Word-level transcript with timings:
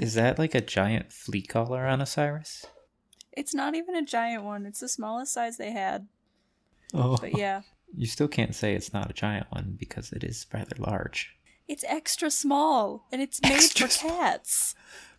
Is 0.00 0.14
that 0.14 0.38
like 0.38 0.54
a 0.54 0.60
giant 0.60 1.12
flea 1.12 1.42
collar 1.42 1.86
on 1.86 2.00
Osiris? 2.00 2.66
It's 3.32 3.54
not 3.54 3.74
even 3.74 3.94
a 3.94 4.04
giant 4.04 4.44
one. 4.44 4.66
It's 4.66 4.80
the 4.80 4.88
smallest 4.88 5.32
size 5.32 5.56
they 5.56 5.72
had. 5.72 6.06
Oh. 6.94 7.16
But 7.20 7.36
yeah, 7.36 7.62
You 7.94 8.06
still 8.06 8.28
can't 8.28 8.54
say 8.54 8.74
it's 8.74 8.92
not 8.94 9.10
a 9.10 9.14
giant 9.14 9.46
one 9.50 9.76
because 9.78 10.12
it 10.12 10.24
is 10.24 10.46
rather 10.52 10.76
large. 10.78 11.36
it's 11.68 11.84
extra 11.86 12.30
small 12.30 13.06
and 13.12 13.20
it's 13.22 13.40
made 13.42 13.52
Extra 13.52 13.86
for 13.86 13.92
small. 13.92 14.16
cats. 14.18 14.74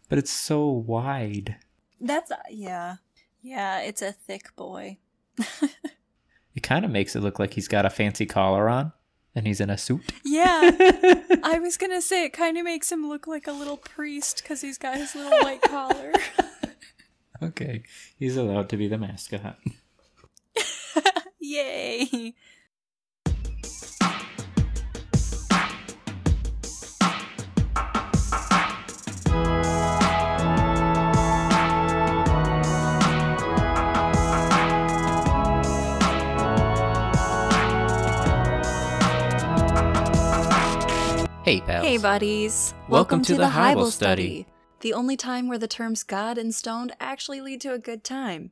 But 0.09 0.17
it's 0.17 0.31
so 0.31 0.67
wide. 0.67 1.55
That's 2.01 2.31
uh, 2.31 2.37
yeah. 2.49 2.95
Yeah, 3.41 3.79
it's 3.81 4.01
a 4.01 4.11
thick 4.11 4.55
boy. 4.55 4.97
It 6.55 6.61
kind 6.61 6.85
of 6.85 6.91
makes 6.91 7.15
it 7.15 7.21
look 7.21 7.39
like 7.39 7.55
he's 7.55 7.67
got 7.67 7.85
a 7.87 7.89
fancy 7.89 8.27
collar 8.27 8.69
on 8.69 8.93
and 9.35 9.47
he's 9.47 9.59
in 9.59 9.69
a 9.69 9.77
suit. 9.77 10.01
Yeah. 10.23 10.71
I 11.43 11.59
was 11.59 11.77
going 11.77 11.91
to 11.91 12.01
say 12.01 12.25
it 12.25 12.33
kind 12.33 12.57
of 12.57 12.63
makes 12.65 12.91
him 12.91 13.07
look 13.07 13.27
like 13.27 13.47
a 13.47 13.51
little 13.51 13.77
priest 13.77 14.43
cuz 14.45 14.61
he's 14.61 14.77
got 14.77 14.97
his 14.97 15.15
little 15.15 15.37
white 15.39 15.61
collar. 15.63 16.13
okay, 17.41 17.83
he's 18.17 18.37
allowed 18.37 18.69
to 18.69 18.77
be 18.77 18.87
the 18.87 18.97
mascot. 18.97 19.57
Yay. 21.39 22.33
Hey, 41.53 41.61
pals. 41.61 41.85
Hey, 41.85 41.97
buddies. 41.99 42.73
Welcome 42.89 43.21
to 43.25 43.35
the 43.35 43.45
Hybel 43.45 43.91
Study. 43.91 44.47
The 44.79 44.91
only 44.91 45.15
time 45.15 45.47
where 45.47 45.59
the 45.59 45.67
terms 45.67 46.01
God 46.01 46.39
and 46.39 46.51
stoned 46.51 46.95
actually 46.99 47.41
lead 47.41 47.61
to 47.61 47.73
a 47.73 47.77
good 47.77 48.03
time. 48.03 48.49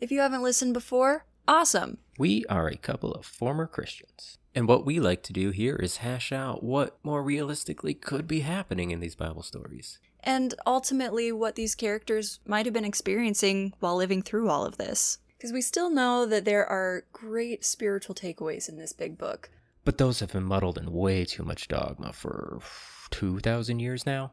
If 0.00 0.10
you 0.10 0.20
haven't 0.20 0.42
listened 0.42 0.72
before, 0.72 1.26
awesome. 1.46 1.98
We 2.18 2.46
are 2.46 2.66
a 2.66 2.78
couple 2.78 3.12
of 3.12 3.26
former 3.26 3.66
Christians. 3.66 4.38
And 4.54 4.66
what 4.66 4.86
we 4.86 4.98
like 4.98 5.22
to 5.24 5.34
do 5.34 5.50
here 5.50 5.76
is 5.76 5.98
hash 5.98 6.32
out 6.32 6.62
what 6.62 6.96
more 7.02 7.22
realistically 7.22 7.92
could 7.92 8.26
be 8.26 8.40
happening 8.40 8.92
in 8.92 9.00
these 9.00 9.14
Bible 9.14 9.42
stories. 9.42 9.98
And 10.20 10.54
ultimately, 10.66 11.30
what 11.30 11.54
these 11.54 11.74
characters 11.74 12.40
might 12.46 12.64
have 12.64 12.72
been 12.72 12.82
experiencing 12.82 13.74
while 13.80 13.96
living 13.96 14.22
through 14.22 14.48
all 14.48 14.64
of 14.64 14.78
this. 14.78 15.18
Because 15.36 15.52
we 15.52 15.60
still 15.60 15.90
know 15.90 16.24
that 16.24 16.46
there 16.46 16.64
are 16.64 17.04
great 17.12 17.62
spiritual 17.66 18.14
takeaways 18.14 18.70
in 18.70 18.78
this 18.78 18.94
big 18.94 19.18
book. 19.18 19.50
But 19.88 19.96
those 19.96 20.20
have 20.20 20.32
been 20.32 20.44
muddled 20.44 20.76
in 20.76 20.92
way 20.92 21.24
too 21.24 21.44
much 21.44 21.66
dogma 21.66 22.12
for 22.12 22.60
2,000 23.08 23.78
years 23.78 24.04
now. 24.04 24.32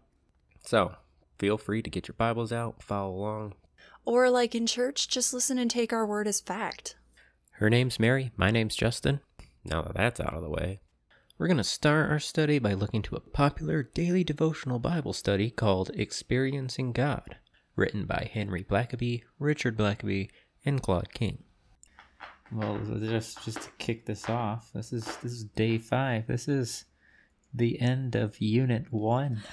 So, 0.66 0.96
feel 1.40 1.58
free 1.58 1.82
to 1.82 1.90
get 1.90 2.10
your 2.10 2.16
Bibles 2.18 2.52
out, 2.52 2.84
follow 2.84 3.16
along. 3.16 3.54
Or, 4.04 4.30
like 4.30 4.54
in 4.54 4.68
church, 4.68 5.08
just 5.08 5.34
listen 5.34 5.58
and 5.58 5.72
take 5.72 5.94
our 5.94 6.06
word 6.06 6.28
as 6.28 6.42
fact. 6.42 6.98
Her 7.52 7.70
name's 7.70 8.02
Mary, 8.02 8.34
my 8.36 8.52
name's 8.52 8.76
Justin. 8.76 9.22
Now 9.64 9.82
that 9.84 9.96
that's 9.96 10.20
out 10.20 10.34
of 10.34 10.44
the 10.44 10.50
way, 10.50 10.82
we're 11.38 11.48
going 11.48 11.56
to 11.56 11.64
start 11.64 12.12
our 12.12 12.20
study 12.20 12.60
by 12.60 12.74
looking 12.74 13.02
to 13.04 13.16
a 13.16 13.22
popular 13.22 13.82
daily 13.82 14.26
devotional 14.26 14.80
Bible 14.80 15.14
study 15.14 15.50
called 15.50 15.90
Experiencing 15.94 16.92
God, 16.92 17.38
written 17.78 18.06
by 18.06 18.30
Henry 18.30 18.66
Blackaby, 18.66 19.24
Richard 19.40 19.78
Blackaby, 19.78 20.32
and 20.66 20.82
Claude 20.82 21.14
King. 21.14 21.46
Well, 22.52 22.80
just 23.00 23.44
just 23.44 23.62
to 23.62 23.70
kick 23.78 24.06
this 24.06 24.30
off, 24.30 24.72
this 24.74 24.94
is 24.94 25.06
this 25.18 25.32
is 25.32 25.44
day 25.44 25.78
five. 25.78 26.28
This 26.28 26.48
is 26.48 26.86
the 27.54 27.80
end 27.82 28.16
of 28.16 28.40
Unit 28.40 28.92
One. 28.92 29.44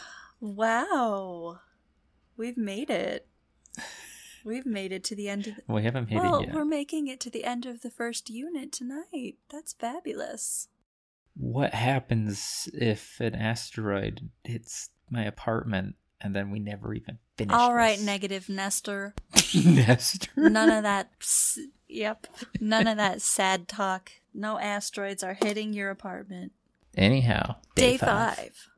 Wow. 0.40 1.60
We've 2.36 2.56
made 2.56 2.90
it. 2.90 3.26
We've 4.44 4.66
made 4.66 4.92
it 4.92 5.04
to 5.04 5.14
the 5.14 5.28
end 5.28 5.46
of 5.46 5.56
the. 5.56 5.62
We 5.68 5.84
haven't 5.84 6.10
made 6.10 6.18
well, 6.18 6.40
it 6.40 6.46
yet. 6.46 6.54
we're 6.54 6.64
making 6.64 7.06
it 7.06 7.20
to 7.20 7.30
the 7.30 7.44
end 7.44 7.64
of 7.64 7.82
the 7.82 7.90
first 7.90 8.28
unit 8.28 8.72
tonight. 8.72 9.36
That's 9.50 9.72
fabulous. 9.72 10.68
What 11.34 11.74
happens 11.74 12.68
if 12.74 13.20
an 13.20 13.34
asteroid 13.34 14.28
hits 14.44 14.90
my 15.08 15.24
apartment 15.24 15.94
and 16.20 16.34
then 16.34 16.50
we 16.50 16.58
never 16.58 16.92
even 16.92 17.18
finish? 17.38 17.54
All 17.54 17.72
right, 17.72 17.96
this? 17.96 18.04
negative 18.04 18.48
Nestor. 18.48 19.14
Nestor. 19.64 20.30
None 20.36 20.70
of 20.70 20.82
that. 20.82 21.12
Yep. 21.92 22.26
None 22.60 22.86
of 22.86 22.96
that 22.96 23.22
sad 23.22 23.68
talk. 23.68 24.12
No 24.34 24.58
asteroids 24.58 25.22
are 25.22 25.34
hitting 25.34 25.72
your 25.72 25.90
apartment. 25.90 26.52
Anyhow, 26.96 27.56
Day, 27.74 27.96
five. 27.96 28.68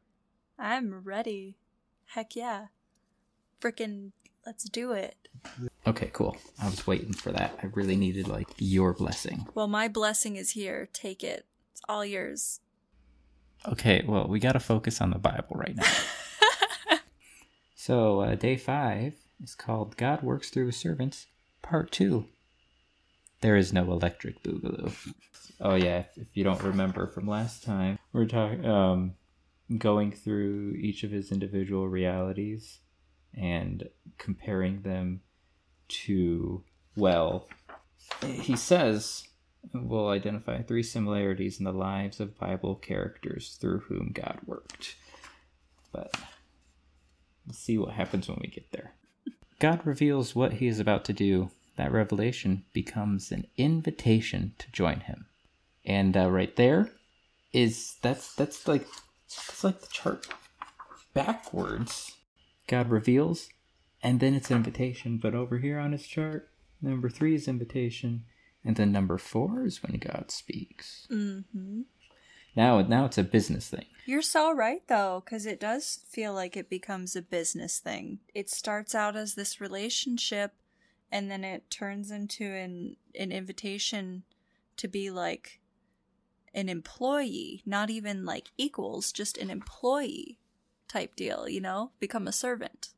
I'm 0.59 1.03
ready. 1.03 1.57
Heck 2.07 2.37
yeah. 2.37 2.67
Frickin' 3.61 4.13
let's 4.47 4.65
do 4.65 4.93
it. 4.93 5.17
Okay, 5.87 6.11
cool. 6.13 6.37
I 6.63 6.67
was 6.67 6.87
waiting 6.87 7.13
for 7.13 7.33
that. 7.33 7.59
I 7.63 7.67
really 7.75 7.97
needed 7.97 8.29
like 8.29 8.49
your 8.59 8.93
blessing. 8.93 9.47
Well, 9.55 9.67
my 9.67 9.89
blessing 9.89 10.37
is 10.37 10.53
here. 10.53 10.89
Take 10.93 11.23
it. 11.23 11.47
It's 11.73 11.83
all 11.89 12.05
yours. 12.05 12.61
Okay, 13.67 14.05
well, 14.07 14.29
we 14.29 14.39
got 14.39 14.53
to 14.53 14.61
focus 14.61 15.01
on 15.01 15.11
the 15.11 15.19
Bible 15.19 15.57
right 15.57 15.77
now. 15.77 16.99
so, 17.75 18.21
uh, 18.21 18.35
day 18.35 18.57
five 18.57 19.15
is 19.43 19.55
called 19.55 19.97
God 19.97 20.23
Works 20.23 20.51
Through 20.51 20.67
His 20.67 20.77
Servants, 20.77 21.27
Part 21.63 21.91
Two. 21.91 22.27
There 23.41 23.57
is 23.57 23.73
no 23.73 23.83
electric 23.93 24.43
boogaloo. 24.43 24.93
Oh, 25.61 25.77
yeah, 25.77 25.99
if, 25.99 26.07
if 26.17 26.27
you 26.35 26.43
don't 26.43 26.61
remember 26.63 27.07
from 27.07 27.29
last 27.29 27.63
time, 27.63 27.97
we're 28.13 28.27
talking, 28.27 28.67
um, 28.67 29.15
going 29.79 30.11
through 30.11 30.73
each 30.73 31.05
of 31.05 31.13
his 31.13 31.31
individual 31.31 31.89
realities 31.89 32.81
and 33.33 33.89
comparing 34.19 34.83
them 34.83 35.21
to, 35.89 36.65
well, 36.97 37.49
he 38.25 38.57
says 38.57 39.29
we'll 39.73 40.09
identify 40.09 40.63
three 40.63 40.83
similarities 40.83 41.59
in 41.59 41.65
the 41.65 41.73
lives 41.73 42.21
of 42.21 42.39
Bible 42.39 42.75
characters 42.75 43.57
through 43.61 43.81
whom 43.81 44.11
God 44.13 44.39
worked. 44.45 44.97
But 45.93 46.15
let's 47.47 47.59
see 47.59 47.79
what 47.79 47.95
happens 47.95 48.29
when 48.29 48.39
we 48.41 48.49
get 48.49 48.71
there. 48.73 48.93
God 49.59 49.81
reveals 49.87 50.35
what 50.35 50.55
he 50.55 50.67
is 50.67 50.81
about 50.81 51.05
to 51.07 51.13
do. 51.13 51.51
That 51.77 51.93
revelation 51.93 52.65
becomes 52.73 53.33
an 53.33 53.47
invitation 53.57 54.55
to 54.59 54.71
join 54.71 55.01
him. 55.01 55.27
And 55.85 56.17
uh, 56.17 56.31
right 56.31 56.55
there 56.57 56.91
is 57.53 57.97
that's 58.03 58.35
that's 58.35 58.67
like 58.69 58.87
it's 59.27 59.65
like 59.65 59.81
the 59.81 59.89
chart 59.89 60.27
backwards. 61.13 62.13
God 62.67 62.91
reveals, 62.91 63.49
and 64.03 64.21
then 64.21 64.35
it's 64.35 64.51
invitation. 64.51 65.19
But 65.19 65.35
over 65.35 65.59
here 65.59 65.79
on 65.79 65.93
his 65.93 66.07
chart, 66.07 66.49
number 66.81 67.11
three 67.11 67.35
is 67.35 67.49
invitation, 67.49 68.25
and 68.65 68.77
then 68.77 68.93
number 68.93 69.19
four 69.19 69.65
is 69.65 69.83
when 69.83 69.99
God 69.99 70.31
speaks. 70.31 71.07
Mm-hmm. 71.11 71.83
Now, 72.57 72.81
now 72.83 73.05
it's 73.05 73.19
a 73.19 73.25
business 73.25 73.69
thing. 73.69 73.87
You're 74.07 74.23
so 74.23 74.53
right, 74.53 74.83
though, 74.87 75.23
because 75.25 75.45
it 75.45 75.59
does 75.59 76.01
feel 76.09 76.33
like 76.33 76.57
it 76.57 76.71
becomes 76.71 77.17
a 77.17 77.23
business 77.23 77.79
thing. 77.79 78.21
It 78.35 78.49
starts 78.49 78.95
out 78.95 79.17
as 79.17 79.35
this 79.35 79.61
relationship, 79.61 80.53
and 81.11 81.31
then 81.31 81.45
it 81.45 81.71
turns 81.71 82.11
into 82.11 82.45
an 82.45 82.97
an 83.19 83.33
invitation 83.33 84.25
to 84.77 84.89
be 84.89 85.11
like 85.11 85.61
an 86.55 86.69
employee, 86.69 87.63
not 87.67 87.91
even 87.91 88.25
like 88.25 88.51
equals, 88.57 89.13
just 89.13 89.39
an 89.39 89.51
employee 89.51 90.39
type 90.89 91.17
deal. 91.17 91.49
You 91.49 91.61
know, 91.61 91.91
become 92.01 92.27
a 92.27 92.33
servant. 92.33 92.91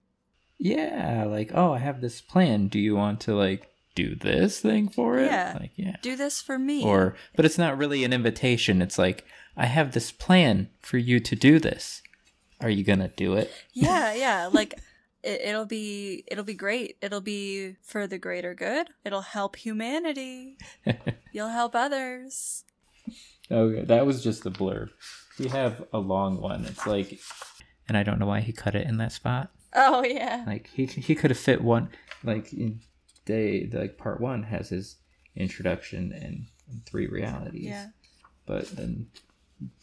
Yeah, 0.59 1.25
like 1.25 1.51
oh, 1.55 1.73
I 1.73 1.79
have 1.79 2.01
this 2.01 2.21
plan. 2.21 2.69
Do 2.69 2.79
you 2.79 2.97
want 2.97 3.21
to 3.23 3.35
like 3.35 3.69
do 3.95 4.15
this 4.15 4.61
thing 4.61 4.89
for 4.89 5.19
it? 5.19 5.27
Yeah. 5.27 5.57
like 5.59 5.73
yeah. 5.77 5.97
Do 6.03 6.17
this 6.17 6.41
for 6.41 6.59
me. 6.59 6.85
Or, 6.85 7.17
but 7.35 7.45
it's 7.45 7.59
not 7.59 7.77
really 7.77 8.05
an 8.05 8.13
invitation. 8.13 8.81
It's 8.81 8.99
like 8.99 9.25
I 9.57 9.67
have 9.67 9.93
this 9.93 10.13
plan 10.13 10.71
for 10.81 10.99
you 10.99 11.21
to 11.21 11.35
do 11.37 11.59
this. 11.59 12.03
Are 12.61 12.71
you 12.71 12.85
gonna 12.85 13.09
do 13.17 13.35
it? 13.35 13.51
yeah, 13.73 14.15
yeah, 14.15 14.49
like. 14.53 14.75
It, 15.23 15.41
it'll 15.43 15.67
be 15.67 16.25
it'll 16.27 16.45
be 16.45 16.55
great. 16.55 16.97
It'll 17.01 17.21
be 17.21 17.77
for 17.83 18.07
the 18.07 18.19
greater 18.19 18.55
good. 18.55 18.89
It'll 19.05 19.23
help 19.23 19.57
humanity. 19.57 20.59
You'll 21.33 21.49
help 21.49 21.75
others. 21.75 22.65
Okay, 23.51 23.83
that 23.83 24.07
was 24.07 24.23
just 24.23 24.43
the 24.43 24.51
blurb. 24.51 24.91
We 25.39 25.49
have 25.49 25.85
a 25.93 25.99
long 25.99 26.41
one. 26.41 26.65
It's 26.65 26.87
like, 26.87 27.21
and 27.89 27.97
I 27.97 28.03
don't 28.03 28.19
know 28.19 28.27
why 28.27 28.41
he 28.41 28.53
cut 28.53 28.75
it 28.75 28.87
in 28.87 28.97
that 28.99 29.13
spot. 29.13 29.51
Oh 29.75 30.05
yeah. 30.05 30.45
Like 30.47 30.69
he 30.73 30.87
he 30.87 31.15
could 31.15 31.31
have 31.31 31.39
fit 31.39 31.63
one. 31.63 31.91
Like 32.25 32.53
in 32.53 32.81
day 33.25 33.69
like 33.73 33.99
part 33.99 34.21
one 34.21 34.45
has 34.45 34.71
his 34.71 34.97
introduction 35.37 36.13
and, 36.13 36.47
and 36.71 36.87
three 36.87 37.07
realities. 37.07 37.65
Yeah. 37.65 37.89
But 38.47 38.69
then 38.71 39.09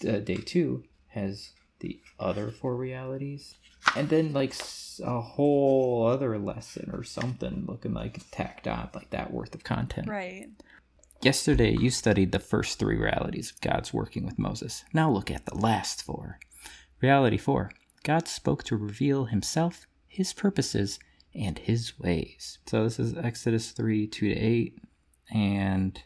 uh, 0.08 0.20
day 0.20 0.38
two 0.38 0.84
has 1.10 1.52
the 1.84 2.00
other 2.20 2.50
four 2.50 2.76
realities, 2.76 3.56
and 3.96 4.10
then 4.10 4.34
like 4.34 4.56
a 5.04 5.22
whole 5.22 6.08
other 6.08 6.40
lesson 6.40 6.90
or 6.94 7.04
something 7.04 7.66
looking 7.68 7.94
like 7.94 8.20
tacked 8.32 8.68
on 8.68 8.90
like 8.96 9.10
that 9.12 9.32
worth 9.32 9.54
of 9.54 9.64
content. 9.64 10.08
Right. 10.08 10.48
Yesterday, 11.22 11.76
you 11.78 11.90
studied 11.90 12.32
the 12.32 12.40
first 12.40 12.80
three 12.80 12.98
realities 12.98 13.52
of 13.52 13.62
God's 13.62 13.94
working 13.94 14.26
with 14.26 14.40
Moses. 14.40 14.84
Now 14.94 15.12
look 15.12 15.30
at 15.30 15.46
the 15.46 15.56
last 15.56 16.02
four. 16.02 16.40
Reality 17.02 17.38
four 17.38 17.72
God 18.04 18.28
spoke 18.28 18.64
to 18.66 18.78
reveal 18.78 19.26
himself, 19.26 19.86
his 20.08 20.34
purposes 20.34 21.00
and 21.36 21.60
his 21.60 22.00
ways. 22.00 22.60
So 22.66 22.84
this 22.84 23.00
is 23.00 23.18
Exodus 23.18 23.72
3 23.72 24.08
2 24.08 24.34
to 24.34 24.40
8. 24.40 24.78
And 25.34 26.02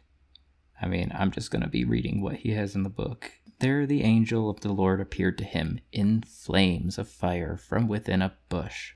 I 0.81 0.87
mean, 0.87 1.11
I'm 1.13 1.31
just 1.31 1.51
going 1.51 1.63
to 1.63 1.69
be 1.69 1.85
reading 1.85 2.21
what 2.21 2.37
he 2.37 2.51
has 2.51 2.75
in 2.75 2.83
the 2.83 2.89
book. 2.89 3.31
There 3.59 3.87
the 3.87 4.03
angel 4.03 4.49
of 4.49 4.59
the 4.59 4.71
Lord 4.71 5.01
appeared 5.01 5.37
to 5.39 5.43
him 5.43 5.79
in 5.91 6.21
flames 6.21 6.97
of 6.97 7.09
fire 7.09 7.57
from 7.57 7.87
within 7.87 8.21
a 8.21 8.35
bush. 8.49 8.93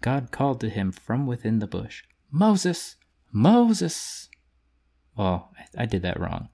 God 0.00 0.30
called 0.30 0.60
to 0.60 0.70
him 0.70 0.90
from 0.92 1.26
within 1.26 1.58
the 1.58 1.66
bush, 1.66 2.04
Moses, 2.30 2.96
Moses. 3.30 4.28
Well, 5.16 5.52
I 5.76 5.84
did 5.84 6.02
that 6.02 6.18
wrong. 6.18 6.48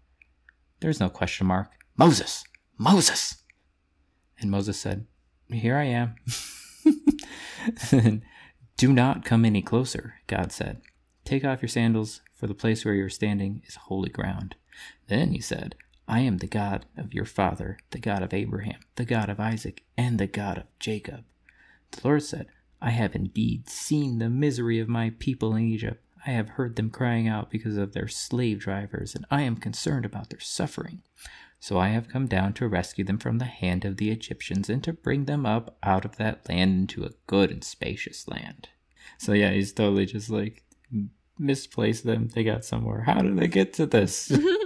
There's 0.81 0.99
no 0.99 1.09
question 1.09 1.47
mark. 1.47 1.71
Moses, 1.97 2.45
Moses. 2.77 3.37
And 4.41 4.51
Moses 4.51 4.79
said, 4.79 5.07
Here 5.49 5.77
I 5.77 5.85
am. 5.85 6.17
Do 8.77 8.93
not 8.93 9.25
come 9.25 9.45
any 9.45 9.63
closer, 9.63 10.15
God 10.27 10.53
said. 10.53 10.83
Take 11.25 11.45
off 11.45 11.63
your 11.63 11.69
sandals, 11.69 12.21
for 12.35 12.47
the 12.47 12.55
place 12.55 12.85
where 12.85 12.95
you 12.95 13.05
are 13.05 13.11
standing 13.11 13.63
is 13.67 13.77
holy 13.77 14.11
ground. 14.11 14.57
Then 15.09 15.33
he 15.33 15.41
said, 15.41 15.77
I 16.09 16.21
am 16.21 16.39
the 16.39 16.47
God 16.47 16.87
of 16.97 17.13
your 17.13 17.25
father, 17.25 17.79
the 17.91 17.99
God 17.99 18.23
of 18.23 18.33
Abraham, 18.33 18.81
the 18.95 19.05
God 19.05 19.29
of 19.29 19.41
Isaac, 19.41 19.83
and 19.97 20.19
the 20.19 20.27
God 20.27 20.59
of 20.59 20.65
Jacob. 20.79 21.25
The 21.91 22.01
Lord 22.05 22.23
said, 22.23 22.47
I 22.81 22.91
have 22.91 23.15
indeed 23.15 23.69
seen 23.69 24.19
the 24.19 24.31
misery 24.31 24.79
of 24.79 24.89
my 24.89 25.13
people 25.19 25.55
in 25.57 25.67
Egypt. 25.67 26.03
I 26.27 26.31
have 26.31 26.51
heard 26.51 26.77
them 26.77 26.91
crying 26.91 27.27
out 27.27 27.51
because 27.51 27.77
of 27.77 27.93
their 27.93 28.09
slave 28.09 28.61
drivers, 28.61 29.15
and 29.15 29.25
I 29.31 29.43
am 29.43 29.57
concerned 29.57 30.05
about 30.05 30.31
their 30.31 30.41
suffering. 30.41 31.03
So 31.59 31.79
I 31.79 31.89
have 31.89 32.09
come 32.09 32.27
down 32.27 32.53
to 32.55 32.69
rescue 32.69 33.05
them 33.05 33.19
from 33.19 33.39
the 33.39 33.45
hand 33.47 33.85
of 33.85 33.97
the 33.97 34.11
Egyptians 34.11 34.69
and 34.69 34.85
to 34.85 34.93
bring 34.93 35.25
them 35.25 35.47
up 35.47 35.77
out 35.83 36.05
of 36.05 36.17
that 36.17 36.49
land 36.49 36.81
into 36.81 37.05
a 37.05 37.13
good 37.27 37.51
and 37.51 37.65
spacious 37.65 38.29
land. 38.29 38.69
So 39.19 39.33
yeah, 39.33 39.51
he's 39.51 39.73
totally 39.73 40.07
just 40.07 40.31
like 40.31 40.65
misplaced 41.39 42.05
them. 42.05 42.29
They 42.29 42.45
got 42.45 42.65
somewhere. 42.65 43.03
How 43.03 43.21
did 43.21 43.37
they 43.37 43.49
get 43.49 43.73
to 43.75 43.87
this? 43.87 44.31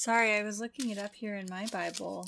Sorry, 0.00 0.34
I 0.34 0.42
was 0.44 0.60
looking 0.60 0.88
it 0.88 0.96
up 0.96 1.14
here 1.14 1.34
in 1.34 1.46
my 1.50 1.66
Bible. 1.66 2.26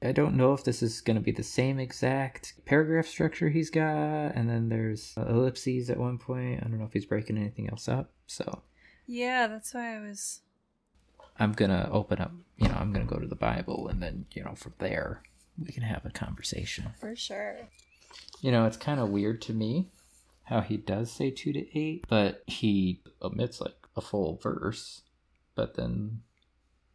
I 0.00 0.12
don't 0.12 0.36
know 0.36 0.52
if 0.52 0.62
this 0.62 0.80
is 0.80 1.00
going 1.00 1.16
to 1.16 1.20
be 1.20 1.32
the 1.32 1.42
same 1.42 1.80
exact 1.80 2.54
paragraph 2.66 3.08
structure 3.08 3.48
he's 3.48 3.68
got, 3.68 4.36
and 4.36 4.48
then 4.48 4.68
there's 4.68 5.12
ellipses 5.16 5.90
at 5.90 5.98
one 5.98 6.18
point. 6.18 6.60
I 6.60 6.68
don't 6.68 6.78
know 6.78 6.84
if 6.84 6.92
he's 6.92 7.04
breaking 7.04 7.36
anything 7.36 7.68
else 7.68 7.88
up. 7.88 8.12
So 8.28 8.62
Yeah, 9.08 9.48
that's 9.48 9.74
why 9.74 9.96
I 9.96 10.00
was. 10.02 10.42
I'm 11.36 11.50
gonna 11.50 11.88
open 11.90 12.20
up. 12.20 12.30
You 12.58 12.68
know, 12.68 12.76
I'm 12.76 12.92
gonna 12.92 13.06
go 13.06 13.18
to 13.18 13.26
the 13.26 13.34
Bible, 13.34 13.88
and 13.88 14.00
then 14.00 14.26
you 14.30 14.44
know 14.44 14.54
from 14.54 14.74
there 14.78 15.24
we 15.58 15.72
can 15.72 15.82
have 15.82 16.06
a 16.06 16.10
conversation. 16.10 16.92
For 17.00 17.16
sure. 17.16 17.70
You 18.40 18.52
know, 18.52 18.66
it's 18.66 18.76
kind 18.76 19.00
of 19.00 19.08
weird 19.08 19.42
to 19.42 19.52
me 19.52 19.88
how 20.44 20.60
he 20.60 20.76
does 20.76 21.10
say 21.10 21.32
two 21.32 21.52
to 21.54 21.76
eight, 21.76 22.04
but 22.08 22.44
he 22.46 23.02
omits 23.20 23.60
like 23.60 23.74
a 23.96 24.00
full 24.00 24.38
verse. 24.40 25.02
But 25.56 25.74
then 25.74 26.20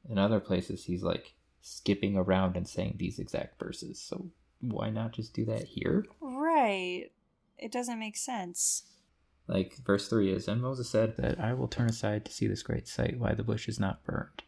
in 0.08 0.18
other 0.18 0.40
places, 0.40 0.86
he's 0.86 1.04
like 1.04 1.34
skipping 1.62 2.16
around 2.16 2.56
and 2.56 2.68
saying 2.68 2.96
these 2.98 3.20
exact 3.20 3.60
verses. 3.60 4.00
So 4.00 4.30
why 4.62 4.90
not 4.90 5.14
just 5.14 5.34
do 5.34 5.46
that 5.46 5.64
here? 5.64 6.06
Right. 6.22 7.12
It 7.58 7.72
doesn't 7.72 8.00
make 8.00 8.18
sense. 8.18 8.84
Like 9.48 9.78
verse 9.86 10.08
3 10.08 10.32
is, 10.32 10.48
And 10.48 10.62
Moses 10.62 10.90
said 10.90 11.18
that 11.18 11.40
I 11.40 11.54
will 11.54 11.68
turn 11.68 11.90
aside 11.90 12.24
to 12.26 12.32
see 12.32 12.48
this 12.48 12.64
great 12.64 12.88
sight, 12.88 13.20
why 13.20 13.34
the 13.34 13.44
bush 13.44 13.68
is 13.68 13.80
not 13.80 14.04
burned. 14.04 14.44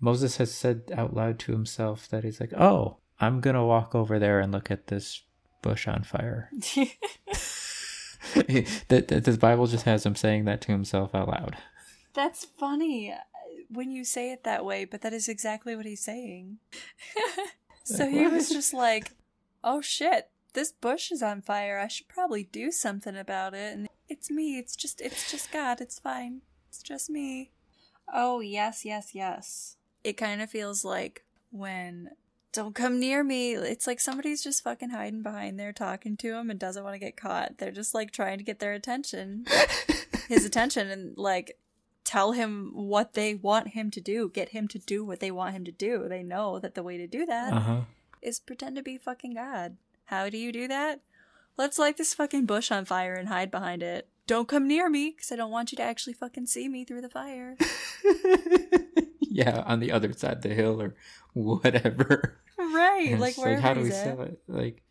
Moses 0.00 0.38
has 0.38 0.52
said 0.52 0.90
out 0.96 1.14
loud 1.14 1.38
to 1.40 1.52
himself 1.52 2.08
that 2.08 2.24
he's 2.24 2.40
like, 2.40 2.54
Oh, 2.54 2.96
I'm 3.20 3.40
going 3.40 3.56
to 3.56 3.62
walk 3.62 3.94
over 3.94 4.18
there 4.18 4.40
and 4.40 4.50
look 4.50 4.70
at 4.70 4.86
this 4.86 5.22
bush 5.60 5.86
on 5.86 6.02
fire. 6.04 6.50
that, 8.34 9.06
that 9.08 9.24
the 9.24 9.36
Bible 9.38 9.66
just 9.66 9.84
has 9.84 10.06
him 10.06 10.14
saying 10.14 10.44
that 10.46 10.60
to 10.62 10.72
himself 10.72 11.14
out 11.14 11.28
loud. 11.28 11.56
That's 12.14 12.44
funny 12.44 13.14
when 13.72 13.90
you 13.90 14.04
say 14.04 14.32
it 14.32 14.44
that 14.44 14.64
way, 14.64 14.84
but 14.84 15.00
that 15.02 15.12
is 15.12 15.28
exactly 15.28 15.76
what 15.76 15.86
he's 15.86 16.02
saying. 16.04 16.58
so 17.84 18.08
he 18.08 18.26
was 18.26 18.48
just 18.48 18.74
like, 18.74 19.12
oh 19.62 19.80
shit, 19.80 20.28
this 20.52 20.72
bush 20.72 21.10
is 21.12 21.22
on 21.22 21.42
fire. 21.42 21.78
I 21.78 21.88
should 21.88 22.08
probably 22.08 22.44
do 22.44 22.70
something 22.70 23.16
about 23.16 23.54
it. 23.54 23.74
And 23.74 23.88
it's 24.08 24.30
me. 24.30 24.58
It's 24.58 24.76
just, 24.76 25.00
it's 25.00 25.30
just 25.30 25.52
God. 25.52 25.80
It's 25.80 25.98
fine. 25.98 26.42
It's 26.68 26.82
just 26.82 27.08
me. 27.08 27.50
Oh, 28.12 28.40
yes, 28.40 28.84
yes, 28.84 29.14
yes. 29.14 29.76
It 30.02 30.14
kind 30.14 30.42
of 30.42 30.50
feels 30.50 30.84
like 30.84 31.24
when 31.50 32.10
don't 32.52 32.74
come 32.74 32.98
near 32.98 33.22
me. 33.22 33.52
It's 33.54 33.86
like 33.86 34.00
somebody's 34.00 34.42
just 34.42 34.64
fucking 34.64 34.90
hiding 34.90 35.22
behind 35.22 35.58
there 35.58 35.72
talking 35.72 36.16
to 36.18 36.34
him 36.34 36.50
and 36.50 36.58
doesn't 36.58 36.82
want 36.82 36.94
to 36.94 36.98
get 36.98 37.16
caught. 37.16 37.58
They're 37.58 37.70
just 37.70 37.94
like 37.94 38.10
trying 38.10 38.38
to 38.38 38.44
get 38.44 38.58
their 38.58 38.72
attention, 38.72 39.46
his 40.28 40.44
attention, 40.44 40.90
and 40.90 41.16
like 41.16 41.58
tell 42.04 42.32
him 42.32 42.70
what 42.74 43.12
they 43.14 43.34
want 43.34 43.68
him 43.68 43.90
to 43.92 44.00
do, 44.00 44.28
get 44.28 44.50
him 44.50 44.68
to 44.68 44.78
do 44.78 45.04
what 45.04 45.20
they 45.20 45.30
want 45.30 45.54
him 45.54 45.64
to 45.64 45.72
do. 45.72 46.06
They 46.08 46.22
know 46.22 46.58
that 46.58 46.74
the 46.74 46.82
way 46.82 46.96
to 46.98 47.06
do 47.06 47.26
that 47.26 47.52
is 48.22 48.38
Uh 48.38 48.40
huh. 48.40 48.44
pretend 48.46 48.76
to 48.76 48.82
be 48.82 48.98
fucking 48.98 49.34
God. 49.34 49.76
How 50.06 50.28
do 50.28 50.36
you 50.38 50.50
do 50.52 50.66
that? 50.68 51.00
Let's 51.56 51.78
light 51.78 51.96
this 51.98 52.14
fucking 52.14 52.46
bush 52.46 52.70
on 52.70 52.84
fire 52.84 53.14
and 53.14 53.28
hide 53.28 53.50
behind 53.50 53.82
it. 53.82 54.08
Don't 54.26 54.48
come 54.48 54.66
near 54.68 54.88
me, 54.88 55.10
because 55.10 55.30
I 55.32 55.36
don't 55.36 55.50
want 55.50 55.72
you 55.72 55.76
to 55.76 55.82
actually 55.82 56.12
fucking 56.14 56.46
see 56.46 56.68
me 56.68 56.84
through 56.84 57.00
the 57.02 57.08
fire. 57.08 57.56
yeah, 59.20 59.62
on 59.66 59.80
the 59.80 59.92
other 59.92 60.12
side 60.12 60.36
of 60.38 60.42
the 60.42 60.54
hill 60.54 60.80
or 60.80 60.94
whatever. 61.34 62.40
right, 62.58 63.16
like 63.18 63.36
where? 63.36 63.48
wherever 63.48 63.60
how 63.62 63.74
do 63.74 63.82
we 63.82 63.88
at. 63.90 63.94
sell 63.94 64.20
it? 64.22 64.40
Like, 64.46 64.82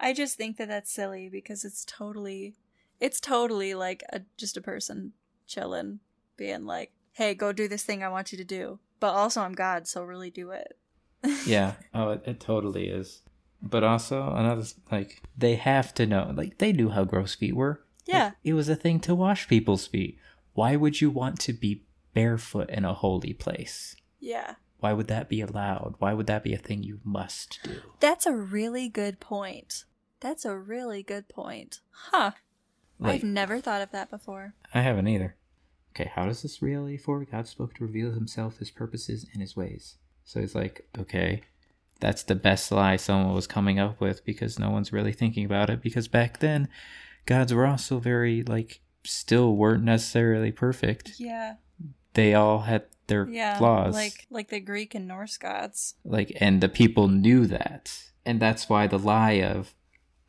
I 0.00 0.12
just 0.12 0.36
think 0.36 0.56
that 0.58 0.68
that's 0.68 0.92
silly 0.92 1.28
because 1.28 1.64
it's 1.64 1.84
totally, 1.84 2.54
it's 3.00 3.20
totally 3.20 3.74
like 3.74 4.02
a 4.12 4.22
just 4.36 4.56
a 4.56 4.60
person 4.60 5.12
chilling, 5.46 6.00
being 6.36 6.64
like, 6.66 6.92
"Hey, 7.12 7.34
go 7.34 7.52
do 7.52 7.68
this 7.68 7.82
thing 7.82 8.02
I 8.02 8.08
want 8.08 8.32
you 8.32 8.38
to 8.38 8.44
do," 8.44 8.78
but 9.00 9.14
also 9.14 9.40
I'm 9.42 9.52
God, 9.54 9.86
so 9.86 10.02
really 10.02 10.30
do 10.30 10.50
it. 10.50 10.76
yeah, 11.46 11.74
oh, 11.94 12.10
it, 12.10 12.22
it 12.26 12.40
totally 12.40 12.88
is. 12.88 13.22
But 13.62 13.82
also 13.82 14.34
another 14.34 14.64
like 14.90 15.22
they 15.36 15.54
have 15.56 15.94
to 15.94 16.06
know. 16.06 16.32
Like 16.34 16.58
they 16.58 16.72
knew 16.72 16.90
how 16.90 17.04
gross 17.04 17.34
feet 17.34 17.56
were. 17.56 17.80
Like, 18.06 18.14
Yeah, 18.14 18.30
it 18.42 18.52
was 18.52 18.68
a 18.68 18.76
thing 18.76 19.00
to 19.00 19.14
wash 19.14 19.48
people's 19.48 19.86
feet. 19.86 20.18
Why 20.52 20.76
would 20.76 21.00
you 21.00 21.10
want 21.10 21.40
to 21.40 21.52
be 21.52 21.84
barefoot 22.12 22.68
in 22.70 22.84
a 22.84 22.94
holy 22.94 23.32
place? 23.32 23.96
yeah. 24.20 24.54
Why 24.80 24.92
would 24.92 25.08
that 25.08 25.30
be 25.30 25.40
allowed? 25.40 25.94
Why 25.98 26.12
would 26.12 26.26
that 26.26 26.44
be 26.44 26.52
a 26.52 26.58
thing 26.58 26.82
you 26.82 27.00
must 27.02 27.58
do? 27.64 27.80
That's 28.00 28.26
a 28.26 28.34
really 28.34 28.90
good 28.90 29.18
point. 29.18 29.84
That's 30.20 30.44
a 30.44 30.58
really 30.58 31.02
good 31.02 31.26
point. 31.26 31.80
Huh. 31.90 32.32
Like, 32.98 33.14
I've 33.14 33.24
never 33.24 33.60
thought 33.60 33.80
of 33.80 33.92
that 33.92 34.10
before. 34.10 34.52
I 34.74 34.82
haven't 34.82 35.08
either. 35.08 35.36
Okay, 35.94 36.10
how 36.14 36.26
does 36.26 36.42
this 36.42 36.60
reality 36.62 36.96
for? 36.96 37.24
God 37.24 37.46
spoke 37.46 37.74
to 37.74 37.84
reveal 37.84 38.12
himself, 38.12 38.58
his 38.58 38.70
purposes, 38.70 39.26
and 39.32 39.40
his 39.40 39.56
ways. 39.56 39.96
So 40.24 40.40
he's 40.40 40.54
like, 40.54 40.88
okay, 40.98 41.42
that's 42.00 42.22
the 42.24 42.34
best 42.34 42.72
lie 42.72 42.96
someone 42.96 43.34
was 43.34 43.46
coming 43.46 43.78
up 43.78 44.00
with 44.00 44.24
because 44.24 44.58
no 44.58 44.70
one's 44.70 44.92
really 44.92 45.12
thinking 45.12 45.44
about 45.44 45.70
it. 45.70 45.82
Because 45.82 46.08
back 46.08 46.40
then, 46.40 46.68
gods 47.26 47.54
were 47.54 47.66
also 47.66 47.98
very, 48.00 48.42
like, 48.42 48.80
still 49.04 49.54
weren't 49.54 49.84
necessarily 49.84 50.50
perfect. 50.50 51.14
Yeah. 51.18 51.56
They 52.14 52.34
all 52.34 52.60
had 52.60 52.84
their 53.06 53.28
Yeah. 53.28 53.58
flaws. 53.58 53.94
Like 53.94 54.26
like 54.30 54.48
the 54.48 54.60
Greek 54.60 54.94
and 54.94 55.06
Norse 55.06 55.36
gods. 55.36 55.94
like 56.04 56.32
and 56.40 56.60
the 56.62 56.68
people 56.70 57.06
knew 57.06 57.46
that 57.46 57.92
and 58.24 58.40
that's 58.40 58.66
why 58.68 58.86
the 58.86 58.98
lie 58.98 59.32
of 59.42 59.74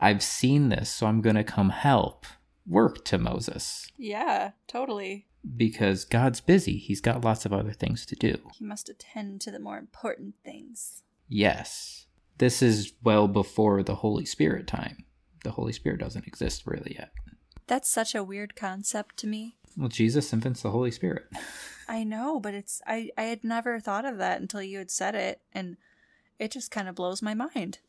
i've 0.02 0.22
seen 0.22 0.68
this 0.68 0.90
so 0.90 1.08
i'm 1.08 1.22
gonna 1.22 1.44
come 1.44 1.70
help 1.70 2.26
worked 2.68 3.06
to 3.06 3.18
moses 3.18 3.88
Yeah, 3.98 4.52
totally. 4.68 5.28
Because 5.58 6.06
god's 6.06 6.42
busy. 6.42 6.78
He's 6.78 7.02
got 7.02 7.24
lots 7.24 7.46
of 7.46 7.54
other 7.54 7.74
things 7.74 8.06
to 8.08 8.16
do. 8.16 8.38
He 8.58 8.64
must 8.66 8.90
attend 8.90 9.42
to 9.42 9.52
the 9.52 9.60
more 9.60 9.78
important 9.78 10.36
things. 10.44 11.04
yes. 11.28 12.02
This 12.38 12.62
is 12.62 12.92
well 13.02 13.30
before 13.30 13.82
the 13.82 13.96
holy 13.96 14.26
spirit 14.26 14.68
time. 14.68 15.06
The 15.46 15.52
holy 15.52 15.72
spirit 15.72 16.02
doesn't 16.02 16.28
exist 16.28 16.64
really 16.68 16.98
yet. 17.00 17.12
That's 17.68 17.90
such 17.90 18.14
a 18.14 18.26
weird 18.26 18.58
concept 18.58 19.16
to 19.18 19.28
me. 19.28 19.56
well 19.78 19.88
jesus 19.88 20.34
infants 20.34 20.62
the 20.62 20.72
holy 20.72 20.92
spirit. 20.92 21.26
I 21.88 22.04
know, 22.04 22.40
but 22.42 22.54
it's 22.54 22.82
I 22.86 23.10
I 23.18 23.24
had 23.24 23.44
never 23.44 23.80
thought 23.80 24.06
of 24.06 24.18
that 24.18 24.42
until 24.42 24.62
you 24.62 24.80
had 24.80 24.92
said 24.92 25.16
it 25.16 25.40
and 25.54 25.78
it 26.40 26.52
just 26.52 26.72
kind 26.72 26.90
of 26.90 26.96
blows 26.96 27.22
my 27.22 27.34
mind. 27.34 27.80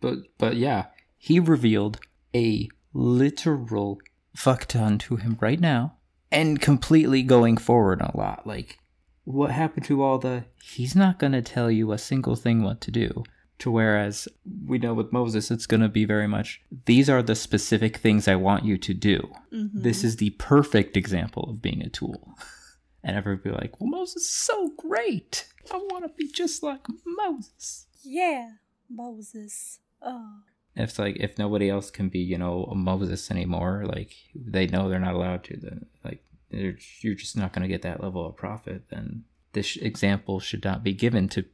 but 0.00 0.18
but 0.38 0.56
yeah 0.56 0.86
he 1.18 1.40
revealed 1.40 1.98
a 2.34 2.68
literal 2.92 3.98
fuck 4.36 4.66
ton 4.66 4.98
to 4.98 5.16
him 5.16 5.36
right 5.40 5.58
now 5.60 5.96
and 6.32 6.60
completely 6.60 7.22
going 7.22 7.56
forward 7.56 8.00
a 8.00 8.16
lot 8.16 8.46
like 8.46 8.78
what 9.24 9.50
happened 9.50 9.84
to 9.86 10.02
all 10.02 10.18
the 10.18 10.44
he's 10.62 10.94
not 10.96 11.18
going 11.18 11.32
to 11.32 11.42
tell 11.42 11.70
you 11.70 11.92
a 11.92 11.98
single 11.98 12.36
thing 12.36 12.62
what 12.62 12.80
to 12.80 12.90
do 12.90 13.22
to 13.58 13.70
whereas 13.70 14.26
we 14.66 14.78
know 14.78 14.94
with 14.94 15.12
moses 15.12 15.50
it's 15.50 15.66
going 15.66 15.80
to 15.82 15.88
be 15.88 16.04
very 16.04 16.26
much 16.26 16.60
these 16.86 17.08
are 17.10 17.22
the 17.22 17.34
specific 17.34 17.96
things 17.98 18.26
i 18.28 18.34
want 18.34 18.64
you 18.64 18.76
to 18.78 18.94
do 18.94 19.18
Mm-hmm. 19.52 19.82
this 19.82 20.04
is 20.04 20.16
the 20.16 20.30
perfect 20.30 20.96
example 20.96 21.50
of 21.50 21.60
being 21.60 21.82
a 21.82 21.88
tool 21.88 22.34
and 23.04 23.16
everybody 23.16 23.50
be 23.50 23.56
like 23.56 23.80
well 23.80 23.90
moses 23.90 24.22
is 24.22 24.28
so 24.28 24.70
great 24.78 25.46
i 25.72 25.76
want 25.76 26.04
to 26.04 26.10
be 26.16 26.28
just 26.30 26.62
like 26.62 26.86
moses 27.04 27.86
Yeah, 28.04 28.52
Moses. 28.88 29.78
Oh. 30.02 30.40
It's 30.76 30.98
like 30.98 31.16
if 31.18 31.38
nobody 31.38 31.68
else 31.68 31.90
can 31.90 32.08
be, 32.08 32.20
you 32.20 32.38
know, 32.38 32.64
a 32.70 32.74
Moses 32.74 33.30
anymore, 33.30 33.84
like 33.86 34.14
they 34.34 34.66
know 34.66 34.88
they're 34.88 34.98
not 34.98 35.14
allowed 35.14 35.44
to. 35.44 35.56
Then 35.56 35.86
like 36.04 36.22
they're, 36.50 36.76
you're 37.00 37.14
just 37.14 37.36
not 37.36 37.52
going 37.52 37.62
to 37.62 37.68
get 37.68 37.82
that 37.82 38.02
level 38.02 38.26
of 38.26 38.36
prophet. 38.36 38.84
Then 38.90 39.24
this 39.52 39.76
example 39.76 40.40
should 40.40 40.64
not 40.64 40.84
be 40.84 40.92
given 40.92 41.28
to 41.30 41.44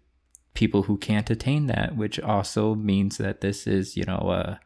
people 0.55 0.83
who 0.83 0.97
can't 0.97 1.31
attain 1.31 1.67
that, 1.67 1.97
which 1.97 2.21
also 2.21 2.75
means 2.75 3.17
that 3.19 3.41
this 3.41 3.67
is, 3.67 3.97
you 3.97 4.05
know, 4.05 4.31
a 4.31 4.61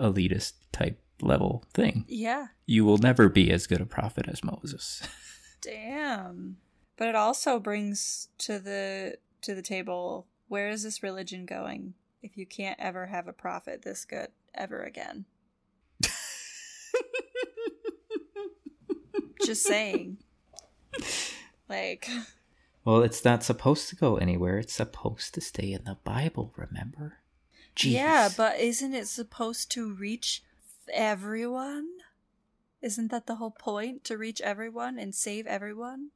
elitist 0.00 0.52
type 0.72 1.00
level 1.20 1.64
thing. 1.74 2.04
Yeah. 2.08 2.48
You 2.66 2.84
will 2.84 2.98
never 2.98 3.28
be 3.28 3.50
as 3.50 3.66
good 3.66 3.80
a 3.80 3.86
prophet 3.86 4.26
as 4.28 4.44
Moses. 4.44 5.02
Damn. 5.60 6.58
But 6.96 7.08
it 7.08 7.14
also 7.14 7.58
brings 7.58 8.28
to 8.38 8.58
the 8.58 9.18
to 9.42 9.54
the 9.54 9.62
table 9.62 10.26
where 10.48 10.68
is 10.68 10.82
this 10.82 11.02
religion 11.02 11.46
going 11.46 11.94
if 12.22 12.36
you 12.36 12.46
can't 12.46 12.78
ever 12.80 13.06
have 13.06 13.28
a 13.28 13.32
prophet 13.32 13.82
this 13.82 14.04
good 14.04 14.28
ever 14.54 14.82
again? 14.82 15.24
Just 19.44 19.62
saying. 19.62 20.18
Like 21.68 22.08
well, 22.88 23.02
it's 23.02 23.22
not 23.22 23.44
supposed 23.44 23.90
to 23.90 23.96
go 23.96 24.16
anywhere. 24.16 24.56
It's 24.56 24.72
supposed 24.72 25.34
to 25.34 25.42
stay 25.42 25.74
in 25.74 25.84
the 25.84 25.98
Bible, 26.04 26.54
remember? 26.56 27.18
Jeez. 27.76 27.92
Yeah, 27.92 28.30
but 28.34 28.58
isn't 28.58 28.94
it 28.94 29.06
supposed 29.06 29.70
to 29.72 29.92
reach 29.92 30.42
everyone? 30.90 31.86
Isn't 32.80 33.10
that 33.10 33.26
the 33.26 33.34
whole 33.34 33.50
point 33.50 34.04
to 34.04 34.16
reach 34.16 34.40
everyone 34.40 34.98
and 34.98 35.14
save 35.14 35.46
everyone? 35.46 36.12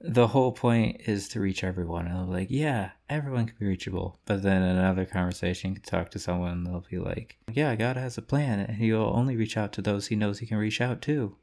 The 0.00 0.28
whole 0.28 0.52
point 0.52 1.02
is 1.06 1.28
to 1.28 1.40
reach 1.40 1.62
everyone. 1.62 2.06
And 2.06 2.16
I'm 2.16 2.30
like, 2.30 2.48
yeah, 2.50 2.92
everyone 3.08 3.46
can 3.46 3.56
be 3.58 3.66
reachable. 3.66 4.18
But 4.24 4.42
then 4.42 4.62
another 4.62 5.04
conversation, 5.04 5.70
you 5.70 5.76
can 5.76 5.84
talk 5.84 6.10
to 6.10 6.18
someone 6.18 6.52
and 6.52 6.66
they'll 6.66 6.84
be 6.88 6.98
like, 6.98 7.36
yeah, 7.52 7.74
God 7.76 7.96
has 7.96 8.16
a 8.16 8.22
plan 8.22 8.60
and 8.60 8.76
he'll 8.76 9.12
only 9.14 9.36
reach 9.36 9.56
out 9.56 9.72
to 9.74 9.82
those 9.82 10.06
he 10.06 10.16
knows 10.16 10.38
he 10.38 10.46
can 10.46 10.56
reach 10.56 10.80
out 10.80 11.02
to. 11.02 11.36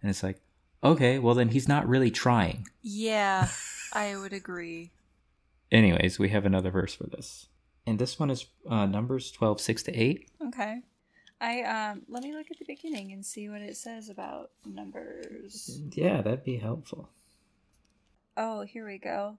And 0.00 0.10
it's 0.10 0.22
like, 0.22 0.40
okay, 0.84 1.18
well, 1.18 1.34
then 1.34 1.48
he's 1.48 1.66
not 1.66 1.88
really 1.88 2.10
trying. 2.10 2.68
Yeah, 2.80 3.48
I 3.92 4.16
would 4.16 4.32
agree. 4.32 4.92
Anyways, 5.72 6.18
we 6.18 6.28
have 6.28 6.46
another 6.46 6.70
verse 6.70 6.94
for 6.94 7.08
this. 7.08 7.48
And 7.88 7.98
this 7.98 8.20
one 8.20 8.30
is 8.30 8.46
uh, 8.68 8.86
Numbers 8.86 9.32
12, 9.32 9.60
6 9.60 9.82
to 9.84 9.92
8. 9.92 10.30
Okay. 10.48 10.80
I 11.38 11.60
um 11.64 12.00
let 12.08 12.22
me 12.22 12.32
look 12.32 12.46
at 12.50 12.58
the 12.58 12.64
beginning 12.64 13.12
and 13.12 13.22
see 13.24 13.50
what 13.50 13.60
it 13.60 13.76
says 13.76 14.08
about 14.08 14.52
numbers. 14.64 15.82
Yeah, 15.92 16.22
that'd 16.22 16.44
be 16.44 16.56
helpful. 16.56 17.10
Oh, 18.36 18.62
here 18.62 18.86
we 18.86 18.98
go. 18.98 19.38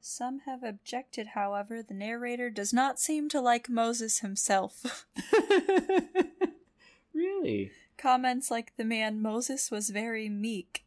Some 0.00 0.40
have 0.40 0.62
objected, 0.62 1.28
however, 1.28 1.82
the 1.82 1.94
narrator 1.94 2.50
does 2.50 2.72
not 2.72 3.00
seem 3.00 3.28
to 3.30 3.40
like 3.40 3.70
Moses 3.70 4.18
himself. 4.18 5.06
really? 7.14 7.70
Comments 7.96 8.50
like 8.50 8.76
the 8.76 8.84
man 8.84 9.22
Moses 9.22 9.70
was 9.70 9.88
very 9.88 10.28
meek 10.28 10.84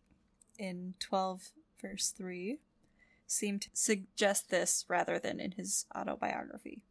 in 0.60 0.94
12 1.00 1.52
verse 1.82 2.10
3 2.10 2.60
seem 3.28 3.60
to 3.60 3.70
suggest 3.74 4.50
this 4.50 4.86
rather 4.88 5.20
than 5.20 5.40
in 5.40 5.52
his 5.52 5.86
autobiography. 5.96 6.82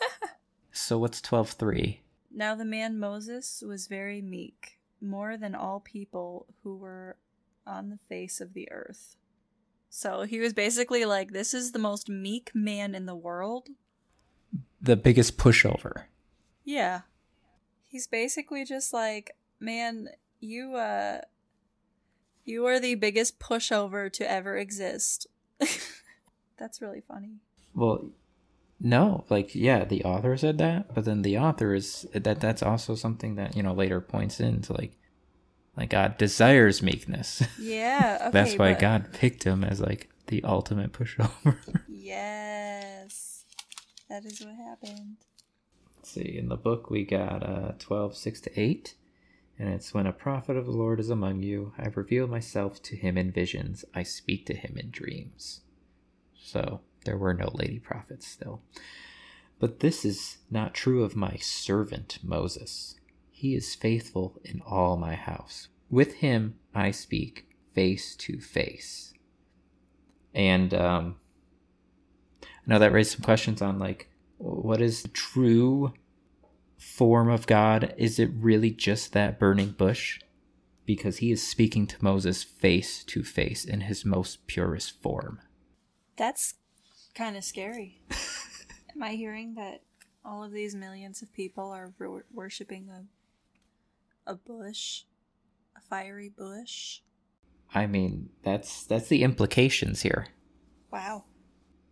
so 0.72 0.98
what's 0.98 1.20
12:3? 1.20 2.00
Now 2.30 2.54
the 2.54 2.64
man 2.64 2.98
Moses 2.98 3.62
was 3.66 3.86
very 3.86 4.20
meek, 4.20 4.78
more 5.00 5.36
than 5.36 5.54
all 5.54 5.80
people 5.80 6.46
who 6.62 6.76
were 6.76 7.16
on 7.66 7.88
the 7.88 7.96
face 7.96 8.40
of 8.40 8.52
the 8.52 8.70
earth. 8.70 9.16
So 9.96 10.24
he 10.24 10.40
was 10.40 10.52
basically 10.52 11.06
like, 11.06 11.32
This 11.32 11.54
is 11.54 11.72
the 11.72 11.78
most 11.78 12.10
meek 12.10 12.50
man 12.54 12.94
in 12.94 13.06
the 13.06 13.14
world. 13.14 13.70
The 14.78 14.94
biggest 14.94 15.38
pushover. 15.38 16.02
Yeah. 16.66 17.00
He's 17.88 18.06
basically 18.06 18.66
just 18.66 18.92
like, 18.92 19.34
Man, 19.58 20.10
you, 20.38 20.74
uh, 20.74 21.22
you 22.44 22.66
are 22.66 22.78
the 22.78 22.96
biggest 22.96 23.38
pushover 23.38 24.12
to 24.12 24.30
ever 24.30 24.58
exist. 24.58 25.28
That's 26.58 26.82
really 26.82 27.00
funny. 27.00 27.40
Well, 27.74 28.10
no, 28.78 29.24
like 29.30 29.54
yeah, 29.54 29.86
the 29.86 30.04
author 30.04 30.36
said 30.36 30.58
that, 30.58 30.94
but 30.94 31.06
then 31.06 31.22
the 31.22 31.38
author 31.38 31.74
is 31.74 32.06
that 32.12 32.40
that's 32.40 32.62
also 32.62 32.94
something 32.94 33.36
that, 33.36 33.56
you 33.56 33.62
know, 33.62 33.72
later 33.72 34.02
points 34.02 34.40
into 34.40 34.74
like 34.74 34.98
like 35.76 35.90
God 35.90 36.18
desires 36.18 36.82
meekness. 36.82 37.42
Yeah. 37.58 38.18
Okay, 38.20 38.30
That's 38.30 38.56
why 38.56 38.72
but... 38.72 38.80
God 38.80 39.12
picked 39.12 39.44
him 39.44 39.64
as 39.64 39.80
like 39.80 40.08
the 40.26 40.42
ultimate 40.44 40.92
pushover. 40.92 41.58
yes. 41.88 43.44
That 44.08 44.24
is 44.24 44.40
what 44.40 44.54
happened. 44.54 45.16
Let's 45.96 46.10
see. 46.10 46.36
In 46.38 46.48
the 46.48 46.56
book 46.56 46.90
we 46.90 47.04
got 47.04 47.42
uh 47.42 47.72
12, 47.78 48.16
6 48.16 48.40
to 48.42 48.60
8. 48.60 48.94
And 49.58 49.70
it's 49.70 49.94
when 49.94 50.06
a 50.06 50.12
prophet 50.12 50.56
of 50.56 50.66
the 50.66 50.72
Lord 50.72 51.00
is 51.00 51.08
among 51.08 51.42
you, 51.42 51.72
I 51.78 51.86
reveal 51.88 52.26
myself 52.26 52.82
to 52.84 52.96
him 52.96 53.16
in 53.16 53.32
visions, 53.32 53.86
I 53.94 54.02
speak 54.02 54.44
to 54.46 54.54
him 54.54 54.76
in 54.76 54.90
dreams. 54.90 55.62
So 56.34 56.80
there 57.04 57.16
were 57.16 57.32
no 57.32 57.50
lady 57.54 57.78
prophets 57.78 58.26
still. 58.26 58.60
But 59.58 59.80
this 59.80 60.04
is 60.04 60.38
not 60.50 60.74
true 60.74 61.02
of 61.02 61.16
my 61.16 61.36
servant 61.36 62.18
Moses. 62.22 62.96
He 63.38 63.54
is 63.54 63.74
faithful 63.74 64.40
in 64.44 64.62
all 64.62 64.96
my 64.96 65.14
house. 65.14 65.68
With 65.90 66.14
him 66.14 66.54
I 66.74 66.90
speak 66.90 67.46
face 67.74 68.16
to 68.16 68.40
face. 68.40 69.12
And 70.34 70.72
um, 70.72 71.16
I 72.42 72.46
know 72.64 72.78
that 72.78 72.92
raised 72.92 73.10
some 73.12 73.20
questions 73.20 73.60
on 73.60 73.78
like, 73.78 74.08
what 74.38 74.80
is 74.80 75.02
the 75.02 75.08
true 75.08 75.92
form 76.78 77.28
of 77.28 77.46
God? 77.46 77.92
Is 77.98 78.18
it 78.18 78.30
really 78.34 78.70
just 78.70 79.12
that 79.12 79.38
burning 79.38 79.72
bush? 79.72 80.18
Because 80.86 81.18
he 81.18 81.30
is 81.30 81.46
speaking 81.46 81.86
to 81.88 82.02
Moses 82.02 82.42
face 82.42 83.04
to 83.04 83.22
face 83.22 83.66
in 83.66 83.82
his 83.82 84.02
most 84.02 84.46
purest 84.46 85.02
form. 85.02 85.40
That's 86.16 86.54
kind 87.14 87.36
of 87.36 87.44
scary. 87.44 88.00
Am 88.94 89.02
I 89.02 89.10
hearing 89.10 89.56
that 89.56 89.82
all 90.24 90.42
of 90.42 90.52
these 90.52 90.74
millions 90.74 91.20
of 91.20 91.30
people 91.34 91.68
are 91.70 91.92
worshiping 92.32 92.88
a 92.88 93.04
a 94.26 94.34
bush, 94.34 95.04
a 95.76 95.80
fiery 95.80 96.28
bush. 96.28 97.00
I 97.74 97.86
mean, 97.86 98.30
that's 98.42 98.84
that's 98.84 99.08
the 99.08 99.22
implications 99.22 100.02
here. 100.02 100.28
Wow. 100.90 101.24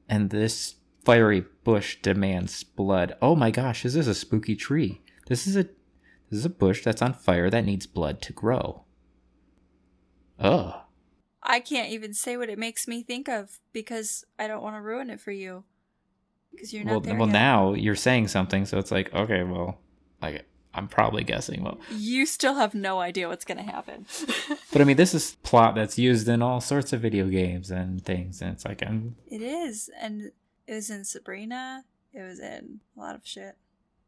And 0.08 0.30
this 0.30 0.76
fiery 1.04 1.44
bush 1.64 1.98
demands 2.02 2.62
blood. 2.64 3.16
Oh 3.20 3.34
my 3.36 3.50
gosh, 3.50 3.82
this 3.82 3.94
is 3.94 4.08
a 4.08 4.14
spooky 4.14 4.56
tree. 4.56 5.02
This 5.26 5.46
is 5.46 5.56
a 5.56 5.64
this 6.30 6.38
is 6.40 6.44
a 6.44 6.50
bush 6.50 6.82
that's 6.82 7.02
on 7.02 7.12
fire 7.12 7.50
that 7.50 7.64
needs 7.64 7.86
blood 7.86 8.20
to 8.22 8.32
grow. 8.32 8.84
Ugh. 10.38 10.74
I 11.42 11.60
can't 11.60 11.90
even 11.90 12.14
say 12.14 12.36
what 12.36 12.48
it 12.48 12.58
makes 12.58 12.88
me 12.88 13.02
think 13.02 13.28
of 13.28 13.60
because 13.72 14.24
I 14.38 14.46
don't 14.46 14.62
want 14.62 14.76
to 14.76 14.80
ruin 14.80 15.10
it 15.10 15.20
for 15.20 15.30
you. 15.30 15.64
Because 16.50 16.72
you're 16.72 16.84
not 16.84 16.90
well, 16.90 17.00
there 17.00 17.16
Well, 17.16 17.28
yet. 17.28 17.32
now 17.32 17.74
you're 17.74 17.94
saying 17.96 18.28
something, 18.28 18.64
so 18.64 18.78
it's 18.78 18.90
like, 18.90 19.12
okay, 19.12 19.42
well, 19.42 19.80
like 20.22 20.46
I'm 20.74 20.88
probably 20.88 21.22
guessing. 21.24 21.62
Well, 21.62 21.78
you 21.90 22.26
still 22.26 22.54
have 22.54 22.74
no 22.74 22.98
idea 23.00 23.28
what's 23.28 23.44
going 23.44 23.58
to 23.58 23.64
happen. 23.64 24.06
but 24.72 24.80
I 24.80 24.84
mean, 24.84 24.96
this 24.96 25.14
is 25.14 25.36
plot 25.42 25.74
that's 25.74 25.98
used 25.98 26.28
in 26.28 26.42
all 26.42 26.60
sorts 26.60 26.92
of 26.92 27.00
video 27.00 27.28
games 27.28 27.70
and 27.70 28.04
things, 28.04 28.42
and 28.42 28.52
it's 28.52 28.64
like 28.64 28.82
I'm. 28.82 29.16
It 29.28 29.40
is, 29.42 29.88
and 30.00 30.32
it 30.66 30.74
was 30.74 30.90
in 30.90 31.04
Sabrina. 31.04 31.84
It 32.12 32.22
was 32.22 32.40
in 32.40 32.80
a 32.96 33.00
lot 33.00 33.14
of 33.14 33.22
shit. 33.26 33.56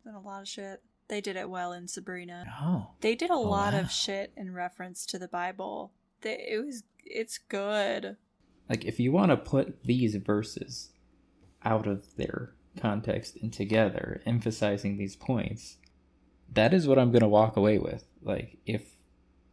In 0.05 0.15
a 0.15 0.21
lot 0.21 0.43
of 0.43 0.49
shit. 0.49 0.83
They 1.09 1.21
did 1.21 1.37
it 1.37 1.49
well 1.49 1.73
in 1.73 1.87
Sabrina. 1.87 2.47
Oh. 2.61 2.89
They 3.01 3.15
did 3.15 3.31
a 3.31 3.35
Oh, 3.35 3.43
lot 3.43 3.73
wow. 3.75 3.81
of 3.81 3.91
shit 3.93 4.33
in 4.37 4.53
reference 4.53 5.07
to 5.07 5.19
the 5.21 5.29
Bible. 5.29 5.93
They, 6.23 6.47
it 6.51 6.65
was. 6.65 6.83
It's 7.05 7.39
good. 7.39 8.17
Like, 8.69 8.85
if 8.85 8.99
you 8.99 9.13
want 9.13 9.31
to 9.31 9.37
put 9.37 9.85
these 9.85 10.17
verses 10.17 10.91
out 11.65 11.87
of 11.87 12.17
their 12.17 12.55
context 12.81 13.37
and 13.41 13.53
together, 13.53 14.21
emphasizing 14.27 14.97
these 14.99 15.15
points, 15.15 15.77
that 16.53 16.73
is 16.75 16.87
what 16.87 16.99
I'm 16.99 17.11
going 17.13 17.23
to 17.23 17.29
walk 17.29 17.57
away 17.57 17.79
with. 17.79 18.05
Like, 18.23 18.59
if 18.67 18.93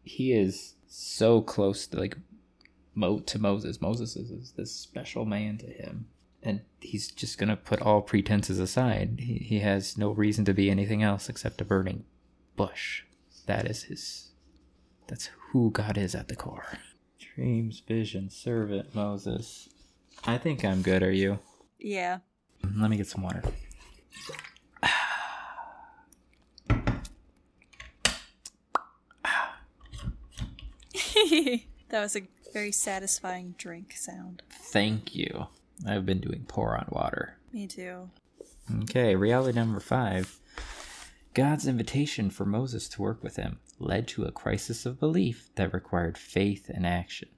he 0.04 0.34
is 0.34 0.76
so 0.88 1.42
close 1.42 1.88
to, 1.88 2.00
like, 2.00 2.18
Mo- 2.96 3.20
to 3.20 3.40
Moses, 3.40 3.82
Moses 3.82 4.16
is, 4.16 4.30
is 4.30 4.52
this 4.52 4.72
special 4.72 5.26
man 5.26 5.58
to 5.58 5.66
him. 5.66 6.08
And 6.44 6.62
he's 6.80 7.10
just 7.10 7.38
going 7.38 7.50
to 7.50 7.56
put 7.56 7.82
all 7.82 8.02
pretenses 8.02 8.60
aside. 8.60 9.16
He, 9.20 9.36
he 9.36 9.60
has 9.60 9.98
no 9.98 10.12
reason 10.12 10.46
to 10.46 10.54
be 10.54 10.70
anything 10.70 11.02
else 11.02 11.30
except 11.30 11.62
a 11.62 11.66
burning 11.66 12.04
bush. 12.56 13.04
That 13.46 13.66
is 13.66 13.84
his. 13.84 14.32
That's 15.08 15.30
who 15.52 15.72
God 15.72 15.98
is 15.98 16.16
at 16.16 16.28
the 16.28 16.36
core. 16.36 16.78
Dreams, 17.20 17.82
vision, 17.88 18.30
servant, 18.30 18.94
Moses. 18.94 19.70
I 20.26 20.38
think 20.38 20.64
I'm 20.64 20.82
good. 20.82 21.02
Are 21.02 21.12
you? 21.12 21.40
Yeah. 21.80 22.20
Let 22.78 22.90
me 22.90 22.98
get 22.98 23.08
some 23.08 23.24
water. 23.24 23.42
that 31.90 32.02
was 32.02 32.16
a 32.16 32.28
very 32.54 32.72
satisfying 32.72 33.56
drink 33.58 33.94
sound. 33.94 34.44
Thank 34.50 35.16
you. 35.16 35.48
I've 35.88 36.06
been 36.06 36.20
doing 36.20 36.46
pour 36.48 36.78
on 36.78 36.88
water. 36.90 37.38
Me 37.52 37.68
too. 37.68 38.10
Okay, 38.84 39.16
reality 39.16 39.58
number 39.58 39.80
five. 39.80 40.40
God's 41.34 41.68
invitation 41.68 42.30
for 42.30 42.46
Moses 42.46 42.88
to 42.90 43.02
work 43.02 43.24
with 43.24 43.38
him 43.38 43.60
led 43.80 44.08
to 44.10 44.24
a 44.24 44.32
crisis 44.32 44.86
of 44.86 45.00
belief 45.00 45.50
that 45.56 45.74
required 45.74 46.18
faith 46.18 46.70
and 46.70 46.86
action. 46.86 47.30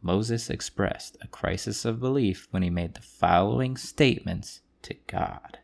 Moses 0.00 0.48
expressed 0.48 1.16
a 1.20 1.26
crisis 1.26 1.84
of 1.84 1.98
belief 1.98 2.46
when 2.52 2.62
he 2.62 2.70
made 2.70 2.94
the 2.94 3.02
following 3.02 3.76
statements 3.76 4.60
to 4.82 4.94
God. 5.08 5.58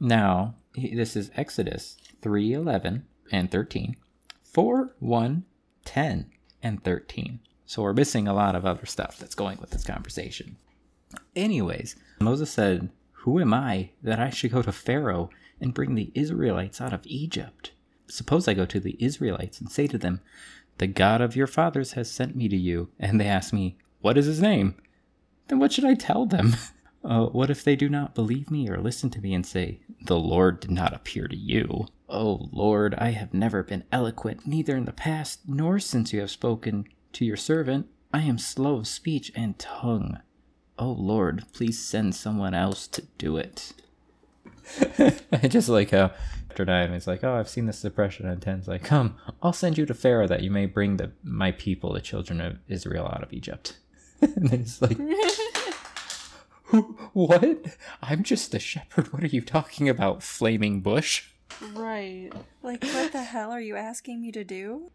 Now, 0.00 0.54
this 0.74 1.14
is 1.14 1.30
Exodus 1.36 1.98
3 2.22 2.54
11 2.54 3.04
and 3.30 3.50
13, 3.50 3.96
4 4.42 4.96
1, 4.98 5.44
10, 5.84 6.30
and 6.62 6.82
13. 6.82 7.40
So 7.66 7.82
we're 7.82 7.92
missing 7.92 8.26
a 8.26 8.34
lot 8.34 8.54
of 8.54 8.66
other 8.66 8.86
stuff 8.86 9.18
that's 9.18 9.34
going 9.34 9.58
with 9.60 9.70
this 9.70 9.84
conversation. 9.84 10.56
Anyways, 11.36 11.96
Moses 12.20 12.50
said, 12.50 12.90
Who 13.12 13.40
am 13.40 13.54
I 13.54 13.90
that 14.02 14.18
I 14.18 14.30
should 14.30 14.52
go 14.52 14.62
to 14.62 14.72
Pharaoh 14.72 15.30
and 15.60 15.74
bring 15.74 15.94
the 15.94 16.10
Israelites 16.14 16.80
out 16.80 16.92
of 16.92 17.06
Egypt? 17.06 17.72
Suppose 18.08 18.48
I 18.48 18.54
go 18.54 18.64
to 18.66 18.80
the 18.80 18.96
Israelites 18.98 19.60
and 19.60 19.70
say 19.70 19.86
to 19.86 19.98
them, 19.98 20.20
The 20.78 20.88
God 20.88 21.20
of 21.20 21.36
your 21.36 21.46
fathers 21.46 21.92
has 21.92 22.10
sent 22.10 22.34
me 22.34 22.48
to 22.48 22.56
you. 22.56 22.88
And 22.98 23.20
they 23.20 23.26
ask 23.26 23.52
me, 23.52 23.76
What 24.00 24.18
is 24.18 24.26
his 24.26 24.40
name? 24.40 24.74
Then 25.48 25.58
what 25.58 25.72
should 25.72 25.84
I 25.84 25.94
tell 25.94 26.26
them? 26.26 26.56
Uh, 27.02 27.24
what 27.24 27.48
if 27.48 27.64
they 27.64 27.76
do 27.76 27.88
not 27.88 28.14
believe 28.14 28.50
me 28.50 28.68
or 28.68 28.76
listen 28.76 29.08
to 29.08 29.22
me 29.22 29.32
and 29.32 29.46
say, 29.46 29.80
The 30.02 30.18
Lord 30.18 30.60
did 30.60 30.70
not 30.70 30.92
appear 30.92 31.28
to 31.28 31.34
you? 31.34 31.86
Oh 32.12 32.48
Lord, 32.50 32.96
I 32.98 33.10
have 33.10 33.32
never 33.32 33.62
been 33.62 33.84
eloquent, 33.92 34.44
neither 34.44 34.76
in 34.76 34.84
the 34.84 34.92
past 34.92 35.42
nor 35.46 35.78
since 35.78 36.12
you 36.12 36.18
have 36.18 36.30
spoken 36.30 36.86
to 37.12 37.24
your 37.24 37.36
servant. 37.36 37.86
I 38.12 38.22
am 38.22 38.36
slow 38.36 38.78
of 38.78 38.88
speech 38.88 39.30
and 39.36 39.56
tongue. 39.60 40.18
Oh 40.76 40.90
Lord, 40.90 41.44
please 41.52 41.78
send 41.78 42.16
someone 42.16 42.52
else 42.52 42.88
to 42.88 43.02
do 43.16 43.36
it. 43.36 43.72
I 45.32 45.46
just 45.46 45.68
like 45.68 45.92
how 45.92 46.10
after 46.48 46.64
nine 46.64 46.92
it's 46.92 47.06
like, 47.06 47.22
oh, 47.22 47.34
I've 47.34 47.48
seen 47.48 47.66
this 47.66 47.82
depression, 47.82 48.26
and 48.26 48.42
ten's 48.42 48.66
like, 48.66 48.82
come, 48.82 49.16
I'll 49.40 49.52
send 49.52 49.78
you 49.78 49.86
to 49.86 49.94
Pharaoh 49.94 50.26
that 50.26 50.42
you 50.42 50.50
may 50.50 50.66
bring 50.66 50.96
the 50.96 51.12
my 51.22 51.52
people, 51.52 51.92
the 51.92 52.00
children 52.00 52.40
of 52.40 52.58
Israel, 52.66 53.06
out 53.06 53.22
of 53.22 53.32
Egypt. 53.32 53.78
and 54.20 54.48
then 54.48 54.62
it's 54.62 54.82
like, 54.82 54.98
what? 57.12 57.76
I'm 58.02 58.24
just 58.24 58.52
a 58.52 58.58
shepherd. 58.58 59.12
What 59.12 59.22
are 59.22 59.28
you 59.28 59.42
talking 59.42 59.88
about, 59.88 60.24
flaming 60.24 60.80
bush? 60.80 61.29
Right. 61.74 62.30
Like, 62.62 62.84
what 62.84 63.12
the 63.12 63.22
hell 63.24 63.50
are 63.50 63.60
you 63.60 63.76
asking 63.76 64.22
me 64.22 64.32
to 64.32 64.44
do? 64.44 64.90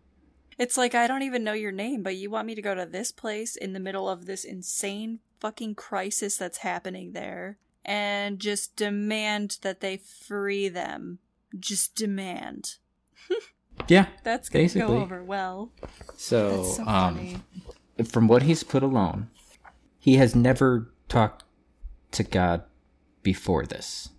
It's 0.58 0.78
like, 0.78 0.96
I 0.96 1.08
don't 1.08 1.24
even 1.24 1.44
know 1.44 1.54
your 1.54 1.72
name, 1.72 2.02
but 2.02 2.16
you 2.16 2.30
want 2.30 2.48
me 2.48 2.56
to 2.56 2.62
go 2.62 2.74
to 2.76 2.86
this 2.86 3.12
place 3.12 3.56
in 3.56 3.74
the 3.74 3.80
middle 3.80 4.10
of 4.10 4.26
this 4.26 4.44
insane 4.44 5.20
fucking 5.40 5.76
crisis 5.76 6.38
that's 6.38 6.60
happening 6.60 7.12
there 7.12 7.58
and 7.84 8.40
just 8.40 8.76
demand 8.76 9.58
that 9.62 9.82
they 9.82 9.98
free 9.98 10.70
them. 10.70 11.20
Just 11.60 11.96
demand. 11.96 12.76
Yeah, 13.88 14.08
That's 14.24 14.50
gonna 14.50 14.64
Basically. 14.64 14.88
go 14.88 15.02
over 15.02 15.24
well. 15.24 15.72
So, 16.16 16.64
so 16.64 16.82
um, 16.84 17.16
funny. 17.16 17.38
from 18.06 18.28
what 18.28 18.44
he's 18.44 18.64
put 18.64 18.84
alone, 18.84 19.30
he 20.00 20.16
has 20.16 20.36
never 20.36 20.92
talked 21.08 21.44
to 22.12 22.24
God 22.24 22.64
before 23.22 23.66
this. 23.66 24.10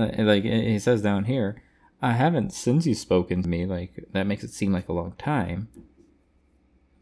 Uh, 0.00 0.22
like 0.22 0.44
he 0.44 0.78
says 0.78 1.02
down 1.02 1.24
here, 1.24 1.62
I 2.00 2.12
haven't 2.12 2.52
since 2.52 2.86
you've 2.86 2.98
spoken 2.98 3.42
to 3.42 3.48
me. 3.48 3.66
Like 3.66 4.06
that 4.12 4.26
makes 4.26 4.44
it 4.44 4.50
seem 4.50 4.72
like 4.72 4.88
a 4.88 4.94
long 4.94 5.12
time. 5.18 5.68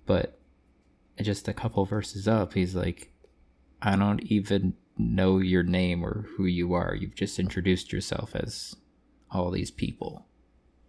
But 0.07 0.39
just 1.21 1.49
a 1.49 1.53
couple 1.53 1.85
verses 1.85 2.27
up, 2.27 2.55
he's 2.55 2.75
like, 2.75 3.13
I 3.83 3.97
don't 3.97 4.23
even 4.23 4.75
know 4.97 5.39
your 5.39 5.63
name 5.63 6.05
or 6.05 6.27
who 6.37 6.47
you 6.47 6.75
are. 6.75 6.95
You've 6.95 7.15
just 7.15 7.39
introduced 7.39 7.93
yourself 7.93 8.35
as 8.35 8.75
all 9.31 9.51
these 9.51 9.71
people, 9.71 10.27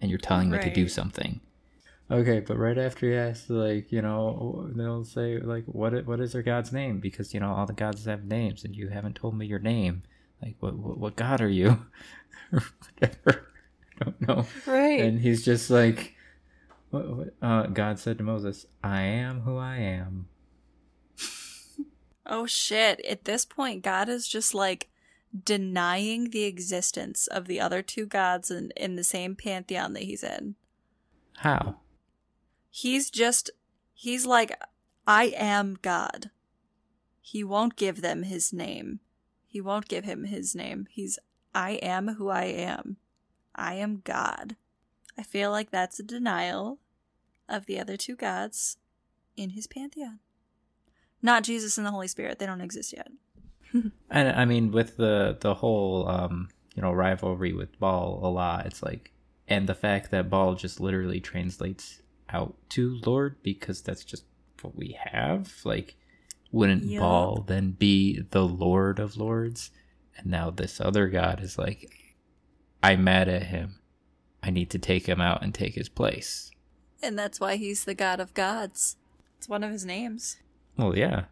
and 0.02 0.10
you're 0.10 0.20
telling 0.20 0.50
me 0.50 0.60
to 0.60 0.74
do 0.74 0.88
something. 0.88 1.42
Okay, 2.12 2.40
but 2.40 2.58
right 2.58 2.78
after 2.78 3.08
he 3.08 3.16
asks, 3.16 3.50
like, 3.52 3.92
you 3.92 4.02
know, 4.02 4.68
they'll 4.74 5.06
say, 5.06 5.40
like, 5.40 5.66
what 5.66 6.08
what 6.08 6.20
is 6.20 6.34
their 6.34 6.42
god's 6.42 6.72
name? 6.72 7.00
Because 7.00 7.34
you 7.34 7.40
know 7.40 7.52
all 7.52 7.68
the 7.68 7.74
gods 7.74 8.06
have 8.06 8.24
names, 8.26 8.64
and 8.64 8.76
you 8.76 8.88
haven't 8.88 9.16
told 9.16 9.38
me 9.38 9.46
your 9.46 9.60
name. 9.60 10.02
Like, 10.42 10.56
what 10.60 10.76
what, 10.78 10.98
what 10.98 11.16
god 11.16 11.42
are 11.42 11.50
you? 11.50 11.86
whatever. 12.50 13.48
I 14.02 14.04
don't 14.04 14.28
know. 14.28 14.46
Right. 14.66 15.02
And 15.02 15.20
he's 15.20 15.44
just 15.44 15.70
like, 15.70 16.16
what, 16.90 17.18
what? 17.18 17.34
Uh, 17.42 17.68
God 17.68 18.00
said 18.00 18.18
to 18.18 18.24
Moses, 18.24 18.66
"I 18.84 19.02
am 19.02 19.42
who 19.42 19.58
I 19.58 19.78
am." 19.78 20.28
Oh 22.32 22.46
shit. 22.46 23.04
At 23.08 23.26
this 23.26 23.44
point, 23.44 23.84
God 23.84 24.08
is 24.08 24.28
just 24.28 24.54
like 24.54 24.90
denying 25.44 26.30
the 26.30 26.44
existence 26.44 27.26
of 27.26 27.46
the 27.46 27.60
other 27.60 27.82
two 27.82 28.06
gods 28.06 28.52
in, 28.52 28.72
in 28.78 28.96
the 28.96 29.04
same 29.04 29.36
pantheon 29.36 29.94
that 29.94 30.04
he's 30.04 30.24
in. 30.24 30.56
How? 31.38 31.78
He's 32.70 33.10
just, 33.10 33.50
he's 33.94 34.26
like, 34.26 34.60
I 35.08 35.34
am 35.36 35.78
God. 35.82 36.30
He 37.20 37.44
won't 37.44 37.76
give 37.76 38.02
them 38.02 38.24
his 38.24 38.54
name. 38.54 39.00
He 39.50 39.60
won't 39.60 39.88
give 39.88 40.06
him 40.06 40.26
his 40.26 40.54
name. 40.54 40.88
He's, 40.92 41.18
I 41.56 41.72
am 41.82 42.16
who 42.16 42.30
I 42.30 42.46
am. 42.46 42.98
I 43.56 43.74
am 43.74 44.02
God. 44.06 44.56
I 45.18 45.24
feel 45.24 45.50
like 45.50 45.72
that's 45.72 46.00
a 46.00 46.04
denial 46.04 46.78
of 47.50 47.66
the 47.66 47.80
other 47.80 47.98
two 47.98 48.16
gods 48.16 48.78
in 49.36 49.50
his 49.50 49.66
pantheon. 49.66 50.20
Not 51.22 51.44
Jesus 51.44 51.78
and 51.78 51.86
the 51.86 51.92
Holy 51.92 52.08
Spirit. 52.08 52.38
They 52.40 52.46
don't 52.46 52.62
exist 52.62 52.94
yet. 52.94 53.10
And 54.12 54.30
I 54.30 54.46
mean, 54.46 54.72
with 54.72 54.98
the 54.98 55.38
the 55.40 55.54
whole 55.54 56.08
um, 56.10 56.50
you 56.74 56.82
know 56.82 56.92
rivalry 56.92 57.54
with 57.54 57.80
Baal 57.80 58.20
a 58.24 58.28
lot, 58.28 58.66
it's 58.66 58.82
like, 58.82 59.12
and 59.48 59.70
the 59.70 59.76
fact 59.76 60.10
that 60.10 60.28
Baal 60.28 60.56
just 60.56 60.80
literally 60.80 61.20
translates 61.20 62.02
out 62.30 62.56
to 62.70 63.00
Lord 63.06 63.36
because 63.44 63.84
that's 63.84 64.04
just 64.04 64.24
what 64.62 64.76
we 64.76 64.98
have. 65.12 65.54
Like, 65.64 65.98
wouldn't 66.52 66.84
Yup. 66.84 67.02
Baal 67.02 67.42
then 67.48 67.72
be 67.72 68.22
the 68.32 68.46
Lord 68.46 69.00
of 69.00 69.18
Lords? 69.18 69.72
And 70.18 70.28
now 70.28 70.50
this 70.50 70.82
other 70.82 71.08
god 71.08 71.42
is 71.42 71.58
like, 71.58 71.90
I'm 72.84 73.04
mad 73.04 73.28
at 73.30 73.44
him. 73.44 73.80
I 74.42 74.50
need 74.50 74.70
to 74.72 74.80
take 74.80 75.06
him 75.08 75.20
out 75.22 75.44
and 75.44 75.54
take 75.54 75.76
his 75.76 75.90
place. 75.90 76.52
And 77.02 77.18
that's 77.18 77.40
why 77.40 77.56
he's 77.56 77.86
the 77.86 77.94
God 77.94 78.20
of 78.20 78.34
gods. 78.34 78.98
It's 79.38 79.48
one 79.50 79.64
of 79.64 79.72
his 79.72 79.86
names. 79.86 80.38
Well, 80.78 80.98
yeah. 80.98 81.26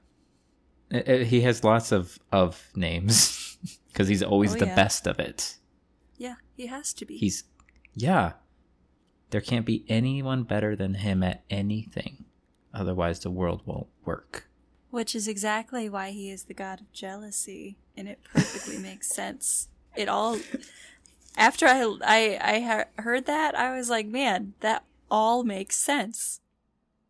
Uh, 0.94 0.98
uh, 1.00 1.18
He 1.20 1.42
has 1.42 1.64
lots 1.64 1.92
of 1.92 2.18
of 2.32 2.70
names 2.76 3.58
because 3.88 4.08
he's 4.08 4.24
always 4.24 4.56
Oh, 4.56 4.60
the 4.60 4.66
yeah. 4.68 4.76
best 4.76 5.08
of 5.08 5.20
it. 5.20 5.58
Yeah, 6.18 6.36
he 6.56 6.68
has 6.68 6.94
to 6.94 7.06
be. 7.06 7.18
He's 7.18 7.44
yeah. 7.94 8.34
There 9.30 9.42
can't 9.42 9.66
be 9.66 9.84
anyone 9.90 10.44
better 10.44 10.76
than 10.76 10.94
him 10.96 11.22
at 11.24 11.44
anything. 11.50 12.24
Otherwise 12.74 13.20
the 13.20 13.32
world 13.32 13.62
won't 13.66 13.88
work. 14.06 14.48
Which 14.90 15.16
is 15.16 15.28
exactly 15.28 15.90
why 15.90 16.12
he 16.12 16.30
is 16.32 16.44
the 16.44 16.54
god 16.54 16.82
of 16.82 16.92
jealousy, 16.94 17.78
and 17.96 18.08
it 18.08 18.24
perfectly 18.24 18.78
makes 18.82 19.08
sense. 19.08 19.68
It 19.96 20.08
all. 20.08 20.40
After 21.36 21.68
I 21.68 21.84
I 22.04 22.86
I 22.98 23.02
heard 23.02 23.26
that, 23.26 23.58
I 23.58 23.76
was 23.76 23.90
like, 23.90 24.08
man, 24.08 24.54
that 24.62 24.86
all 25.12 25.44
makes 25.44 25.76
sense. 25.78 26.42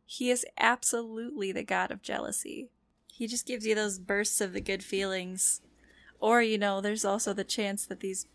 He 0.05 0.31
is 0.31 0.45
absolutely 0.57 1.51
the 1.51 1.63
god 1.63 1.91
of 1.91 2.01
jealousy. 2.01 2.69
He 3.11 3.27
just 3.27 3.45
gives 3.47 3.65
you 3.65 3.75
those 3.75 3.99
bursts 3.99 4.41
of 4.41 4.53
the 4.53 4.61
good 4.61 4.83
feelings, 4.83 5.61
or 6.19 6.41
you 6.41 6.57
know, 6.57 6.81
there's 6.81 7.05
also 7.05 7.33
the 7.33 7.43
chance 7.43 7.85
that 7.85 7.99
these 7.99 8.27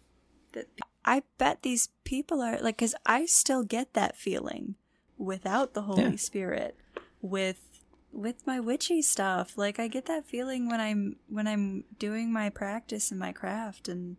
that 0.52 0.66
I 1.05 1.22
bet 1.38 1.62
these 1.62 1.88
people 2.05 2.40
are 2.40 2.59
like, 2.61 2.76
because 2.76 2.94
I 3.05 3.26
still 3.26 3.64
get 3.64 3.94
that 3.94 4.16
feeling 4.16 4.76
without 5.18 5.74
the 5.74 5.83
Holy 5.83 6.12
Yeah. 6.12 6.16
Spirit, 6.16 6.76
with 7.20 7.71
with 8.12 8.46
my 8.46 8.61
witchy 8.61 9.03
stuff. 9.03 9.57
Like 9.57 9.79
I 9.79 9.88
get 9.88 10.07
that 10.07 10.27
feeling 10.27 10.68
when 10.68 10.81
I'm 10.81 11.16
when 11.29 11.46
I'm 11.46 11.85
doing 11.98 12.33
my 12.33 12.51
practice 12.51 13.11
and 13.11 13.18
my 13.18 13.33
craft 13.33 13.88
and 13.88 14.16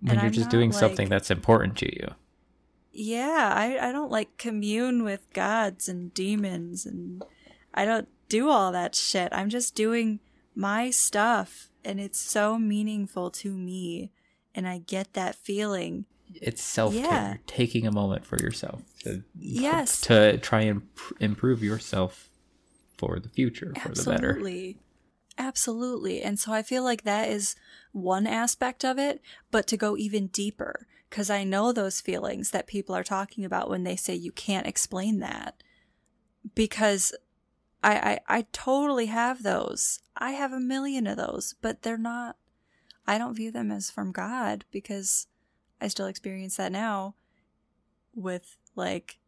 When 0.00 0.10
And 0.12 0.16
you're 0.20 0.26
I'm 0.26 0.32
just 0.32 0.50
doing 0.50 0.72
something 0.72 1.08
that's 1.08 1.30
important 1.30 1.76
to 1.78 1.94
you. 1.94 2.08
yeah, 2.92 3.52
I 3.54 3.88
I 3.88 3.92
don't 3.92 4.10
like 4.10 4.36
commune 4.38 5.02
with 5.04 5.26
gods 5.32 5.88
and 5.88 6.12
demons 6.14 6.86
and 6.86 7.22
I 7.72 7.84
don't 7.84 8.08
do 8.28 8.48
all 8.50 8.72
that 8.72 8.94
shit. 8.94 9.28
I'm 9.32 9.48
just 9.50 9.74
doing 9.74 10.20
my 10.54 10.90
stuff 10.90 11.68
and 11.84 12.00
it's 12.00 12.20
so 12.20 12.58
meaningful 12.58 13.30
to 13.30 13.52
me 13.56 14.10
and 14.54 14.66
I 14.68 14.78
get 14.78 15.12
that 15.14 15.34
feeling. 15.34 16.06
It's 16.34 16.62
self 16.62 16.94
care. 16.94 17.02
Yeah. 17.04 17.34
Taking 17.46 17.86
a 17.86 17.92
moment 17.92 18.24
for 18.24 18.38
yourself 18.40 18.82
to 19.00 19.22
Yes. 19.38 20.00
to 20.02 20.38
try 20.38 20.62
and 20.62 20.92
pr- 20.94 21.14
improve 21.20 21.62
yourself 21.62 22.28
for 22.96 23.18
the 23.18 23.28
future, 23.28 23.72
for 23.80 23.90
the 23.90 24.04
better. 24.04 24.30
Absolutely. 24.30 24.78
Absolutely. 25.36 26.22
And 26.22 26.38
so 26.38 26.52
I 26.52 26.62
feel 26.62 26.84
like 26.84 27.02
that 27.02 27.28
is 27.28 27.56
one 27.92 28.26
aspect 28.26 28.84
of 28.84 28.98
it, 28.98 29.20
but 29.50 29.66
to 29.66 29.76
go 29.76 29.96
even 29.96 30.28
deeper, 30.28 30.86
because 31.10 31.28
I 31.28 31.42
know 31.42 31.72
those 31.72 32.00
feelings 32.00 32.50
that 32.50 32.66
people 32.66 32.94
are 32.94 33.02
talking 33.04 33.44
about 33.44 33.68
when 33.68 33.84
they 33.84 33.96
say 33.96 34.14
you 34.14 34.30
can't 34.30 34.66
explain 34.66 35.18
that. 35.20 35.62
Because 36.54 37.14
I, 37.82 38.20
I, 38.28 38.38
I 38.38 38.46
totally 38.52 39.06
have 39.06 39.42
those. 39.42 40.00
I 40.16 40.32
have 40.32 40.52
a 40.52 40.60
million 40.60 41.06
of 41.06 41.16
those, 41.16 41.54
but 41.60 41.82
they're 41.82 41.98
not, 41.98 42.36
I 43.06 43.18
don't 43.18 43.34
view 43.34 43.50
them 43.50 43.70
as 43.70 43.90
from 43.90 44.12
God 44.12 44.64
because 44.70 45.26
I 45.80 45.88
still 45.88 46.06
experience 46.06 46.56
that 46.56 46.72
now 46.72 47.14
with 48.14 48.56
like 48.76 49.18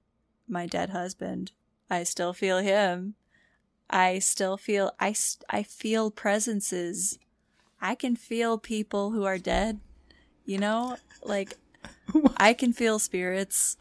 my 0.48 0.66
dead 0.66 0.90
husband. 0.90 1.52
I 1.90 2.04
still 2.04 2.32
feel 2.32 2.58
him. 2.58 3.14
I 3.88 4.18
still 4.18 4.56
feel 4.56 4.92
I 4.98 5.14
I 5.48 5.62
feel 5.62 6.10
presences. 6.10 7.18
I 7.80 7.94
can 7.94 8.16
feel 8.16 8.58
people 8.58 9.10
who 9.10 9.24
are 9.24 9.38
dead. 9.38 9.80
You 10.44 10.58
know, 10.58 10.96
like 11.22 11.56
I 12.36 12.52
can 12.52 12.72
feel 12.72 12.98
spirits. 12.98 13.76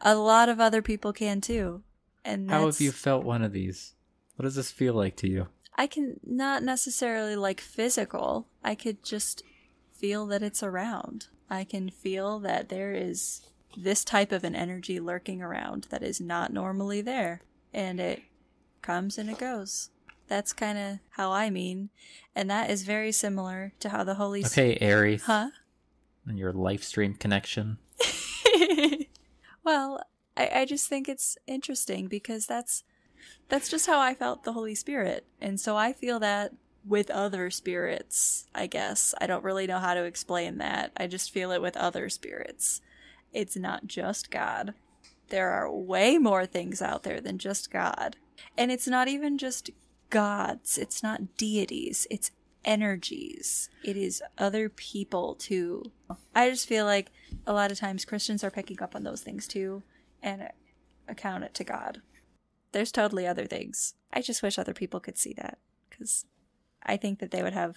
A 0.00 0.14
lot 0.16 0.48
of 0.48 0.60
other 0.60 0.82
people 0.82 1.12
can 1.12 1.40
too. 1.40 1.82
And 2.24 2.50
How 2.50 2.66
have 2.66 2.80
you 2.80 2.92
felt 2.92 3.24
one 3.24 3.42
of 3.42 3.52
these? 3.52 3.94
What 4.36 4.44
does 4.44 4.54
this 4.54 4.70
feel 4.70 4.94
like 4.94 5.16
to 5.16 5.28
you? 5.28 5.48
I 5.76 5.86
can 5.86 6.20
not 6.24 6.62
necessarily 6.62 7.36
like 7.36 7.60
physical. 7.60 8.46
I 8.62 8.74
could 8.74 9.02
just 9.02 9.42
feel 9.92 10.26
that 10.26 10.42
it's 10.42 10.62
around. 10.62 11.28
I 11.48 11.64
can 11.64 11.90
feel 11.90 12.38
that 12.40 12.68
there 12.68 12.92
is 12.92 13.42
this 13.76 14.04
type 14.04 14.32
of 14.32 14.44
an 14.44 14.54
energy 14.54 15.00
lurking 15.00 15.42
around 15.42 15.86
that 15.90 16.02
is 16.02 16.20
not 16.20 16.52
normally 16.52 17.00
there. 17.00 17.42
And 17.72 18.00
it 18.00 18.22
comes 18.82 19.18
and 19.18 19.30
it 19.30 19.38
goes. 19.38 19.90
That's 20.28 20.52
kind 20.52 20.78
of 20.78 20.98
how 21.10 21.30
I 21.32 21.50
mean. 21.50 21.90
And 22.34 22.50
that 22.50 22.70
is 22.70 22.84
very 22.84 23.12
similar 23.12 23.72
to 23.80 23.90
how 23.90 24.04
the 24.04 24.14
Holy 24.14 24.42
Spirit 24.42 24.76
Okay, 24.76 24.86
Aries. 24.86 25.24
Huh? 25.24 25.50
And 26.26 26.38
your 26.38 26.52
live 26.52 26.84
stream 26.84 27.14
connection. 27.14 27.78
well, 29.64 30.02
I, 30.36 30.50
I 30.54 30.64
just 30.64 30.88
think 30.88 31.08
it's 31.08 31.36
interesting 31.46 32.06
because 32.06 32.46
that's 32.46 32.84
that's 33.48 33.68
just 33.68 33.86
how 33.86 34.00
I 34.00 34.14
felt 34.14 34.44
the 34.44 34.52
Holy 34.52 34.74
Spirit. 34.74 35.26
And 35.40 35.60
so 35.60 35.76
I 35.76 35.92
feel 35.92 36.18
that 36.20 36.52
with 36.84 37.10
other 37.10 37.50
spirits, 37.50 38.46
I 38.54 38.66
guess. 38.66 39.14
I 39.20 39.26
don't 39.26 39.44
really 39.44 39.66
know 39.66 39.78
how 39.78 39.94
to 39.94 40.04
explain 40.04 40.58
that. 40.58 40.92
I 40.96 41.06
just 41.06 41.30
feel 41.30 41.52
it 41.52 41.62
with 41.62 41.76
other 41.76 42.08
spirits. 42.08 42.80
It's 43.32 43.56
not 43.56 43.86
just 43.86 44.30
God. 44.30 44.74
There 45.28 45.50
are 45.50 45.70
way 45.70 46.18
more 46.18 46.46
things 46.46 46.82
out 46.82 47.04
there 47.04 47.20
than 47.20 47.38
just 47.38 47.70
God. 47.70 48.16
And 48.56 48.70
it's 48.70 48.86
not 48.86 49.08
even 49.08 49.38
just 49.38 49.70
gods, 50.10 50.78
it's 50.78 51.02
not 51.02 51.36
deities, 51.36 52.06
it's 52.10 52.30
energies. 52.64 53.68
It 53.82 53.96
is 53.96 54.22
other 54.38 54.68
people 54.68 55.34
too. 55.34 55.84
I 56.34 56.50
just 56.50 56.68
feel 56.68 56.84
like 56.84 57.10
a 57.46 57.52
lot 57.52 57.72
of 57.72 57.78
times 57.78 58.04
Christians 58.04 58.44
are 58.44 58.50
picking 58.50 58.80
up 58.82 58.94
on 58.94 59.02
those 59.02 59.20
things 59.20 59.46
too 59.48 59.82
and 60.22 60.48
account 61.08 61.44
it 61.44 61.54
to 61.54 61.64
God. 61.64 62.02
There's 62.72 62.92
totally 62.92 63.26
other 63.26 63.46
things. 63.46 63.94
I 64.12 64.22
just 64.22 64.42
wish 64.42 64.58
other 64.58 64.74
people 64.74 65.00
could 65.00 65.18
see 65.18 65.34
that 65.34 65.58
because 65.90 66.26
I 66.82 66.96
think 66.96 67.18
that 67.18 67.30
they 67.30 67.42
would 67.42 67.52
have 67.52 67.76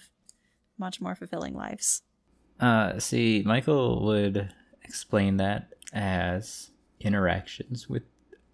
much 0.78 1.00
more 1.00 1.14
fulfilling 1.14 1.54
lives. 1.54 2.02
Uh, 2.60 2.98
see, 2.98 3.42
Michael 3.44 4.04
would 4.04 4.54
explain 4.82 5.36
that 5.38 5.72
as 5.92 6.70
interactions 7.00 7.88
with 7.88 8.04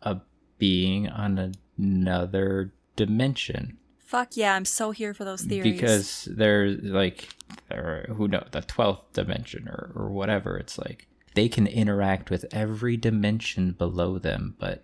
a 0.03 0.21
being 0.59 1.09
on 1.09 1.53
another 1.79 2.73
dimension. 2.97 3.79
Fuck 3.99 4.37
yeah, 4.37 4.55
I'm 4.55 4.65
so 4.65 4.91
here 4.91 5.15
for 5.15 5.25
those 5.25 5.43
theories. 5.43 5.73
Because 5.73 6.29
they're 6.31 6.69
like, 6.69 7.29
who 7.71 8.29
know 8.29 8.45
the 8.51 8.61
twelfth 8.61 9.13
dimension 9.15 9.69
or 9.69 9.93
or 9.95 10.11
whatever. 10.11 10.57
It's 10.57 10.79
like 10.79 11.09
they 11.35 11.49
can 11.49 11.67
interact 11.67 12.31
with 12.31 12.45
every 12.53 12.97
dimension 12.97 13.73
below 13.73 14.19
them, 14.19 14.55
but 14.59 14.83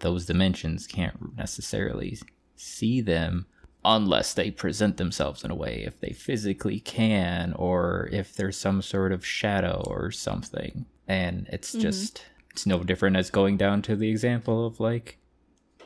those 0.00 0.26
dimensions 0.26 0.86
can't 0.86 1.36
necessarily 1.36 2.18
see 2.56 3.00
them 3.00 3.46
unless 3.84 4.34
they 4.34 4.50
present 4.50 4.96
themselves 4.96 5.44
in 5.44 5.50
a 5.50 5.54
way 5.54 5.84
if 5.86 6.00
they 6.00 6.10
physically 6.10 6.80
can 6.80 7.52
or 7.52 8.08
if 8.12 8.34
there's 8.34 8.56
some 8.56 8.82
sort 8.82 9.12
of 9.12 9.24
shadow 9.24 9.82
or 9.86 10.10
something 10.10 10.84
and 11.06 11.46
it's 11.52 11.70
mm-hmm. 11.70 11.82
just 11.82 12.24
it's 12.50 12.66
no 12.66 12.82
different 12.82 13.16
as 13.16 13.30
going 13.30 13.56
down 13.56 13.80
to 13.80 13.94
the 13.94 14.08
example 14.08 14.66
of 14.66 14.80
like 14.80 15.18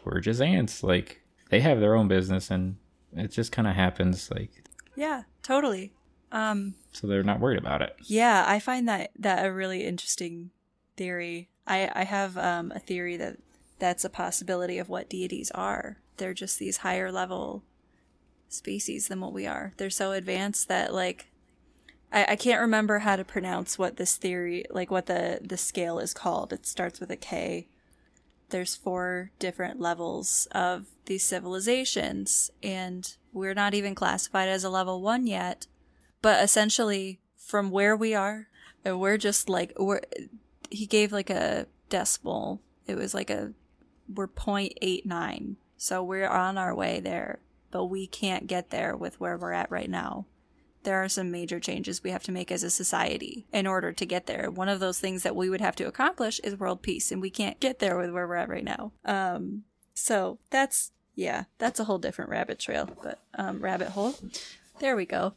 we're 0.04 0.20
just 0.20 0.40
ants 0.40 0.82
like 0.82 1.22
they 1.50 1.60
have 1.60 1.80
their 1.80 1.94
own 1.94 2.08
business 2.08 2.50
and 2.50 2.76
it 3.12 3.30
just 3.30 3.52
kind 3.52 3.68
of 3.68 3.74
happens 3.74 4.30
like 4.30 4.50
yeah, 4.96 5.22
totally. 5.42 5.92
Um, 6.32 6.74
so 6.92 7.06
they're 7.06 7.22
not 7.22 7.40
worried 7.40 7.58
about 7.58 7.82
it 7.82 7.96
Yeah, 8.04 8.44
I 8.46 8.60
find 8.60 8.88
that 8.88 9.10
that 9.18 9.44
a 9.44 9.52
really 9.52 9.84
interesting 9.84 10.50
theory. 10.96 11.48
I 11.66 11.90
I 11.94 12.04
have 12.04 12.36
um, 12.36 12.72
a 12.74 12.78
theory 12.78 13.16
that 13.16 13.38
that's 13.78 14.04
a 14.04 14.10
possibility 14.10 14.78
of 14.78 14.88
what 14.88 15.08
deities 15.08 15.50
are. 15.52 15.98
They're 16.18 16.34
just 16.34 16.58
these 16.58 16.78
higher 16.78 17.10
level 17.10 17.64
species 18.48 19.08
than 19.08 19.20
what 19.20 19.32
we 19.32 19.46
are. 19.46 19.72
They're 19.76 19.90
so 19.90 20.12
advanced 20.12 20.68
that 20.68 20.92
like 20.92 21.30
I, 22.12 22.26
I 22.30 22.36
can't 22.36 22.60
remember 22.60 23.00
how 23.00 23.16
to 23.16 23.24
pronounce 23.24 23.78
what 23.78 23.96
this 23.96 24.16
theory 24.16 24.64
like 24.70 24.90
what 24.90 25.06
the 25.06 25.40
the 25.42 25.56
scale 25.56 25.98
is 25.98 26.14
called. 26.14 26.52
It 26.52 26.66
starts 26.66 27.00
with 27.00 27.10
a 27.10 27.16
K. 27.16 27.68
There's 28.50 28.76
four 28.76 29.30
different 29.38 29.80
levels 29.80 30.46
of 30.52 30.86
these 31.06 31.24
civilizations 31.24 32.50
and 32.62 33.16
we're 33.32 33.54
not 33.54 33.74
even 33.74 33.94
classified 33.94 34.48
as 34.48 34.64
a 34.64 34.70
level 34.70 35.00
1 35.00 35.26
yet 35.26 35.66
but 36.22 36.42
essentially 36.42 37.20
from 37.36 37.70
where 37.70 37.96
we 37.96 38.14
are 38.14 38.48
we're 38.84 39.18
just 39.18 39.48
like 39.48 39.72
we're 39.78 40.00
he 40.70 40.86
gave 40.86 41.12
like 41.12 41.30
a 41.30 41.66
decimal. 41.88 42.60
It 42.86 42.96
was 42.96 43.14
like 43.14 43.30
a 43.30 43.52
we're 44.12 44.26
0.89 44.28 45.56
so 45.76 46.02
we're 46.02 46.28
on 46.28 46.58
our 46.58 46.74
way 46.74 47.00
there 47.00 47.38
but 47.70 47.84
we 47.84 48.06
can't 48.06 48.48
get 48.48 48.70
there 48.70 48.96
with 48.96 49.20
where 49.20 49.38
we're 49.38 49.52
at 49.52 49.70
right 49.70 49.88
now 49.88 50.26
there 50.82 51.02
are 51.02 51.08
some 51.08 51.30
major 51.30 51.60
changes 51.60 52.02
we 52.02 52.10
have 52.10 52.22
to 52.24 52.32
make 52.32 52.50
as 52.50 52.62
a 52.62 52.70
society 52.70 53.46
in 53.52 53.66
order 53.66 53.92
to 53.92 54.06
get 54.06 54.26
there. 54.26 54.50
One 54.50 54.68
of 54.68 54.80
those 54.80 54.98
things 54.98 55.22
that 55.22 55.36
we 55.36 55.50
would 55.50 55.60
have 55.60 55.76
to 55.76 55.86
accomplish 55.86 56.40
is 56.40 56.58
world 56.58 56.82
peace 56.82 57.12
and 57.12 57.20
we 57.20 57.30
can't 57.30 57.60
get 57.60 57.78
there 57.78 57.96
with 57.98 58.10
where 58.10 58.26
we're 58.26 58.36
at 58.36 58.48
right 58.48 58.64
now. 58.64 58.92
Um 59.04 59.64
so 59.94 60.38
that's 60.50 60.92
yeah 61.14 61.44
that's 61.58 61.80
a 61.80 61.84
whole 61.84 61.98
different 61.98 62.30
rabbit 62.30 62.58
trail 62.58 62.88
but 63.02 63.18
um 63.34 63.60
rabbit 63.60 63.88
hole. 63.88 64.14
There 64.80 64.96
we 64.96 65.04
go. 65.04 65.34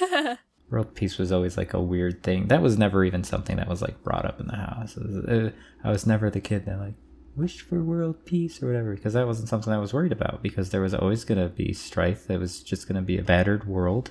World 0.70 0.94
peace 0.94 1.18
was 1.18 1.32
always 1.32 1.56
like 1.56 1.72
a 1.74 1.80
weird 1.80 2.22
thing. 2.22 2.48
That 2.48 2.62
was 2.62 2.76
never 2.78 3.04
even 3.04 3.24
something 3.24 3.56
that 3.56 3.68
was 3.68 3.80
like 3.82 4.02
brought 4.02 4.24
up 4.26 4.40
in 4.40 4.46
the 4.46 4.56
house. 4.56 4.96
Was- 4.96 5.24
uh, 5.24 5.50
i 5.84 5.90
was 5.90 6.06
never 6.06 6.30
the 6.30 6.40
kid 6.40 6.64
that 6.66 6.78
like 6.78 6.94
wished 7.36 7.60
for 7.60 7.82
world 7.82 8.24
peace 8.24 8.60
or 8.62 8.66
whatever 8.66 8.94
because 8.94 9.12
that 9.12 9.26
wasn't 9.26 9.48
something 9.48 9.72
i 9.72 9.78
was 9.78 9.94
worried 9.94 10.10
about 10.10 10.42
because 10.42 10.70
there 10.70 10.80
was 10.80 10.92
always 10.92 11.24
going 11.24 11.40
to 11.40 11.48
be 11.48 11.72
strife. 11.72 12.26
That 12.26 12.40
was 12.40 12.62
just 12.62 12.88
going 12.88 12.96
to 12.96 13.02
be 13.02 13.18
a 13.18 13.22
battered 13.22 13.66
world 13.66 14.10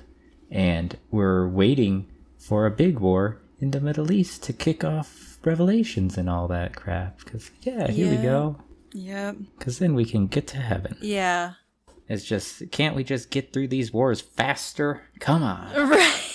and 0.52 0.98
we're 1.12 1.48
waiting 1.48 2.08
for 2.38 2.66
a 2.66 2.72
big 2.72 3.00
war 3.00 3.42
in 3.60 3.72
the 3.72 3.82
middle 3.82 4.12
east 4.12 4.44
to 4.44 4.54
kick 4.54 4.84
off 4.84 5.38
revelations 5.44 6.18
and 6.18 6.30
all 6.30 6.48
that 6.48 6.76
crap 6.76 7.20
because 7.20 7.52
yeah 7.62 7.90
here 7.90 8.10
we 8.10 8.18
go 8.18 8.58
yep 8.94 9.36
because 9.58 9.80
then 9.80 9.94
we 9.94 10.04
can 10.06 10.28
get 10.28 10.48
to 10.48 10.58
heaven 10.58 10.96
yeah 11.02 11.54
it's 12.08 12.24
just 12.26 12.70
can't 12.72 12.96
we 12.96 13.04
just 13.04 13.30
get 13.30 13.52
through 13.54 13.68
these 13.68 13.92
wars 13.94 14.22
faster 14.22 15.04
come 15.20 15.44
on 15.44 15.74
right 15.90 16.28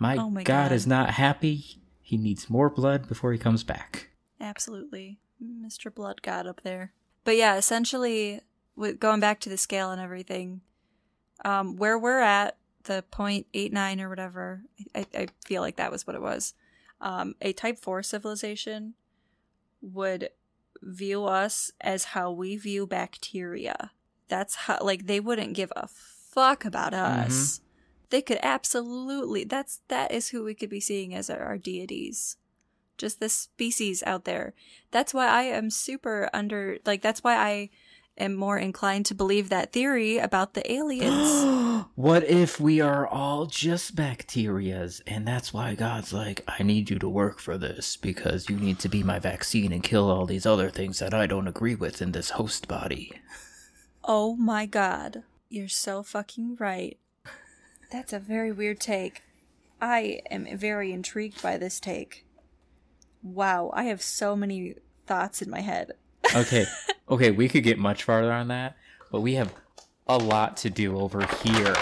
my, 0.00 0.16
Oh 0.16 0.30
my 0.30 0.42
God, 0.42 0.68
God. 0.68 0.72
is 0.72 0.86
not 0.86 1.10
happy. 1.10 1.64
He 2.02 2.16
needs 2.16 2.50
more 2.50 2.70
blood 2.70 3.08
before 3.08 3.32
he 3.32 3.38
comes 3.38 3.64
back. 3.64 4.10
Absolutely. 4.40 5.18
Mr. 5.42 5.92
Blood 5.94 6.22
God 6.22 6.46
up 6.46 6.62
there. 6.62 6.92
But 7.24 7.36
yeah, 7.36 7.56
essentially, 7.56 8.40
with 8.76 9.00
going 9.00 9.20
back 9.20 9.40
to 9.40 9.48
the 9.48 9.56
scale 9.56 9.90
and 9.90 10.00
everything, 10.00 10.60
um, 11.44 11.76
where 11.76 11.98
we're 11.98 12.20
at, 12.20 12.56
the 12.86 13.04
0.89 13.12 14.00
or 14.00 14.08
whatever, 14.08 14.62
I, 14.94 15.06
I 15.14 15.26
feel 15.44 15.62
like 15.62 15.76
that 15.76 15.92
was 15.92 16.06
what 16.06 16.16
it 16.16 16.22
was. 16.22 16.54
Um, 17.00 17.34
a 17.40 17.52
Type 17.52 17.78
4 17.78 18.02
civilization 18.02 18.94
would 19.80 20.30
view 20.82 21.24
us 21.24 21.70
as 21.80 22.04
how 22.04 22.30
we 22.30 22.56
view 22.56 22.86
bacteria. 22.86 23.92
That's 24.28 24.54
how, 24.54 24.78
like, 24.80 25.06
they 25.06 25.20
wouldn't 25.20 25.54
give 25.54 25.72
a 25.76 25.88
fuck 25.88 26.64
about 26.64 26.94
us. 26.94 27.60
They 28.10 28.22
could 28.22 28.38
absolutely, 28.42 29.44
that's, 29.44 29.82
that 29.88 30.12
is 30.12 30.28
who 30.28 30.44
we 30.44 30.54
could 30.54 30.70
be 30.70 30.80
seeing 30.80 31.14
as 31.14 31.28
our, 31.28 31.40
our 31.40 31.58
deities 31.58 32.36
just 32.98 33.20
this 33.20 33.34
species 33.34 34.02
out 34.06 34.24
there. 34.24 34.54
That's 34.90 35.12
why 35.12 35.26
I 35.26 35.42
am 35.42 35.70
super 35.70 36.30
under 36.32 36.78
like 36.84 37.02
that's 37.02 37.22
why 37.22 37.36
I 37.36 37.70
am 38.18 38.34
more 38.34 38.58
inclined 38.58 39.06
to 39.06 39.14
believe 39.14 39.48
that 39.48 39.72
theory 39.72 40.18
about 40.18 40.54
the 40.54 40.70
aliens. 40.72 41.86
what 41.94 42.24
if 42.24 42.60
we 42.60 42.80
are 42.80 43.06
all 43.06 43.46
just 43.46 43.94
bacterias 43.94 45.00
and 45.06 45.26
that's 45.26 45.52
why 45.52 45.74
God's 45.74 46.12
like, 46.12 46.42
I 46.48 46.62
need 46.62 46.90
you 46.90 46.98
to 46.98 47.08
work 47.08 47.38
for 47.38 47.58
this 47.58 47.96
because 47.96 48.48
you 48.48 48.56
need 48.56 48.78
to 48.80 48.88
be 48.88 49.02
my 49.02 49.18
vaccine 49.18 49.72
and 49.72 49.82
kill 49.82 50.10
all 50.10 50.26
these 50.26 50.46
other 50.46 50.70
things 50.70 50.98
that 50.98 51.14
I 51.14 51.26
don't 51.26 51.48
agree 51.48 51.74
with 51.74 52.00
in 52.00 52.12
this 52.12 52.30
host 52.30 52.68
body. 52.68 53.12
oh 54.04 54.36
my 54.36 54.66
god. 54.66 55.22
You're 55.48 55.68
so 55.68 56.02
fucking 56.02 56.56
right. 56.58 56.98
That's 57.92 58.12
a 58.12 58.18
very 58.18 58.50
weird 58.50 58.80
take. 58.80 59.22
I 59.80 60.20
am 60.30 60.46
very 60.56 60.92
intrigued 60.92 61.40
by 61.40 61.56
this 61.56 61.78
take. 61.78 62.24
Wow, 63.22 63.70
I 63.74 63.84
have 63.84 64.02
so 64.02 64.34
many 64.34 64.74
thoughts 65.06 65.42
in 65.42 65.50
my 65.50 65.60
head. 65.60 65.92
Okay, 66.34 66.66
okay, 67.08 67.30
we 67.30 67.48
could 67.48 67.62
get 67.64 67.78
much 67.78 68.02
farther 68.04 68.32
on 68.32 68.48
that, 68.48 68.76
but 69.10 69.20
we 69.20 69.34
have 69.34 69.52
a 70.06 70.18
lot 70.18 70.56
to 70.58 70.70
do 70.70 70.98
over 70.98 71.26
here. 71.42 71.74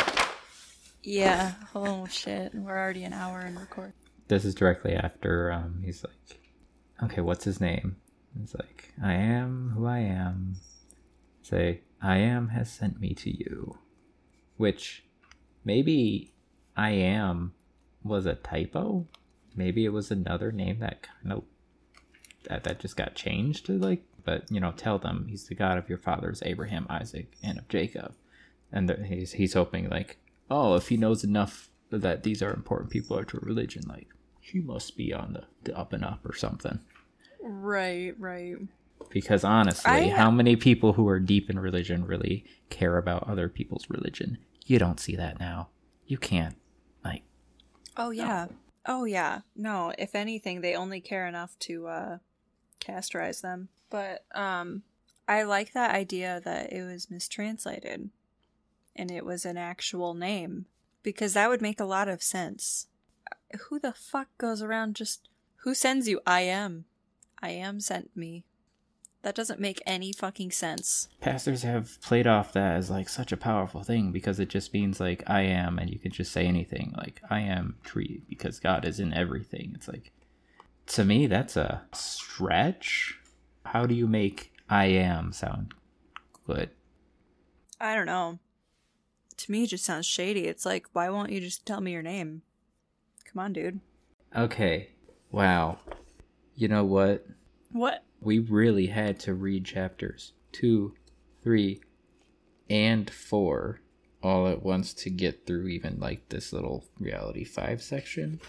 Yeah. 1.03 1.53
Oh 1.75 2.07
shit. 2.07 2.55
We're 2.55 2.79
already 2.79 3.05
an 3.05 3.13
hour 3.13 3.43
in 3.43 3.59
record. 3.59 3.93
this 4.29 4.45
is 4.45 4.55
directly 4.55 4.95
after 4.95 5.53
um, 5.53 5.83
he's 5.85 6.03
like, 6.05 6.41
okay, 7.03 7.21
what's 7.21 7.45
his 7.45 7.61
name? 7.61 7.97
He's 8.39 8.55
like, 8.55 8.93
I 9.03 9.13
am 9.15 9.73
who 9.77 9.87
I 9.87 9.99
am. 9.99 10.57
Say, 11.43 11.83
I 12.01 12.19
am 12.19 12.49
has 12.49 12.73
sent 12.73 13.01
me 13.01 13.13
to 13.15 13.31
you. 13.31 13.79
Which 14.57 15.05
maybe 15.65 16.33
I 16.77 16.91
am 16.91 17.53
was 18.03 18.25
a 18.25 18.35
typo. 18.35 19.07
Maybe 19.55 19.85
it 19.85 19.91
was 19.91 20.11
another 20.11 20.53
name 20.53 20.79
that 20.81 21.03
kind 21.03 21.33
of 21.33 21.45
that, 22.49 22.65
that 22.65 22.79
just 22.81 22.97
got 22.97 23.15
changed 23.15 23.67
to 23.67 23.73
like 23.79 24.05
but 24.25 24.51
you 24.51 24.61
know 24.61 24.73
tell 24.73 24.99
them 24.99 25.27
he's 25.29 25.47
the 25.49 25.55
god 25.55 25.79
of 25.79 25.89
your 25.89 25.99
fathers 25.99 26.43
abraham 26.45 26.87
isaac 26.91 27.33
and 27.43 27.59
of 27.59 27.69
jacob 27.69 28.15
and 28.73 28.91
he's 29.07 29.33
he's 29.33 29.55
hoping 29.55 29.89
like 29.89 30.17
oh 30.51 30.75
if 30.75 30.89
he 30.89 30.97
knows 30.97 31.25
enough 31.25 31.69
that 31.91 32.23
these 32.23 32.43
are 32.43 32.53
important 32.55 32.91
people 32.91 33.23
to 33.25 33.37
a 33.37 33.41
religion 33.41 33.83
like 33.89 34.09
he 34.41 34.61
must 34.61 34.97
be 34.97 35.13
on 35.13 35.33
the, 35.33 35.45
the 35.65 35.77
up 35.79 35.93
and 35.93 36.05
up 36.05 36.21
or 36.25 36.35
something 36.35 36.81
Right, 37.47 38.15
right. 38.19 38.57
because 39.11 39.45
honestly 39.45 39.91
I- 39.91 40.09
how 40.17 40.31
many 40.31 40.57
people 40.57 40.95
who 40.95 41.07
are 41.09 41.21
deep 41.21 41.51
in 41.51 41.59
religion 41.59 42.05
really 42.07 42.45
care 42.71 42.97
about 42.97 43.29
other 43.29 43.49
people's 43.49 43.89
religion 43.91 44.39
you 44.67 44.79
don't 44.79 44.99
see 45.01 45.15
that 45.17 45.39
now 45.39 45.69
you 46.07 46.17
can't 46.19 46.57
like 47.05 47.23
Oh 47.97 48.11
yeah. 48.11 48.47
Oh 48.87 49.05
yeah. 49.05 49.41
No, 49.55 49.93
if 49.99 50.15
anything, 50.17 50.61
they 50.63 50.75
only 50.75 51.01
care 51.01 51.27
enough 51.29 51.57
to 51.61 51.87
uh 51.87 52.19
casterize 52.85 53.41
them. 53.41 53.69
But 53.91 54.25
um 54.35 54.83
I 55.27 55.43
like 55.45 55.73
that 55.73 55.95
idea 55.95 56.41
that 56.45 56.73
it 56.73 56.83
was 56.83 57.11
mistranslated 57.11 58.11
and 58.95 59.11
it 59.11 59.25
was 59.25 59.45
an 59.45 59.57
actual 59.57 60.15
name 60.15 60.67
because 61.03 61.33
that 61.35 61.49
would 61.49 61.63
make 61.63 61.81
a 61.81 61.85
lot 61.85 62.09
of 62.09 62.23
sense. 62.23 62.89
Who 63.69 63.79
the 63.79 63.93
fuck 63.93 64.29
goes 64.39 64.63
around 64.63 64.97
just 64.97 65.29
who 65.59 65.75
sends 65.75 66.09
you 66.09 66.21
I 66.27 66.41
am? 66.41 66.85
I 67.43 67.51
am 67.51 67.81
sent 67.81 68.17
me. 68.17 68.45
That 69.23 69.35
doesn't 69.35 69.61
make 69.61 69.81
any 69.87 70.13
fucking 70.13 70.51
sense. 70.51 71.09
pastors 71.21 71.63
have 71.63 71.99
played 72.03 72.27
off 72.27 72.53
that 72.53 72.77
as 72.77 72.91
like 72.91 73.09
such 73.09 73.33
a 73.33 73.39
powerful 73.39 73.83
thing 73.83 74.13
because 74.13 74.39
it 74.39 74.51
just 74.51 74.75
means 74.75 75.01
like 75.01 75.23
I 75.27 75.41
am 75.43 75.79
and 75.79 75.89
you 75.89 75.99
can 75.99 76.13
just 76.13 76.31
say 76.33 76.45
anything 76.47 76.93
like 76.99 77.23
I 77.31 77.41
am 77.41 77.77
tree 77.85 78.23
because 78.29 78.61
God 78.61 78.85
is 78.85 79.01
in 79.01 79.15
everything. 79.15 79.73
It's 79.75 79.89
like 79.89 80.13
to 80.87 81.05
me 81.05 81.27
that's 81.27 81.57
a 81.57 81.83
stretch. 81.93 83.19
How 83.65 83.87
do 83.87 83.95
you 83.95 84.07
make 84.07 84.53
I 84.69 84.87
am 84.87 85.33
sound 85.33 85.75
good? 86.47 86.71
I 87.81 87.95
don't 87.95 88.07
know. 88.07 88.39
To 89.37 89.53
me 89.53 89.65
it 89.65 89.69
just 89.69 89.85
sounds 89.85 90.07
shady. 90.07 90.47
It's 90.47 90.67
like 90.67 90.87
why 90.93 91.09
won't 91.09 91.33
you 91.33 91.41
just 91.41 91.67
tell 91.67 91.81
me 91.81 91.93
your 91.93 92.03
name? 92.03 92.43
Come 93.25 93.43
on, 93.43 93.53
dude. 93.53 93.81
Okay. 94.37 94.91
Wow. 95.31 95.79
You 96.55 96.69
know 96.69 96.85
what? 96.85 97.27
What? 97.73 98.05
We 98.21 98.39
really 98.39 98.87
had 98.87 99.19
to 99.21 99.35
read 99.35 99.65
chapters 99.65 100.33
2, 100.53 100.95
3 101.43 101.81
and 102.71 103.11
4 103.11 103.81
all 104.23 104.49
at 104.49 104.63
once 104.63 104.95
to 104.95 105.11
get 105.11 105.47
through 105.47 105.67
even 105.67 106.01
like 106.01 106.29
this 106.31 106.53
little 106.53 106.85
reality 106.99 107.45
5 107.45 107.83
section. 107.83 108.41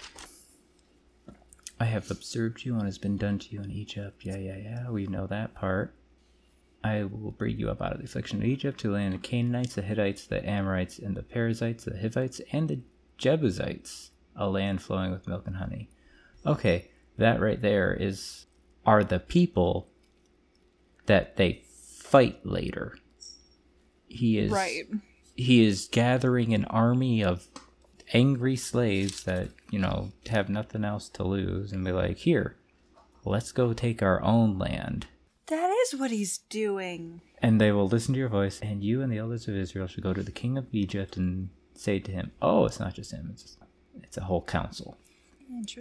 I 1.80 1.86
have 1.86 2.10
observed 2.10 2.64
you 2.66 2.76
and 2.76 2.84
has 2.86 2.98
been 2.98 3.18
done 3.18 3.38
to 3.40 3.50
you 3.54 3.62
in 3.62 3.72
Egypt. 3.72 4.24
Yeah, 4.26 4.38
yeah, 4.38 4.58
yeah. 4.58 4.90
We 4.90 5.08
know 5.08 5.28
that 5.28 5.54
part. 5.54 5.94
I 6.84 7.04
will 7.04 7.32
bring 7.32 7.58
you 7.60 7.70
up 7.70 7.82
out 7.82 7.94
of 7.94 7.98
the 7.98 8.06
affliction 8.06 8.38
of 8.40 8.46
Egypt 8.46 8.80
to 8.82 8.88
the 8.90 8.94
land 8.94 9.14
of 9.16 9.22
the 9.22 9.28
Canaanites, 9.28 9.76
the 9.76 9.82
Hittites, 9.82 10.26
the 10.28 10.48
Amorites, 10.48 11.00
and 11.00 11.18
the 11.18 11.24
Perizzites, 11.24 11.84
the 11.84 11.98
Hivites, 12.00 12.40
and 12.52 12.70
the 12.70 12.80
Jebusites, 13.18 14.12
a 14.36 14.48
land 14.48 14.82
flowing 14.82 15.12
with 15.12 15.28
milk 15.28 15.48
and 15.48 15.56
honey. 15.56 15.90
Okay, 16.46 16.90
that 17.18 17.42
right 17.42 17.62
there 17.62 17.94
is 17.94 18.46
are 18.86 19.04
the 19.04 19.20
people 19.20 19.88
that 21.08 21.38
they 21.38 21.64
fight 21.66 22.46
later. 22.46 22.98
He 24.08 24.38
is 24.38 24.52
Right. 24.52 24.84
he 25.36 25.66
is 25.66 25.90
gathering 25.92 26.54
an 26.54 26.66
army 26.66 27.24
of 27.24 27.48
angry 28.14 28.56
slaves 28.56 29.24
that 29.24 29.50
you 29.72 29.80
know 29.80 30.12
have 30.28 30.48
nothing 30.50 30.84
else 30.86 31.10
to 31.10 31.24
lose 31.24 31.72
and 31.72 31.84
be 31.84 31.92
like 31.92 32.18
here 32.18 32.56
let's 33.26 33.52
go 33.52 33.74
take 33.74 34.04
our 34.04 34.22
own 34.22 34.60
land. 34.60 35.08
That 35.48 35.72
is 35.84 36.00
what 36.00 36.12
he's 36.12 36.38
doing. 36.50 37.22
and 37.42 37.60
they 37.60 37.72
will 37.72 37.88
listen 37.88 38.14
to 38.14 38.20
your 38.20 38.30
voice 38.30 38.60
and 38.62 38.84
you 38.84 39.02
and 39.02 39.12
the 39.12 39.18
elders 39.18 39.48
of 39.48 39.56
israel 39.56 39.88
should 39.88 40.04
go 40.04 40.14
to 40.14 40.24
the 40.24 40.32
king 40.32 40.58
of 40.58 40.66
egypt 40.72 41.18
and 41.18 41.50
say 41.76 42.00
to 42.00 42.12
him 42.12 42.32
oh 42.42 42.66
it's 42.66 42.80
not 42.80 42.94
just 42.94 43.12
him 43.12 43.30
it's 43.34 43.58
it's 44.04 44.18
a 44.18 44.24
whole 44.24 44.42
council. 44.44 44.98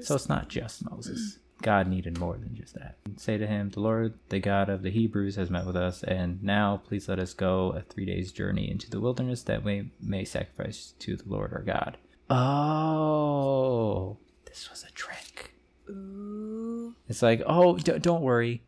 So 0.03 0.15
it's 0.15 0.29
not 0.29 0.49
just 0.49 0.89
moses. 0.91 1.39
God 1.63 1.87
needed 1.89 2.19
more 2.19 2.37
than 2.37 2.55
just 2.55 2.75
that. 2.75 2.97
Say 3.17 3.39
to 3.39 3.47
him 3.47 3.71
the 3.71 3.81
lord 3.81 4.15
the 4.29 4.39
god 4.41 4.69
of 4.69 4.83
the 4.83 4.91
hebrews 4.91 5.37
has 5.37 5.51
met 5.51 5.67
with 5.67 5.77
us 5.77 6.03
and 6.03 6.43
now 6.43 6.83
please 6.87 7.09
let 7.09 7.19
us 7.19 7.33
go 7.35 7.71
a 7.71 7.81
three 7.83 8.05
days 8.07 8.33
journey 8.33 8.71
into 8.71 8.91
the 8.91 9.01
wilderness 9.01 9.43
that 9.45 9.63
we 9.65 9.91
may 10.01 10.25
sacrifice 10.25 10.95
to 11.01 11.17
the 11.17 11.29
lord 11.29 11.53
our 11.53 11.63
god 11.63 11.97
oh 12.31 14.17
this 14.47 14.69
was 14.71 14.85
a 14.89 14.93
trick 14.93 15.55
Ooh. 15.91 16.95
it's 17.09 17.23
like 17.23 17.43
oh 17.47 17.77
d- 17.77 17.99
don't 17.99 18.23
worry 18.23 18.63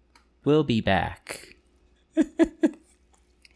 we'll 0.44 0.64
be 0.64 0.80
back 0.80 1.56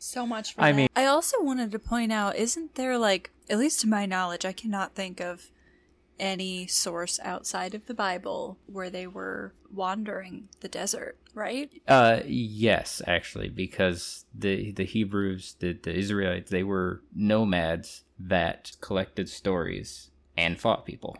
So 0.03 0.27
much 0.27 0.55
for 0.55 0.63
I 0.63 0.73
that. 0.73 0.77
mean- 0.77 0.89
I 0.97 1.05
also 1.07 1.37
wanted 1.41 1.71
to 1.71 1.79
point 1.79 2.11
out, 2.11 2.35
isn't 2.35 2.75
there 2.75 2.99
like, 2.99 3.31
at 3.49 3.59
least 3.59 3.81
to 3.83 3.87
my 3.87 4.07
knowledge, 4.07 4.45
I 4.45 4.51
cannot 4.53 4.95
think 4.97 5.21
of 5.21 5.51
any 6.19 6.67
source 6.67 7.21
outside 7.23 7.75
of 7.77 7.87
the 7.87 7.95
Bible 7.95 8.59
where 8.67 8.91
they 8.91 9.07
were 9.07 9.55
wandering 9.73 10.49
the 10.61 10.69
desert, 10.69 11.17
right? 11.33 11.71
Uh, 11.87 12.21
yes, 12.27 13.01
actually, 13.07 13.51
because 13.51 14.25
the 14.35 14.73
the 14.73 14.85
Hebrews, 14.85 15.55
the 15.61 15.75
the 15.75 15.95
Israelites, 15.95 16.51
they 16.51 16.65
were 16.65 17.03
nomads 17.15 18.03
that 18.29 18.73
collected 18.81 19.29
stories 19.29 20.11
and 20.37 20.59
fought 20.61 20.85
people. 20.87 21.17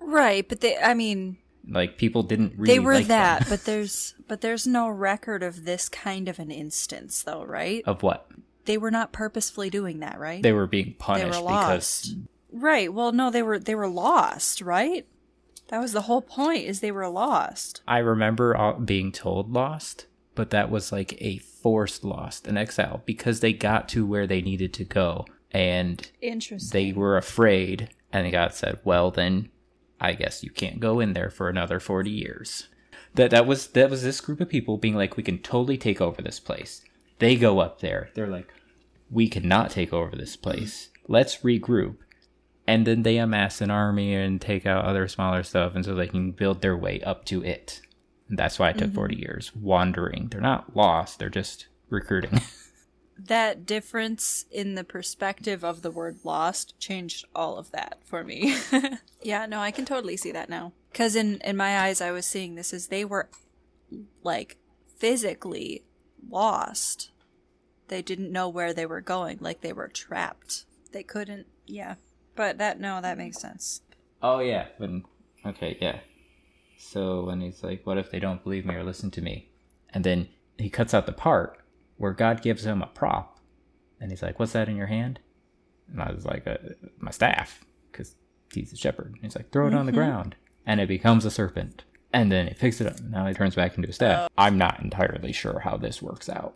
Right, 0.00 0.48
but 0.48 0.60
they 0.60 0.76
I 0.78 0.94
mean, 0.94 1.38
Like 1.68 1.98
people 1.98 2.22
didn't 2.22 2.54
really. 2.56 2.74
they 2.74 2.78
were 2.78 2.94
like 2.94 3.08
that, 3.08 3.46
but 3.48 3.64
there's 3.64 4.14
but 4.26 4.40
there's 4.40 4.66
no 4.66 4.88
record 4.88 5.42
of 5.42 5.64
this 5.64 5.88
kind 5.88 6.28
of 6.28 6.38
an 6.38 6.50
instance 6.50 7.22
though, 7.22 7.44
right? 7.44 7.82
of 7.86 8.02
what 8.02 8.30
They 8.64 8.78
were 8.78 8.90
not 8.90 9.12
purposefully 9.12 9.70
doing 9.70 10.00
that, 10.00 10.18
right? 10.18 10.42
they 10.42 10.52
were 10.52 10.66
being 10.66 10.94
punished 10.98 11.24
they 11.24 11.38
were 11.40 11.46
because 11.46 12.06
lost. 12.06 12.16
Right. 12.50 12.92
Well, 12.92 13.12
no, 13.12 13.30
they 13.30 13.42
were 13.42 13.58
they 13.58 13.74
were 13.74 13.88
lost, 13.88 14.60
right? 14.62 15.06
That 15.68 15.80
was 15.80 15.92
the 15.92 16.02
whole 16.02 16.22
point 16.22 16.64
is 16.64 16.80
they 16.80 16.90
were 16.92 17.08
lost. 17.08 17.82
I 17.86 17.98
remember 17.98 18.56
uh, 18.56 18.72
being 18.78 19.12
told 19.12 19.52
lost, 19.52 20.06
but 20.34 20.48
that 20.50 20.70
was 20.70 20.90
like 20.90 21.20
a 21.20 21.36
forced 21.38 22.04
lost, 22.04 22.46
an 22.46 22.56
exile, 22.56 23.02
because 23.04 23.40
they 23.40 23.52
got 23.52 23.86
to 23.90 24.06
where 24.06 24.26
they 24.26 24.40
needed 24.40 24.72
to 24.74 24.84
go 24.84 25.26
and 25.50 26.10
Interesting. 26.20 26.70
they 26.72 26.92
were 26.92 27.16
afraid, 27.16 27.90
and 28.12 28.30
God 28.30 28.54
said, 28.54 28.78
"Well, 28.84 29.10
then, 29.10 29.50
I 30.00 30.12
guess 30.12 30.42
you 30.42 30.50
can't 30.50 30.80
go 30.80 31.00
in 31.00 31.12
there 31.12 31.30
for 31.30 31.48
another 31.48 31.80
forty 31.80 32.10
years." 32.10 32.68
That 33.14 33.30
that 33.30 33.46
was 33.46 33.68
that 33.68 33.90
was 33.90 34.02
this 34.02 34.20
group 34.20 34.40
of 34.40 34.48
people 34.48 34.76
being 34.76 34.94
like, 34.94 35.16
"We 35.16 35.22
can 35.22 35.38
totally 35.38 35.78
take 35.78 36.00
over 36.00 36.22
this 36.22 36.40
place." 36.40 36.82
They 37.18 37.36
go 37.36 37.60
up 37.60 37.80
there. 37.80 38.10
They're 38.14 38.26
like, 38.26 38.52
"We 39.10 39.28
cannot 39.28 39.70
take 39.70 39.92
over 39.92 40.14
this 40.14 40.36
place. 40.36 40.90
Let's 41.08 41.38
regroup." 41.38 41.96
And 42.66 42.86
then 42.86 43.02
they 43.02 43.16
amass 43.16 43.62
an 43.62 43.70
army 43.70 44.14
and 44.14 44.40
take 44.40 44.66
out 44.66 44.84
other 44.84 45.08
smaller 45.08 45.42
stuff, 45.42 45.74
and 45.74 45.84
so 45.84 45.94
they 45.94 46.06
can 46.06 46.32
build 46.32 46.60
their 46.60 46.76
way 46.76 47.00
up 47.00 47.24
to 47.26 47.42
it. 47.42 47.80
And 48.28 48.38
that's 48.38 48.58
why 48.58 48.70
it 48.70 48.78
took 48.78 48.88
mm-hmm. 48.88 48.94
forty 48.94 49.16
years 49.16 49.56
wandering. 49.56 50.28
They're 50.28 50.40
not 50.42 50.76
lost. 50.76 51.18
They're 51.18 51.30
just 51.30 51.68
recruiting. 51.88 52.42
that 53.18 53.66
difference 53.66 54.46
in 54.50 54.74
the 54.74 54.84
perspective 54.84 55.64
of 55.64 55.82
the 55.82 55.90
word 55.90 56.18
lost 56.24 56.78
changed 56.78 57.24
all 57.34 57.56
of 57.56 57.70
that 57.72 57.98
for 58.04 58.24
me. 58.24 58.56
yeah, 59.22 59.46
no, 59.46 59.60
I 59.60 59.70
can 59.70 59.84
totally 59.84 60.16
see 60.16 60.32
that 60.32 60.48
now. 60.48 60.72
Cuz 60.94 61.16
in 61.16 61.40
in 61.40 61.56
my 61.56 61.78
eyes 61.78 62.00
I 62.00 62.10
was 62.10 62.26
seeing 62.26 62.54
this 62.54 62.72
as 62.72 62.88
they 62.88 63.04
were 63.04 63.28
like 64.22 64.58
physically 64.96 65.84
lost. 66.28 67.10
They 67.88 68.02
didn't 68.02 68.32
know 68.32 68.48
where 68.48 68.72
they 68.72 68.86
were 68.86 69.00
going, 69.00 69.38
like 69.40 69.60
they 69.60 69.72
were 69.72 69.88
trapped. 69.88 70.64
They 70.92 71.02
couldn't, 71.02 71.46
yeah. 71.66 71.96
But 72.34 72.58
that 72.58 72.78
no, 72.80 73.00
that 73.00 73.18
makes 73.18 73.40
sense. 73.40 73.82
Oh 74.22 74.40
yeah, 74.40 74.68
when 74.76 75.04
okay, 75.44 75.76
yeah. 75.80 76.00
So 76.78 77.24
when 77.24 77.40
he's 77.40 77.64
like, 77.64 77.84
"What 77.84 77.98
if 77.98 78.10
they 78.10 78.20
don't 78.20 78.44
believe 78.44 78.64
me 78.64 78.74
or 78.74 78.84
listen 78.84 79.10
to 79.12 79.22
me?" 79.22 79.48
and 79.90 80.04
then 80.04 80.28
he 80.56 80.68
cuts 80.68 80.94
out 80.94 81.06
the 81.06 81.12
part 81.12 81.58
where 81.98 82.12
God 82.12 82.42
gives 82.42 82.64
him 82.64 82.82
a 82.82 82.86
prop, 82.86 83.38
and 84.00 84.10
he's 84.10 84.22
like, 84.22 84.38
"What's 84.38 84.52
that 84.52 84.68
in 84.68 84.76
your 84.76 84.86
hand?" 84.86 85.20
And 85.90 86.02
I 86.02 86.12
was 86.12 86.24
like, 86.24 86.46
uh, 86.46 86.56
"My 86.98 87.10
staff," 87.10 87.64
because 87.90 88.14
he's 88.52 88.72
a 88.72 88.76
shepherd. 88.76 89.12
And 89.14 89.22
he's 89.22 89.36
like, 89.36 89.50
"Throw 89.50 89.68
it 89.68 89.74
on 89.74 89.86
the 89.86 89.92
ground," 89.92 90.36
and 90.66 90.80
it 90.80 90.88
becomes 90.88 91.24
a 91.24 91.30
serpent. 91.30 91.84
And 92.12 92.32
then 92.32 92.46
he 92.46 92.54
picks 92.54 92.80
it 92.80 92.86
up. 92.86 92.98
And 92.98 93.10
now 93.10 93.26
he 93.26 93.34
turns 93.34 93.54
back 93.54 93.76
into 93.76 93.90
a 93.90 93.92
staff. 93.92 94.30
I'm 94.38 94.56
not 94.56 94.80
entirely 94.80 95.32
sure 95.32 95.58
how 95.58 95.76
this 95.76 96.00
works 96.00 96.30
out, 96.30 96.54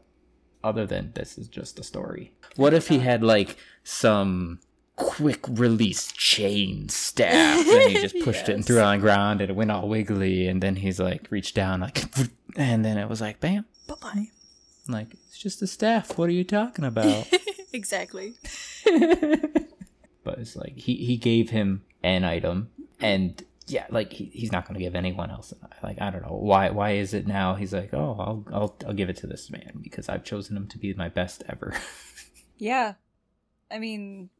other 0.64 0.86
than 0.86 1.12
this 1.14 1.36
is 1.36 1.46
just 1.46 1.78
a 1.78 1.82
story. 1.82 2.32
What 2.56 2.72
if 2.72 2.88
he 2.88 3.00
had 3.00 3.22
like 3.22 3.58
some 3.84 4.60
quick 4.96 5.46
release 5.48 6.12
chain 6.12 6.88
staff. 6.88 7.66
And 7.66 7.90
he 7.90 8.00
just 8.00 8.18
pushed 8.24 8.48
it 8.48 8.54
and 8.54 8.64
threw 8.64 8.78
it 8.78 8.82
on 8.82 8.98
the 8.98 9.00
ground 9.00 9.40
and 9.40 9.50
it 9.50 9.54
went 9.54 9.70
all 9.70 9.88
wiggly. 9.88 10.46
And 10.48 10.62
then 10.62 10.76
he's 10.76 11.00
like, 11.00 11.30
reached 11.30 11.54
down, 11.54 11.80
like, 11.80 12.04
and 12.56 12.84
then 12.84 12.98
it 12.98 13.08
was 13.08 13.20
like, 13.20 13.40
bam. 13.40 13.66
Bye 13.86 14.28
bye. 14.92 14.98
Like, 14.98 15.14
it's 15.28 15.38
just 15.38 15.60
the 15.60 15.66
staff. 15.66 16.18
What 16.18 16.28
are 16.28 16.32
you 16.32 16.44
talking 16.44 16.84
about? 16.84 17.28
exactly. 17.72 18.34
but 18.84 20.38
it's 20.38 20.56
like, 20.56 20.76
he, 20.76 20.96
he 20.96 21.16
gave 21.16 21.50
him 21.50 21.82
an 22.02 22.24
item 22.24 22.70
and 23.00 23.44
yeah, 23.68 23.86
like 23.90 24.12
he, 24.12 24.26
he's 24.26 24.52
not 24.52 24.66
going 24.66 24.74
to 24.74 24.84
give 24.84 24.94
anyone 24.94 25.30
else. 25.30 25.54
Like 25.82 26.00
I 26.00 26.10
don't 26.10 26.22
know 26.22 26.36
why. 26.36 26.70
Why 26.70 26.92
is 26.92 27.14
it 27.14 27.26
now? 27.26 27.54
He's 27.54 27.72
like, 27.72 27.94
oh, 27.94 28.16
I'll 28.18 28.46
I'll 28.52 28.76
I'll 28.86 28.92
give 28.92 29.08
it 29.08 29.16
to 29.18 29.26
this 29.26 29.50
man 29.50 29.80
because 29.80 30.08
I've 30.08 30.24
chosen 30.24 30.56
him 30.56 30.66
to 30.68 30.78
be 30.78 30.92
my 30.94 31.08
best 31.08 31.42
ever. 31.48 31.74
Yeah. 32.58 32.94
I 33.72 33.80
mean, 33.80 34.30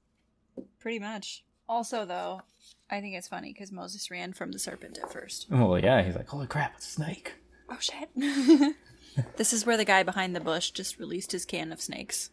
pretty 0.79 1.01
much. 1.01 1.43
Also, 1.69 2.05
though, 2.05 2.43
I 2.88 3.01
think 3.01 3.17
it's 3.17 3.27
funny 3.27 3.53
because 3.53 3.73
Moses 3.73 4.12
ran 4.12 4.33
from 4.33 4.53
the 4.53 4.61
serpent 4.61 4.99
at 5.03 5.12
first. 5.12 5.47
well, 5.51 5.77
yeah, 5.77 6.01
he's 6.05 6.15
like, 6.15 6.29
holy 6.29 6.47
crap, 6.47 6.75
it's 6.77 6.87
a 6.87 6.91
snake. 6.91 7.35
Oh, 7.69 7.79
shit. 7.81 8.77
this 9.37 9.53
is 9.53 9.66
where 9.66 9.77
the 9.77 9.85
guy 9.85 10.03
behind 10.03 10.35
the 10.35 10.40
bush 10.40 10.70
just 10.70 10.98
released 10.98 11.33
his 11.33 11.44
can 11.44 11.72
of 11.72 11.81
snakes. 11.81 12.31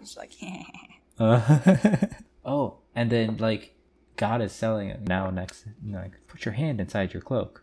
He's 0.00 0.16
like, 0.16 0.32
Uh, 1.18 1.96
oh, 2.44 2.78
and 2.94 3.10
then 3.10 3.36
like 3.36 3.76
God 4.16 4.42
is 4.42 4.52
selling 4.52 4.88
it 4.88 5.02
now. 5.02 5.30
Next, 5.30 5.64
like 5.88 6.12
put 6.26 6.44
your 6.44 6.54
hand 6.54 6.80
inside 6.80 7.12
your 7.12 7.22
cloak, 7.22 7.62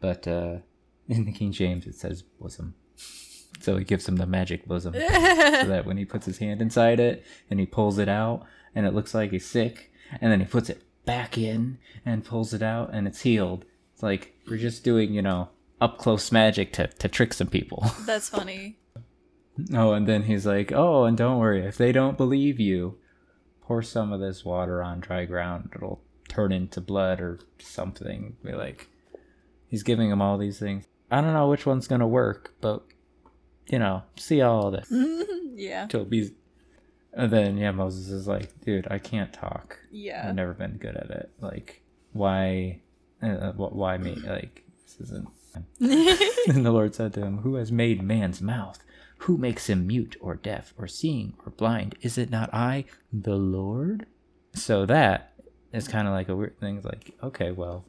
but 0.00 0.26
uh, 0.26 0.56
in 1.08 1.24
the 1.24 1.32
King 1.32 1.52
James 1.52 1.86
it 1.86 1.94
says 1.94 2.22
bosom. 2.22 2.74
So 3.60 3.76
he 3.76 3.84
gives 3.84 4.08
him 4.08 4.16
the 4.16 4.26
magic 4.26 4.66
bosom, 4.66 4.94
so 4.94 5.00
that 5.00 5.84
when 5.86 5.96
he 5.96 6.04
puts 6.04 6.26
his 6.26 6.38
hand 6.38 6.60
inside 6.60 6.98
it 6.98 7.24
and 7.48 7.60
he 7.60 7.66
pulls 7.66 7.98
it 7.98 8.08
out, 8.08 8.44
and 8.74 8.84
it 8.84 8.94
looks 8.94 9.14
like 9.14 9.30
he's 9.30 9.46
sick, 9.46 9.92
and 10.20 10.32
then 10.32 10.40
he 10.40 10.46
puts 10.46 10.68
it 10.68 10.82
back 11.04 11.38
in 11.38 11.78
and 12.04 12.24
pulls 12.24 12.52
it 12.52 12.62
out, 12.62 12.90
and 12.92 13.06
it's 13.06 13.20
healed. 13.20 13.64
It's 13.94 14.02
like 14.02 14.34
we're 14.48 14.56
just 14.56 14.82
doing, 14.82 15.14
you 15.14 15.22
know, 15.22 15.50
up 15.82 15.98
close 15.98 16.30
magic 16.30 16.72
to 16.74 16.86
to 16.86 17.08
trick 17.08 17.34
some 17.34 17.48
people. 17.48 17.84
That's 18.06 18.28
funny. 18.28 18.78
Oh, 19.74 19.92
and 19.92 20.06
then 20.06 20.22
he's 20.22 20.46
like, 20.46 20.72
"Oh, 20.72 21.04
and 21.04 21.16
don't 21.16 21.38
worry, 21.38 21.66
if 21.66 21.76
they 21.76 21.92
don't 21.92 22.16
believe 22.16 22.60
you, 22.60 22.98
pour 23.60 23.82
some 23.82 24.12
of 24.12 24.20
this 24.20 24.44
water 24.44 24.82
on 24.82 25.00
dry 25.00 25.24
ground. 25.24 25.70
It'll 25.74 26.00
turn 26.28 26.52
into 26.52 26.80
blood 26.80 27.20
or 27.20 27.40
something." 27.58 28.36
Be 28.44 28.52
like, 28.52 28.88
he's 29.66 29.82
giving 29.82 30.10
him 30.10 30.22
all 30.22 30.38
these 30.38 30.58
things. 30.58 30.84
I 31.10 31.20
don't 31.20 31.34
know 31.34 31.48
which 31.48 31.66
one's 31.66 31.88
gonna 31.88 32.06
work, 32.06 32.54
but 32.60 32.84
you 33.66 33.78
know, 33.80 34.04
see 34.16 34.40
all 34.40 34.68
of 34.68 34.72
this. 34.72 34.88
yeah. 35.54 35.86
Toby's, 35.88 36.30
and 37.12 37.30
then 37.30 37.58
yeah, 37.58 37.72
Moses 37.72 38.08
is 38.08 38.28
like, 38.28 38.60
"Dude, 38.60 38.86
I 38.88 38.98
can't 38.98 39.32
talk. 39.32 39.78
Yeah. 39.90 40.28
I've 40.28 40.36
never 40.36 40.54
been 40.54 40.78
good 40.78 40.96
at 40.96 41.10
it. 41.10 41.30
Like, 41.40 41.82
why, 42.12 42.80
uh, 43.20 43.52
why 43.52 43.98
me? 43.98 44.14
Like, 44.14 44.64
this 44.86 45.00
isn't." 45.08 45.28
And 45.80 46.66
the 46.66 46.72
Lord 46.72 46.94
said 46.94 47.14
to 47.14 47.22
him, 47.22 47.38
Who 47.38 47.56
has 47.56 47.72
made 47.72 48.02
man's 48.02 48.40
mouth? 48.40 48.82
Who 49.18 49.36
makes 49.36 49.68
him 49.68 49.86
mute 49.86 50.16
or 50.20 50.34
deaf 50.34 50.74
or 50.76 50.88
seeing 50.88 51.34
or 51.44 51.52
blind? 51.52 51.96
Is 52.00 52.18
it 52.18 52.30
not 52.30 52.52
I, 52.52 52.86
the 53.12 53.36
Lord? 53.36 54.06
So 54.54 54.84
that 54.86 55.32
is 55.72 55.88
kind 55.88 56.08
of 56.08 56.14
like 56.14 56.28
a 56.28 56.36
weird 56.36 56.58
thing. 56.58 56.76
It's 56.76 56.86
like, 56.86 57.14
okay, 57.22 57.52
well, 57.52 57.84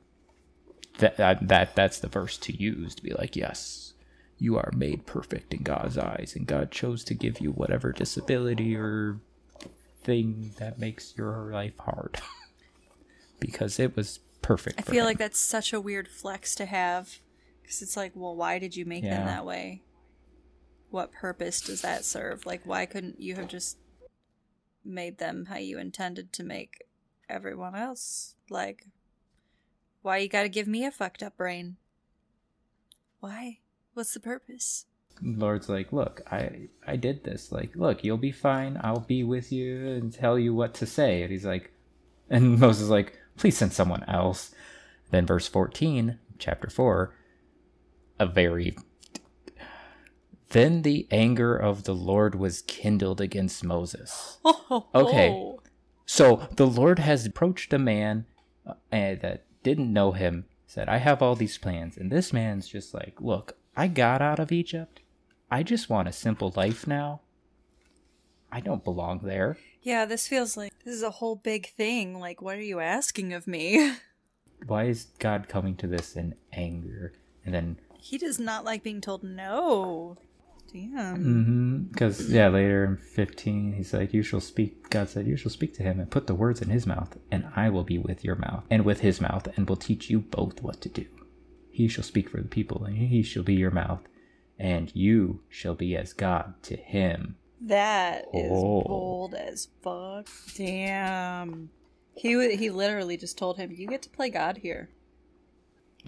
that, 0.99 1.17
that 1.17 1.47
that 1.47 1.75
that's 1.75 1.99
the 1.99 2.07
verse 2.07 2.37
to 2.37 2.55
use 2.55 2.95
to 2.95 3.03
be 3.03 3.13
like, 3.13 3.35
yes, 3.35 3.93
you 4.37 4.57
are 4.57 4.71
made 4.75 5.05
perfect 5.05 5.53
in 5.53 5.63
God's 5.63 5.97
eyes, 5.97 6.33
and 6.35 6.45
God 6.45 6.71
chose 6.71 7.03
to 7.05 7.13
give 7.13 7.39
you 7.39 7.51
whatever 7.51 7.91
disability 7.91 8.75
or 8.75 9.19
thing 10.03 10.51
that 10.59 10.79
makes 10.79 11.13
your 11.17 11.49
life 11.51 11.77
hard 11.79 12.21
because 13.39 13.79
it 13.79 13.95
was 13.95 14.19
perfect. 14.41 14.79
I 14.79 14.83
feel 14.83 15.01
him. 15.01 15.05
like 15.05 15.17
that's 15.17 15.39
such 15.39 15.73
a 15.73 15.81
weird 15.81 16.07
flex 16.07 16.55
to 16.55 16.65
have 16.65 17.19
because 17.63 17.81
it's 17.81 17.97
like, 17.97 18.11
well, 18.13 18.35
why 18.35 18.59
did 18.59 18.75
you 18.75 18.85
make 18.85 19.03
Yeah. 19.03 19.17
them 19.17 19.25
that 19.25 19.45
way? 19.45 19.81
What 20.91 21.11
purpose 21.11 21.59
does 21.61 21.81
that 21.81 22.05
serve? 22.05 22.45
Like, 22.45 22.61
why 22.65 22.85
couldn't 22.85 23.19
you 23.19 23.35
have 23.35 23.47
just 23.47 23.77
made 24.85 25.17
them 25.17 25.45
how 25.45 25.57
you 25.57 25.79
intended 25.79 26.31
to 26.33 26.43
make 26.43 26.83
everyone 27.27 27.73
else? 27.73 28.35
Like, 28.49 28.85
why 30.03 30.17
you 30.17 30.27
gotta 30.29 30.49
give 30.49 30.67
me 30.67 30.85
a 30.85 30.91
fucked 30.91 31.23
up 31.23 31.35
brain? 31.37 31.77
Why? 33.21 33.59
What's 33.93 34.13
the 34.13 34.19
purpose? 34.19 34.85
Lord's 35.21 35.69
like, 35.69 35.93
look, 35.93 36.21
I 36.31 36.67
I 36.85 36.95
did 36.97 37.23
this. 37.23 37.51
Like, 37.51 37.75
look, 37.75 38.03
you'll 38.03 38.17
be 38.17 38.31
fine. 38.31 38.79
I'll 38.83 38.99
be 38.99 39.23
with 39.23 39.51
you 39.51 39.87
and 39.87 40.11
tell 40.13 40.37
you 40.37 40.53
what 40.53 40.73
to 40.75 40.85
say. 40.85 41.21
And 41.23 41.31
he's 41.31 41.45
like, 41.45 41.71
and 42.29 42.59
Moses 42.59 42.83
is 42.83 42.89
like, 42.89 43.17
please 43.37 43.57
send 43.57 43.73
someone 43.73 44.03
else. 44.07 44.53
Then 45.11 45.25
verse 45.25 45.47
fourteen, 45.47 46.19
chapter 46.39 46.69
four, 46.69 47.15
a 48.19 48.25
very. 48.25 48.75
Then 50.49 50.83
the 50.83 51.07
anger 51.09 51.55
of 51.55 51.83
the 51.83 51.95
Lord 51.95 52.35
was 52.35 52.61
kindled 52.63 53.19
against 53.19 53.63
Moses. 53.63 54.37
Okay. 54.93 55.53
So 56.05 56.47
the 56.55 56.67
Lord 56.67 56.99
has 56.99 57.25
approached 57.25 57.73
a 57.73 57.79
man 57.79 58.25
uh, 58.67 58.73
eh, 58.91 59.15
that 59.15 59.45
didn't 59.63 59.91
know 59.91 60.11
him, 60.11 60.45
said, 60.67 60.89
I 60.89 60.97
have 60.97 61.21
all 61.21 61.35
these 61.35 61.57
plans. 61.57 61.97
And 61.97 62.11
this 62.11 62.33
man's 62.33 62.67
just 62.67 62.93
like, 62.93 63.19
Look, 63.19 63.57
I 63.75 63.87
got 63.87 64.21
out 64.21 64.39
of 64.39 64.51
Egypt. 64.51 65.01
I 65.49 65.63
just 65.63 65.89
want 65.89 66.07
a 66.07 66.13
simple 66.13 66.53
life 66.55 66.87
now. 66.87 67.21
I 68.51 68.59
don't 68.59 68.83
belong 68.83 69.21
there. 69.23 69.57
Yeah, 69.81 70.05
this 70.05 70.27
feels 70.27 70.55
like 70.55 70.71
this 70.85 70.93
is 70.93 71.03
a 71.03 71.09
whole 71.09 71.35
big 71.35 71.73
thing. 71.73 72.19
Like, 72.19 72.41
what 72.41 72.55
are 72.57 72.61
you 72.61 72.79
asking 72.79 73.33
of 73.33 73.47
me? 73.47 73.95
Why 74.67 74.85
is 74.85 75.07
God 75.19 75.49
coming 75.49 75.75
to 75.77 75.87
this 75.87 76.15
in 76.15 76.35
anger? 76.53 77.13
And 77.45 77.53
then, 77.53 77.77
He 78.05 78.17
does 78.17 78.37
not 78.37 78.65
like 78.65 78.83
being 78.83 78.99
told 78.99 79.23
no. 79.23 80.17
Damn. 80.73 81.17
mm-hmm, 81.23 81.77
because, 81.83 82.29
yeah, 82.29 82.49
later 82.49 82.83
in 82.83 82.97
15, 82.97 83.73
he's 83.73 83.93
like, 83.93 84.11
You 84.13 84.23
shall 84.23 84.41
speak. 84.41 84.89
God 84.89 85.07
said, 85.07 85.25
You 85.25 85.37
shall 85.37 85.51
speak 85.51 85.73
to 85.75 85.83
him 85.83 85.99
and 86.01 86.11
put 86.11 86.27
the 86.27 86.35
words 86.35 86.61
in 86.61 86.69
his 86.69 86.85
mouth, 86.85 87.15
and 87.31 87.45
I 87.55 87.69
will 87.69 87.83
be 87.85 87.97
with 87.97 88.25
your 88.25 88.35
mouth 88.35 88.65
and 88.69 88.83
with 88.83 88.99
his 88.99 89.21
mouth, 89.21 89.47
and 89.55 89.69
will 89.69 89.77
teach 89.77 90.09
you 90.09 90.19
both 90.19 90.61
what 90.61 90.81
to 90.81 90.89
do. 90.89 91.05
He 91.71 91.87
shall 91.87 92.03
speak 92.03 92.29
for 92.29 92.41
the 92.41 92.47
people, 92.49 92.83
and 92.83 92.97
he 92.97 93.23
shall 93.23 93.43
be 93.43 93.53
your 93.53 93.71
mouth, 93.71 94.01
and 94.59 94.93
you 94.93 95.41
shall 95.47 95.75
be 95.75 95.95
as 95.95 96.11
God 96.11 96.55
to 96.63 96.75
him. 96.75 97.37
That 97.61 98.25
is 98.33 98.51
Oh. 98.51 98.81
bold 98.81 99.33
as 99.35 99.69
fuck. 99.81 100.27
Damn. 100.55 101.69
He 102.15 102.35
wa- 102.35 102.57
he 102.57 102.69
literally 102.69 103.15
just 103.15 103.37
told 103.37 103.57
him, 103.57 103.71
"You 103.71 103.87
get 103.87 104.01
to 104.01 104.09
play 104.09 104.29
God 104.29 104.57
here." 104.57 104.89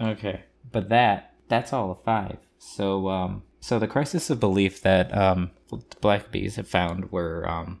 Okay. 0.00 0.42
But 0.70 0.88
that 0.90 1.32
that's 1.48 1.72
all 1.72 1.90
a 1.90 1.94
five. 1.94 2.38
So 2.58 3.08
um 3.08 3.42
so 3.60 3.78
the 3.78 3.88
crisis 3.88 4.30
of 4.30 4.40
belief 4.40 4.80
that 4.82 5.16
um 5.16 5.50
the 5.70 5.78
Blackabys 6.00 6.54
have 6.56 6.68
found 6.68 7.10
were 7.12 7.48
um 7.48 7.80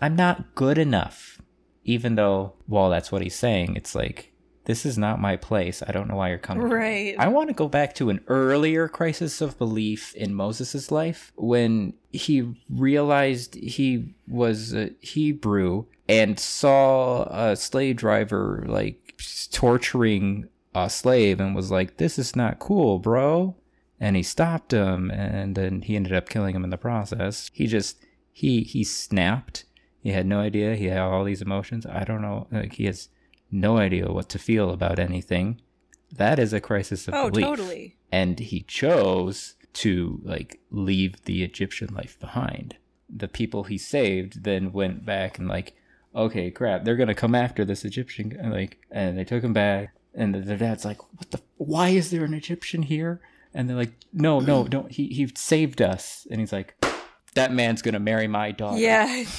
I'm 0.00 0.16
not 0.16 0.54
good 0.54 0.78
enough. 0.78 1.40
Even 1.84 2.16
though 2.16 2.54
well 2.66 2.90
that's 2.90 3.12
what 3.12 3.22
he's 3.22 3.36
saying, 3.36 3.76
it's 3.76 3.94
like 3.94 4.32
this 4.66 4.84
is 4.84 4.98
not 4.98 5.20
my 5.20 5.36
place. 5.36 5.82
I 5.86 5.92
don't 5.92 6.08
know 6.08 6.16
why 6.16 6.28
you're 6.28 6.38
coming. 6.38 6.68
Right. 6.68 7.14
I 7.18 7.28
want 7.28 7.48
to 7.48 7.54
go 7.54 7.68
back 7.68 7.94
to 7.94 8.10
an 8.10 8.20
earlier 8.26 8.88
crisis 8.88 9.40
of 9.40 9.56
belief 9.58 10.12
in 10.14 10.34
Moses' 10.34 10.90
life 10.90 11.32
when 11.36 11.94
he 12.12 12.52
realized 12.68 13.54
he 13.54 14.16
was 14.26 14.74
a 14.74 14.90
Hebrew 15.00 15.84
and 16.08 16.38
saw 16.38 17.28
a 17.30 17.56
slave 17.56 17.96
driver 17.96 18.64
like 18.66 19.20
torturing 19.52 20.48
a 20.84 20.90
slave 20.90 21.40
and 21.40 21.54
was 21.54 21.70
like, 21.70 21.96
This 21.96 22.18
is 22.18 22.36
not 22.36 22.58
cool, 22.58 22.98
bro. 22.98 23.56
And 23.98 24.14
he 24.16 24.22
stopped 24.22 24.72
him 24.72 25.10
and 25.10 25.54
then 25.54 25.82
he 25.82 25.96
ended 25.96 26.12
up 26.12 26.28
killing 26.28 26.54
him 26.54 26.64
in 26.64 26.70
the 26.70 26.76
process. 26.76 27.50
He 27.54 27.66
just 27.66 27.98
he 28.32 28.62
he 28.62 28.84
snapped. 28.84 29.64
He 30.02 30.10
had 30.12 30.26
no 30.26 30.40
idea. 30.40 30.76
He 30.76 30.86
had 30.86 30.98
all 30.98 31.24
these 31.24 31.42
emotions. 31.42 31.86
I 31.86 32.04
don't 32.04 32.22
know. 32.22 32.46
Like 32.52 32.74
he 32.74 32.84
has 32.84 33.08
no 33.50 33.78
idea 33.78 34.12
what 34.12 34.28
to 34.30 34.38
feel 34.38 34.70
about 34.70 34.98
anything. 34.98 35.60
That 36.12 36.38
is 36.38 36.52
a 36.52 36.60
crisis 36.60 37.08
of 37.08 37.14
Oh, 37.14 37.30
belief. 37.30 37.44
totally. 37.46 37.96
And 38.12 38.38
he 38.38 38.60
chose 38.62 39.54
to 39.74 40.20
like 40.24 40.60
leave 40.70 41.24
the 41.24 41.42
Egyptian 41.42 41.92
life 41.94 42.18
behind. 42.20 42.76
The 43.08 43.28
people 43.28 43.64
he 43.64 43.78
saved 43.78 44.44
then 44.44 44.72
went 44.72 45.04
back 45.06 45.38
and 45.38 45.48
like, 45.48 45.74
okay, 46.14 46.50
crap, 46.50 46.84
they're 46.84 46.96
gonna 46.96 47.14
come 47.14 47.34
after 47.34 47.64
this 47.64 47.84
Egyptian 47.84 48.28
guy. 48.30 48.48
Like, 48.48 48.78
and 48.90 49.16
they 49.18 49.24
took 49.24 49.42
him 49.42 49.52
back. 49.52 49.94
And 50.16 50.34
the, 50.34 50.40
the 50.40 50.56
dad's 50.56 50.84
like, 50.84 51.00
what 51.16 51.30
the? 51.30 51.40
Why 51.58 51.90
is 51.90 52.10
there 52.10 52.24
an 52.24 52.34
Egyptian 52.34 52.82
here? 52.82 53.20
And 53.54 53.68
they're 53.68 53.76
like, 53.76 53.92
no, 54.12 54.40
no, 54.40 54.64
don't. 54.68 54.90
He 54.90 55.08
he 55.08 55.30
saved 55.36 55.80
us. 55.82 56.26
And 56.30 56.40
he's 56.40 56.52
like, 56.52 56.74
that 57.34 57.52
man's 57.52 57.82
gonna 57.82 58.00
marry 58.00 58.26
my 58.26 58.50
daughter. 58.50 58.78
Yeah. 58.78 59.24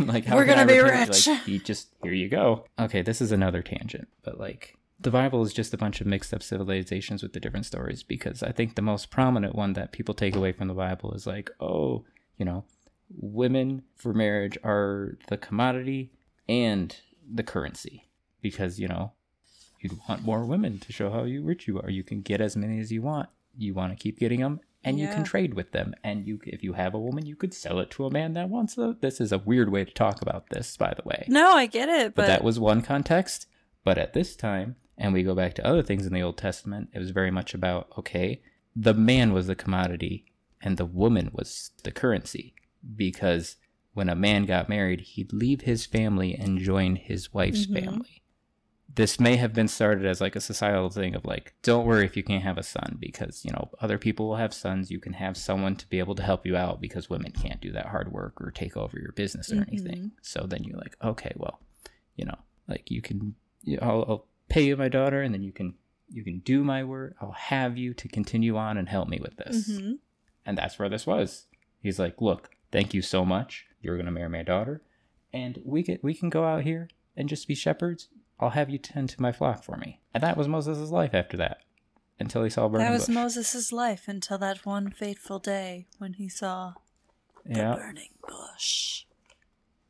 Like, 0.00 0.26
We're 0.26 0.44
gonna 0.44 0.66
be 0.66 0.80
rich. 0.80 1.28
Like, 1.28 1.44
he 1.44 1.60
just 1.60 1.94
here 2.02 2.12
you 2.12 2.28
go. 2.28 2.66
Okay, 2.78 3.00
this 3.00 3.22
is 3.22 3.32
another 3.32 3.62
tangent, 3.62 4.08
but 4.22 4.38
like 4.38 4.76
the 5.00 5.10
Bible 5.10 5.42
is 5.42 5.52
just 5.52 5.72
a 5.72 5.78
bunch 5.78 6.00
of 6.00 6.06
mixed 6.06 6.34
up 6.34 6.42
civilizations 6.42 7.22
with 7.22 7.32
the 7.32 7.40
different 7.40 7.64
stories 7.64 8.02
because 8.02 8.42
I 8.42 8.50
think 8.52 8.74
the 8.74 8.82
most 8.82 9.10
prominent 9.10 9.54
one 9.54 9.74
that 9.74 9.92
people 9.92 10.14
take 10.14 10.34
away 10.34 10.52
from 10.52 10.68
the 10.68 10.74
Bible 10.74 11.12
is 11.12 11.26
like, 11.26 11.50
oh, 11.60 12.04
you 12.36 12.44
know, 12.44 12.64
women 13.08 13.82
for 13.96 14.12
marriage 14.12 14.58
are 14.64 15.16
the 15.28 15.36
commodity 15.36 16.10
and 16.48 16.94
the 17.32 17.44
currency 17.44 18.08
because 18.42 18.80
you 18.80 18.88
know 18.88 19.12
you'd 19.80 19.98
want 20.08 20.24
more 20.24 20.44
women 20.44 20.78
to 20.80 20.92
show 20.92 21.10
how 21.10 21.24
you 21.24 21.42
rich 21.42 21.66
you 21.66 21.80
are. 21.80 21.90
You 21.90 22.02
can 22.02 22.20
get 22.22 22.40
as 22.40 22.56
many 22.56 22.78
as 22.80 22.90
you 22.92 23.02
want. 23.02 23.28
You 23.56 23.74
want 23.74 23.92
to 23.92 24.02
keep 24.02 24.18
getting 24.18 24.40
them, 24.40 24.60
and 24.84 24.98
you 25.00 25.08
can 25.08 25.24
trade 25.24 25.54
with 25.54 25.72
them. 25.72 25.94
And 26.04 26.26
you, 26.26 26.38
if 26.44 26.62
you 26.62 26.74
have 26.74 26.94
a 26.94 26.98
woman, 27.00 27.26
you 27.26 27.34
could 27.36 27.52
sell 27.52 27.80
it 27.80 27.90
to 27.92 28.06
a 28.06 28.10
man 28.10 28.34
that 28.34 28.48
wants 28.48 28.78
it. 28.78 29.00
This 29.00 29.20
is 29.20 29.32
a 29.32 29.38
weird 29.38 29.70
way 29.70 29.84
to 29.84 29.92
talk 29.92 30.22
about 30.22 30.50
this, 30.50 30.76
by 30.76 30.94
the 30.94 31.02
way. 31.04 31.24
No, 31.28 31.52
I 31.54 31.66
get 31.66 31.88
it, 31.88 32.14
but 32.14 32.22
but, 32.22 32.26
that 32.28 32.44
was 32.44 32.60
one 32.60 32.82
context. 32.82 33.46
But 33.84 33.98
at 33.98 34.12
this 34.12 34.36
time, 34.36 34.76
and 34.96 35.12
we 35.12 35.22
go 35.22 35.34
back 35.34 35.54
to 35.54 35.66
other 35.66 35.82
things 35.82 36.06
in 36.06 36.12
the 36.12 36.22
Old 36.22 36.36
Testament, 36.36 36.90
it 36.92 36.98
was 36.98 37.10
very 37.10 37.30
much 37.30 37.54
about 37.54 37.88
okay, 37.98 38.42
the 38.76 38.94
man 38.94 39.32
was 39.32 39.46
the 39.48 39.54
commodity 39.56 40.24
and 40.62 40.76
the 40.76 40.84
woman 40.84 41.30
was 41.32 41.70
the 41.82 41.90
currency. 41.92 42.54
Because 42.96 43.56
when 43.94 44.08
a 44.08 44.14
man 44.14 44.44
got 44.44 44.68
married, 44.68 45.00
he'd 45.00 45.32
leave 45.32 45.62
his 45.62 45.84
family 45.86 46.34
and 46.34 46.58
join 46.60 46.94
his 46.96 47.32
wife's 47.34 47.66
Mhm. 47.66 47.82
family. 47.82 48.22
This 48.98 49.20
may 49.20 49.36
have 49.36 49.54
been 49.54 49.68
started 49.68 50.04
as 50.06 50.20
like 50.20 50.34
a 50.34 50.40
societal 50.40 50.90
thing 50.90 51.14
of 51.14 51.24
like, 51.24 51.54
don't 51.62 51.86
worry 51.86 52.04
if 52.04 52.16
you 52.16 52.24
can't 52.24 52.42
have 52.42 52.58
a 52.58 52.64
son 52.64 52.96
because, 52.98 53.44
you 53.44 53.52
know, 53.52 53.70
other 53.80 53.96
people 53.96 54.26
will 54.28 54.34
have 54.36 54.52
sons. 54.52 54.90
You 54.90 54.98
can 54.98 55.12
have 55.12 55.36
someone 55.36 55.76
to 55.76 55.88
be 55.88 56.00
able 56.00 56.16
to 56.16 56.22
help 56.24 56.44
you 56.44 56.56
out 56.56 56.80
because 56.80 57.08
women 57.08 57.30
can't 57.30 57.60
do 57.60 57.70
that 57.70 57.86
hard 57.86 58.10
work 58.10 58.40
or 58.40 58.50
take 58.50 58.76
over 58.76 58.98
your 58.98 59.12
business 59.12 59.52
or 59.52 59.56
Mhm. 59.58 59.68
anything. 59.68 60.10
So 60.20 60.46
then 60.48 60.64
you're 60.64 60.78
like, 60.78 60.96
okay, 61.00 61.30
well, 61.36 61.60
you 62.16 62.24
know, 62.24 62.38
like 62.66 62.90
you 62.90 63.00
can, 63.00 63.36
I'll, 63.80 64.04
I'll 64.08 64.26
pay 64.48 64.62
you 64.64 64.76
my 64.76 64.88
daughter 64.88 65.22
and 65.22 65.32
then 65.32 65.42
you 65.44 65.52
can, 65.52 65.74
you 66.10 66.24
can 66.24 66.40
do 66.40 66.64
my 66.64 66.82
work. 66.82 67.14
I'll 67.20 67.30
have 67.30 67.78
you 67.78 67.94
to 67.94 68.08
continue 68.08 68.56
on 68.56 68.76
and 68.78 68.88
help 68.88 69.08
me 69.08 69.20
with 69.22 69.36
this. 69.36 69.70
Mhm. 69.78 69.98
And 70.44 70.58
that's 70.58 70.76
where 70.76 70.88
this 70.88 71.06
was. 71.06 71.46
He's 71.80 72.00
like, 72.00 72.20
"Look, 72.20 72.50
thank 72.72 72.94
you 72.94 73.02
so 73.02 73.24
much. 73.24 73.66
You're 73.80 73.96
gonna 73.96 74.10
marry 74.10 74.28
my 74.30 74.42
daughter, 74.42 74.82
and 75.32 75.60
we 75.64 75.84
get 75.84 76.02
we 76.02 76.14
can 76.14 76.30
go 76.30 76.44
out 76.44 76.64
here 76.64 76.88
and 77.16 77.28
just 77.28 77.46
be 77.46 77.54
shepherds. 77.54 78.08
I'll 78.40 78.50
have 78.50 78.70
you 78.70 78.78
tend 78.78 79.08
to 79.10 79.22
my 79.22 79.32
flock 79.32 79.62
for 79.64 79.76
me." 79.76 80.00
And 80.14 80.22
that 80.22 80.36
was 80.36 80.48
Moses' 80.48 80.90
life 80.90 81.14
after 81.14 81.36
that, 81.38 81.58
until 82.20 82.42
he 82.44 82.50
saw 82.50 82.66
a 82.66 82.68
burning 82.68 82.86
that 82.86 82.92
was 82.92 83.06
bush. 83.06 83.14
Moses' 83.14 83.72
life 83.72 84.08
until 84.08 84.38
that 84.38 84.64
one 84.66 84.90
fateful 84.90 85.38
day 85.38 85.86
when 85.98 86.14
he 86.14 86.28
saw 86.28 86.74
the 87.44 87.54
burning 87.76 88.10
bush. 88.26 89.04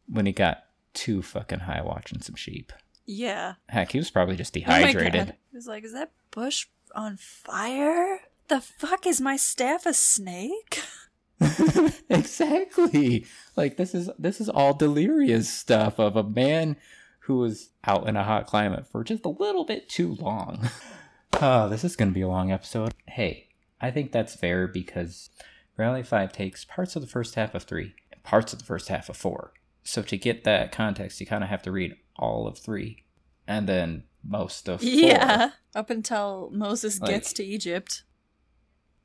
when 0.06 0.26
he 0.26 0.32
got 0.32 0.64
too 0.94 1.22
fucking 1.22 1.60
high 1.60 1.82
watching 1.82 2.20
some 2.20 2.34
sheep. 2.36 2.72
Yeah. 3.06 3.54
Heck, 3.68 3.92
he 3.92 3.98
was 3.98 4.10
probably 4.10 4.36
just 4.36 4.54
Oh 4.56 4.60
dehydrated. 4.60 5.12
God. 5.26 5.34
He 5.50 5.56
was 5.56 5.66
like, 5.66 5.84
"Is 5.84 5.92
that 5.92 6.10
bush 6.30 6.66
on 6.94 7.16
fire? 7.16 8.20
The 8.48 8.60
fuck 8.60 9.06
is 9.06 9.20
my 9.20 9.36
staff 9.36 9.86
a 9.86 9.94
snake?" 9.94 10.82
exactly. 12.08 13.26
Like 13.56 13.76
this 13.76 13.94
is 13.94 14.10
this 14.18 14.40
is 14.40 14.48
all 14.48 14.74
delirious 14.74 15.48
stuff 15.48 15.98
of 15.98 16.16
a 16.16 16.22
man 16.24 16.76
who 17.28 17.36
was 17.36 17.68
out 17.84 18.08
in 18.08 18.16
a 18.16 18.24
hot 18.24 18.46
climate 18.46 18.86
for 18.86 19.04
just 19.04 19.26
a 19.26 19.28
little 19.28 19.66
bit 19.66 19.86
too 19.86 20.14
long. 20.14 20.70
Oh, 21.34 21.68
this 21.70 21.84
is 21.84 21.94
going 21.94 22.08
to 22.08 22.14
be 22.14 22.22
a 22.22 22.26
long 22.28 22.50
episode. 22.50 22.94
Hey, 23.06 23.48
I 23.82 23.90
think 23.90 24.12
that's 24.12 24.34
fair 24.34 24.66
because 24.66 25.28
Reality 25.76 26.02
5 26.08 26.32
takes 26.32 26.64
parts 26.64 26.96
of 26.96 27.02
the 27.02 27.08
first 27.08 27.34
half 27.34 27.54
of 27.54 27.64
3 27.64 27.94
and 28.12 28.22
parts 28.22 28.54
of 28.54 28.60
the 28.60 28.64
first 28.64 28.88
half 28.88 29.10
of 29.10 29.16
4. 29.18 29.52
So 29.84 30.00
to 30.00 30.16
get 30.16 30.44
that 30.44 30.72
context, 30.72 31.20
you 31.20 31.26
kind 31.26 31.44
of 31.44 31.50
have 31.50 31.60
to 31.64 31.70
read 31.70 31.96
all 32.16 32.46
of 32.46 32.56
3 32.56 33.04
and 33.46 33.68
then 33.68 34.04
most 34.24 34.66
of 34.66 34.80
4. 34.80 34.88
Yeah. 34.88 35.50
Up 35.74 35.90
until 35.90 36.48
Moses 36.50 36.98
Like- 36.98 37.10
gets 37.10 37.34
to 37.34 37.44
Egypt. 37.44 38.04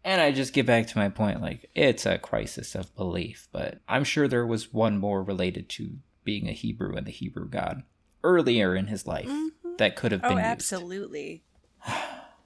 And 0.05 0.21
I 0.21 0.31
just 0.31 0.53
get 0.53 0.65
back 0.65 0.87
to 0.87 0.97
my 0.97 1.09
point 1.09 1.41
like, 1.41 1.69
it's 1.75 2.05
a 2.05 2.17
crisis 2.17 2.73
of 2.73 2.95
belief, 2.95 3.49
but 3.51 3.79
I'm 3.87 4.05
sure 4.05 4.29
there 4.29 4.47
was 4.47 4.71
one 4.73 4.97
more 4.97 5.21
related 5.23 5.67
to 5.71 5.97
being 6.23 6.47
a 6.47 6.53
Hebrew 6.53 6.95
and 6.95 7.05
the 7.05 7.11
Hebrew 7.11 7.49
God 7.49 7.83
earlier 8.23 8.75
in 8.75 8.87
his 8.87 9.05
life 9.07 9.29
Mhm. 9.29 9.77
that 9.77 9.95
could 9.95 10.11
have 10.11 10.21
been 10.21 10.31
Oh, 10.33 10.37
used. 10.37 10.45
absolutely. 10.45 11.43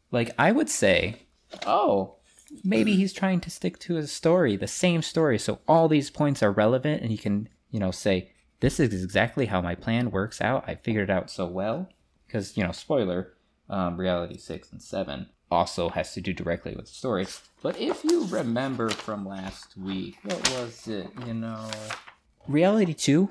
Like, 0.10 0.32
I 0.40 0.54
would 0.54 0.70
say, 0.70 1.18
oh, 1.66 2.16
maybe 2.64 2.96
he's 2.96 3.12
trying 3.12 3.42
to 3.42 3.50
stick 3.50 3.78
to 3.80 3.96
his 3.96 4.10
story, 4.12 4.56
the 4.56 4.66
same 4.68 5.02
story, 5.02 5.38
so 5.38 5.60
all 5.68 5.90
these 5.90 6.10
points 6.10 6.42
are 6.42 6.52
relevant, 6.52 7.02
and 7.02 7.12
he 7.12 7.18
can, 7.18 7.50
you 7.72 7.80
know, 7.80 7.92
say, 7.92 8.32
this 8.62 8.80
is 8.80 9.04
exactly 9.04 9.48
how 9.48 9.60
my 9.62 9.76
plan 9.76 10.10
works 10.10 10.40
out. 10.40 10.64
I 10.66 10.76
figured 10.76 11.10
it 11.10 11.14
out 11.14 11.30
so 11.30 11.46
well. 11.46 11.90
Because, 12.26 12.56
you 12.58 12.64
know, 12.64 12.72
spoiler, 12.72 13.34
um, 13.70 13.98
Reality 13.98 14.38
6 14.38 14.72
and 14.72 14.82
7 14.82 15.28
also 15.52 15.90
has 15.90 16.14
to 16.14 16.22
do 16.22 16.34
directly 16.34 16.74
with 16.76 16.86
the 16.86 16.92
story. 16.94 17.28
But 17.62 17.78
if 17.80 18.04
you 18.06 18.26
remember 18.28 18.90
from 18.90 19.26
last 19.28 19.78
week, 19.78 20.18
what 20.24 20.50
was 20.52 20.88
it? 20.88 21.10
You 21.26 21.34
know, 21.34 21.70
Reality 22.48 22.94
2 22.94 23.30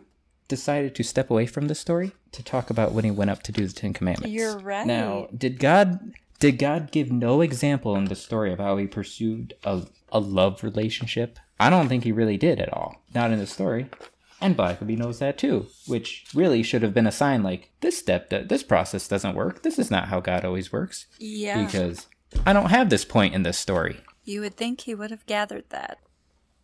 decided 0.49 0.95
to 0.95 1.03
step 1.03 1.31
away 1.31 1.47
from 1.47 1.69
the 1.69 1.75
story 1.75 2.13
to 2.33 2.43
talk 2.43 2.71
about 2.71 2.93
when 2.93 3.05
he 3.05 3.11
went 3.11 3.31
up 3.31 3.43
to 3.45 3.53
do 3.53 3.67
the 3.67 3.73
Ten 3.73 3.93
Commandments. 3.93 4.33
You're 4.33 4.59
right. 4.59 4.87
Now, 4.87 5.29
did 5.37 5.59
God 5.59 6.13
did 6.39 6.59
God 6.59 6.91
give 6.93 7.11
no 7.11 7.41
example 7.41 7.97
in 7.97 8.05
the 8.07 8.15
story 8.15 8.53
of 8.53 8.59
how 8.59 8.77
he 8.77 8.87
pursued 8.87 9.55
a, 9.65 9.83
a 10.13 10.21
love 10.21 10.63
relationship? 10.63 11.39
I 11.59 11.71
don't 11.71 11.89
think 11.89 12.05
he 12.05 12.13
really 12.13 12.37
did 12.37 12.61
at 12.61 12.73
all. 12.73 13.03
Not 13.15 13.31
in 13.33 13.39
the 13.39 13.47
story. 13.47 13.89
And 14.39 14.55
Blackaby 14.55 14.99
knows 14.99 15.19
that 15.21 15.39
too, 15.39 15.67
which 15.87 16.27
really 16.35 16.63
should 16.63 16.83
have 16.83 16.93
been 16.93 17.07
a 17.07 17.13
sign 17.13 17.43
like 17.43 17.71
this 17.81 17.97
step, 17.97 18.29
this 18.29 18.63
process 18.63 19.09
doesn't 19.09 19.35
work. 19.35 19.63
This 19.63 19.79
is 19.79 19.91
not 19.91 20.09
how 20.09 20.21
God 20.21 20.45
always 20.45 20.71
works. 20.71 21.07
Yeah. 21.19 21.65
Because 21.65 22.07
I 22.45 22.53
don't 22.53 22.69
have 22.69 22.91
this 22.91 23.07
point 23.07 23.35
in 23.35 23.43
this 23.45 23.59
story. 23.59 24.01
you 24.25 24.43
would 24.43 24.57
think 24.57 24.83
he 24.83 24.95
would 24.95 25.11
have 25.11 25.25
gathered 25.25 25.71
that. 25.71 25.99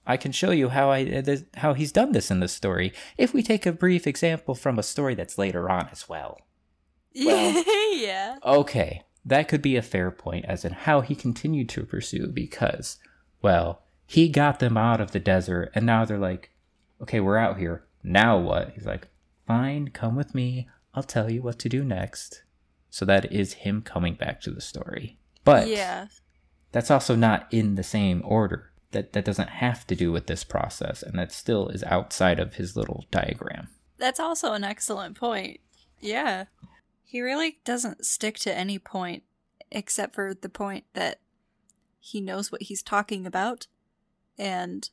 I 0.07 0.17
can 0.17 0.33
show 0.33 0.51
you 0.51 0.71
how 0.71 0.91
I 0.91 1.03
uh, 1.05 1.21
this- 1.21 1.45
how 1.55 1.75
he's 1.75 1.93
done 1.93 2.13
this 2.13 2.31
in 2.31 2.41
this 2.41 2.53
story 2.53 2.93
if 3.17 3.33
we 3.33 3.43
take 3.43 3.67
a 3.67 3.73
brief 3.73 4.07
example 4.07 4.55
from 4.55 4.79
a 4.79 4.83
story 4.83 5.15
that's 5.15 5.39
later 5.39 5.71
on 5.71 5.89
as 5.93 6.09
well. 6.09 6.41
Well- 7.15 7.65
yeah. 7.95 8.37
Okay, 8.45 9.03
that 9.25 9.49
could 9.49 9.63
be 9.63 9.77
a 9.77 9.83
fair 9.83 10.11
point 10.11 10.45
as 10.47 10.65
in 10.65 10.73
how 10.73 11.01
he 11.01 11.15
continued 11.15 11.69
to 11.71 11.85
pursue 11.85 12.27
because, 12.27 12.99
well, 13.41 13.83
he 14.07 14.29
got 14.29 14.59
them 14.59 14.77
out 14.77 15.01
of 15.01 15.13
the 15.13 15.21
desert 15.21 15.71
and 15.75 15.87
now 15.87 16.05
they're 16.05 16.19
like, 16.19 16.51
okay, 17.01 17.21
we're 17.21 17.39
out 17.39 17.59
here. 17.59 17.85
Now 18.03 18.39
what? 18.39 18.71
He's 18.75 18.87
like, 18.87 19.09
fine, 19.47 19.89
come 19.89 20.17
with 20.17 20.35
me. 20.35 20.69
I'll 20.95 21.03
tell 21.03 21.31
you 21.31 21.43
what 21.43 21.59
to 21.61 21.69
do 21.69 21.85
next. 21.85 22.43
So 22.91 23.05
that 23.07 23.33
is 23.33 23.55
him 23.55 23.81
coming 23.83 24.15
back 24.15 24.41
to 24.43 24.51
the 24.51 24.61
story. 24.61 25.19
But 25.45 25.69
yeah. 25.69 26.09
that's 26.73 26.91
also 26.91 27.17
not 27.17 27.47
in 27.51 27.77
the 27.77 27.83
same 27.83 28.23
order. 28.25 28.72
That 28.93 29.13
that 29.13 29.25
doesn't 29.25 29.49
have 29.49 29.87
to 29.89 29.97
do 29.97 30.13
with 30.13 30.27
this 30.27 30.45
process 30.45 31.03
and 31.03 31.19
that 31.19 31.33
still 31.33 31.69
is 31.69 31.83
outside 31.85 32.39
of 32.39 32.55
his 32.55 32.77
little 32.77 33.07
diagram. 33.11 33.69
That's 33.99 34.21
also 34.21 34.53
an 34.53 34.65
excellent 34.65 35.17
point. 35.17 35.61
Yeah. 36.01 36.45
He 37.05 37.21
really 37.21 37.59
doesn't 37.65 38.05
stick 38.07 38.39
to 38.41 38.55
any 38.55 38.79
point 38.79 39.23
except 39.71 40.15
for 40.15 40.35
the 40.35 40.49
point 40.49 40.85
that 40.95 41.21
he 41.99 42.21
knows 42.21 42.51
what 42.51 42.63
he's 42.63 42.83
talking 42.83 43.27
about 43.27 43.67
and 44.39 44.91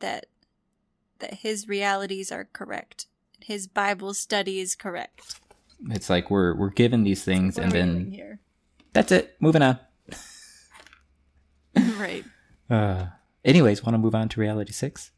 that 0.00 0.26
that 1.18 1.34
his 1.34 1.68
realities 1.68 2.30
are 2.30 2.48
correct. 2.52 3.06
His 3.40 3.66
Bible 3.66 4.12
study 4.12 4.60
is 4.60 4.74
correct. 4.74 5.40
It's 5.90 6.10
like 6.10 6.30
we're 6.30 6.54
we're 6.54 6.70
given 6.70 7.04
these 7.04 7.24
things 7.24 7.58
and 7.58 7.72
then 7.72 8.38
that's 8.92 9.12
it. 9.12 9.36
Moving 9.40 9.62
on. 9.62 9.78
right. 11.98 12.24
Uh, 12.68 13.06
anyways, 13.44 13.82
want 13.84 13.94
to 13.94 13.98
move 13.98 14.14
on 14.14 14.28
to 14.30 14.40
reality 14.40 14.72
six? 14.72 15.10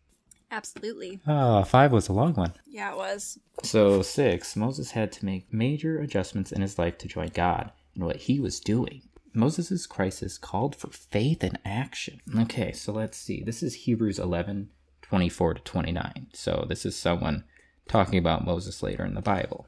Absolutely. 0.50 1.20
Ah, 1.26 1.62
five 1.62 1.92
was 1.92 2.08
a 2.08 2.12
long 2.12 2.34
one. 2.34 2.54
Yeah, 2.66 2.92
it 2.92 2.96
was. 2.96 3.38
So 3.62 4.02
six, 4.02 4.56
Moses 4.56 4.92
had 4.92 5.12
to 5.12 5.24
make 5.24 5.52
major 5.52 5.98
adjustments 5.98 6.52
in 6.52 6.62
his 6.62 6.78
life 6.78 6.96
to 6.98 7.08
join 7.08 7.28
God 7.28 7.70
and 7.94 8.04
what 8.04 8.16
he 8.16 8.40
was 8.40 8.60
doing. 8.60 9.02
Moses' 9.34 9.86
crisis 9.86 10.38
called 10.38 10.74
for 10.74 10.88
faith 10.88 11.44
and 11.44 11.58
action. 11.64 12.20
Okay, 12.36 12.72
so 12.72 12.92
let's 12.92 13.18
see. 13.18 13.42
This 13.42 13.62
is 13.62 13.74
Hebrews 13.74 14.18
11, 14.18 14.70
24 15.02 15.54
to 15.54 15.60
29. 15.62 16.28
So 16.32 16.64
this 16.68 16.86
is 16.86 16.96
someone 16.96 17.44
talking 17.86 18.18
about 18.18 18.44
Moses 18.44 18.82
later 18.82 19.04
in 19.04 19.14
the 19.14 19.20
Bible. 19.20 19.66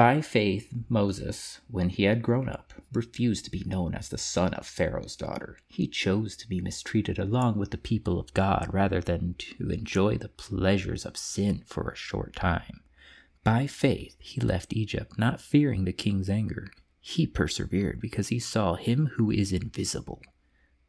By 0.00 0.22
faith, 0.22 0.72
Moses, 0.88 1.60
when 1.68 1.90
he 1.90 2.04
had 2.04 2.22
grown 2.22 2.48
up, 2.48 2.72
refused 2.90 3.44
to 3.44 3.50
be 3.50 3.64
known 3.66 3.94
as 3.94 4.08
the 4.08 4.16
son 4.16 4.54
of 4.54 4.66
Pharaoh's 4.66 5.14
daughter. 5.14 5.58
He 5.68 5.86
chose 5.86 6.38
to 6.38 6.48
be 6.48 6.62
mistreated 6.62 7.18
along 7.18 7.58
with 7.58 7.70
the 7.70 7.76
people 7.76 8.18
of 8.18 8.32
God 8.32 8.68
rather 8.72 9.02
than 9.02 9.34
to 9.36 9.68
enjoy 9.68 10.16
the 10.16 10.30
pleasures 10.30 11.04
of 11.04 11.18
sin 11.18 11.64
for 11.66 11.90
a 11.90 11.96
short 11.96 12.34
time. 12.34 12.80
By 13.44 13.66
faith, 13.66 14.16
he 14.20 14.40
left 14.40 14.72
Egypt, 14.72 15.18
not 15.18 15.38
fearing 15.38 15.84
the 15.84 15.92
king's 15.92 16.30
anger. 16.30 16.70
He 16.98 17.26
persevered 17.26 18.00
because 18.00 18.28
he 18.28 18.38
saw 18.38 18.76
him 18.76 19.10
who 19.16 19.30
is 19.30 19.52
invisible. 19.52 20.22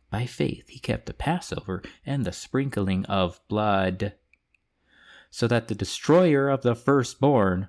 By 0.09 0.25
faith, 0.25 0.69
he 0.69 0.79
kept 0.79 1.07
the 1.07 1.13
Passover 1.13 1.83
and 2.05 2.23
the 2.23 2.31
sprinkling 2.31 3.03
of 3.07 3.41
blood, 3.49 4.13
so 5.29 5.49
that 5.49 5.67
the 5.67 5.75
destroyer 5.75 6.47
of 6.47 6.61
the 6.61 6.75
firstborn 6.75 7.67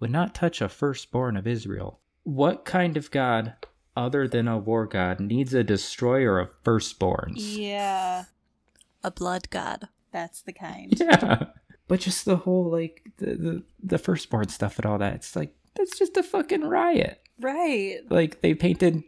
would 0.00 0.10
not 0.10 0.34
touch 0.34 0.60
a 0.60 0.68
firstborn 0.68 1.36
of 1.36 1.46
Israel. 1.46 2.00
What 2.24 2.64
kind 2.64 2.96
of 2.96 3.10
God, 3.10 3.54
other 3.96 4.26
than 4.26 4.48
a 4.48 4.58
war 4.58 4.86
god, 4.86 5.20
needs 5.20 5.54
a 5.54 5.64
destroyer 5.64 6.38
of 6.38 6.62
firstborns? 6.62 7.34
Yeah. 7.36 8.24
A 9.02 9.10
blood 9.10 9.50
god. 9.50 9.88
That's 10.12 10.42
the 10.42 10.52
kind. 10.52 10.92
Yeah. 11.00 11.46
But 11.86 12.00
just 12.00 12.24
the 12.24 12.36
whole 12.36 12.70
like 12.70 13.02
the 13.18 13.26
the, 13.34 13.62
the 13.82 13.98
firstborn 13.98 14.48
stuff 14.48 14.78
and 14.78 14.86
all 14.86 14.96
that. 14.98 15.14
It's 15.14 15.36
like 15.36 15.54
that's 15.74 15.98
just 15.98 16.16
a 16.16 16.22
fucking 16.22 16.62
riot. 16.62 17.20
Right. 17.38 17.98
Like 18.08 18.40
they 18.40 18.54
painted 18.54 19.02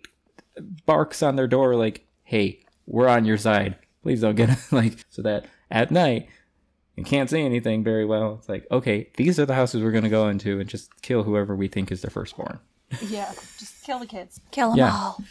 barks 0.84 1.22
on 1.22 1.36
their 1.36 1.46
door 1.46 1.74
like, 1.74 2.06
"Hey, 2.22 2.60
we're 2.84 3.08
on 3.08 3.24
your 3.24 3.38
side. 3.38 3.76
Please 4.02 4.20
don't 4.20 4.34
get 4.34 4.50
like 4.72 5.04
so 5.08 5.22
that 5.22 5.46
at 5.70 5.90
night 5.90 6.28
you 6.96 7.04
can't 7.04 7.28
see 7.30 7.42
anything 7.42 7.84
very 7.84 8.04
well. 8.04 8.36
It's 8.38 8.48
like, 8.48 8.66
okay, 8.70 9.10
these 9.16 9.38
are 9.38 9.46
the 9.46 9.54
houses 9.54 9.82
we're 9.82 9.92
gonna 9.92 10.08
go 10.08 10.28
into 10.28 10.58
and 10.60 10.68
just 10.68 11.02
kill 11.02 11.22
whoever 11.22 11.54
we 11.54 11.68
think 11.68 11.92
is 11.92 12.02
their 12.02 12.10
firstborn. 12.10 12.58
Yeah. 13.08 13.32
Just 13.58 13.82
kill 13.84 13.98
the 13.98 14.06
kids. 14.06 14.40
Kill 14.50 14.70
them 14.70 14.78
Yeah. 14.78 14.92
all. 14.92 15.22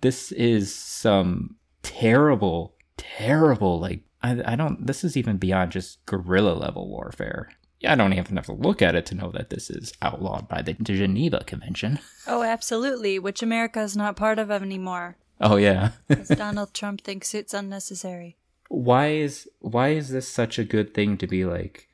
This 0.00 0.32
is 0.32 0.74
some 0.74 1.56
terrible, 1.82 2.74
terrible 2.96 3.78
like 3.80 4.00
I, 4.22 4.52
I 4.52 4.56
don't. 4.56 4.86
This 4.86 5.04
is 5.04 5.16
even 5.16 5.36
beyond 5.36 5.72
just 5.72 6.04
guerrilla 6.06 6.54
level 6.54 6.88
warfare. 6.88 7.50
Yeah, 7.80 7.92
I 7.92 7.96
don't 7.96 8.12
even 8.14 8.36
have 8.36 8.46
to 8.46 8.52
look 8.52 8.80
at 8.80 8.94
it 8.94 9.04
to 9.06 9.14
know 9.14 9.30
that 9.32 9.50
this 9.50 9.68
is 9.68 9.92
outlawed 10.00 10.48
by 10.48 10.62
the 10.62 10.72
Geneva 10.72 11.44
Convention. 11.46 11.98
Oh, 12.26 12.42
absolutely. 12.42 13.18
Which 13.18 13.42
America 13.42 13.82
is 13.82 13.94
not 13.96 14.16
part 14.16 14.38
of 14.38 14.50
anymore. 14.50 15.16
Oh 15.40 15.56
yeah. 15.56 15.90
Because 16.08 16.28
Donald 16.38 16.72
Trump 16.72 17.02
thinks 17.02 17.34
it's 17.34 17.52
unnecessary. 17.52 18.36
Why 18.68 19.08
is 19.08 19.48
why 19.60 19.90
is 19.90 20.10
this 20.10 20.28
such 20.28 20.58
a 20.58 20.64
good 20.64 20.94
thing 20.94 21.16
to 21.18 21.26
be 21.26 21.44
like? 21.44 21.88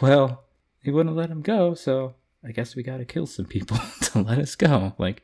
Well, 0.00 0.44
he 0.82 0.90
wouldn't 0.90 1.16
let 1.16 1.30
him 1.30 1.42
go, 1.42 1.74
so 1.74 2.14
I 2.44 2.52
guess 2.52 2.76
we 2.76 2.82
got 2.82 2.98
to 2.98 3.04
kill 3.04 3.26
some 3.26 3.46
people 3.46 3.78
to 4.02 4.20
let 4.20 4.38
us 4.38 4.54
go. 4.54 4.94
Like 4.98 5.22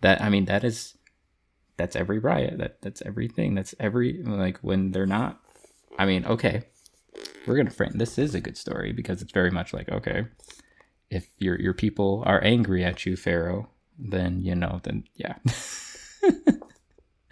that. 0.00 0.20
I 0.20 0.28
mean, 0.28 0.44
that 0.46 0.64
is 0.64 0.96
that's 1.76 1.96
every 1.96 2.18
riot. 2.18 2.58
That 2.58 2.82
that's 2.82 3.02
everything. 3.02 3.54
That's 3.54 3.74
every 3.80 4.22
like 4.22 4.58
when 4.58 4.92
they're 4.92 5.06
not. 5.06 5.40
I 5.98 6.06
mean, 6.06 6.24
okay, 6.26 6.64
we're 7.46 7.56
gonna 7.56 7.70
frame 7.70 7.92
this 7.94 8.18
is 8.18 8.34
a 8.34 8.40
good 8.40 8.56
story 8.56 8.92
because 8.92 9.22
it's 9.22 9.32
very 9.32 9.50
much 9.50 9.72
like 9.72 9.88
okay, 9.88 10.26
if 11.10 11.28
your 11.38 11.60
your 11.60 11.74
people 11.74 12.22
are 12.26 12.42
angry 12.42 12.84
at 12.84 13.06
you, 13.06 13.16
Pharaoh, 13.16 13.68
then 13.98 14.40
you 14.40 14.54
know, 14.54 14.80
then 14.82 15.04
yeah. 15.14 15.36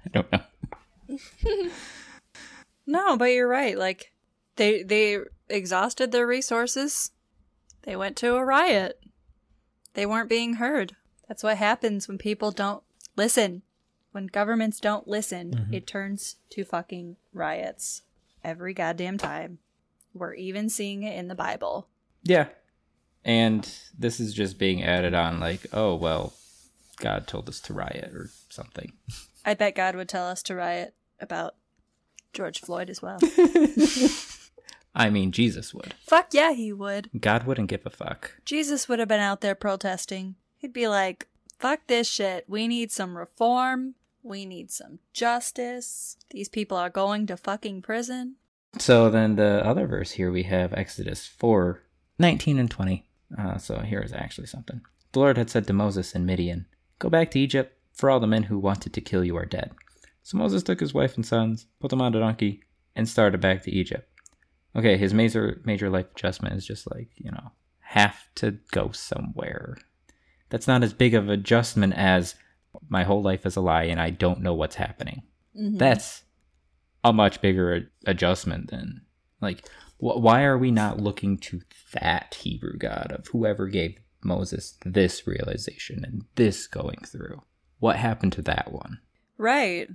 I 0.05 0.09
don't 0.13 0.33
know. 0.33 0.41
No, 2.87 3.17
but 3.17 3.27
you're 3.27 3.49
right. 3.49 3.79
Like 3.79 4.13
they 4.57 4.83
they 4.83 5.19
exhausted 5.49 6.13
their 6.13 6.27
resources. 6.27 7.11
They 7.83 7.97
went 7.97 8.17
to 8.19 8.37
a 8.37 8.45
riot. 8.45 9.03
They 9.95 10.07
weren't 10.07 10.29
being 10.29 10.55
heard. 10.55 10.97
That's 11.29 11.43
what 11.43 11.57
happens 11.57 12.09
when 12.09 12.19
people 12.19 12.51
don't 12.51 12.83
listen. 13.17 13.63
When 14.13 14.27
governments 14.27 14.79
don't 14.79 15.09
listen, 15.09 15.53
mm-hmm. 15.53 15.75
it 15.75 15.87
turns 15.87 16.37
to 16.51 16.65
fucking 16.65 17.17
riots 17.33 18.03
every 18.45 18.75
goddamn 18.75 19.19
time. 19.19 19.59
We're 20.15 20.35
even 20.35 20.69
seeing 20.69 21.03
it 21.03 21.17
in 21.17 21.29
the 21.29 21.35
Bible. 21.35 21.89
Yeah. 22.23 22.49
And 23.25 23.69
this 23.99 24.21
is 24.21 24.35
just 24.35 24.59
being 24.59 24.83
added 24.83 25.15
on 25.15 25.41
like, 25.41 25.67
oh, 25.73 25.95
well, 25.95 26.35
God 26.99 27.27
told 27.27 27.49
us 27.49 27.61
to 27.61 27.73
riot 27.73 28.13
or 28.15 28.29
something. 28.49 28.93
I 29.45 29.55
bet 29.55 29.75
God 29.75 29.97
would 29.97 30.09
tell 30.09 30.27
us 30.27 30.43
to 30.45 30.55
riot 30.55 30.95
about 31.19 31.55
George 32.33 32.61
Floyd 32.61 32.91
as 32.91 33.03
well. 33.03 33.19
I 34.95 35.11
mean, 35.11 35.33
Jesus 35.33 35.73
would. 35.73 35.95
Fuck 36.05 36.29
yeah, 36.33 36.53
he 36.53 36.73
would. 36.73 37.09
God 37.19 37.45
wouldn't 37.47 37.69
give 37.69 37.87
a 37.87 37.91
fuck. 37.91 38.33
Jesus 38.45 38.89
would 38.89 38.99
have 38.99 39.09
been 39.09 39.21
out 39.21 39.41
there 39.41 39.55
protesting. 39.55 40.35
He'd 40.59 40.73
be 40.73 40.87
like, 40.87 41.29
fuck 41.59 41.81
this 41.87 42.09
shit. 42.09 42.45
We 42.49 42.69
need 42.69 42.93
some 42.93 43.17
reform. 43.17 43.95
We 44.23 44.45
need 44.45 44.71
some 44.71 44.99
justice. 45.13 46.17
These 46.31 46.49
people 46.49 46.77
are 46.77 46.91
going 46.91 47.27
to 47.27 47.37
fucking 47.37 47.83
prison. 47.83 48.37
So 48.79 49.11
then 49.11 49.37
the 49.37 49.65
other 49.67 49.87
verse 49.87 50.13
here 50.13 50.31
we 50.31 50.45
have 50.45 50.73
Exodus 50.73 51.27
4 51.27 51.83
19 52.19 52.59
and 52.59 52.71
20. 52.71 53.05
Uh, 53.37 53.57
so 53.59 53.81
here 53.81 54.01
is 54.01 54.13
actually 54.13 54.47
something. 54.47 54.83
The 55.13 55.19
Lord 55.19 55.37
had 55.37 55.51
said 55.51 55.67
to 55.67 55.73
Moses 55.73 56.15
in 56.15 56.25
Midian, 56.25 56.67
Go 56.99 57.09
back 57.09 57.31
to 57.33 57.41
Egypt, 57.41 57.77
for 57.93 58.11
all 58.11 58.21
the 58.21 58.27
men 58.27 58.45
who 58.45 58.59
wanted 58.59 58.93
to 58.93 59.01
kill 59.01 59.25
you 59.25 59.37
are 59.37 59.45
dead. 59.45 59.73
So 60.23 60.39
Moses 60.39 60.63
took 60.63 60.81
his 60.81 60.95
wife 60.95 61.17
and 61.17 61.27
sons, 61.27 61.67
put 61.81 61.91
them 61.91 62.01
on 62.01 62.15
a 62.15 62.21
donkey, 62.21 62.63
and 62.95 63.09
started 63.09 63.41
back 63.41 63.63
to 63.63 63.71
Egypt. 63.71 64.09
Okay, 64.75 64.97
his 64.97 65.13
major 65.13 65.61
major 65.65 65.91
life 65.91 66.07
adjustment 66.15 66.57
is 66.57 66.67
just 66.67 66.91
like, 66.91 67.11
you 67.17 67.31
know, 67.31 67.53
have 67.81 68.17
to 68.37 68.59
go 68.71 68.91
somewhere. 68.93 69.77
That's 70.49 70.69
not 70.69 70.83
as 70.83 70.93
big 70.93 71.15
of 71.15 71.25
an 71.25 71.31
adjustment 71.31 71.95
as 71.95 72.35
my 72.89 73.05
whole 73.05 73.23
life 73.23 73.45
is 73.45 73.57
a 73.57 73.61
lie 73.61 73.85
and 73.85 74.01
I 74.01 74.11
don't 74.11 74.41
know 74.41 74.55
what's 74.55 74.77
happening. 74.77 75.23
Mm-hmm. 75.59 75.77
That's 75.77 76.23
a 77.05 77.13
much 77.13 77.41
bigger 77.41 77.91
adjustment 78.07 78.71
than 78.71 79.03
like 79.41 79.67
wh- 79.99 80.17
why 80.17 80.45
are 80.45 80.57
we 80.57 80.71
not 80.71 81.01
looking 81.01 81.37
to 81.39 81.61
that 81.93 82.35
Hebrew 82.41 82.79
God 82.79 83.13
of 83.13 83.27
whoever 83.29 83.69
gave 83.69 83.99
Moses 84.23 84.79
this 84.85 85.27
realization 85.27 86.05
and 86.05 86.25
this 86.37 86.67
going 86.67 87.01
through? 87.07 87.43
What 87.79 87.97
happened 87.97 88.33
to 88.35 88.43
that 88.43 88.73
one? 88.73 89.01
Right. 89.37 89.91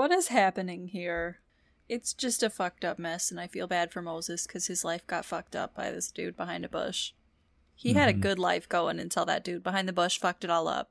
What 0.00 0.12
is 0.12 0.28
happening 0.28 0.88
here? 0.88 1.40
It's 1.86 2.14
just 2.14 2.42
a 2.42 2.48
fucked 2.48 2.86
up 2.86 2.98
mess, 2.98 3.30
and 3.30 3.38
I 3.38 3.46
feel 3.46 3.66
bad 3.66 3.92
for 3.92 4.00
Moses 4.00 4.46
because 4.46 4.66
his 4.66 4.82
life 4.82 5.06
got 5.06 5.26
fucked 5.26 5.54
up 5.54 5.74
by 5.74 5.90
this 5.90 6.10
dude 6.10 6.38
behind 6.38 6.64
a 6.64 6.70
bush. 6.70 7.12
He 7.74 7.92
had 7.92 8.08
a 8.08 8.12
mm-hmm. 8.12 8.22
good 8.22 8.38
life 8.38 8.66
going 8.66 8.98
until 8.98 9.26
that 9.26 9.44
dude 9.44 9.62
behind 9.62 9.86
the 9.86 9.92
bush 9.92 10.18
fucked 10.18 10.42
it 10.42 10.48
all 10.48 10.68
up. 10.68 10.90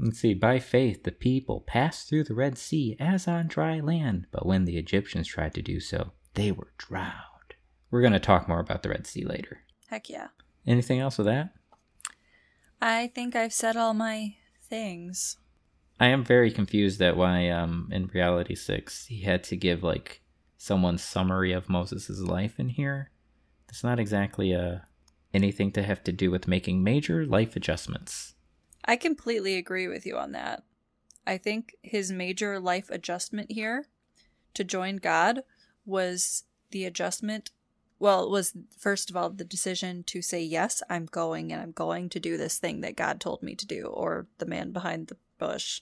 Let's 0.00 0.18
see. 0.18 0.34
By 0.34 0.58
faith, 0.58 1.04
the 1.04 1.12
people 1.12 1.60
passed 1.60 2.08
through 2.08 2.24
the 2.24 2.34
Red 2.34 2.58
Sea 2.58 2.96
as 2.98 3.28
on 3.28 3.46
dry 3.46 3.78
land, 3.78 4.26
but 4.32 4.44
when 4.44 4.64
the 4.64 4.78
Egyptians 4.78 5.28
tried 5.28 5.54
to 5.54 5.62
do 5.62 5.78
so, 5.78 6.10
they 6.34 6.50
were 6.50 6.72
drowned. 6.76 7.54
We're 7.92 8.00
going 8.00 8.14
to 8.14 8.18
talk 8.18 8.48
more 8.48 8.58
about 8.58 8.82
the 8.82 8.88
Red 8.88 9.06
Sea 9.06 9.24
later. 9.24 9.60
Heck 9.86 10.10
yeah. 10.10 10.30
Anything 10.66 10.98
else 10.98 11.18
with 11.18 11.28
that? 11.28 11.50
I 12.82 13.12
think 13.14 13.36
I've 13.36 13.52
said 13.52 13.76
all 13.76 13.94
my 13.94 14.34
things. 14.60 15.36
I 16.00 16.08
am 16.08 16.24
very 16.24 16.50
confused 16.50 17.00
at 17.00 17.16
why, 17.16 17.48
um, 17.48 17.88
in 17.92 18.10
Reality 18.12 18.54
Six, 18.54 19.06
he 19.06 19.22
had 19.22 19.44
to 19.44 19.56
give 19.56 19.82
like 19.82 20.22
someone's 20.56 21.02
summary 21.02 21.52
of 21.52 21.68
Moses' 21.68 22.20
life 22.20 22.58
in 22.58 22.70
here. 22.70 23.10
It's 23.68 23.84
not 23.84 23.98
exactly 23.98 24.54
uh 24.54 24.78
anything 25.32 25.72
to 25.72 25.82
have 25.82 26.02
to 26.04 26.12
do 26.12 26.30
with 26.30 26.48
making 26.48 26.82
major 26.82 27.26
life 27.26 27.56
adjustments. 27.56 28.34
I 28.84 28.96
completely 28.96 29.56
agree 29.56 29.88
with 29.88 30.06
you 30.06 30.16
on 30.16 30.32
that. 30.32 30.62
I 31.26 31.38
think 31.38 31.74
his 31.82 32.12
major 32.12 32.60
life 32.60 32.88
adjustment 32.90 33.50
here 33.50 33.86
to 34.54 34.62
join 34.62 34.96
God 34.96 35.42
was 35.84 36.44
the 36.70 36.84
adjustment. 36.84 37.50
Well, 37.98 38.24
it 38.24 38.30
was 38.30 38.56
first 38.78 39.10
of 39.10 39.16
all 39.16 39.30
the 39.30 39.44
decision 39.44 40.04
to 40.04 40.22
say, 40.22 40.42
Yes, 40.42 40.82
I'm 40.88 41.06
going 41.06 41.52
and 41.52 41.60
I'm 41.60 41.72
going 41.72 42.08
to 42.10 42.20
do 42.20 42.36
this 42.36 42.58
thing 42.58 42.80
that 42.82 42.96
God 42.96 43.20
told 43.20 43.42
me 43.42 43.54
to 43.54 43.66
do, 43.66 43.86
or 43.86 44.26
the 44.38 44.46
man 44.46 44.72
behind 44.72 45.08
the 45.08 45.16
bush. 45.38 45.80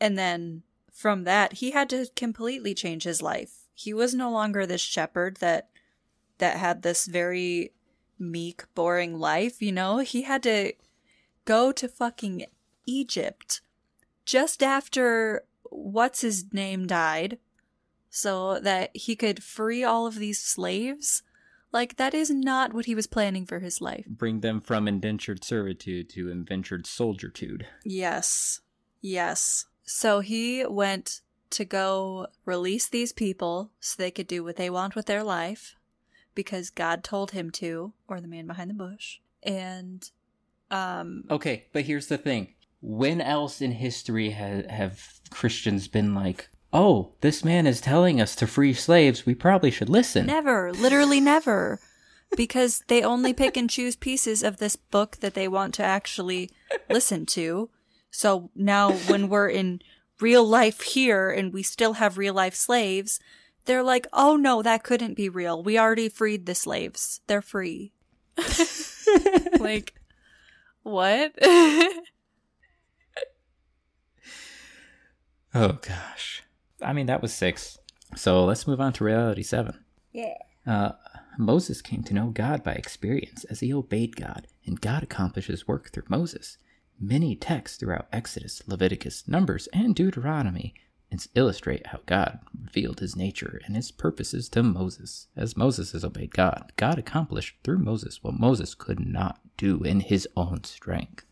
And 0.00 0.18
then 0.18 0.62
from 0.92 1.24
that, 1.24 1.54
he 1.54 1.70
had 1.70 1.88
to 1.90 2.06
completely 2.16 2.74
change 2.74 3.04
his 3.04 3.22
life. 3.22 3.66
He 3.74 3.94
was 3.94 4.14
no 4.14 4.30
longer 4.30 4.66
this 4.66 4.80
shepherd 4.80 5.36
that 5.38 5.68
that 6.38 6.56
had 6.56 6.82
this 6.82 7.06
very 7.06 7.72
meek, 8.18 8.64
boring 8.74 9.18
life, 9.18 9.62
you 9.62 9.72
know? 9.72 9.98
He 9.98 10.22
had 10.22 10.42
to 10.44 10.72
go 11.44 11.72
to 11.72 11.88
fucking 11.88 12.46
Egypt 12.86 13.60
just 14.24 14.62
after 14.62 15.44
what's 15.64 16.20
his 16.20 16.52
name 16.52 16.86
died 16.86 17.38
so 18.10 18.58
that 18.60 18.90
he 18.94 19.14
could 19.14 19.42
free 19.42 19.84
all 19.84 20.06
of 20.06 20.16
these 20.16 20.40
slaves. 20.40 21.22
Like, 21.72 21.96
that 21.96 22.14
is 22.14 22.30
not 22.30 22.72
what 22.72 22.86
he 22.86 22.96
was 22.96 23.06
planning 23.06 23.46
for 23.46 23.60
his 23.60 23.80
life. 23.80 24.04
Bring 24.08 24.40
them 24.40 24.60
from 24.60 24.88
indentured 24.88 25.44
servitude 25.44 26.10
to 26.10 26.28
indentured 26.28 26.84
soldiertude. 26.84 27.62
Yes. 27.84 28.60
Yes. 29.00 29.66
So 29.84 30.20
he 30.20 30.64
went 30.66 31.20
to 31.50 31.64
go 31.64 32.28
release 32.44 32.88
these 32.88 33.12
people 33.12 33.70
so 33.80 33.96
they 33.96 34.10
could 34.10 34.26
do 34.26 34.44
what 34.44 34.56
they 34.56 34.70
want 34.70 34.94
with 34.94 35.06
their 35.06 35.24
life 35.24 35.74
because 36.34 36.70
God 36.70 37.02
told 37.02 37.32
him 37.32 37.50
to, 37.52 37.92
or 38.06 38.20
the 38.20 38.28
man 38.28 38.46
behind 38.46 38.70
the 38.70 38.74
bush. 38.74 39.18
And, 39.42 40.08
um, 40.70 41.24
Okay, 41.30 41.66
but 41.72 41.84
here's 41.84 42.06
the 42.06 42.18
thing. 42.18 42.54
When 42.80 43.20
else 43.20 43.60
in 43.60 43.72
history 43.72 44.30
ha- 44.30 44.62
have 44.68 45.20
Christians 45.30 45.88
been 45.88 46.14
like, 46.14 46.48
oh, 46.72 47.12
this 47.20 47.44
man 47.44 47.66
is 47.66 47.80
telling 47.80 48.20
us 48.20 48.36
to 48.36 48.46
free 48.46 48.72
slaves, 48.72 49.26
we 49.26 49.34
probably 49.34 49.70
should 49.70 49.88
listen? 49.88 50.26
Never, 50.26 50.72
literally 50.72 51.20
never. 51.20 51.80
Because 52.36 52.84
they 52.86 53.02
only 53.02 53.32
pick 53.34 53.56
and 53.56 53.68
choose 53.68 53.96
pieces 53.96 54.44
of 54.44 54.58
this 54.58 54.76
book 54.76 55.16
that 55.16 55.34
they 55.34 55.48
want 55.48 55.74
to 55.74 55.82
actually 55.82 56.48
listen 56.88 57.26
to. 57.26 57.70
So 58.10 58.50
now, 58.54 58.92
when 58.92 59.28
we're 59.28 59.48
in 59.48 59.80
real 60.20 60.44
life 60.44 60.80
here 60.82 61.30
and 61.30 61.52
we 61.52 61.62
still 61.62 61.94
have 61.94 62.18
real 62.18 62.34
life 62.34 62.54
slaves, 62.54 63.20
they're 63.64 63.82
like, 63.82 64.06
oh 64.12 64.36
no, 64.36 64.62
that 64.62 64.82
couldn't 64.82 65.14
be 65.14 65.28
real. 65.28 65.62
We 65.62 65.78
already 65.78 66.08
freed 66.08 66.46
the 66.46 66.54
slaves. 66.54 67.20
They're 67.26 67.42
free. 67.42 67.92
like, 69.58 69.94
what? 70.82 71.34
Oh 75.54 75.72
gosh. 75.82 76.42
I 76.80 76.92
mean 76.92 77.06
that 77.06 77.22
was 77.22 77.32
six. 77.32 77.78
So 78.16 78.44
let's 78.44 78.66
move 78.66 78.80
on 78.80 78.92
to 78.94 79.04
reality 79.04 79.42
seven. 79.42 79.84
yeah. 80.12 80.34
Uh 80.66 80.92
Moses 81.38 81.80
came 81.80 82.02
to 82.04 82.14
know 82.14 82.26
God 82.28 82.62
by 82.62 82.72
experience 82.72 83.44
as 83.44 83.60
he 83.60 83.72
obeyed 83.72 84.14
God, 84.16 84.46
and 84.66 84.80
God 84.80 85.02
accomplished 85.02 85.48
his 85.48 85.66
work 85.66 85.90
through 85.90 86.04
Moses. 86.08 86.58
Many 87.00 87.34
texts 87.34 87.78
throughout 87.78 88.08
Exodus, 88.12 88.62
Leviticus, 88.66 89.26
Numbers, 89.26 89.68
and 89.72 89.94
Deuteronomy 89.94 90.74
illustrate 91.34 91.88
how 91.88 92.00
God 92.06 92.40
revealed 92.58 93.00
his 93.00 93.16
nature 93.16 93.60
and 93.64 93.76
his 93.76 93.90
purposes 93.90 94.48
to 94.50 94.62
Moses. 94.62 95.28
As 95.36 95.56
Moses 95.56 95.92
has 95.92 96.04
obeyed 96.04 96.32
God, 96.34 96.72
God 96.76 96.98
accomplished 96.98 97.56
through 97.64 97.78
Moses 97.78 98.22
what 98.22 98.38
Moses 98.38 98.74
could 98.74 99.00
not 99.00 99.40
do 99.56 99.82
in 99.82 100.00
his 100.00 100.28
own 100.36 100.64
strength. 100.64 101.24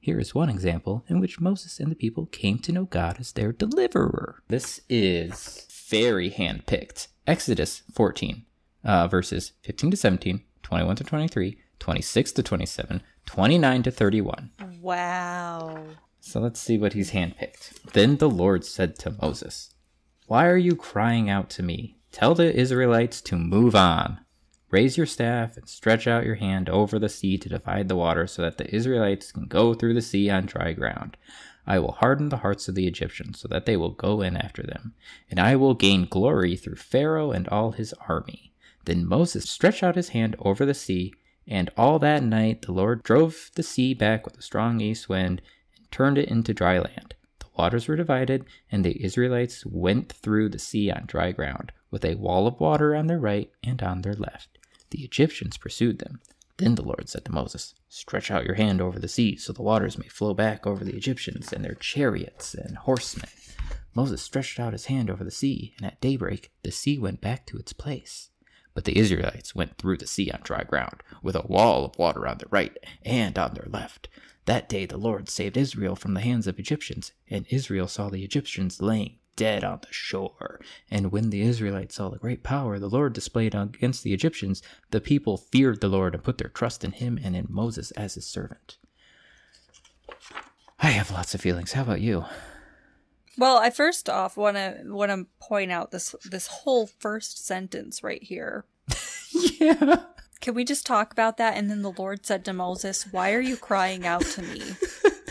Here 0.00 0.20
is 0.20 0.34
one 0.34 0.48
example 0.48 1.04
in 1.08 1.20
which 1.20 1.40
Moses 1.40 1.80
and 1.80 1.90
the 1.90 1.96
people 1.96 2.26
came 2.26 2.58
to 2.60 2.72
know 2.72 2.84
God 2.84 3.18
as 3.18 3.32
their 3.32 3.52
deliverer. 3.52 4.42
This 4.48 4.80
is 4.88 5.66
very 5.88 6.30
handpicked. 6.30 7.08
Exodus 7.26 7.82
14, 7.92 8.44
uh, 8.84 9.08
verses 9.08 9.52
15 9.62 9.90
to 9.90 9.96
17, 9.96 10.44
21 10.62 10.96
to 10.96 11.04
23, 11.04 11.58
26 11.78 12.32
to 12.32 12.42
27, 12.42 13.02
29 13.26 13.82
to 13.82 13.90
31. 13.90 14.50
Wow. 14.80 15.84
So 16.20 16.40
let's 16.40 16.60
see 16.60 16.78
what 16.78 16.92
he's 16.92 17.12
handpicked. 17.12 17.92
Then 17.92 18.16
the 18.16 18.28
Lord 18.28 18.64
said 18.64 18.98
to 19.00 19.16
Moses, 19.22 19.74
Why 20.26 20.46
are 20.46 20.56
you 20.56 20.76
crying 20.76 21.30
out 21.30 21.50
to 21.50 21.62
me? 21.62 21.96
Tell 22.12 22.34
the 22.34 22.54
Israelites 22.54 23.20
to 23.22 23.36
move 23.36 23.74
on. 23.74 24.20
Raise 24.70 24.98
your 24.98 25.06
staff 25.06 25.56
and 25.56 25.66
stretch 25.66 26.06
out 26.06 26.26
your 26.26 26.34
hand 26.34 26.68
over 26.68 26.98
the 26.98 27.08
sea 27.08 27.38
to 27.38 27.48
divide 27.48 27.88
the 27.88 27.96
water 27.96 28.26
so 28.26 28.42
that 28.42 28.58
the 28.58 28.74
Israelites 28.74 29.32
can 29.32 29.46
go 29.46 29.72
through 29.72 29.94
the 29.94 30.02
sea 30.02 30.28
on 30.28 30.44
dry 30.44 30.72
ground. 30.72 31.16
I 31.66 31.78
will 31.78 31.92
harden 31.92 32.28
the 32.28 32.38
hearts 32.38 32.68
of 32.68 32.74
the 32.74 32.86
Egyptians 32.86 33.40
so 33.40 33.48
that 33.48 33.66
they 33.66 33.76
will 33.76 33.90
go 33.90 34.20
in 34.20 34.36
after 34.36 34.62
them, 34.62 34.94
and 35.30 35.38
I 35.38 35.56
will 35.56 35.74
gain 35.74 36.06
glory 36.06 36.56
through 36.56 36.76
Pharaoh 36.76 37.30
and 37.30 37.48
all 37.48 37.72
his 37.72 37.94
army. 38.08 38.52
Then 38.84 39.06
Moses 39.06 39.48
stretched 39.48 39.82
out 39.82 39.96
his 39.96 40.10
hand 40.10 40.36
over 40.38 40.64
the 40.64 40.74
sea, 40.74 41.12
and 41.48 41.70
all 41.76 41.98
that 41.98 42.22
night 42.22 42.62
the 42.62 42.72
Lord 42.72 43.02
drove 43.02 43.50
the 43.54 43.62
sea 43.62 43.94
back 43.94 44.24
with 44.24 44.38
a 44.38 44.42
strong 44.42 44.80
east 44.80 45.08
wind 45.08 45.40
and 45.76 45.90
turned 45.90 46.18
it 46.18 46.28
into 46.28 46.52
dry 46.52 46.78
land. 46.78 47.14
The 47.40 47.46
waters 47.56 47.88
were 47.88 47.96
divided, 47.96 48.44
and 48.70 48.84
the 48.84 49.02
Israelites 49.02 49.64
went 49.64 50.12
through 50.12 50.50
the 50.50 50.58
sea 50.58 50.90
on 50.90 51.06
dry 51.06 51.32
ground, 51.32 51.72
with 51.90 52.04
a 52.04 52.16
wall 52.16 52.46
of 52.46 52.60
water 52.60 52.94
on 52.94 53.06
their 53.06 53.18
right 53.18 53.50
and 53.64 53.82
on 53.82 54.02
their 54.02 54.14
left. 54.14 54.58
The 54.90 55.02
Egyptians 55.02 55.56
pursued 55.56 55.98
them. 55.98 56.20
Then 56.58 56.74
the 56.74 56.82
Lord 56.82 57.08
said 57.08 57.24
to 57.24 57.32
Moses, 57.32 57.74
Stretch 57.88 58.30
out 58.30 58.44
your 58.44 58.56
hand 58.56 58.80
over 58.80 58.98
the 58.98 59.08
sea, 59.08 59.36
so 59.36 59.52
the 59.52 59.62
waters 59.62 59.96
may 59.96 60.08
flow 60.08 60.34
back 60.34 60.66
over 60.66 60.84
the 60.84 60.96
Egyptians 60.96 61.52
and 61.52 61.64
their 61.64 61.74
chariots 61.74 62.54
and 62.54 62.76
horsemen. 62.76 63.30
Moses 63.94 64.22
stretched 64.22 64.60
out 64.60 64.72
his 64.72 64.86
hand 64.86 65.08
over 65.08 65.24
the 65.24 65.30
sea, 65.30 65.74
and 65.76 65.86
at 65.86 66.00
daybreak 66.00 66.50
the 66.62 66.70
sea 66.70 66.98
went 66.98 67.20
back 67.20 67.46
to 67.46 67.56
its 67.56 67.72
place. 67.72 68.30
But 68.78 68.84
the 68.84 68.96
Israelites 68.96 69.56
went 69.56 69.76
through 69.76 69.96
the 69.96 70.06
sea 70.06 70.30
on 70.30 70.38
dry 70.44 70.62
ground, 70.62 71.02
with 71.20 71.34
a 71.34 71.44
wall 71.44 71.84
of 71.84 71.98
water 71.98 72.28
on 72.28 72.38
their 72.38 72.46
right 72.48 72.76
and 73.04 73.36
on 73.36 73.54
their 73.54 73.66
left. 73.68 74.06
That 74.44 74.68
day 74.68 74.86
the 74.86 74.96
Lord 74.96 75.28
saved 75.28 75.56
Israel 75.56 75.96
from 75.96 76.14
the 76.14 76.20
hands 76.20 76.46
of 76.46 76.60
Egyptians, 76.60 77.10
and 77.28 77.44
Israel 77.50 77.88
saw 77.88 78.08
the 78.08 78.22
Egyptians 78.22 78.80
laying 78.80 79.16
dead 79.34 79.64
on 79.64 79.80
the 79.80 79.92
shore. 79.92 80.60
And 80.92 81.10
when 81.10 81.30
the 81.30 81.40
Israelites 81.40 81.96
saw 81.96 82.08
the 82.08 82.18
great 82.18 82.44
power 82.44 82.78
the 82.78 82.88
Lord 82.88 83.14
displayed 83.14 83.52
against 83.52 84.04
the 84.04 84.14
Egyptians, 84.14 84.62
the 84.92 85.00
people 85.00 85.36
feared 85.36 85.80
the 85.80 85.88
Lord 85.88 86.14
and 86.14 86.22
put 86.22 86.38
their 86.38 86.48
trust 86.48 86.84
in 86.84 86.92
him 86.92 87.18
and 87.20 87.34
in 87.34 87.48
Moses 87.48 87.90
as 87.96 88.14
his 88.14 88.26
servant. 88.26 88.78
I 90.78 90.90
have 90.90 91.10
lots 91.10 91.34
of 91.34 91.40
feelings. 91.40 91.72
How 91.72 91.82
about 91.82 92.00
you? 92.00 92.26
Well, 93.38 93.58
I 93.58 93.70
first 93.70 94.10
off 94.10 94.36
want 94.36 94.56
to 94.56 94.80
want 94.84 95.12
to 95.12 95.26
point 95.40 95.70
out 95.70 95.92
this 95.92 96.16
this 96.28 96.48
whole 96.48 96.88
first 96.88 97.46
sentence 97.46 98.02
right 98.02 98.22
here. 98.22 98.64
yeah. 99.60 100.02
Can 100.40 100.54
we 100.54 100.64
just 100.64 100.84
talk 100.84 101.12
about 101.12 101.36
that? 101.36 101.56
And 101.56 101.70
then 101.70 101.82
the 101.82 101.92
Lord 101.92 102.26
said 102.26 102.44
to 102.44 102.52
Moses, 102.52 103.12
"Why 103.12 103.32
are 103.32 103.40
you 103.40 103.56
crying 103.56 104.04
out 104.04 104.22
to 104.22 104.42
me? 104.42 104.60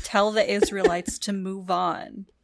Tell 0.04 0.32
the 0.32 0.50
Israelites 0.50 1.20
to 1.20 1.34
move 1.34 1.70
on." 1.70 2.28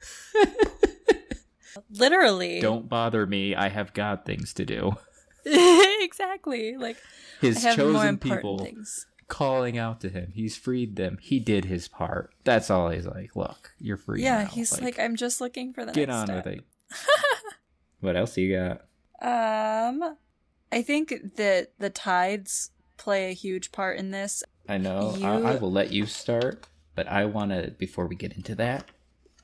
Literally. 1.89 2.59
Don't 2.59 2.89
bother 2.89 3.25
me. 3.25 3.55
I 3.55 3.69
have 3.69 3.93
God 3.93 4.25
things 4.25 4.53
to 4.55 4.65
do. 4.65 4.97
exactly. 5.45 6.75
Like 6.75 6.97
His 7.39 7.65
I 7.65 7.69
have 7.69 7.77
more 7.77 7.87
chosen 7.87 8.07
important 8.09 8.41
people 8.41 8.59
things. 8.59 9.05
Calling 9.33 9.77
out 9.79 9.99
to 10.01 10.09
him. 10.09 10.31
He's 10.35 10.55
freed 10.55 10.95
them. 10.95 11.17
He 11.19 11.39
did 11.39 11.65
his 11.65 11.87
part. 11.87 12.33
That's 12.43 12.69
all 12.69 12.89
he's 12.89 13.07
like. 13.07 13.35
Look, 13.35 13.73
you're 13.79 13.97
free. 13.97 14.21
Yeah, 14.23 14.43
now. 14.43 14.49
he's 14.49 14.79
like, 14.79 14.99
I'm 14.99 15.15
just 15.15 15.41
looking 15.41 15.73
for 15.73 15.85
the 15.85 15.91
get 15.91 16.09
on 16.09 16.27
step. 16.27 16.45
with 16.45 16.53
it. 16.55 16.63
what 17.99 18.15
else 18.15 18.37
you 18.37 18.55
got? 18.55 18.81
Um, 19.21 20.17
I 20.71 20.81
think 20.83 21.13
that 21.37 21.71
the 21.79 21.89
tides 21.89 22.69
play 22.97 23.29
a 23.31 23.33
huge 23.33 23.71
part 23.71 23.97
in 23.97 24.11
this. 24.11 24.43
I 24.69 24.77
know. 24.77 25.15
You- 25.17 25.25
I, 25.25 25.53
I 25.53 25.55
will 25.55 25.71
let 25.71 25.91
you 25.91 26.05
start, 26.05 26.67
but 26.95 27.07
I 27.07 27.25
want 27.25 27.51
to 27.51 27.71
before 27.77 28.05
we 28.07 28.15
get 28.15 28.33
into 28.33 28.53
that. 28.55 28.85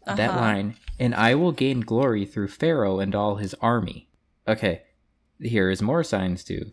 That 0.05 0.29
Uh-huh. 0.31 0.39
line, 0.39 0.75
and 0.97 1.13
I 1.13 1.35
will 1.35 1.51
gain 1.51 1.81
glory 1.81 2.25
through 2.25 2.47
Pharaoh 2.47 2.99
and 2.99 3.13
all 3.13 3.35
his 3.35 3.53
army. 3.55 4.07
Okay, 4.47 4.81
here 5.39 5.69
is 5.69 5.81
more 5.81 6.03
signs 6.03 6.43
to 6.45 6.71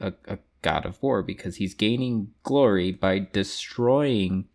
a, 0.00 0.12
a 0.26 0.38
god 0.62 0.86
of 0.86 1.02
war 1.02 1.22
because 1.22 1.56
he's 1.56 1.74
gaining 1.74 2.32
glory 2.42 2.92
by 2.92 3.18
destroying 3.18 4.46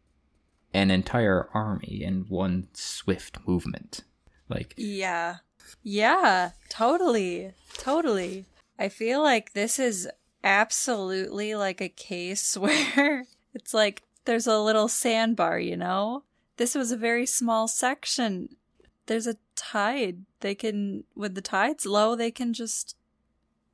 an 0.74 0.92
entire 0.92 1.50
army 1.54 2.02
in 2.04 2.26
one 2.30 2.68
swift 2.74 3.40
movement. 3.48 4.04
Like, 4.50 4.74
Yeah. 4.78 5.38
Yeah, 5.84 6.52
totally. 6.70 7.54
Totally. 7.74 8.46
I 8.80 8.90
feel 8.90 9.22
like 9.22 9.54
this 9.54 9.80
is 9.80 10.08
absolutely 10.44 11.56
like 11.56 11.82
a 11.82 11.90
case 11.90 12.56
where 12.58 13.26
it's 13.54 13.74
like 13.74 14.04
there's 14.26 14.48
a 14.48 14.60
little 14.60 14.88
sandbar, 14.88 15.60
you 15.60 15.78
know? 15.78 16.24
This 16.58 16.76
was 16.76 16.92
a 16.92 16.98
very 16.98 17.26
small 17.26 17.68
section. 17.68 18.50
There's 19.06 19.28
a 19.28 19.38
tide. 19.56 20.26
They 20.42 20.56
can, 20.56 21.04
when 21.14 21.34
the 21.34 21.42
tide's 21.42 21.86
low, 21.86 22.16
they 22.16 22.32
can 22.32 22.54
just 22.54 22.96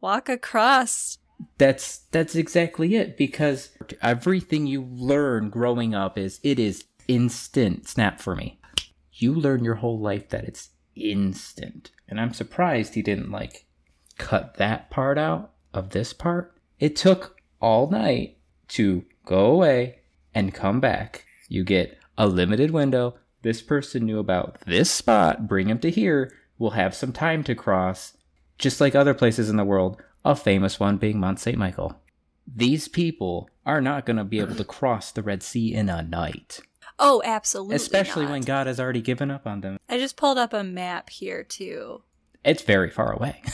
walk 0.02 0.30
across. 0.30 1.18
That's 1.58 2.00
that's 2.12 2.36
exactly 2.36 2.96
it 2.96 3.18
because 3.18 3.70
everything 4.02 4.68
you 4.68 4.84
learn 4.92 5.50
growing 5.50 5.94
up 5.94 6.18
is 6.18 6.40
it 6.44 6.60
is 6.60 6.86
instant 7.08 7.88
snap 7.88 8.20
for 8.20 8.36
me. 8.36 8.60
You 9.14 9.34
learn 9.34 9.64
your 9.64 9.76
whole 9.76 10.00
life 10.00 10.30
that 10.30 10.46
it's 10.46 10.70
instant. 10.96 11.92
And 12.08 12.20
i'm 12.20 12.34
surprised 12.34 12.94
he 12.94 13.02
didn't 13.02 13.32
like 13.32 13.66
cut 14.18 14.56
that 14.58 14.90
part 14.90 15.18
out 15.18 15.52
of 15.74 15.90
this 15.90 16.14
part. 16.14 16.56
It 16.80 16.96
took 16.96 17.40
all 17.60 17.90
night 17.90 18.38
to 18.70 19.06
go 19.26 19.46
away 19.46 20.00
and 20.34 20.54
come 20.54 20.80
back. 20.80 21.26
You 21.48 21.64
get 21.64 21.98
a 22.18 22.28
limited 22.28 22.72
window. 22.72 23.16
This 23.42 23.62
person 23.62 24.06
knew 24.06 24.20
about 24.20 24.62
this 24.62 24.90
spot. 24.90 25.48
Bring 25.48 25.70
him 25.70 25.80
to 25.80 25.90
here. 25.90 26.34
We'll 26.58 26.72
have 26.72 26.96
some 26.96 27.12
time 27.12 27.44
to 27.46 27.56
cross. 27.56 28.16
Just 28.58 28.80
like 28.80 28.96
other 28.96 29.14
places 29.14 29.50
in 29.50 29.58
the 29.58 29.66
world, 29.66 30.02
a 30.26 30.36
famous 30.36 30.80
one 30.80 30.98
being 30.98 31.20
Mount 31.20 31.40
St. 31.40 31.58
Michael. 31.58 32.00
These 32.48 32.88
people 32.88 33.50
are 33.66 33.82
not 33.82 34.06
going 34.06 34.18
to 34.18 34.24
be 34.24 34.40
able 34.40 34.56
to 34.56 34.64
cross 34.64 35.12
the 35.12 35.22
Red 35.24 35.42
Sea 35.44 35.74
in 35.74 35.90
a 35.90 36.02
night, 36.04 36.60
Oh, 37.00 37.22
absolutely. 37.26 37.76
especially 37.78 38.24
not. 38.26 38.32
when 38.32 38.42
God 38.42 38.68
has 38.68 38.80
already 38.80 39.02
given 39.02 39.32
up 39.32 39.48
on 39.48 39.62
them. 39.62 39.78
I 39.90 39.98
just 39.98 40.18
pulled 40.18 40.38
up 40.38 40.54
a 40.54 40.64
map 40.64 41.10
here 41.10 41.44
too. 41.44 42.04
It's 42.44 42.62
very 42.64 42.90
far 42.90 43.12
away. 43.14 43.42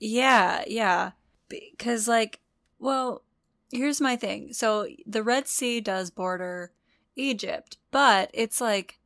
Yeah, 0.00 0.64
yeah. 0.66 1.12
Because, 1.48 2.06
like, 2.08 2.40
well, 2.78 3.22
here's 3.70 4.00
my 4.02 4.16
thing. 4.16 4.52
So 4.52 4.86
the 5.06 5.22
Red 5.22 5.48
Sea 5.48 5.80
does 5.80 6.10
border 6.10 6.72
Egypt, 7.16 7.78
but 7.90 8.30
it's 8.34 8.60
like 8.60 8.98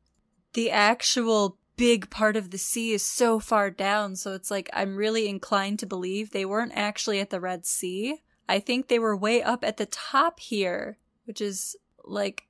the 0.55 0.70
actual 0.72 1.57
big 1.79 2.11
part 2.11 2.37
of 2.37 2.51
the 2.51 2.59
sea 2.59 2.93
is 2.93 3.03
so 3.03 3.39
far 3.39 3.70
down. 3.70 4.16
So 4.16 4.35
it's 4.35 4.51
like 4.51 4.68
I'm 4.74 4.97
really 4.97 5.29
inclined 5.29 5.79
to 5.79 5.87
believe 5.87 6.31
they 6.31 6.45
weren't 6.45 6.72
actually 6.74 7.20
at 7.20 7.31
the 7.31 7.41
Red 7.41 7.64
Sea. 7.64 8.20
I 8.49 8.59
think 8.59 8.89
they 8.89 8.99
were 8.99 9.16
way 9.16 9.43
up 9.43 9.64
at 9.64 9.79
the 9.79 9.87
top 9.87 10.41
here, 10.41 10.99
which 11.24 11.41
is 11.41 11.76
like 12.05 12.49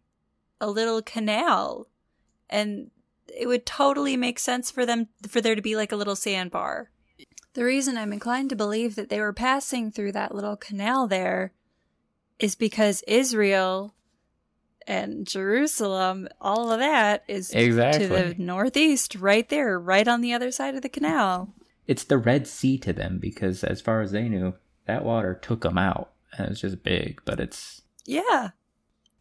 a 0.60 0.68
little 0.68 1.02
canal. 1.02 1.86
And 2.48 2.90
it 3.36 3.46
would 3.46 3.66
totally 3.66 4.16
make 4.16 4.38
sense 4.38 4.70
for 4.70 4.86
them 4.86 5.08
for 5.28 5.40
there 5.40 5.54
to 5.54 5.62
be 5.62 5.76
like 5.76 5.92
a 5.92 5.96
little 5.96 6.16
sandbar. 6.16 6.90
The 7.52 7.64
reason 7.64 7.98
I'm 7.98 8.12
inclined 8.12 8.48
to 8.50 8.56
believe 8.56 8.96
that 8.96 9.10
they 9.10 9.20
were 9.20 9.34
passing 9.34 9.92
through 9.92 10.12
that 10.12 10.34
little 10.34 10.56
canal 10.56 11.06
there 11.06 11.52
is 12.38 12.54
because 12.54 13.02
Israel 13.06 13.94
and 14.88 15.26
Jerusalem, 15.26 16.28
all 16.40 16.72
of 16.72 16.80
that 16.80 17.22
is 17.28 17.50
exactly. 17.50 18.08
to 18.08 18.08
the 18.08 18.34
northeast, 18.42 19.14
right 19.16 19.48
there, 19.48 19.78
right 19.78 20.08
on 20.08 20.22
the 20.22 20.32
other 20.32 20.50
side 20.50 20.74
of 20.74 20.82
the 20.82 20.88
canal. 20.88 21.54
It's 21.86 22.04
the 22.04 22.18
Red 22.18 22.46
Sea 22.48 22.78
to 22.78 22.92
them 22.94 23.18
because, 23.18 23.62
as 23.62 23.82
far 23.82 24.00
as 24.00 24.12
they 24.12 24.28
knew, 24.28 24.54
that 24.86 25.04
water 25.04 25.34
took 25.34 25.60
them 25.60 25.76
out. 25.76 26.12
And 26.32 26.46
it 26.46 26.50
was 26.50 26.60
just 26.62 26.82
big, 26.82 27.20
but 27.24 27.38
it's. 27.38 27.82
Yeah. 28.06 28.50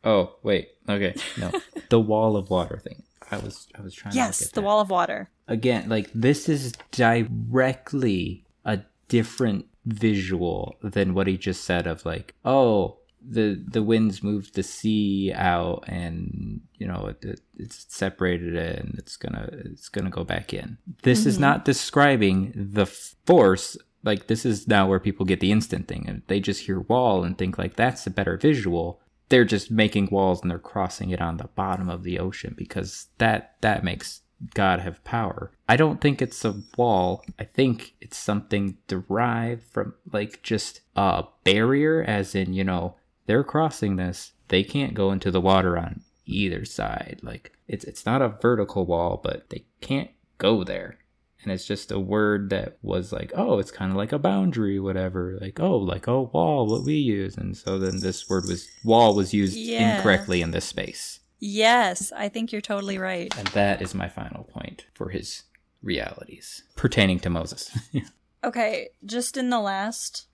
Oh, 0.04 0.38
wait. 0.42 0.70
Okay. 0.88 1.16
No. 1.38 1.52
the 1.90 2.00
wall 2.00 2.38
of 2.38 2.50
water 2.50 2.78
thing. 2.78 3.04
I 3.30 3.38
was 3.38 3.68
I 3.78 3.82
was 3.82 3.94
trying 3.94 4.14
to 4.14 4.18
Yes, 4.18 4.40
the 4.40 4.56
that. 4.56 4.62
wall 4.62 4.80
of 4.80 4.90
water. 4.90 5.30
again 5.50 5.90
like 5.90 6.10
this 6.14 6.48
is 6.48 6.72
directly 6.92 8.46
a 8.64 8.80
different 9.10 9.66
visual 9.86 10.78
than 10.82 11.14
what 11.14 11.28
he 11.28 11.38
just 11.38 11.66
said 11.66 11.88
of 11.88 12.06
like, 12.06 12.36
oh, 12.46 13.00
the 13.30 13.62
the 13.68 13.84
winds 13.84 14.24
moved 14.24 14.56
the 14.56 14.64
sea 14.64 15.34
out 15.36 15.84
and 15.88 16.62
you 16.76 16.88
know 16.88 17.08
it, 17.08 17.24
it, 17.26 17.42
it's 17.58 17.86
separated 17.90 18.56
it 18.56 18.80
and 18.80 18.96
it's 18.98 19.18
gonna 19.18 19.50
it's 19.52 19.90
gonna 19.90 20.10
go 20.10 20.24
back 20.24 20.54
in. 20.54 20.78
This 21.04 21.26
is 21.26 21.38
Mhm. 21.38 21.42
not 21.42 21.66
describing 21.66 22.54
the 22.56 22.86
force 22.86 23.78
like 24.04 24.28
this 24.28 24.46
is 24.46 24.68
now 24.68 24.88
where 24.88 25.00
people 25.00 25.26
get 25.26 25.40
the 25.42 25.52
instant 25.52 25.88
thing. 25.88 26.06
And 26.08 26.22
they 26.28 26.40
just 26.40 26.62
hear 26.68 26.80
wall 26.80 27.24
and 27.24 27.38
think 27.38 27.58
like 27.58 27.76
that's 27.76 28.08
a 28.08 28.12
better 28.12 28.38
visual 28.38 29.02
they're 29.30 29.44
just 29.44 29.70
making 29.70 30.08
walls 30.10 30.42
and 30.42 30.50
they're 30.50 30.58
crossing 30.58 31.10
it 31.10 31.20
on 31.20 31.36
the 31.36 31.50
bottom 31.50 31.90
of 31.90 32.04
the 32.04 32.18
ocean 32.18 32.54
because 32.58 33.08
that 33.18 33.56
that 33.60 33.84
makes 33.84 34.22
god 34.54 34.80
have 34.80 35.04
power. 35.04 35.52
I 35.68 35.76
don't 35.76 36.00
think 36.00 36.22
it's 36.22 36.46
a 36.46 36.62
wall. 36.78 37.26
I 37.38 37.44
think 37.44 37.96
it's 38.00 38.16
something 38.16 38.78
derived 38.88 39.64
from 39.64 39.96
like 40.14 40.44
just 40.44 40.80
a 40.96 41.26
barrier 41.44 42.02
as 42.04 42.36
in 42.36 42.54
you 42.54 42.64
know 42.64 42.96
they're 43.28 43.44
crossing 43.44 43.96
this 43.98 44.32
they 44.48 44.64
can't 44.64 44.94
go 44.96 45.12
into 45.12 45.30
the 45.30 45.40
water 45.42 45.78
on 45.78 46.02
either 46.26 46.66
side 46.66 47.20
like 47.22 47.52
it's 47.68 47.86
it's 47.86 48.06
not 48.06 48.22
a 48.22 48.28
vertical 48.42 48.86
wall 48.86 49.20
but 49.24 49.50
they 49.50 49.64
can't 49.82 50.10
go 50.40 50.64
there 50.64 50.98
and 51.44 51.52
it's 51.52 51.66
just 51.68 51.92
a 51.92 52.00
word 52.00 52.50
that 52.50 52.78
was 52.82 53.14
like 53.14 53.32
oh 53.36 53.60
it's 53.60 53.72
kind 53.72 53.92
of 53.92 53.98
like 53.98 54.12
a 54.12 54.20
boundary 54.20 54.80
whatever 54.80 55.38
like 55.40 55.60
oh 55.60 55.78
like 55.78 56.08
oh 56.08 56.30
wall 56.34 56.66
what 56.68 56.84
we 56.84 56.96
use 56.96 57.38
and 57.38 57.56
so 57.56 57.78
then 57.80 58.00
this 58.00 58.28
word 58.30 58.44
was 58.48 58.68
wall 58.84 59.14
was 59.16 59.34
used 59.34 59.56
Yeah. 59.56 59.98
incorrectly 59.98 60.42
in 60.42 60.52
this 60.52 60.66
space 60.66 61.20
Yes, 61.40 62.12
I 62.18 62.30
think 62.30 62.52
you're 62.52 62.62
totally 62.62 62.98
right. 62.98 63.32
and 63.38 63.48
that 63.50 63.80
is 63.80 63.94
my 63.94 64.10
final 64.10 64.46
point 64.46 64.88
for 64.96 65.10
his 65.10 65.44
realities 65.84 66.64
pertaining 66.76 67.20
to 67.22 67.30
moses 67.30 67.72
Okay, 68.44 68.90
just 69.06 69.36
in 69.36 69.50
the 69.50 69.60
last 69.60 70.28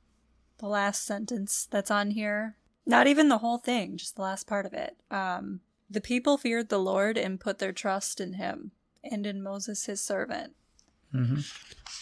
the 0.60 0.68
last 0.68 1.06
sentence 1.06 1.68
that's 1.72 1.90
on 1.90 2.12
here. 2.12 2.56
Not 2.86 3.08
even 3.08 3.30
the 3.30 3.38
whole 3.38 3.58
thing, 3.58 3.98
just 3.98 4.16
the 4.16 4.22
last 4.22 4.48
part 4.48 4.66
of 4.66 4.74
it. 4.74 4.98
Um 5.12 5.62
the 5.90 6.02
people 6.02 6.38
feared 6.38 6.70
the 6.70 6.80
Lord 6.80 7.18
and 7.18 7.40
put 7.40 7.60
their 7.60 7.72
trust 7.74 8.20
in 8.20 8.34
him 8.34 8.72
and 9.04 9.26
in 9.28 9.44
Moses 9.44 9.86
his 9.86 10.02
servant. 10.02 10.54
mm-hmm. 11.14 11.40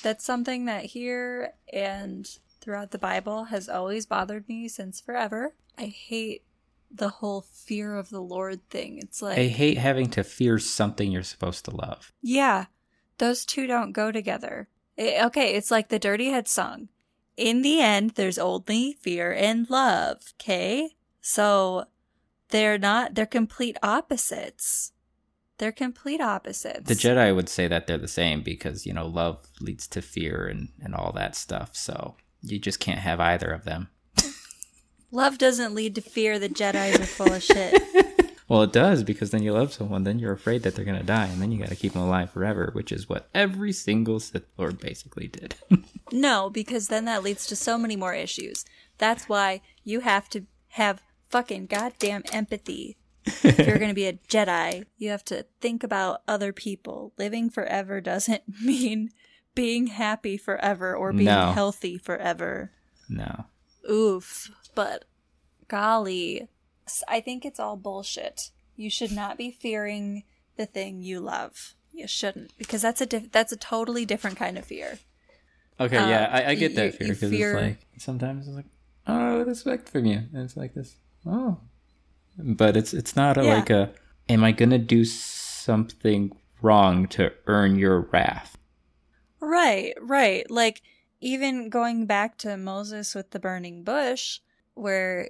That's 0.03 0.23
something 0.25 0.65
that 0.65 0.86
here 0.86 1.53
and 1.71 2.27
throughout 2.61 2.91
the 2.91 2.97
Bible 2.99 3.45
has 3.45 3.67
always 3.67 4.05
bothered 4.05 4.47
me 4.47 4.67
since 4.67 5.01
forever. 5.01 5.55
I 5.77 5.86
hate 5.86 6.43
the 6.93 7.09
whole 7.09 7.41
fear 7.41 7.95
of 7.95 8.09
the 8.09 8.21
Lord 8.21 8.67
thing. 8.69 8.99
It's 8.99 9.21
like 9.21 9.38
i 9.38 9.47
hate 9.47 9.77
having 9.77 10.09
to 10.11 10.23
fear 10.23 10.59
something 10.59 11.11
you're 11.11 11.23
supposed 11.23 11.65
to 11.65 11.75
love 11.75 12.11
Yeah, 12.21 12.65
those 13.17 13.45
two 13.45 13.67
don't 13.67 13.91
go 13.93 14.11
together. 14.11 14.67
It- 14.97 15.23
okay, 15.25 15.53
it's 15.55 15.71
like 15.71 15.89
the 15.89 15.99
Dirty 15.99 16.29
Head 16.29 16.47
song. 16.47 16.89
In 17.38 17.61
the 17.61 17.79
end, 17.79 18.11
there's 18.11 18.38
only 18.38 18.93
fear 18.93 19.32
and 19.32 19.69
love, 19.69 20.34
okay? 20.39 20.91
So 21.21 21.86
they're 22.49 22.77
not, 22.77 23.15
they're 23.15 23.25
complete 23.25 23.77
opposites. 23.82 24.91
They're 25.57 25.71
complete 25.71 26.21
opposites. 26.21 26.88
the 26.88 26.95
jedi 26.95 27.36
would 27.36 27.47
say 27.47 27.67
that 27.67 27.86
they're 27.86 27.97
the 27.99 28.07
same 28.07 28.41
because 28.41 28.88
you 28.88 28.93
know 28.93 29.05
love 29.05 29.45
leads 29.59 29.88
to 29.89 30.01
fear 30.01 30.47
and 30.47 30.69
and 30.82 30.95
all 30.95 31.11
that 31.11 31.36
stuff 31.36 31.75
so 31.75 32.15
you 32.41 32.57
just 32.57 32.79
can't 32.79 32.97
have 33.01 33.19
either 33.19 33.51
of 33.51 33.63
them 33.63 33.89
love 35.11 35.38
doesn't 35.38 35.75
lead 35.75 35.95
to 35.95 36.01
fear. 36.01 36.39
The 36.39 36.49
Jedi's 36.49 36.99
are 36.99 37.05
full 37.05 37.32
of 37.34 37.43
shit. 37.43 37.82
Well, 38.52 38.64
it 38.64 38.74
does 38.74 39.06
because 39.06 39.32
then 39.32 39.43
you 39.43 39.54
love 39.54 39.72
someone, 39.72 40.04
then 40.04 40.20
you're 40.20 40.34
afraid 40.34 40.64
that 40.64 40.76
they're 40.76 40.84
gonna 40.84 41.04
die, 41.04 41.28
and 41.28 41.41
then 41.41 41.54
you 41.54 41.58
gotta 41.60 41.76
keep 41.78 41.93
them 41.93 42.02
alive 42.02 42.32
forever, 42.32 42.70
which 42.74 42.91
is 42.91 43.08
what 43.08 43.30
every 43.34 43.72
single 43.72 44.20
Sith 44.20 44.43
Lord 44.58 44.78
basically 44.80 45.28
did. 45.28 45.56
No, 46.12 46.49
because 46.49 46.89
then 46.89 47.06
that 47.06 47.24
leads 47.24 47.47
to 47.47 47.56
so 47.56 47.78
many 47.78 47.95
more 47.95 48.14
issues. 48.14 48.66
That's 48.97 49.30
why 49.30 49.62
you 49.86 50.02
have 50.02 50.28
to 50.32 50.45
have 50.72 51.02
fucking 51.30 51.68
goddamn 51.68 52.24
empathy. 52.34 52.97
if 53.26 53.60
you're 53.66 53.78
going 53.78 53.88
to 53.91 53.93
be 53.95 54.08
a 54.08 54.14
Jedi, 54.28 54.84
you 54.97 55.10
have 55.12 55.24
to 55.26 55.45
think 55.62 55.86
about 55.86 56.22
other 56.28 56.52
people. 56.52 57.14
Living 57.18 57.49
forever 57.49 58.02
doesn't 58.02 58.43
mean 58.62 59.12
being 59.56 59.88
happy 59.88 60.36
forever 60.36 60.93
or 60.93 61.14
being 61.14 61.24
No. 61.28 61.54
healthy 61.54 61.97
forever. 61.97 62.72
no, 63.08 63.45
Oof. 63.89 64.52
But 64.76 65.06
golly, 65.70 66.49
I 67.07 67.21
think 67.21 67.45
it's 67.45 67.59
all 67.59 67.77
bullshit. 67.77 68.51
You 68.75 68.89
should 68.89 69.11
not 69.11 69.37
be 69.37 69.51
fearing 69.51 70.23
the 70.57 70.65
thing 70.65 71.01
you 71.01 71.19
love. 71.19 71.75
You 71.93 72.07
shouldn't 72.07 72.57
because 72.57 72.81
that's 72.81 73.01
a 73.01 73.05
diff- 73.05 73.31
that's 73.31 73.51
a 73.51 73.57
totally 73.57 74.05
different 74.05 74.37
kind 74.37 74.57
of 74.57 74.65
fear. 74.65 74.99
okay, 75.79 75.97
Um, 75.97 76.09
yeah, 76.09 76.29
I, 76.31 76.51
I 76.51 76.55
get 76.55 76.71
you- 76.71 76.77
that 76.77 76.95
fear 76.95 77.07
because 77.09 77.29
fear- 77.29 77.57
it's 77.57 77.61
like 77.61 77.79
sometimes 77.97 78.47
it's 78.47 78.55
like, 78.55 78.65
oh, 79.07 79.37
would 79.39 79.47
expect 79.49 79.89
from 79.89 80.05
you, 80.05 80.17
and 80.33 80.37
it's 80.43 80.55
like 80.57 80.73
this, 80.73 80.95
oh, 81.25 81.57
but 82.37 82.77
it's 82.77 82.93
it's 82.93 83.15
not 83.15 83.37
a, 83.37 83.43
Yeah. 83.43 83.55
like 83.55 83.69
a, 83.69 83.91
am 84.29 84.43
I 84.43 84.51
gonna 84.53 84.77
do 84.79 85.03
something 85.05 86.31
wrong 86.61 87.07
to 87.09 87.33
earn 87.47 87.77
your 87.77 88.01
wrath? 88.11 88.57
Right, 89.39 89.93
right. 90.01 90.49
Like 90.49 90.81
even 91.19 91.69
going 91.69 92.05
back 92.05 92.37
to 92.39 92.55
Moses 92.57 93.13
with 93.15 93.31
the 93.31 93.39
burning 93.39 93.83
bush, 93.83 94.39
where 94.75 95.29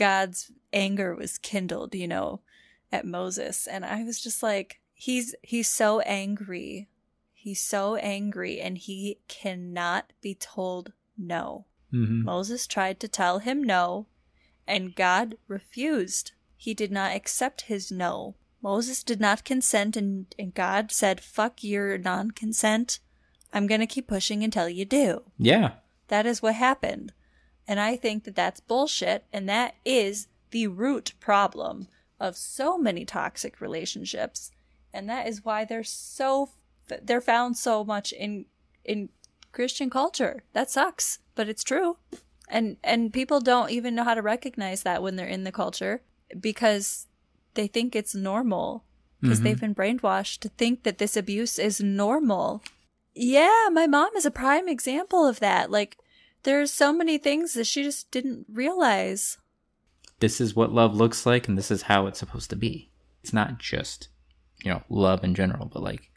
God's 0.00 0.50
anger 0.72 1.14
was 1.14 1.36
kindled, 1.36 1.94
you 1.94 2.08
know, 2.08 2.40
at 2.90 3.04
Moses, 3.04 3.66
and 3.66 3.84
I 3.84 4.02
was 4.02 4.18
just 4.18 4.42
like, 4.42 4.80
he's 4.94 5.34
he's 5.42 5.68
so 5.68 6.00
angry, 6.00 6.88
he's 7.34 7.60
so 7.60 7.96
angry, 7.96 8.62
and 8.62 8.78
he 8.78 9.18
cannot 9.28 10.14
be 10.22 10.34
told 10.34 10.94
no. 11.18 11.66
Mm-hmm. 11.92 12.22
Moses 12.24 12.66
tried 12.66 12.98
to 13.00 13.08
tell 13.08 13.40
him 13.40 13.62
no, 13.62 14.06
and 14.66 14.96
God 14.96 15.36
refused. 15.46 16.32
He 16.56 16.72
did 16.72 16.90
not 16.90 17.14
accept 17.14 17.62
his 17.62 17.92
no. 17.92 18.36
Moses 18.62 19.02
did 19.02 19.20
not 19.20 19.44
consent, 19.44 19.98
and, 19.98 20.34
and 20.38 20.54
God 20.54 20.92
said, 20.92 21.20
Fuck 21.20 21.62
your 21.62 21.98
non 21.98 22.30
consent. 22.30 23.00
I'm 23.52 23.66
going 23.66 23.80
to 23.80 23.86
keep 23.86 24.08
pushing 24.08 24.42
until 24.42 24.68
you 24.70 24.86
do. 24.86 25.24
Yeah, 25.36 25.72
That 26.08 26.24
is 26.24 26.40
what 26.40 26.54
happened. 26.54 27.12
And 27.70 27.78
I 27.78 27.94
think 27.94 28.24
that 28.24 28.34
that's 28.34 28.58
bullshit, 28.58 29.26
and 29.32 29.48
that 29.48 29.76
is 29.84 30.26
the 30.50 30.66
root 30.66 31.12
problem 31.20 31.86
of 32.18 32.36
so 32.36 32.76
many 32.76 33.04
toxic 33.04 33.60
relationships. 33.60 34.50
And 34.92 35.08
that 35.08 35.28
is 35.28 35.44
why 35.44 35.64
they're 35.64 35.84
so 35.84 36.50
they're 37.00 37.20
found 37.20 37.56
so 37.56 37.84
much 37.84 38.10
in 38.10 38.46
in 38.84 39.08
Christian 39.52 39.88
culture. 39.88 40.42
That 40.52 40.68
sucks, 40.68 41.20
but 41.36 41.48
it's 41.48 41.62
true. 41.62 41.98
And 42.48 42.76
and 42.82 43.12
people 43.12 43.38
don't 43.40 43.70
even 43.70 43.94
know 43.94 44.02
how 44.02 44.14
to 44.14 44.22
recognize 44.22 44.82
that 44.82 45.00
when 45.00 45.14
they're 45.14 45.28
in 45.28 45.44
the 45.44 45.52
culture 45.52 46.02
because 46.40 47.06
they 47.54 47.68
think 47.68 47.94
it's 47.94 48.16
normal 48.16 48.82
because 49.20 49.38
Mhm. 49.38 49.42
they've 49.44 49.60
been 49.60 49.74
brainwashed 49.76 50.40
to 50.40 50.48
think 50.48 50.82
that 50.82 50.98
this 50.98 51.16
abuse 51.16 51.56
is 51.56 51.80
normal. 51.80 52.64
Yeah, 53.14 53.68
my 53.70 53.86
mom 53.86 54.10
is 54.16 54.26
a 54.26 54.30
prime 54.32 54.68
example 54.68 55.24
of 55.24 55.38
that. 55.38 55.70
Like 55.70 55.96
there's 56.42 56.72
so 56.72 56.92
many 56.92 57.18
things 57.18 57.54
that 57.54 57.66
she 57.66 57.82
just 57.82 58.10
didn't 58.10 58.46
realize. 58.52 59.38
this 60.20 60.40
is 60.40 60.54
what 60.54 60.72
love 60.72 60.94
looks 60.94 61.24
like 61.24 61.48
and 61.48 61.56
this 61.56 61.70
is 61.70 61.82
how 61.82 62.06
it's 62.06 62.18
supposed 62.18 62.50
to 62.50 62.56
be. 62.56 62.90
It's 63.22 63.32
not 63.32 63.58
just, 63.58 64.08
you 64.62 64.70
know, 64.70 64.82
love 64.88 65.24
in 65.24 65.34
general, 65.34 65.66
but 65.66 65.82
like 65.82 66.10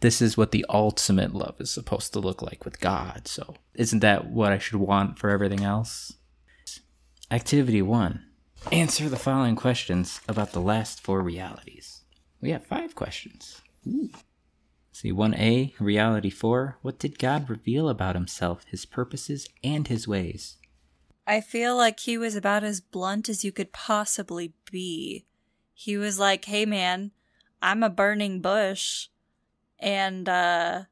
this 0.00 0.20
is 0.20 0.36
what 0.36 0.50
the 0.50 0.66
ultimate 0.68 1.32
love 1.34 1.56
is 1.60 1.70
supposed 1.70 2.12
to 2.12 2.20
look 2.20 2.42
like 2.42 2.64
with 2.64 2.80
God. 2.80 3.28
So, 3.28 3.54
isn't 3.74 4.00
that 4.00 4.26
what 4.30 4.52
I 4.52 4.58
should 4.58 4.76
want 4.80 5.18
for 5.18 5.30
everything 5.30 5.62
else? 5.64 6.14
Activity 7.30 7.82
1. 7.82 8.24
Answer 8.72 9.08
the 9.08 9.16
following 9.16 9.56
questions 9.56 10.20
about 10.28 10.52
the 10.52 10.60
last 10.60 11.00
four 11.00 11.20
realities. 11.22 12.02
We 12.40 12.50
have 12.50 12.66
5 12.66 12.94
questions. 12.94 13.62
Ooh. 13.86 14.10
See 14.96 15.12
1A, 15.12 15.74
reality 15.78 16.30
4. 16.30 16.78
What 16.80 16.98
did 16.98 17.18
God 17.18 17.50
reveal 17.50 17.90
about 17.90 18.14
himself, 18.14 18.64
his 18.64 18.86
purposes, 18.86 19.46
and 19.62 19.86
his 19.86 20.08
ways? 20.08 20.56
I 21.26 21.42
feel 21.42 21.76
like 21.76 22.00
he 22.00 22.16
was 22.16 22.34
about 22.34 22.64
as 22.64 22.80
blunt 22.80 23.28
as 23.28 23.44
you 23.44 23.52
could 23.52 23.74
possibly 23.74 24.54
be. 24.70 25.26
He 25.74 25.98
was 25.98 26.18
like, 26.18 26.46
"Hey 26.46 26.64
man, 26.64 27.10
I'm 27.60 27.82
a 27.82 27.90
burning 27.90 28.40
bush 28.40 29.08
and 29.78 30.30
uh 30.30 30.84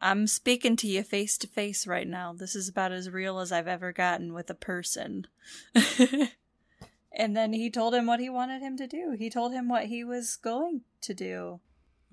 I'm 0.00 0.28
speaking 0.28 0.76
to 0.76 0.86
you 0.86 1.02
face 1.02 1.36
to 1.38 1.48
face 1.48 1.88
right 1.88 2.06
now. 2.06 2.34
This 2.34 2.54
is 2.54 2.68
about 2.68 2.92
as 2.92 3.10
real 3.10 3.40
as 3.40 3.50
I've 3.50 3.66
ever 3.66 3.92
gotten 3.92 4.32
with 4.32 4.48
a 4.48 4.54
person." 4.54 5.26
and 7.10 7.36
then 7.36 7.52
he 7.52 7.68
told 7.68 7.96
him 7.96 8.06
what 8.06 8.20
he 8.20 8.30
wanted 8.30 8.62
him 8.62 8.76
to 8.76 8.86
do. 8.86 9.16
He 9.18 9.28
told 9.28 9.52
him 9.52 9.68
what 9.68 9.86
he 9.86 10.04
was 10.04 10.36
going 10.36 10.82
to 11.00 11.14
do. 11.14 11.58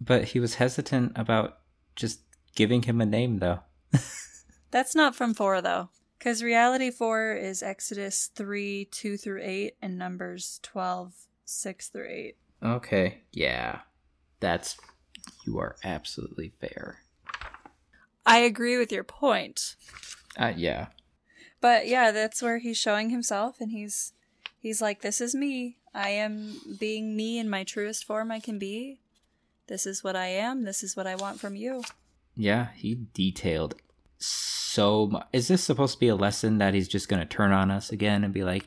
But 0.04 0.26
he 0.26 0.40
was 0.40 0.56
hesitant 0.56 1.14
about 1.16 1.60
just 1.96 2.22
giving 2.56 2.82
him 2.82 3.00
a 3.00 3.06
name, 3.06 3.38
though. 3.38 3.60
That's 4.72 4.96
not 4.96 5.16
from 5.16 5.34
4 5.34 5.62
though. 5.62 5.90
Cuz 6.20 6.44
reality 6.44 6.92
4 6.92 7.34
is 7.34 7.62
Exodus 7.62 8.32
3 8.36 8.86
2 8.86 9.18
through 9.18 9.42
8 9.44 9.76
and 9.82 9.98
Numbers 9.98 10.60
12 10.64 11.14
6 11.46 11.90
through 11.90 12.10
8. 12.10 12.36
Okay, 12.64 13.22
yeah. 13.32 13.82
That's. 14.40 14.78
You 15.46 15.60
are 15.60 15.76
absolutely 15.84 16.54
fair. 16.60 17.04
I 18.26 18.40
agree 18.40 18.78
with 18.78 18.92
your 18.92 19.04
point. 19.04 19.76
Uh, 20.38 20.54
yeah. 20.56 20.88
But 21.60 21.88
yeah, 21.88 22.12
that's 22.12 22.42
where 22.42 22.60
he's 22.60 22.78
showing 22.78 23.10
himself 23.10 23.60
and 23.60 23.72
he's 23.72 24.14
he's 24.60 24.82
like 24.82 25.02
this 25.02 25.22
is 25.22 25.36
me. 25.36 25.78
I 25.94 26.10
am 26.10 26.56
being 26.80 27.16
me 27.16 27.38
in 27.38 27.50
my 27.50 27.64
truest 27.64 28.06
form 28.06 28.32
I 28.32 28.40
can 28.40 28.58
be. 28.58 29.01
This 29.72 29.86
is 29.86 30.04
what 30.04 30.18
I 30.18 30.28
am. 30.28 30.66
This 30.66 30.84
is 30.84 30.98
what 30.98 31.08
I 31.08 31.16
want 31.16 31.40
from 31.40 31.56
you. 31.56 31.82
Yeah, 32.36 32.68
he 32.76 33.06
detailed 33.14 33.76
so 34.18 35.08
much. 35.08 35.28
Is 35.32 35.48
this 35.48 35.64
supposed 35.64 35.94
to 35.94 36.00
be 36.02 36.10
a 36.10 36.16
lesson 36.16 36.58
that 36.58 36.74
he's 36.74 36.90
just 36.90 37.08
going 37.08 37.22
to 37.22 37.26
turn 37.26 37.54
on 37.54 37.72
us 37.72 37.90
again 37.90 38.26
and 38.26 38.34
be 38.34 38.44
like, 38.44 38.66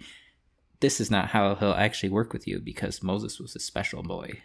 this 0.80 1.02
is 1.02 1.10
not 1.10 1.28
how 1.28 1.56
he'll 1.56 1.72
actually 1.72 2.08
work 2.08 2.32
with 2.32 2.48
you 2.48 2.58
because 2.58 3.02
Moses 3.02 3.38
was 3.38 3.54
a 3.54 3.60
special 3.60 4.02
boy. 4.02 4.40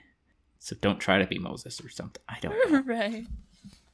So 0.59 0.75
don't 0.81 0.99
try 0.99 1.17
to 1.17 1.25
be 1.25 1.39
Moses 1.39 1.79
or 1.79 1.87
something. 1.87 2.21
I 2.27 2.39
don't 2.41 2.73
know. 2.73 2.81
right. 2.85 3.25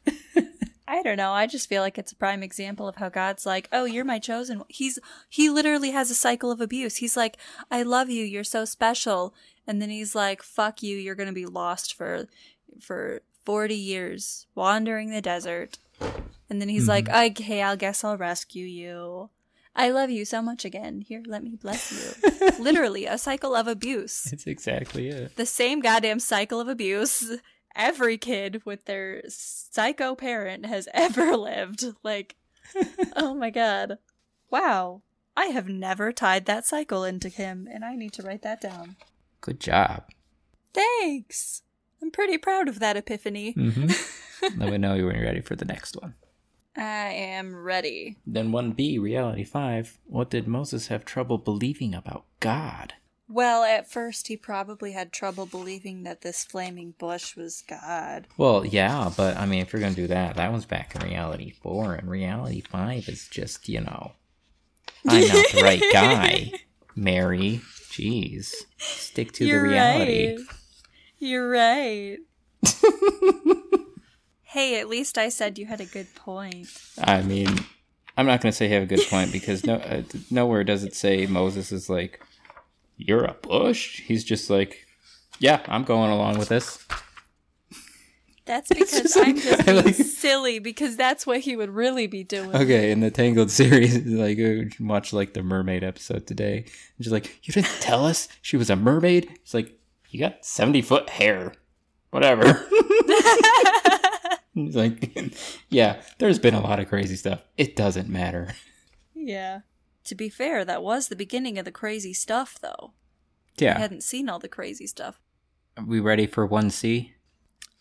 I 0.88 1.03
don't 1.03 1.18
know. 1.18 1.34
I 1.34 1.45
just 1.45 1.70
feel 1.70 1.84
like 1.84 1.99
it's 1.99 2.11
a 2.11 2.16
prime 2.16 2.41
example 2.41 2.88
of 2.88 2.95
how 2.95 3.09
God's 3.09 3.45
like, 3.45 3.68
"Oh, 3.72 3.86
you're 3.86 4.05
my 4.05 4.20
chosen." 4.20 4.61
He's 4.68 4.99
he 5.30 5.49
literally 5.49 5.91
has 5.91 6.11
a 6.11 6.16
cycle 6.16 6.51
of 6.51 6.61
abuse. 6.61 6.97
He's 6.97 7.18
like, 7.18 7.38
"I 7.72 7.82
love 7.82 8.09
you. 8.09 8.24
You're 8.24 8.43
so 8.43 8.66
special." 8.66 9.34
And 9.66 9.82
then 9.82 9.89
he's 9.89 10.13
like, 10.13 10.43
"Fuck 10.43 10.84
you. 10.84 10.95
You're 10.95 11.16
going 11.16 11.28
to 11.28 11.34
be 11.34 11.47
lost 11.47 11.95
for 11.95 12.28
for 12.82 13.21
40 13.43 13.76
years 13.76 14.47
wandering 14.55 15.09
the 15.09 15.21
desert." 15.21 15.78
And 16.49 16.61
then 16.61 16.69
he's 16.69 16.88
mm-hmm. 16.88 17.07
like, 17.07 17.32
"Okay, 17.32 17.63
I 17.63 17.76
guess 17.76 18.03
I'll 18.03 18.17
rescue 18.17 18.65
you." 18.65 19.30
I 19.76 19.89
love 19.89 20.09
you 20.09 20.23
so 20.23 20.41
much 20.41 20.63
again. 20.63 21.01
Here, 21.01 21.21
let 21.26 21.43
me 21.43 21.57
bless 21.61 21.91
you. 21.91 22.39
literally, 22.59 23.05
a 23.05 23.17
cycle 23.17 23.55
of 23.55 23.67
abuse 23.67 24.32
It's 24.32 24.47
exactly 24.47 25.09
it. 25.09 25.36
the 25.36 25.45
same 25.45 25.82
goddamn 25.82 26.19
cycle 26.19 26.61
of 26.61 26.69
abuse 26.69 27.39
every 27.76 28.17
kid 28.17 28.61
with 28.65 28.86
their 28.86 29.21
psycho 29.28 30.15
parent 30.15 30.65
has 30.65 30.88
ever 30.93 31.36
lived. 31.36 31.86
Like, 32.03 32.36
oh 33.15 33.34
my 33.34 33.49
god. 33.49 33.97
Wow. 34.49 35.01
I 35.38 35.47
have 35.47 35.67
never 35.67 36.13
tied 36.13 36.45
that 36.45 36.65
cycle 36.65 37.03
into 37.03 37.28
him, 37.28 37.67
and 37.69 37.84
I 37.84 37.95
need 37.95 38.13
to 38.13 38.23
write 38.23 38.43
that 38.43 38.61
down. 38.61 38.95
Good 39.41 39.59
job. 39.59 40.05
Thanks. 40.73 41.61
I'm 42.01 42.11
pretty 42.11 42.37
proud 42.37 42.67
of 42.67 42.79
that 42.79 42.97
epiphany. 42.97 43.53
Mm-hmm. 43.53 44.57
Let 44.59 44.71
me 44.71 44.77
know 44.77 44.91
when 44.91 45.15
you're 45.15 45.25
ready 45.25 45.41
for 45.41 45.55
the 45.55 45.65
next 45.65 45.95
one. 45.95 46.15
I 46.77 47.07
am 47.11 47.55
ready. 47.55 48.17
Then 48.27 48.51
1B, 48.51 48.99
Reality 48.99 49.43
5. 49.43 49.97
What 50.05 50.29
did 50.29 50.47
Moses 50.47 50.87
have 50.87 51.05
trouble 51.05 51.37
believing 51.37 51.95
about 51.95 52.25
God? 52.41 52.93
Well, 53.27 53.63
at 53.63 53.89
first, 53.89 54.27
he 54.27 54.37
probably 54.37 54.91
had 54.91 55.11
trouble 55.11 55.45
believing 55.45 56.03
that 56.03 56.21
this 56.21 56.43
flaming 56.43 56.93
bush 56.99 57.35
was 57.35 57.63
God. 57.67 58.27
Well, 58.37 58.65
yeah, 58.65 59.11
but 59.15 59.37
I 59.37 59.45
mean, 59.45 59.61
if 59.61 59.73
you're 59.73 59.79
going 59.79 59.95
to 59.95 60.01
do 60.01 60.07
that, 60.07 60.35
that 60.35 60.51
one's 60.51 60.65
back 60.65 60.95
in 60.95 61.01
Reality 61.01 61.51
4, 61.63 61.95
and 61.95 62.09
Reality 62.09 62.61
5 62.61 63.09
is 63.09 63.27
just, 63.27 63.67
you 63.67 63.81
know, 63.81 64.11
I'm 65.07 65.27
not 65.27 65.45
the 65.53 65.61
right 65.63 65.83
guy, 65.91 66.51
Mary. 66.95 67.61
Jeez. 67.91 68.53
Stick 68.77 69.31
to 69.33 69.45
the 69.45 69.57
reality. 69.57 70.35
Right. 70.35 70.45
You're 71.26 71.49
right. 71.49 72.17
hey, 74.43 74.80
at 74.80 74.88
least 74.88 75.17
I 75.17 75.30
said 75.30 75.57
you 75.57 75.65
had 75.65 75.82
a 75.82 75.86
good 75.86 76.13
point. 76.13 76.67
I 77.01 77.23
mean, 77.23 77.47
I'm 78.15 78.28
not 78.28 78.41
going 78.41 78.51
to 78.51 78.55
say 78.55 78.67
you 78.67 78.73
have 78.76 78.84
a 78.84 78.86
good 78.86 79.07
point 79.09 79.32
because 79.32 79.65
no, 79.65 79.76
uh, 79.76 80.03
nowhere 80.30 80.63
does 80.63 80.84
it 80.84 80.93
say 80.93 81.26
Moses 81.26 81.71
is 81.71 81.89
like, 81.89 82.21
you're 82.97 83.26
a 83.26 83.34
bush. 83.34 84.01
He's 84.01 84.23
just 84.23 84.51
like, 84.51 84.86
yeah, 85.39 85.61
I'm 85.67 85.84
going 85.84 86.11
along 86.11 86.38
with 86.38 86.49
this. 86.49 86.86
That's 88.45 88.69
because 88.69 88.91
just 88.91 89.17
I'm 89.17 89.36
just 89.36 89.61
I 89.67 89.73
being 89.73 89.84
like- 89.84 89.95
silly 89.95 90.59
because 90.59 90.95
that's 90.95 91.26
what 91.26 91.39
he 91.39 91.55
would 91.55 91.71
really 91.71 92.05
be 92.05 92.23
doing. 92.23 92.55
Okay, 92.55 92.91
in 92.91 92.99
the 92.99 93.09
Tangled 93.09 93.49
series, 93.49 94.05
like 94.05 94.38
uh, 94.39 94.69
watch 94.80 95.11
like 95.11 95.34
the 95.34 95.41
mermaid 95.41 95.84
episode 95.84 96.28
today. 96.28 96.57
And 96.59 97.03
she's 97.03 97.11
like, 97.11 97.39
"You 97.47 97.53
didn't 97.53 97.76
tell 97.82 98.05
us 98.05 98.28
she 98.43 98.57
was 98.57 98.69
a 98.69 98.76
mermaid." 98.76 99.28
It's 99.41 99.55
like, 99.55 99.76
"You 100.16 100.22
got 100.22 100.45
seventy 100.45 100.82
foot 100.82 101.09
hair, 101.09 101.53
whatever." 102.11 102.66
It's 104.57 104.76
like, 104.76 105.36
yeah, 105.70 106.01
there's 106.18 106.39
been 106.39 106.53
a 106.53 106.61
lot 106.61 106.80
of 106.80 106.88
crazy 106.88 107.18
stuff. 107.18 107.43
It 107.57 107.76
doesn't 107.76 108.07
matter. 108.07 108.53
yeah. 109.13 109.59
To 110.05 110.16
be 110.16 110.30
fair, 110.30 110.63
that 110.63 110.82
was 110.82 111.07
the 111.09 111.16
beginning 111.16 111.57
of 111.59 111.66
the 111.66 111.72
crazy 111.72 112.13
stuff, 112.13 112.57
though. 112.61 112.93
Yeah. 113.57 113.76
I 113.76 113.80
hadn't 113.80 114.03
seen 114.03 114.30
all 114.30 114.39
the 114.39 114.47
crazy 114.47 114.88
stuff. 114.88 115.20
are 115.76 115.84
we 115.84 115.99
ready 115.99 116.26
for 116.26 116.45
one 116.45 116.70
C? 116.70 117.16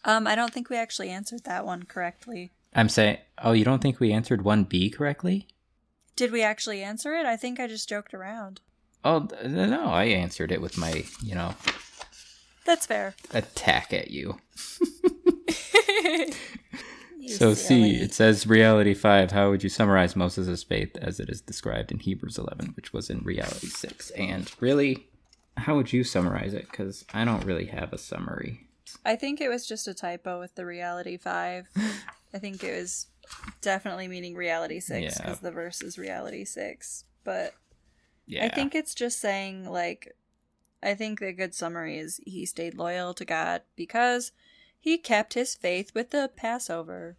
Um, 0.04 0.26
I 0.26 0.34
don't 0.34 0.52
think 0.52 0.68
we 0.68 0.76
actually 0.76 1.10
answered 1.10 1.44
that 1.44 1.64
one 1.64 1.84
correctly. 1.84 2.50
I'm 2.74 2.88
saying, 2.88 3.18
oh, 3.42 3.52
you 3.52 3.64
don't 3.64 3.80
think 3.80 4.00
we 4.00 4.12
answered 4.12 4.42
one 4.42 4.64
B 4.64 4.90
correctly? 4.90 5.46
Did 6.16 6.32
we 6.32 6.42
actually 6.42 6.82
answer 6.82 7.14
it? 7.14 7.24
I 7.26 7.36
think 7.36 7.60
I 7.60 7.68
just 7.68 7.88
joked 7.88 8.14
around. 8.14 8.60
Oh 9.04 9.26
th- 9.26 9.44
no, 9.44 9.86
I 9.90 10.04
answered 10.06 10.50
it 10.50 10.60
with 10.62 10.76
my, 10.78 11.04
you 11.22 11.34
know, 11.36 11.54
That's 12.64 12.86
fair. 12.86 13.14
attack 13.32 13.92
at 13.92 14.10
you. 14.10 14.38
You 17.18 17.30
So 17.30 17.54
C, 17.54 17.64
silly. 17.64 17.90
it 18.02 18.12
says 18.12 18.46
reality 18.46 18.92
5. 18.92 19.30
How 19.30 19.48
would 19.48 19.62
you 19.62 19.70
summarize 19.70 20.14
Moses' 20.14 20.62
faith 20.62 20.94
as 21.00 21.18
it 21.18 21.30
is 21.30 21.40
described 21.40 21.90
in 21.90 21.98
Hebrews 22.00 22.36
11, 22.36 22.72
which 22.76 22.92
was 22.92 23.08
in 23.08 23.20
reality 23.20 23.68
6? 23.68 24.10
And 24.10 24.50
really, 24.60 25.08
how 25.56 25.74
would 25.76 25.90
you 25.90 26.04
summarize 26.04 26.52
it? 26.52 26.66
Because 26.70 27.06
I 27.14 27.24
don't 27.24 27.44
really 27.46 27.64
have 27.66 27.94
a 27.94 27.98
summary. 27.98 28.66
I 29.06 29.16
think 29.16 29.40
it 29.40 29.48
was 29.48 29.66
just 29.66 29.88
a 29.88 29.94
typo 29.94 30.38
with 30.38 30.54
the 30.54 30.66
reality 30.66 31.16
five. 31.16 31.66
I 32.34 32.38
think 32.38 32.62
it 32.62 32.76
was 32.78 33.06
definitely 33.62 34.06
meaning 34.06 34.34
reality 34.34 34.78
six 34.80 35.16
Yeah. 35.18 35.22
because 35.24 35.40
the 35.40 35.50
verse 35.50 35.80
is 35.80 35.96
reality 35.96 36.44
six. 36.44 37.04
But 37.24 37.54
Yeah. 38.26 38.44
I 38.44 38.48
think 38.50 38.74
it's 38.74 38.94
just 38.94 39.18
saying 39.18 39.64
like, 39.70 40.12
I 40.84 40.94
think 40.94 41.20
the 41.20 41.32
good 41.32 41.54
summary 41.54 41.98
is 41.98 42.20
he 42.24 42.44
stayed 42.46 42.74
loyal 42.74 43.14
to 43.14 43.24
God 43.24 43.62
because 43.74 44.32
he 44.78 44.98
kept 44.98 45.34
his 45.34 45.54
faith 45.54 45.92
with 45.94 46.10
the 46.10 46.30
Passover. 46.36 47.16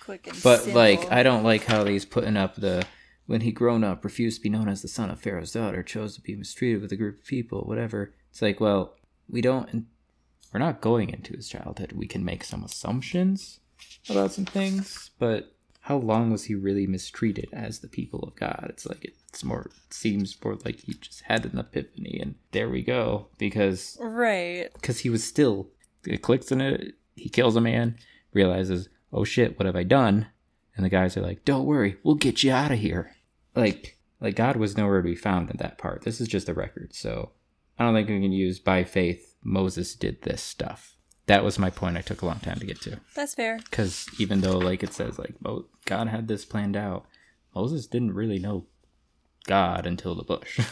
Quick 0.00 0.26
and 0.26 0.42
But, 0.42 0.60
simple. 0.62 0.74
like, 0.80 1.10
I 1.12 1.22
don't 1.22 1.44
like 1.44 1.64
how 1.64 1.84
he's 1.84 2.04
putting 2.04 2.36
up 2.36 2.56
the. 2.56 2.84
When 3.26 3.40
he 3.40 3.50
grown 3.50 3.82
up, 3.82 4.04
refused 4.04 4.36
to 4.38 4.42
be 4.44 4.48
known 4.48 4.68
as 4.68 4.82
the 4.82 4.88
son 4.88 5.10
of 5.10 5.20
Pharaoh's 5.20 5.50
daughter, 5.50 5.82
chose 5.82 6.14
to 6.14 6.20
be 6.20 6.36
mistreated 6.36 6.80
with 6.80 6.92
a 6.92 6.96
group 6.96 7.18
of 7.18 7.26
people, 7.26 7.62
whatever. 7.62 8.14
It's 8.30 8.40
like, 8.40 8.60
well, 8.60 8.94
we 9.28 9.40
don't. 9.40 9.86
We're 10.52 10.60
not 10.60 10.80
going 10.80 11.10
into 11.10 11.34
his 11.34 11.48
childhood. 11.48 11.92
We 11.92 12.06
can 12.06 12.24
make 12.24 12.44
some 12.44 12.62
assumptions 12.62 13.58
about 14.08 14.32
some 14.32 14.44
things, 14.44 15.10
but 15.18 15.56
how 15.80 15.96
long 15.96 16.30
was 16.30 16.44
he 16.44 16.54
really 16.54 16.86
mistreated 16.86 17.48
as 17.52 17.80
the 17.80 17.88
people 17.88 18.20
of 18.20 18.36
God? 18.36 18.66
It's 18.70 18.86
like 18.86 19.04
it's 19.36 19.44
more 19.44 19.60
it 19.60 19.92
seems 19.92 20.34
more 20.42 20.56
like 20.64 20.80
he 20.80 20.94
just 20.94 21.20
had 21.24 21.44
an 21.44 21.58
epiphany 21.58 22.18
and 22.22 22.36
there 22.52 22.70
we 22.70 22.80
go 22.80 23.28
because 23.36 23.98
right. 24.00 24.72
because 24.72 25.00
he 25.00 25.10
was 25.10 25.22
still 25.22 25.68
it 26.06 26.22
clicks 26.22 26.50
in 26.50 26.62
it. 26.62 26.94
He 27.14 27.28
kills 27.28 27.54
a 27.54 27.60
man 27.60 27.96
realizes 28.32 28.88
oh 29.12 29.24
shit 29.24 29.58
what 29.58 29.66
have 29.66 29.76
I 29.76 29.82
done? 29.82 30.28
And 30.74 30.86
the 30.86 30.90
guys 30.90 31.18
are 31.18 31.20
like 31.20 31.44
don't 31.44 31.66
worry 31.66 31.98
we'll 32.02 32.14
get 32.14 32.42
you 32.42 32.50
out 32.50 32.72
of 32.72 32.78
here. 32.78 33.12
Like 33.54 33.98
like 34.22 34.36
God 34.36 34.56
was 34.56 34.74
nowhere 34.74 35.02
to 35.02 35.08
be 35.08 35.14
found 35.14 35.50
in 35.50 35.58
that 35.58 35.76
part. 35.76 36.02
This 36.02 36.18
is 36.18 36.28
just 36.28 36.48
a 36.48 36.54
record 36.54 36.94
so 36.94 37.32
I 37.78 37.84
don't 37.84 37.92
think 37.92 38.08
we 38.08 38.22
can 38.22 38.32
use 38.32 38.58
by 38.58 38.84
faith 38.84 39.34
Moses 39.42 39.94
did 39.94 40.22
this 40.22 40.42
stuff. 40.42 40.96
That 41.26 41.44
was 41.44 41.58
my 41.58 41.68
point 41.68 41.98
I 41.98 42.00
took 42.00 42.22
a 42.22 42.26
long 42.26 42.40
time 42.40 42.58
to 42.58 42.66
get 42.66 42.80
to. 42.82 43.00
That's 43.14 43.34
fair. 43.34 43.58
because 43.58 44.06
even 44.18 44.40
though 44.40 44.56
like 44.56 44.82
it 44.82 44.94
says 44.94 45.18
like 45.18 45.34
god 45.84 46.08
had 46.08 46.26
this 46.26 46.46
planned 46.46 46.76
out 46.76 47.04
moses 47.54 47.86
didn't 47.86 48.14
really 48.14 48.38
know 48.38 48.64
god 49.46 49.86
until 49.86 50.14
the 50.14 50.24
bush 50.24 50.60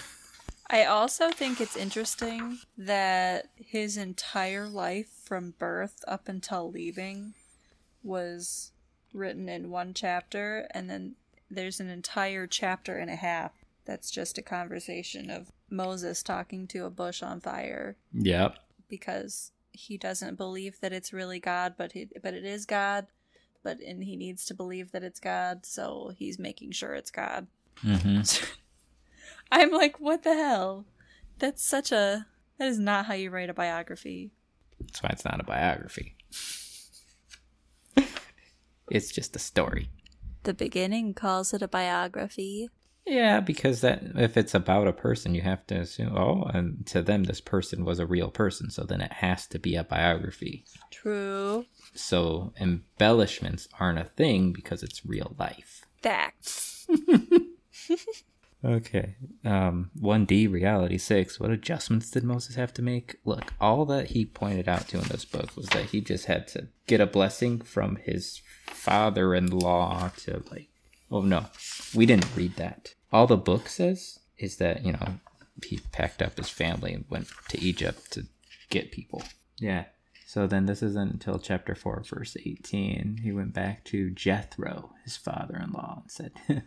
I 0.71 0.87
also 0.87 1.31
think 1.31 1.61
it's 1.61 1.77
interesting 1.77 2.59
that 2.79 3.51
his 3.55 3.99
entire 3.99 4.67
life 4.67 5.11
from 5.23 5.55
birth 5.59 6.03
up 6.09 6.27
until 6.27 6.71
leaving 6.71 7.35
was 8.03 8.73
written 9.13 9.49
in 9.49 9.71
one 9.71 9.93
chapter, 9.95 10.67
and 10.73 10.89
then 10.89 11.17
there's 11.51 11.81
an 11.81 11.91
entire 11.91 12.47
chapter 12.47 12.97
and 12.97 13.11
a 13.11 13.17
half 13.17 13.53
that's 13.85 14.11
just 14.11 14.39
a 14.39 14.43
conversation 14.43 15.31
of 15.31 15.53
Moses 15.71 16.23
talking 16.23 16.67
to 16.69 16.87
a 16.87 16.91
bush 16.91 17.23
on 17.23 17.41
fire 17.41 17.97
yep 18.13 18.59
because 18.89 19.53
he 19.71 19.99
doesn't 19.99 20.37
believe 20.37 20.81
that 20.81 20.93
it's 20.93 21.13
really 21.13 21.41
God, 21.41 21.75
but 21.77 21.93
he, 21.93 22.09
but 22.23 22.35
it 22.35 22.45
is 22.45 22.65
God. 22.65 23.07
But 23.63 23.81
and 23.81 24.05
he 24.05 24.17
needs 24.17 24.45
to 24.47 24.55
believe 24.55 24.93
that 24.93 25.03
it's 25.03 25.21
God, 25.21 25.67
so 25.67 26.13
he's 26.17 26.39
making 26.39 26.73
sure 26.73 26.95
it's 26.95 27.11
God. 27.11 27.47
mm-hmm. 27.83 28.21
I'm 29.51 29.71
like, 29.71 30.01
what 30.01 30.23
the 30.23 30.35
hell? 30.35 30.87
That's 31.39 31.65
such 31.65 31.93
a. 31.93 32.27
That 32.59 32.69
is 32.69 32.79
not 32.79 33.07
how 33.07 33.15
you 33.15 33.31
write 33.31 33.51
a 33.51 33.55
biography. 33.55 34.31
that's 34.81 35.03
why 35.03 35.11
it's 35.13 35.25
not 35.25 35.41
a 35.41 35.45
biography 35.45 36.17
it's 38.91 39.11
just 39.13 39.35
a 39.35 39.39
story 39.39 39.89
The 40.45 40.55
beginning 40.55 41.15
calls 41.15 41.53
it 41.55 41.63
a 41.63 41.69
biography. 41.69 42.69
yeah 43.07 43.41
because 43.41 43.81
that 43.81 44.03
if 44.17 44.37
it's 44.37 44.55
about 44.55 44.87
a 44.89 44.93
person 44.93 45.35
you 45.35 45.41
have 45.43 45.67
to 45.69 45.75
assume 45.77 46.17
oh 46.17 46.45
and 46.53 46.87
to 46.89 47.03
them 47.03 47.25
this 47.25 47.41
person 47.41 47.85
was 47.85 47.99
a 47.99 48.07
real 48.07 48.31
person 48.31 48.71
so 48.71 48.85
then 48.85 49.01
it 49.01 49.13
has 49.15 49.47
to 49.49 49.59
be 49.59 49.75
a 49.75 49.85
biography 49.85 50.65
True. 50.91 51.65
so 51.95 52.53
embellishments 52.61 53.67
aren't 53.81 53.99
a 53.99 54.05
thing 54.05 54.53
because 54.53 54.83
it's 54.83 55.05
real 55.07 55.35
life 55.39 55.83
Facts. 56.03 56.87
Okay. 58.65 59.17
Um, 59.45 59.91
1D 60.01 60.51
Reality 60.51 60.97
6. 60.97 61.39
What 61.39 61.51
adjustments 61.51 62.11
did 62.11 62.25
Moses 62.25 62.57
have 62.57 62.73
to 62.75 62.83
make? 62.83 63.17
Look, 63.25 63.53
all 63.61 63.85
that 63.87 64.11
he 64.11 64.25
pointed 64.25 64.69
out 64.69 64.89
to 64.89 64.99
in 64.99 65.05
this 65.05 65.25
book 65.25 65.55
was 65.55 65.67
that 65.69 65.87
he 65.87 66.01
just 66.01 66.27
had 66.27 66.49
to 66.49 66.69
get 66.87 67.01
a 67.01 67.07
blessing 67.07 67.61
from 67.61 67.97
his 67.97 68.41
father 68.67 69.35
in 69.35 69.51
law 69.51 70.11
to, 70.19 70.43
like, 70.51 70.69
oh 71.11 71.21
no, 71.21 71.47
we 71.95 72.07
didn't 72.07 72.35
read 72.35 72.57
that. 72.57 72.95
All 73.13 73.27
the 73.27 73.37
book 73.37 73.69
says 73.69 74.21
is 74.39 74.57
that, 74.57 74.85
you 74.85 74.93
know, 74.93 75.21
he 75.63 75.81
packed 75.93 76.23
up 76.23 76.39
his 76.39 76.49
family 76.49 76.95
and 76.95 77.05
went 77.11 77.29
to 77.49 77.61
Egypt 77.61 78.11
to 78.13 78.27
get 78.71 78.91
people. 78.91 79.23
Yeah. 79.59 79.85
So 80.27 80.47
then 80.47 80.67
this 80.67 80.83
isn't 80.83 81.13
until 81.13 81.39
chapter 81.39 81.75
4, 81.75 82.03
verse 82.09 82.37
18. 82.45 83.21
He 83.23 83.31
went 83.31 83.53
back 83.53 83.85
to 83.85 84.11
Jethro, 84.11 84.91
his 85.05 85.17
father 85.17 85.61
in 85.63 85.71
law, 85.71 86.03
and 86.03 86.11
said, 86.11 86.33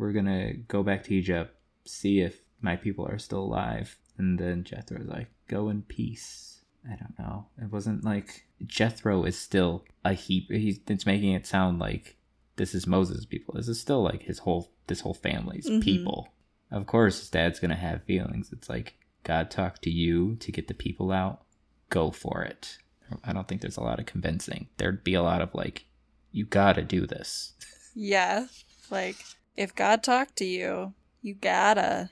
We're 0.00 0.12
going 0.12 0.24
to 0.26 0.54
go 0.68 0.82
back 0.82 1.04
to 1.04 1.14
Egypt, 1.14 1.54
see 1.84 2.20
if 2.20 2.40
my 2.60 2.76
people 2.76 3.06
are 3.06 3.18
still 3.18 3.40
alive. 3.42 3.98
And 4.16 4.38
then 4.38 4.64
Jethro's 4.64 5.06
like, 5.06 5.28
Go 5.46 5.68
in 5.68 5.82
peace. 5.82 6.62
I 6.86 6.96
don't 6.96 7.18
know. 7.18 7.46
It 7.60 7.70
wasn't 7.70 8.04
like 8.04 8.44
Jethro 8.66 9.24
is 9.24 9.36
still 9.36 9.84
a 10.04 10.14
heap. 10.14 10.50
He's 10.50 10.80
it's 10.88 11.04
making 11.04 11.32
it 11.32 11.46
sound 11.46 11.78
like 11.78 12.16
this 12.56 12.74
is 12.74 12.86
Moses' 12.86 13.26
people. 13.26 13.54
This 13.54 13.68
is 13.68 13.78
still 13.80 14.02
like 14.02 14.22
his 14.22 14.38
whole 14.38 14.70
this 14.86 15.00
whole 15.00 15.12
family's 15.14 15.68
Mhm. 15.68 15.82
people. 15.82 16.28
Of 16.70 16.86
course, 16.86 17.18
his 17.18 17.28
dad's 17.28 17.58
gonna 17.60 17.74
have 17.76 18.04
feelings. 18.04 18.50
It's 18.52 18.68
like 18.70 18.94
God 19.24 19.50
talked 19.50 19.82
to 19.82 19.90
you 19.90 20.36
to 20.36 20.50
get 20.52 20.68
the 20.68 20.74
people 20.74 21.12
out. 21.12 21.42
Go 21.90 22.10
for 22.10 22.42
it. 22.42 22.78
I 23.24 23.32
don't 23.34 23.46
think 23.48 23.60
there's 23.60 23.76
a 23.76 23.82
lot 23.82 23.98
of 24.00 24.06
convincing. 24.06 24.68
There'd 24.78 25.04
be 25.04 25.14
a 25.14 25.22
lot 25.22 25.42
of 25.42 25.54
like, 25.54 25.84
you 26.32 26.44
gotta 26.46 26.82
do 26.82 27.06
this. 27.06 27.52
Yeah. 27.94 28.46
Like, 28.90 29.16
if 29.60 29.74
God 29.74 30.02
talked 30.02 30.36
to 30.36 30.46
you, 30.46 30.94
you 31.20 31.34
gotta. 31.34 32.08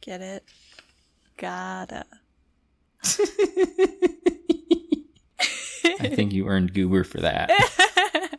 Get 0.00 0.20
it? 0.20 0.44
Gotta. 1.36 2.06
I 6.00 6.08
think 6.14 6.32
you 6.32 6.46
earned 6.46 6.74
goober 6.74 7.02
for 7.02 7.20
that. 7.20 7.50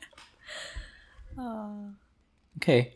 oh. 1.38 1.90
Okay. 2.58 2.94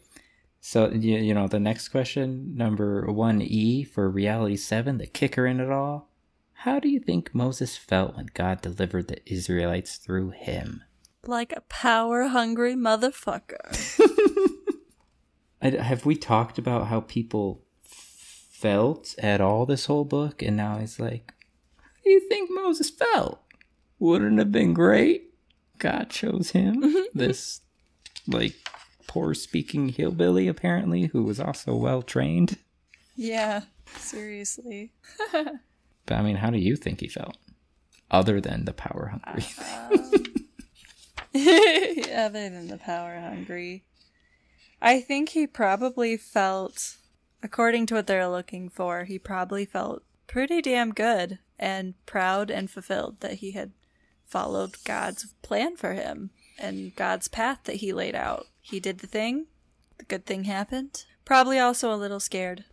So 0.62 0.90
you, 0.90 1.18
you 1.18 1.34
know 1.34 1.50
the 1.50 1.60
next 1.60 1.90
question, 1.90 2.56
number 2.56 3.06
one 3.12 3.42
E 3.42 3.84
for 3.84 4.10
reality 4.10 4.56
seven, 4.56 5.00
the 5.00 5.08
kicker 5.08 5.46
in 5.46 5.60
it 5.60 5.70
all. 5.70 6.08
How 6.54 6.80
do 6.80 6.88
you 6.88 7.02
think 7.02 7.36
Moses 7.36 7.76
felt 7.76 8.16
when 8.16 8.28
God 8.34 8.62
delivered 8.62 9.10
the 9.10 9.20
Israelites 9.30 9.98
through 9.98 10.30
him? 10.30 10.82
Like 11.28 11.52
a 11.52 11.62
power 11.62 12.28
hungry 12.28 12.76
motherfucker. 12.76 14.00
I, 15.64 15.70
have 15.82 16.06
we 16.06 16.16
talked 16.16 16.58
about 16.58 16.88
how 16.88 17.02
people 17.02 17.64
felt 17.88 19.16
at 19.18 19.42
all 19.42 19.66
this 19.66 19.86
whole 19.86 20.06
book? 20.06 20.42
And 20.42 20.58
now 20.58 20.78
he's 20.78 21.00
like, 21.00 21.34
how 21.78 21.90
do 22.04 22.10
you 22.10 22.28
think 22.28 22.50
Moses 22.52 22.90
felt? 22.90 23.40
Wouldn't 24.00 24.34
it 24.34 24.40
have 24.40 24.52
been 24.52 24.74
great? 24.74 25.34
God 25.80 26.10
chose 26.10 26.52
him, 26.52 26.82
mm-hmm. 26.82 27.04
this 27.18 27.62
like 28.28 28.56
poor 29.08 29.34
speaking 29.34 29.90
hillbilly 29.90 30.48
apparently, 30.48 31.08
who 31.08 31.24
was 31.24 31.40
also 31.40 31.76
well 31.76 32.02
trained. 32.02 32.58
yeah. 33.16 33.62
Seriously. 33.98 34.92
But 36.06 36.16
I 36.16 36.22
mean, 36.22 36.36
how 36.36 36.50
do 36.50 36.58
you 36.58 36.76
think 36.76 37.00
he 37.00 37.08
felt? 37.08 37.38
Other 38.12 38.42
than 38.42 38.66
the 38.66 38.74
power 38.74 39.08
hungry. 39.08 39.46
Uh, 39.58 39.88
um, 39.94 40.02
other 42.14 42.50
than 42.50 42.68
the 42.68 42.78
power 42.78 43.20
hungry. 43.20 43.86
I 44.84 45.00
think 45.00 45.30
he 45.30 45.48
probably 45.48 46.18
felt, 46.18 46.98
according 47.42 47.86
to 47.88 47.96
what 47.96 48.06
they're 48.06 48.28
looking 48.28 48.68
for, 48.68 49.06
he 49.06 49.18
probably 49.18 49.64
felt 49.64 50.04
pretty 50.28 50.62
damn 50.62 50.94
good 50.94 51.40
and 51.58 51.94
proud 52.06 52.52
and 52.52 52.70
fulfilled 52.70 53.22
that 53.22 53.36
he 53.36 53.52
had 53.52 53.72
followed 54.26 54.76
God's 54.84 55.34
plan 55.42 55.78
for 55.78 55.94
him 55.94 56.32
and 56.60 56.94
God's 56.98 57.30
path 57.30 57.60
that 57.64 57.78
he 57.78 57.94
laid 57.94 58.14
out. 58.14 58.48
He 58.60 58.82
did 58.82 59.00
the 59.00 59.08
thing, 59.08 59.46
the 60.00 60.04
good 60.04 60.26
thing 60.26 60.44
happened. 60.44 61.06
Probably 61.24 61.60
also 61.60 61.94
a 61.94 61.96
little 61.96 62.20
scared. 62.20 62.66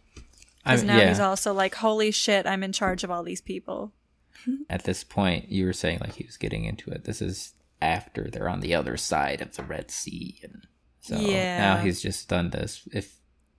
Because 0.64 0.82
now 0.82 0.96
yeah. 0.96 1.10
he's 1.10 1.20
also 1.20 1.54
like, 1.54 1.76
holy 1.76 2.10
shit, 2.10 2.44
I'm 2.44 2.64
in 2.64 2.72
charge 2.72 3.04
of 3.04 3.10
all 3.10 3.22
these 3.22 3.40
people. 3.40 3.92
At 4.68 4.82
this 4.82 5.04
point, 5.04 5.48
you 5.48 5.64
were 5.64 5.72
saying 5.72 5.98
like 6.00 6.16
he 6.16 6.26
was 6.26 6.36
getting 6.36 6.64
into 6.64 6.90
it. 6.90 7.04
This 7.04 7.22
is 7.22 7.54
after 7.80 8.24
they're 8.24 8.48
on 8.48 8.60
the 8.60 8.74
other 8.74 8.96
side 8.96 9.40
of 9.40 9.54
the 9.54 9.62
Red 9.62 9.90
Sea, 9.92 10.40
and 10.42 10.66
so 11.00 11.16
now 11.16 11.76
he's 11.78 12.00
just 12.00 12.28
done 12.28 12.50
this. 12.50 12.86
If 12.92 13.16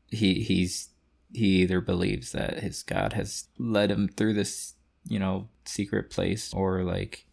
he 0.08 0.42
he's 0.44 0.90
he 1.34 1.62
either 1.62 1.82
believes 1.82 2.32
that 2.34 2.60
his 2.60 2.84
God 2.84 3.14
has 3.14 3.48
led 3.58 3.90
him 3.92 4.08
through 4.08 4.34
this, 4.34 4.74
you 5.08 5.20
know, 5.20 5.50
secret 5.66 6.10
place, 6.10 6.54
or 6.54 6.84
like, 6.84 7.26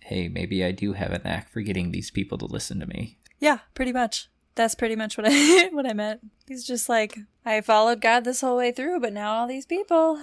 hey, 0.00 0.28
maybe 0.28 0.64
I 0.64 0.72
do 0.72 0.92
have 0.92 1.12
a 1.12 1.18
knack 1.18 1.48
for 1.48 1.60
getting 1.62 1.90
these 1.90 2.10
people 2.10 2.38
to 2.38 2.46
listen 2.46 2.80
to 2.80 2.86
me. 2.86 3.18
Yeah, 3.40 3.58
pretty 3.74 3.92
much. 3.92 4.28
That's 4.54 4.74
pretty 4.74 4.96
much 4.96 5.16
what 5.16 5.26
I 5.28 5.68
what 5.72 5.86
I 5.86 5.92
meant. 5.92 6.20
He's 6.46 6.66
just 6.66 6.88
like, 6.88 7.18
I 7.44 7.60
followed 7.60 8.00
God 8.00 8.24
this 8.24 8.40
whole 8.40 8.56
way 8.56 8.72
through, 8.72 9.00
but 9.00 9.12
now 9.12 9.34
all 9.34 9.46
these 9.46 9.66
people, 9.66 10.20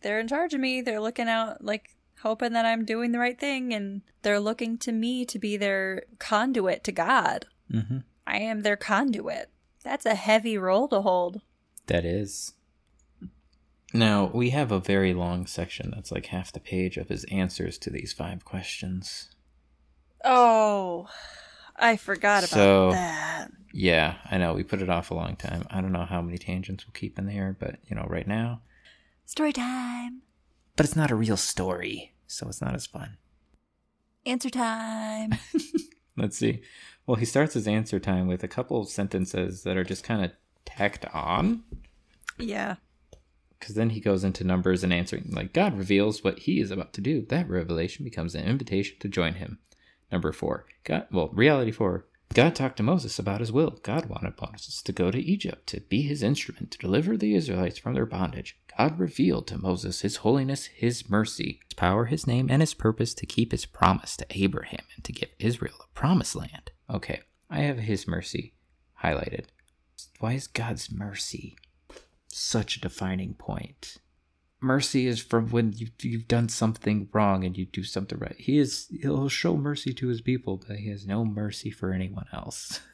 they're 0.00 0.20
in 0.20 0.28
charge 0.28 0.54
of 0.54 0.60
me. 0.60 0.80
They're 0.80 1.00
looking 1.00 1.28
out, 1.28 1.64
like 1.64 1.96
hoping 2.22 2.52
that 2.54 2.66
I'm 2.66 2.84
doing 2.84 3.12
the 3.12 3.18
right 3.18 3.38
thing, 3.38 3.74
and 3.74 4.02
they're 4.22 4.40
looking 4.40 4.78
to 4.78 4.92
me 4.92 5.24
to 5.26 5.38
be 5.38 5.56
their 5.56 6.04
conduit 6.18 6.82
to 6.84 6.92
God. 6.92 7.46
Mm-hmm. 7.72 7.98
I 8.26 8.38
am 8.38 8.62
their 8.62 8.76
conduit. 8.76 9.50
That's 9.82 10.06
a 10.06 10.14
heavy 10.14 10.56
role 10.58 10.88
to 10.88 11.02
hold. 11.02 11.40
That 11.86 12.04
is. 12.04 12.54
Now, 13.92 14.30
we 14.32 14.50
have 14.50 14.72
a 14.72 14.80
very 14.80 15.14
long 15.14 15.46
section 15.46 15.92
that's 15.94 16.10
like 16.10 16.26
half 16.26 16.50
the 16.52 16.58
page 16.60 16.96
of 16.96 17.08
his 17.08 17.24
answers 17.24 17.78
to 17.78 17.90
these 17.90 18.12
five 18.12 18.44
questions. 18.44 19.30
Oh, 20.24 21.06
I 21.76 21.96
forgot 21.96 22.44
about 22.44 22.48
So- 22.50 22.90
that. 22.92 23.50
Yeah, 23.76 24.16
I 24.30 24.38
know. 24.38 24.54
We 24.54 24.62
put 24.62 24.80
it 24.82 24.88
off 24.88 25.10
a 25.10 25.14
long 25.14 25.34
time. 25.34 25.64
I 25.68 25.80
don't 25.80 25.90
know 25.92 26.04
how 26.04 26.22
many 26.22 26.38
tangents 26.38 26.86
we'll 26.86 26.92
keep 26.92 27.18
in 27.18 27.26
there, 27.26 27.56
but, 27.58 27.76
you 27.86 27.96
know, 27.96 28.06
right 28.08 28.26
now. 28.26 28.62
Story 29.26 29.52
time. 29.52 30.22
But 30.76 30.86
it's 30.86 30.94
not 30.94 31.10
a 31.10 31.16
real 31.16 31.36
story, 31.36 32.14
so 32.28 32.46
it's 32.48 32.60
not 32.60 32.74
as 32.74 32.86
fun. 32.86 33.16
Answer 34.24 34.48
time. 34.50 35.34
Let's 36.16 36.38
see. 36.38 36.62
Well, 37.06 37.16
he 37.16 37.24
starts 37.24 37.54
his 37.54 37.68
answer 37.68 37.98
time 38.00 38.26
with 38.26 38.42
a 38.42 38.48
couple 38.48 38.80
of 38.80 38.88
sentences 38.88 39.62
that 39.62 39.76
are 39.76 39.84
just 39.84 40.04
kind 40.04 40.24
of 40.24 40.32
tacked 40.64 41.04
on. 41.06 41.62
yeah. 42.38 42.76
Because 43.58 43.74
then 43.76 43.90
he 43.90 44.00
goes 44.00 44.24
into 44.24 44.44
numbers 44.44 44.84
and 44.84 44.92
answering, 44.92 45.30
like, 45.32 45.54
God 45.54 45.78
reveals 45.78 46.22
what 46.22 46.40
he 46.40 46.60
is 46.60 46.70
about 46.70 46.92
to 46.94 47.00
do. 47.00 47.24
That 47.28 47.48
revelation 47.48 48.04
becomes 48.04 48.34
an 48.34 48.44
invitation 48.44 48.96
to 49.00 49.08
join 49.08 49.34
him. 49.34 49.58
Number 50.12 50.32
four, 50.32 50.66
God, 50.84 51.06
well, 51.10 51.30
reality 51.32 51.70
four, 51.70 52.06
God 52.34 52.56
talked 52.56 52.78
to 52.78 52.82
Moses 52.82 53.20
about 53.20 53.38
his 53.38 53.52
will. 53.52 53.78
God 53.84 54.06
wanted 54.06 54.34
Moses 54.42 54.82
to 54.82 54.90
go 54.92 55.12
to 55.12 55.22
Egypt 55.22 55.68
to 55.68 55.80
be 55.82 56.02
his 56.02 56.20
instrument 56.20 56.72
to 56.72 56.78
deliver 56.78 57.16
the 57.16 57.36
Israelites 57.36 57.78
from 57.78 57.94
their 57.94 58.06
bondage. 58.06 58.58
God 58.76 58.98
revealed 58.98 59.46
to 59.46 59.58
Moses 59.58 60.00
his 60.00 60.16
holiness, 60.16 60.66
his 60.66 61.08
mercy, 61.08 61.60
his 61.64 61.74
power, 61.74 62.06
his 62.06 62.26
name, 62.26 62.48
and 62.50 62.60
his 62.60 62.74
purpose 62.74 63.14
to 63.14 63.26
keep 63.26 63.52
his 63.52 63.66
promise 63.66 64.16
to 64.16 64.26
Abraham 64.30 64.84
and 64.96 65.04
to 65.04 65.12
give 65.12 65.28
Israel 65.38 65.76
a 65.80 65.96
promised 65.96 66.34
land. 66.34 66.72
Okay, 66.90 67.20
I 67.48 67.60
have 67.60 67.78
his 67.78 68.08
mercy 68.08 68.54
highlighted. 69.04 69.44
Why 70.18 70.32
is 70.32 70.48
God's 70.48 70.90
mercy 70.90 71.56
such 72.26 72.76
a 72.76 72.80
defining 72.80 73.34
point? 73.34 73.98
Mercy 74.64 75.06
is 75.06 75.20
from 75.22 75.50
when 75.50 75.72
you, 75.74 75.88
you've 76.00 76.26
done 76.26 76.48
something 76.48 77.08
wrong 77.12 77.44
and 77.44 77.56
you 77.56 77.66
do 77.66 77.84
something 77.84 78.18
right. 78.18 78.34
He 78.38 78.58
is 78.58 78.88
he'll 79.02 79.28
show 79.28 79.56
mercy 79.56 79.92
to 79.92 80.08
his 80.08 80.20
people, 80.22 80.62
but 80.66 80.78
he 80.78 80.88
has 80.88 81.06
no 81.06 81.24
mercy 81.24 81.70
for 81.70 81.92
anyone 81.92 82.26
else. 82.32 82.80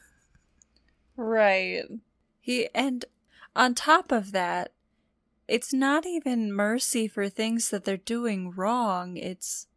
Right. 1.17 1.83
He 2.39 2.69
and 2.73 3.05
on 3.55 3.75
top 3.75 4.11
of 4.11 4.31
that, 4.31 4.71
it's 5.47 5.71
not 5.73 6.05
even 6.05 6.51
mercy 6.53 7.07
for 7.07 7.29
things 7.29 7.69
that 7.69 7.83
they're 7.83 7.97
doing 7.97 8.51
wrong. 8.51 9.17
It's 9.17 9.67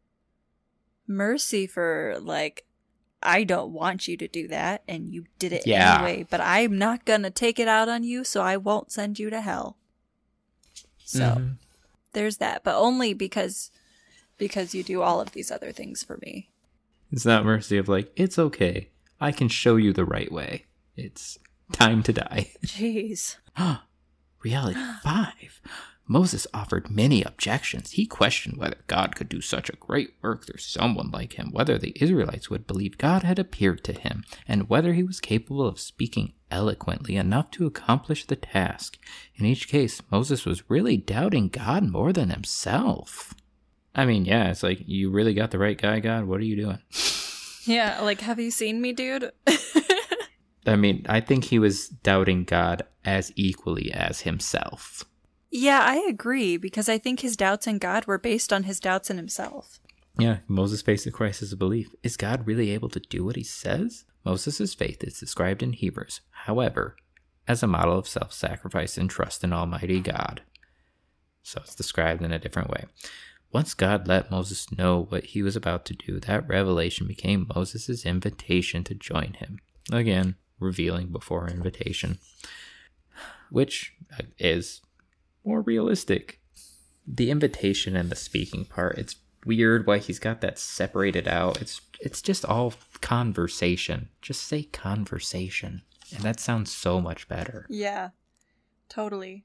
mercy 1.07 1.66
for 1.66 2.16
like 2.20 2.64
I 3.22 3.45
don't 3.45 3.72
want 3.72 4.07
you 4.09 4.16
to 4.18 4.28
do 4.28 4.49
that 4.49 4.84
and 4.88 5.09
you 5.09 5.24
did 5.38 5.53
it 5.53 5.66
Yeah. 5.66 5.97
anyway, 5.97 6.26
but 6.30 6.40
I'm 6.40 6.78
not 6.78 7.05
going 7.05 7.22
to 7.24 7.30
take 7.30 7.59
it 7.59 7.68
out 7.68 7.88
on 7.88 8.05
you, 8.05 8.22
so 8.24 8.40
I 8.40 8.57
won't 8.57 8.92
send 8.92 9.18
you 9.18 9.28
to 9.30 9.40
hell. 9.40 9.76
So, 11.05 11.18
Mhm. 11.20 11.57
There's 12.15 12.39
that, 12.39 12.65
but 12.65 12.77
only 12.77 13.15
because 13.15 13.71
because 14.39 14.75
you 14.75 14.83
do 14.83 15.03
all 15.03 15.21
of 15.21 15.33
these 15.33 15.51
other 15.51 15.73
things 15.73 16.03
for 16.03 16.19
me. 16.19 16.51
It's 17.12 17.25
not 17.25 17.45
mercy 17.45 17.79
of 17.79 17.89
like, 17.89 18.11
it's 18.17 18.39
okay. 18.39 18.89
I 19.21 19.31
can 19.31 19.49
show 19.49 19.77
you 19.77 19.93
the 19.93 20.05
right 20.05 20.31
way. 20.33 20.65
It's 20.97 21.39
time 21.73 22.03
to 22.05 22.12
die. 22.12 22.51
Jeez. 22.65 23.37
Reality 24.43 24.81
five. 25.03 25.61
Moses 26.07 26.47
offered 26.53 26.91
many 26.91 27.23
objections. 27.23 27.93
He 27.93 28.07
questioned 28.07 28.59
whether 28.59 28.77
God 28.87 29.17
could 29.17 29.29
do 29.29 29.41
such 29.41 29.71
a 29.71 29.77
great 29.77 30.15
work 30.23 30.45
through 30.45 30.59
someone 30.59 31.11
like 31.11 31.35
him, 31.35 31.51
whether 31.51 31.79
the 31.79 31.97
Israelites 32.01 32.51
would 32.51 32.67
believe 32.67 32.99
God 32.99 33.23
had 33.23 33.39
appeared 33.39 33.83
to 33.85 33.93
him, 33.93 34.25
and 34.47 34.69
whether 34.69 34.93
he 34.93 35.03
was 35.03 35.21
capable 35.21 35.67
of 35.67 35.81
speaking 35.81 36.35
eloquently 36.51 37.17
enough 37.17 37.51
to 37.53 37.67
accomplish 37.67 38.27
the 38.27 38.37
task. 38.37 38.99
In 39.37 39.47
each 39.47 39.67
case, 39.69 40.03
Moses 40.11 40.45
was 40.45 40.69
really 40.69 40.97
doubting 40.97 41.49
God 41.49 41.91
more 41.91 42.13
than 42.13 42.31
himself. 42.31 43.35
I 43.95 44.05
mean, 44.05 44.25
yeah, 44.25 44.51
it's 44.51 44.63
like, 44.63 44.83
you 44.87 45.11
really 45.11 45.35
got 45.35 45.53
the 45.53 45.59
right 45.59 45.81
guy, 45.81 46.01
God? 46.01 46.25
What 46.25 46.41
are 46.41 46.45
you 46.45 46.57
doing? 46.57 46.79
Yeah, 47.67 48.03
like, 48.03 48.21
have 48.21 48.39
you 48.39 48.51
seen 48.51 48.83
me, 48.83 48.93
dude? 48.93 49.33
I 50.67 50.77
mean, 50.77 51.07
I 51.09 51.21
think 51.21 51.45
he 51.45 51.59
was 51.59 51.89
doubting 51.89 52.45
God 52.45 52.83
as 53.07 53.33
equally 53.37 53.91
as 53.91 54.21
himself. 54.21 55.05
Yeah, 55.55 55.85
I 55.85 56.05
agree 56.09 56.57
because 56.57 56.89
I 56.89 56.99
think 56.99 57.21
his 57.21 57.37
doubts 57.37 57.69
in 57.69 57.79
God 57.79 58.07
were 58.07 58.19
based 58.19 58.53
on 58.53 58.65
his 58.65 58.81
doubts 58.81 59.09
in 59.09 59.17
himself. 59.17 59.79
Yeah, 60.19 60.39
Moses 60.49 60.83
faced 60.83 61.05
the 61.05 61.13
crisis 61.13 61.53
of 61.53 61.61
belief. 61.61 61.95
Is 62.03 62.17
God 62.17 62.45
really 62.45 62.73
able 62.73 62.89
to 62.89 62.99
do 62.99 63.25
what 63.25 63.37
he 63.37 63.45
says? 63.45 64.05
Moses' 64.25 64.75
faith 64.75 65.05
is 65.05 65.21
described 65.21 65.63
in 65.63 65.73
Hebrews, 65.73 66.23
however, 66.31 66.97
as 67.47 67.63
a 67.63 67.69
model 67.69 67.97
of 67.97 68.09
self 68.09 68.33
sacrifice 68.33 68.99
and 68.99 69.09
trust 69.09 69.45
in 69.45 69.53
Almighty 69.53 70.01
God. 70.01 70.43
So 71.45 71.61
it's 71.63 71.77
described 71.77 72.23
in 72.23 72.33
a 72.33 72.39
different 72.41 72.71
way. 72.71 72.87
Once 73.53 73.75
God 73.75 74.09
let 74.09 74.33
Moses 74.33 74.67
know 74.77 75.07
what 75.09 75.27
he 75.27 75.43
was 75.45 75.55
about 75.55 75.85
to 75.85 75.95
do, 75.95 76.19
that 76.19 76.49
revelation 76.49 77.07
became 77.07 77.47
Moses' 77.55 78.05
invitation 78.05 78.83
to 78.83 78.95
join 78.95 79.35
him. 79.35 79.61
Again, 79.93 80.35
revealing 80.59 81.13
before 81.13 81.49
invitation, 81.49 82.19
which 83.51 83.93
uh, 84.19 84.25
is 84.37 84.81
more 85.45 85.61
realistic. 85.62 86.40
The 87.07 87.30
invitation 87.30 87.97
and 87.97 88.11
the 88.11 88.16
speaking 88.16 88.64
part, 88.64 88.99
it's 88.99 89.16
weird 89.45 89.86
why 89.86 89.99
he's 89.99 90.18
got 90.18 90.40
that 90.40 90.59
separated 90.59 91.28
out. 91.28 91.61
It's 91.61 91.80
it's 92.01 92.22
just 92.22 92.45
all 92.45 92.74
conversation. 93.01 94.09
Just 94.22 94.42
say 94.42 94.64
conversation. 94.64 95.82
And 96.14 96.22
that 96.22 96.40
sounds 96.40 96.70
so 96.70 97.01
much 97.01 97.28
better. 97.28 97.66
Yeah, 97.68 98.11
totally. 98.88 99.45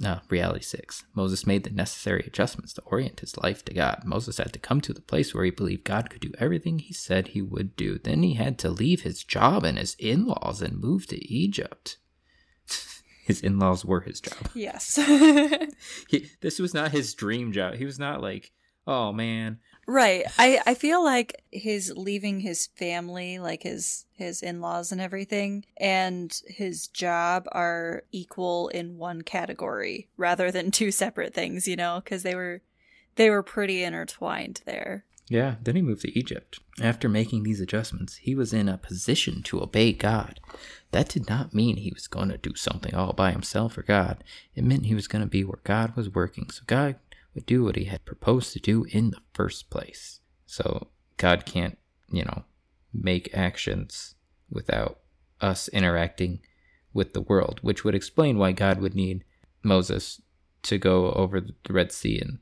No, 0.00 0.20
reality 0.28 0.64
six. 0.64 1.04
Moses 1.14 1.46
made 1.46 1.62
the 1.62 1.70
necessary 1.70 2.24
adjustments 2.26 2.72
to 2.74 2.82
orient 2.82 3.20
his 3.20 3.36
life 3.38 3.64
to 3.66 3.74
God. 3.74 4.02
Moses 4.04 4.38
had 4.38 4.52
to 4.52 4.58
come 4.58 4.80
to 4.80 4.92
the 4.92 5.00
place 5.00 5.32
where 5.32 5.44
he 5.44 5.52
believed 5.52 5.84
God 5.84 6.10
could 6.10 6.20
do 6.20 6.32
everything 6.38 6.80
he 6.80 6.92
said 6.92 7.28
he 7.28 7.42
would 7.42 7.76
do. 7.76 7.98
Then 7.98 8.24
he 8.24 8.34
had 8.34 8.58
to 8.60 8.70
leave 8.70 9.02
his 9.02 9.22
job 9.22 9.62
and 9.62 9.78
his 9.78 9.94
in 10.00 10.26
laws 10.26 10.60
and 10.60 10.80
move 10.80 11.06
to 11.08 11.32
Egypt. 11.32 11.98
His 13.24 13.40
in 13.40 13.58
laws 13.58 13.84
were 13.84 14.00
his 14.00 14.20
job. 14.20 14.36
Yes. 14.54 14.96
He, 16.08 16.30
this 16.40 16.58
was 16.58 16.74
not 16.74 16.92
his 16.92 17.14
dream 17.14 17.52
job. 17.52 17.74
He 17.74 17.84
was 17.84 17.98
not 17.98 18.20
like, 18.20 18.52
oh 18.86 19.12
man, 19.12 19.58
right. 19.86 20.24
I 20.38 20.60
I 20.66 20.74
feel 20.74 21.02
like 21.02 21.42
his 21.50 21.92
leaving 21.96 22.40
his 22.40 22.66
family, 22.66 23.38
like 23.38 23.62
his 23.62 24.04
his 24.12 24.42
in-laws 24.42 24.92
and 24.92 25.00
everything, 25.00 25.64
and 25.78 26.38
his 26.46 26.86
job 26.88 27.46
are 27.52 28.04
equal 28.12 28.68
in 28.68 28.98
one 28.98 29.22
category 29.22 30.08
rather 30.16 30.50
than 30.50 30.70
two 30.70 30.90
separate 30.90 31.32
things, 31.34 31.66
you 31.66 31.76
know, 31.76 32.02
cuz 32.04 32.22
they 32.22 32.34
were 32.34 32.60
they 33.16 33.30
were 33.30 33.42
pretty 33.42 33.82
intertwined 33.82 34.60
there. 34.66 35.04
Yeah, 35.28 35.56
then 35.62 35.76
he 35.76 35.82
moved 35.82 36.02
to 36.02 36.18
Egypt. 36.18 36.60
After 36.80 37.08
making 37.08 37.42
these 37.42 37.60
adjustments, 37.60 38.16
he 38.16 38.34
was 38.34 38.52
in 38.52 38.68
a 38.68 38.76
position 38.76 39.42
to 39.44 39.62
obey 39.62 39.92
God. 39.92 40.38
That 40.90 41.08
did 41.08 41.28
not 41.28 41.54
mean 41.54 41.76
he 41.76 41.92
was 41.92 42.06
going 42.06 42.28
to 42.28 42.36
do 42.36 42.54
something 42.54 42.94
all 42.94 43.14
by 43.14 43.32
himself 43.32 43.72
for 43.74 43.82
God. 43.82 44.22
It 44.54 44.64
meant 44.64 44.86
he 44.86 44.94
was 44.94 45.08
going 45.08 45.22
to 45.22 45.30
be 45.30 45.42
where 45.42 45.60
God 45.64 45.96
was 45.96 46.14
working, 46.14 46.50
so 46.50 46.62
God 46.66 46.96
would 47.34 47.46
do 47.46 47.64
what 47.64 47.76
he 47.76 47.84
had 47.84 48.04
proposed 48.04 48.52
to 48.52 48.60
do 48.60 48.84
in 48.90 49.10
the 49.10 49.20
first 49.32 49.70
place. 49.70 50.20
So 50.46 50.88
God 51.16 51.46
can't, 51.46 51.78
you 52.10 52.24
know, 52.24 52.44
make 52.92 53.34
actions 53.34 54.14
without 54.50 55.00
us 55.40 55.68
interacting 55.68 56.40
with 56.92 57.12
the 57.12 57.20
world, 57.20 57.58
which 57.62 57.82
would 57.82 57.94
explain 57.94 58.38
why 58.38 58.52
God 58.52 58.78
would 58.80 58.94
need 58.94 59.24
Moses 59.62 60.20
to 60.62 60.78
go 60.78 61.12
over 61.12 61.40
the 61.40 61.54
Red 61.68 61.92
Sea 61.92 62.20
and 62.20 62.38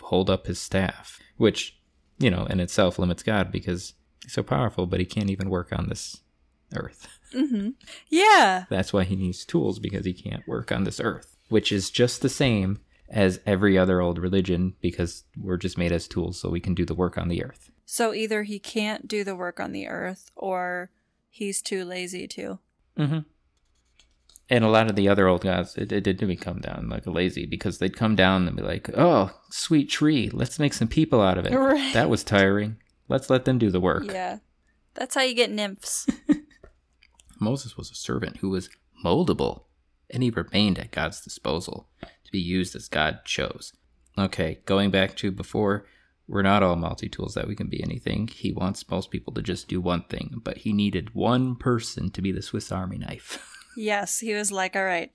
hold 0.00 0.28
up 0.28 0.46
his 0.46 0.60
staff, 0.60 1.20
which, 1.36 1.78
you 2.18 2.30
know, 2.30 2.46
in 2.46 2.60
itself 2.60 2.98
limits 2.98 3.22
God 3.22 3.50
because 3.52 3.94
he's 4.22 4.32
so 4.32 4.42
powerful, 4.42 4.86
but 4.86 5.00
he 5.00 5.06
can't 5.06 5.30
even 5.30 5.50
work 5.50 5.72
on 5.72 5.88
this 5.88 6.20
earth. 6.74 7.08
Mhm. 7.32 7.74
Yeah. 8.08 8.64
That's 8.70 8.92
why 8.92 9.04
he 9.04 9.16
needs 9.16 9.44
tools 9.44 9.78
because 9.78 10.04
he 10.06 10.14
can't 10.14 10.46
work 10.46 10.72
on 10.72 10.84
this 10.84 11.00
earth, 11.00 11.36
which 11.48 11.72
is 11.72 11.90
just 11.90 12.22
the 12.22 12.28
same 12.28 12.80
as 13.08 13.40
every 13.46 13.78
other 13.78 14.00
old 14.00 14.18
religion 14.18 14.74
because 14.80 15.24
we're 15.36 15.56
just 15.56 15.78
made 15.78 15.92
as 15.92 16.08
tools 16.08 16.40
so 16.40 16.48
we 16.50 16.60
can 16.60 16.74
do 16.74 16.84
the 16.84 16.94
work 16.94 17.16
on 17.18 17.28
the 17.28 17.44
earth. 17.44 17.70
So 17.84 18.12
either 18.12 18.42
he 18.42 18.58
can't 18.58 19.06
do 19.06 19.22
the 19.22 19.36
work 19.36 19.60
on 19.60 19.72
the 19.72 19.86
earth 19.86 20.30
or 20.34 20.90
he's 21.30 21.62
too 21.62 21.84
lazy 21.84 22.26
to. 22.28 22.58
Mm-hmm. 22.98 23.18
And 24.48 24.64
a 24.64 24.68
lot 24.68 24.88
of 24.88 24.94
the 24.94 25.08
other 25.08 25.26
old 25.26 25.42
guys, 25.42 25.76
it, 25.76 25.90
it 25.90 26.02
didn't 26.02 26.22
even 26.22 26.28
become 26.28 26.60
down 26.60 26.88
like 26.88 27.06
a 27.06 27.10
lazy 27.10 27.46
because 27.46 27.78
they'd 27.78 27.96
come 27.96 28.14
down 28.14 28.46
and 28.46 28.56
be 28.56 28.62
like, 28.62 28.88
"Oh, 28.96 29.32
sweet 29.50 29.90
tree, 29.90 30.30
let's 30.32 30.58
make 30.58 30.72
some 30.72 30.88
people 30.88 31.20
out 31.20 31.38
of 31.38 31.46
it." 31.46 31.52
Right. 31.52 31.92
That 31.94 32.08
was 32.08 32.22
tiring. 32.22 32.76
Let's 33.08 33.28
let 33.28 33.44
them 33.44 33.58
do 33.58 33.70
the 33.70 33.80
work. 33.80 34.04
Yeah. 34.06 34.38
That's 34.94 35.14
how 35.14 35.22
you 35.22 35.34
get 35.34 35.50
nymphs. 35.50 36.06
Moses 37.40 37.76
was 37.76 37.90
a 37.90 37.94
servant 37.94 38.38
who 38.38 38.50
was 38.50 38.70
moldable, 39.04 39.64
and 40.10 40.22
he 40.22 40.30
remained 40.30 40.78
at 40.78 40.90
God's 40.90 41.20
disposal 41.20 41.88
to 42.00 42.32
be 42.32 42.40
used 42.40 42.74
as 42.74 42.88
God 42.88 43.20
chose. 43.24 43.72
Okay, 44.16 44.60
going 44.64 44.90
back 44.90 45.16
to 45.16 45.30
before, 45.30 45.86
we're 46.26 46.42
not 46.42 46.62
all 46.62 46.76
multi 46.76 47.08
tools 47.08 47.34
that 47.34 47.46
we 47.46 47.54
can 47.54 47.68
be 47.68 47.82
anything. 47.82 48.28
He 48.28 48.52
wants 48.52 48.88
most 48.90 49.10
people 49.10 49.32
to 49.34 49.42
just 49.42 49.68
do 49.68 49.80
one 49.80 50.04
thing, 50.04 50.40
but 50.42 50.58
he 50.58 50.72
needed 50.72 51.14
one 51.14 51.56
person 51.56 52.10
to 52.10 52.22
be 52.22 52.32
the 52.32 52.42
Swiss 52.42 52.72
Army 52.72 52.98
knife. 52.98 53.52
yes, 53.76 54.20
he 54.20 54.34
was 54.34 54.50
like, 54.50 54.74
all 54.76 54.84
right, 54.84 55.12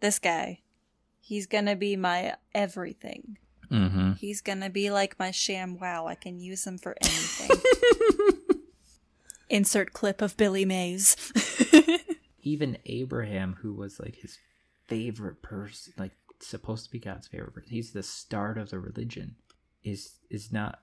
this 0.00 0.18
guy, 0.18 0.60
he's 1.20 1.46
going 1.46 1.66
to 1.66 1.76
be 1.76 1.96
my 1.96 2.34
everything. 2.54 3.38
mm-hmm. 3.70 4.12
He's 4.12 4.40
going 4.40 4.60
to 4.60 4.70
be 4.70 4.90
like 4.90 5.18
my 5.18 5.30
ShamWow. 5.30 6.08
I 6.08 6.14
can 6.14 6.40
use 6.40 6.66
him 6.66 6.78
for 6.78 6.96
anything. 7.00 7.50
Insert 9.48 9.92
clip 9.92 10.22
of 10.22 10.36
Billy 10.36 10.64
Mays. 10.64 11.32
Even 12.42 12.78
Abraham, 12.86 13.56
who 13.60 13.72
was 13.72 13.98
like 14.00 14.16
his 14.16 14.38
favorite 14.86 15.42
person, 15.42 15.92
like 15.96 16.12
supposed 16.40 16.84
to 16.84 16.90
be 16.90 16.98
God's 16.98 17.28
favorite 17.28 17.54
person, 17.54 17.70
he's 17.70 17.92
the 17.92 18.02
start 18.02 18.58
of 18.58 18.70
the 18.70 18.78
religion, 18.78 19.36
is 19.82 20.18
is 20.30 20.52
not 20.52 20.80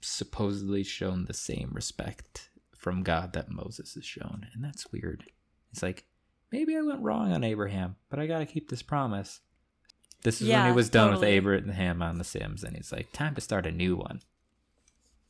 supposedly 0.00 0.82
shown 0.82 1.24
the 1.24 1.34
same 1.34 1.70
respect 1.72 2.50
from 2.76 3.02
God 3.02 3.32
that 3.32 3.50
Moses 3.50 3.96
is 3.96 4.04
shown, 4.04 4.46
and 4.52 4.64
that's 4.64 4.90
weird. 4.92 5.24
It's 5.70 5.82
like 5.82 6.04
maybe 6.52 6.76
I 6.76 6.80
went 6.82 7.00
wrong 7.02 7.32
on 7.32 7.42
Abraham, 7.44 7.96
but 8.10 8.18
I 8.18 8.26
got 8.26 8.38
to 8.40 8.46
keep 8.46 8.68
this 8.68 8.82
promise. 8.82 9.40
This 10.22 10.40
is 10.40 10.48
when 10.48 10.66
he 10.66 10.72
was 10.72 10.88
done 10.88 11.08
totally. 11.10 11.26
with 11.26 11.34
Abraham 11.64 12.00
on 12.02 12.18
The 12.18 12.24
Sims, 12.24 12.62
and 12.62 12.76
he's 12.76 12.92
like, 12.92 13.10
time 13.12 13.34
to 13.34 13.40
start 13.40 13.66
a 13.66 13.72
new 13.72 13.96
one. 13.96 14.20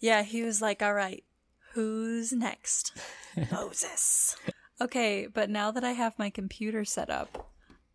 yeah, 0.01 0.23
he 0.23 0.43
was 0.43 0.61
like, 0.61 0.83
all 0.83 0.93
right, 0.93 1.25
who's 1.73 2.33
next? 2.33 2.93
Moses. 3.53 4.37
Okay, 4.81 5.27
but 5.33 5.49
now 5.49 5.71
that 5.71 5.85
I 5.85 5.93
have 5.93 6.19
my 6.19 6.29
computer 6.29 6.85
set 6.85 7.09
up, 7.09 7.51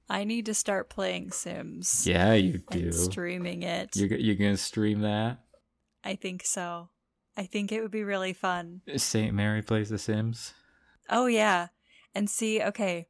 I 0.09 0.23
need 0.23 0.45
to 0.47 0.53
start 0.53 0.89
playing 0.89 1.31
Sims 1.31 2.07
Yeah, 2.07 2.33
you 2.33 2.61
do. 2.71 2.91
streaming 2.93 3.61
it. 3.63 3.95
You're 3.95 4.17
you're 4.17 4.35
gonna 4.35 4.57
stream 4.57 5.01
that? 5.01 5.39
I 6.03 6.15
think 6.15 6.45
so. 6.45 6.89
I 7.35 7.43
think 7.43 7.71
it 7.71 7.81
would 7.81 7.91
be 7.91 8.03
really 8.03 8.33
fun. 8.33 8.81
Saint 8.95 9.33
Mary 9.35 9.61
plays 9.61 9.89
The 9.89 9.99
Sims. 9.99 10.53
Oh, 11.09 11.27
yeah. 11.27 11.67
And 12.15 12.27
see, 12.29 12.61
okay, 12.63 13.07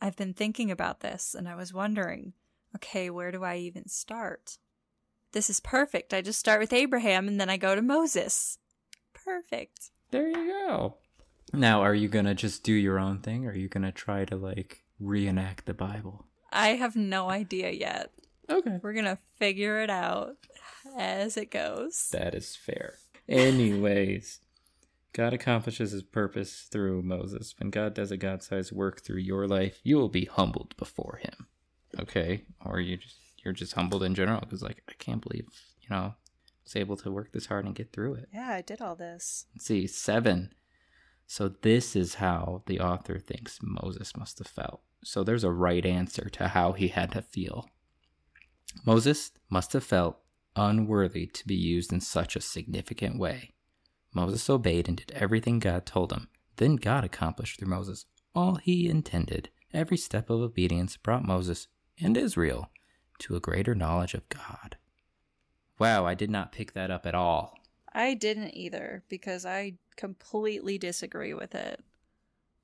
I've 0.00 0.16
been 0.16 0.34
thinking 0.34 0.70
about 0.70 1.00
this 1.00 1.34
and 1.34 1.48
I 1.48 1.54
was 1.54 1.72
wondering, 1.72 2.32
okay, 2.76 3.10
where 3.10 3.30
do 3.32 3.42
I 3.44 3.56
even 3.56 3.88
start? 3.88 4.58
This 5.32 5.48
is 5.50 5.60
perfect. 5.60 6.12
I 6.14 6.20
just 6.22 6.38
start 6.38 6.60
with 6.60 6.72
Abraham 6.72 7.28
and 7.28 7.40
then 7.40 7.50
I 7.50 7.56
go 7.56 7.74
to 7.74 7.82
Moses. 7.82 8.58
Perfect. 9.14 9.90
There 10.10 10.28
you 10.28 10.46
go. 10.66 10.96
Now, 11.52 11.82
are 11.82 11.94
you 11.94 12.08
gonna 12.08 12.34
just 12.34 12.62
do 12.64 12.72
your 12.72 12.98
own 12.98 13.20
thing, 13.20 13.46
or 13.46 13.50
are 13.50 13.56
you 13.56 13.68
gonna 13.68 13.92
try 13.92 14.24
to 14.26 14.36
like 14.36 14.82
reenact 14.98 15.66
the 15.66 15.74
Bible? 15.74 16.26
I 16.52 16.68
have 16.70 16.96
no 16.96 17.28
idea 17.30 17.70
yet. 17.70 18.12
Okay, 18.48 18.78
We're 18.82 18.92
going 18.92 19.04
to 19.06 19.18
figure 19.38 19.80
it 19.82 19.90
out 19.90 20.36
as 20.96 21.36
it 21.36 21.50
goes. 21.50 22.08
that 22.12 22.32
is 22.34 22.54
fair. 22.54 22.94
Anyways, 23.28 24.38
God 25.16 25.32
accomplishes 25.32 25.92
His 25.92 26.02
purpose 26.02 26.68
through 26.70 27.00
Moses. 27.00 27.54
When 27.58 27.70
God 27.70 27.94
does 27.94 28.10
a 28.10 28.18
God-sized 28.18 28.70
work 28.70 29.00
through 29.00 29.20
your 29.20 29.48
life, 29.48 29.80
you 29.82 29.96
will 29.96 30.10
be 30.10 30.26
humbled 30.26 30.76
before 30.76 31.20
Him. 31.22 31.46
Okay, 31.98 32.44
or 32.62 32.80
you 32.80 32.98
just 32.98 33.16
you're 33.42 33.54
just 33.54 33.72
humbled 33.72 34.02
in 34.02 34.14
general 34.14 34.40
because 34.40 34.62
like 34.62 34.82
I 34.90 34.92
can't 34.98 35.22
believe 35.22 35.46
you 35.80 35.88
know 35.88 35.96
I 35.96 36.14
was 36.64 36.76
able 36.76 36.98
to 36.98 37.10
work 37.10 37.32
this 37.32 37.46
hard 37.46 37.64
and 37.64 37.74
get 37.74 37.94
through 37.94 38.16
it. 38.16 38.28
Yeah, 38.34 38.50
I 38.50 38.60
did 38.60 38.82
all 38.82 38.94
this. 38.94 39.46
Let's 39.54 39.64
see, 39.64 39.86
seven. 39.86 40.52
So 41.26 41.48
this 41.48 41.96
is 41.96 42.16
how 42.16 42.62
the 42.66 42.80
author 42.80 43.18
thinks 43.18 43.58
Moses 43.62 44.14
must 44.18 44.36
have 44.36 44.48
felt. 44.48 44.82
So 45.02 45.24
there's 45.24 45.44
a 45.44 45.50
right 45.50 45.86
answer 45.86 46.28
to 46.28 46.48
how 46.48 46.72
he 46.72 46.88
had 46.88 47.12
to 47.12 47.22
feel. 47.22 47.70
Moses 48.84 49.30
must 49.48 49.72
have 49.72 49.82
felt 49.82 50.18
unworthy 50.54 51.26
to 51.26 51.46
be 51.46 51.54
used 51.54 51.90
in 51.90 52.02
such 52.02 52.36
a 52.36 52.40
significant 52.42 53.18
way. 53.18 53.54
Moses 54.16 54.50
obeyed 54.50 54.88
and 54.88 54.96
did 54.96 55.12
everything 55.12 55.60
God 55.60 55.86
told 55.86 56.12
him. 56.12 56.28
Then 56.56 56.74
God 56.76 57.04
accomplished 57.04 57.58
through 57.58 57.68
Moses 57.68 58.06
all 58.34 58.56
he 58.56 58.88
intended. 58.88 59.50
Every 59.72 59.96
step 59.96 60.30
of 60.30 60.40
obedience 60.40 60.96
brought 60.96 61.24
Moses 61.24 61.68
and 62.00 62.16
Israel 62.16 62.70
to 63.20 63.36
a 63.36 63.40
greater 63.40 63.74
knowledge 63.74 64.14
of 64.14 64.28
God. 64.28 64.76
Wow, 65.78 66.06
I 66.06 66.14
did 66.14 66.30
not 66.30 66.52
pick 66.52 66.72
that 66.72 66.90
up 66.90 67.06
at 67.06 67.14
all. 67.14 67.58
I 67.92 68.14
didn't 68.14 68.56
either 68.56 69.04
because 69.08 69.46
I 69.46 69.74
completely 69.96 70.78
disagree 70.78 71.34
with 71.34 71.54
it. 71.54 71.84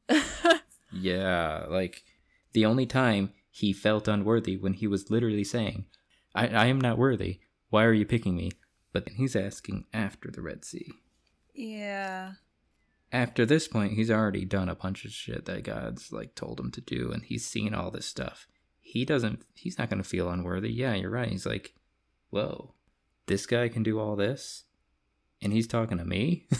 Yeah, 0.92 1.64
like 1.68 2.04
the 2.52 2.66
only 2.66 2.86
time 2.86 3.32
he 3.50 3.72
felt 3.72 4.08
unworthy 4.08 4.56
when 4.56 4.74
he 4.74 4.86
was 4.86 5.10
literally 5.10 5.44
saying, 5.44 5.86
I, 6.34 6.48
I 6.48 6.66
am 6.66 6.80
not 6.80 6.98
worthy. 6.98 7.40
Why 7.70 7.84
are 7.84 7.94
you 7.94 8.04
picking 8.04 8.36
me? 8.36 8.52
But 8.92 9.06
then 9.06 9.14
he's 9.14 9.34
asking 9.34 9.86
after 9.94 10.30
the 10.30 10.42
Red 10.42 10.64
Sea. 10.64 10.92
Yeah. 11.54 12.32
After 13.10 13.44
this 13.44 13.68
point, 13.68 13.92
he's 13.92 14.10
already 14.10 14.44
done 14.44 14.68
a 14.68 14.74
bunch 14.74 15.04
of 15.04 15.12
shit 15.12 15.44
that 15.44 15.64
God's 15.64 16.12
like 16.12 16.34
told 16.34 16.58
him 16.58 16.70
to 16.72 16.80
do, 16.80 17.12
and 17.12 17.22
he's 17.24 17.44
seen 17.44 17.74
all 17.74 17.90
this 17.90 18.06
stuff. 18.06 18.46
He 18.80 19.04
doesn't, 19.04 19.42
he's 19.54 19.78
not 19.78 19.90
going 19.90 20.02
to 20.02 20.08
feel 20.08 20.30
unworthy. 20.30 20.70
Yeah, 20.70 20.94
you're 20.94 21.10
right. 21.10 21.28
He's 21.28 21.46
like, 21.46 21.74
whoa, 22.30 22.74
this 23.26 23.46
guy 23.46 23.68
can 23.68 23.82
do 23.82 24.00
all 24.00 24.16
this? 24.16 24.64
And 25.40 25.52
he's 25.52 25.66
talking 25.66 25.98
to 25.98 26.04
me? 26.04 26.46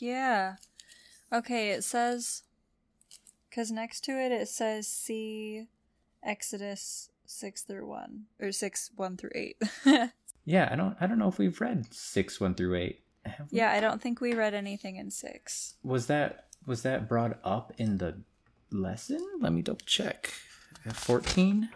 Yeah. 0.00 0.56
Okay, 1.32 1.70
it 1.70 1.84
says 1.84 2.42
because 3.48 3.70
next 3.70 4.02
to 4.04 4.12
it 4.12 4.32
it 4.32 4.48
says 4.48 4.86
see 4.86 5.66
Exodus 6.22 7.10
six 7.26 7.62
through 7.62 7.86
one 7.86 8.24
or 8.40 8.52
six 8.52 8.90
one 8.96 9.16
through 9.16 9.32
eight. 9.34 9.60
yeah, 10.44 10.68
I 10.70 10.76
don't, 10.76 10.96
I 11.00 11.06
don't 11.06 11.18
know 11.18 11.28
if 11.28 11.38
we've 11.38 11.60
read 11.60 11.92
six, 11.92 12.40
one 12.40 12.54
through 12.54 12.76
eight. 12.76 13.02
Have 13.26 13.50
we? 13.52 13.58
yeah, 13.58 13.72
I 13.72 13.80
don't 13.80 14.00
think 14.02 14.20
we 14.20 14.34
read 14.34 14.54
anything 14.54 14.96
in 14.96 15.10
six. 15.10 15.74
was 15.82 16.06
that 16.06 16.46
was 16.66 16.82
that 16.82 17.08
brought 17.08 17.38
up 17.44 17.72
in 17.78 17.98
the 17.98 18.20
lesson 18.70 19.26
let 19.40 19.52
me 19.52 19.62
double 19.62 19.80
check 19.86 20.32
14 20.92 21.70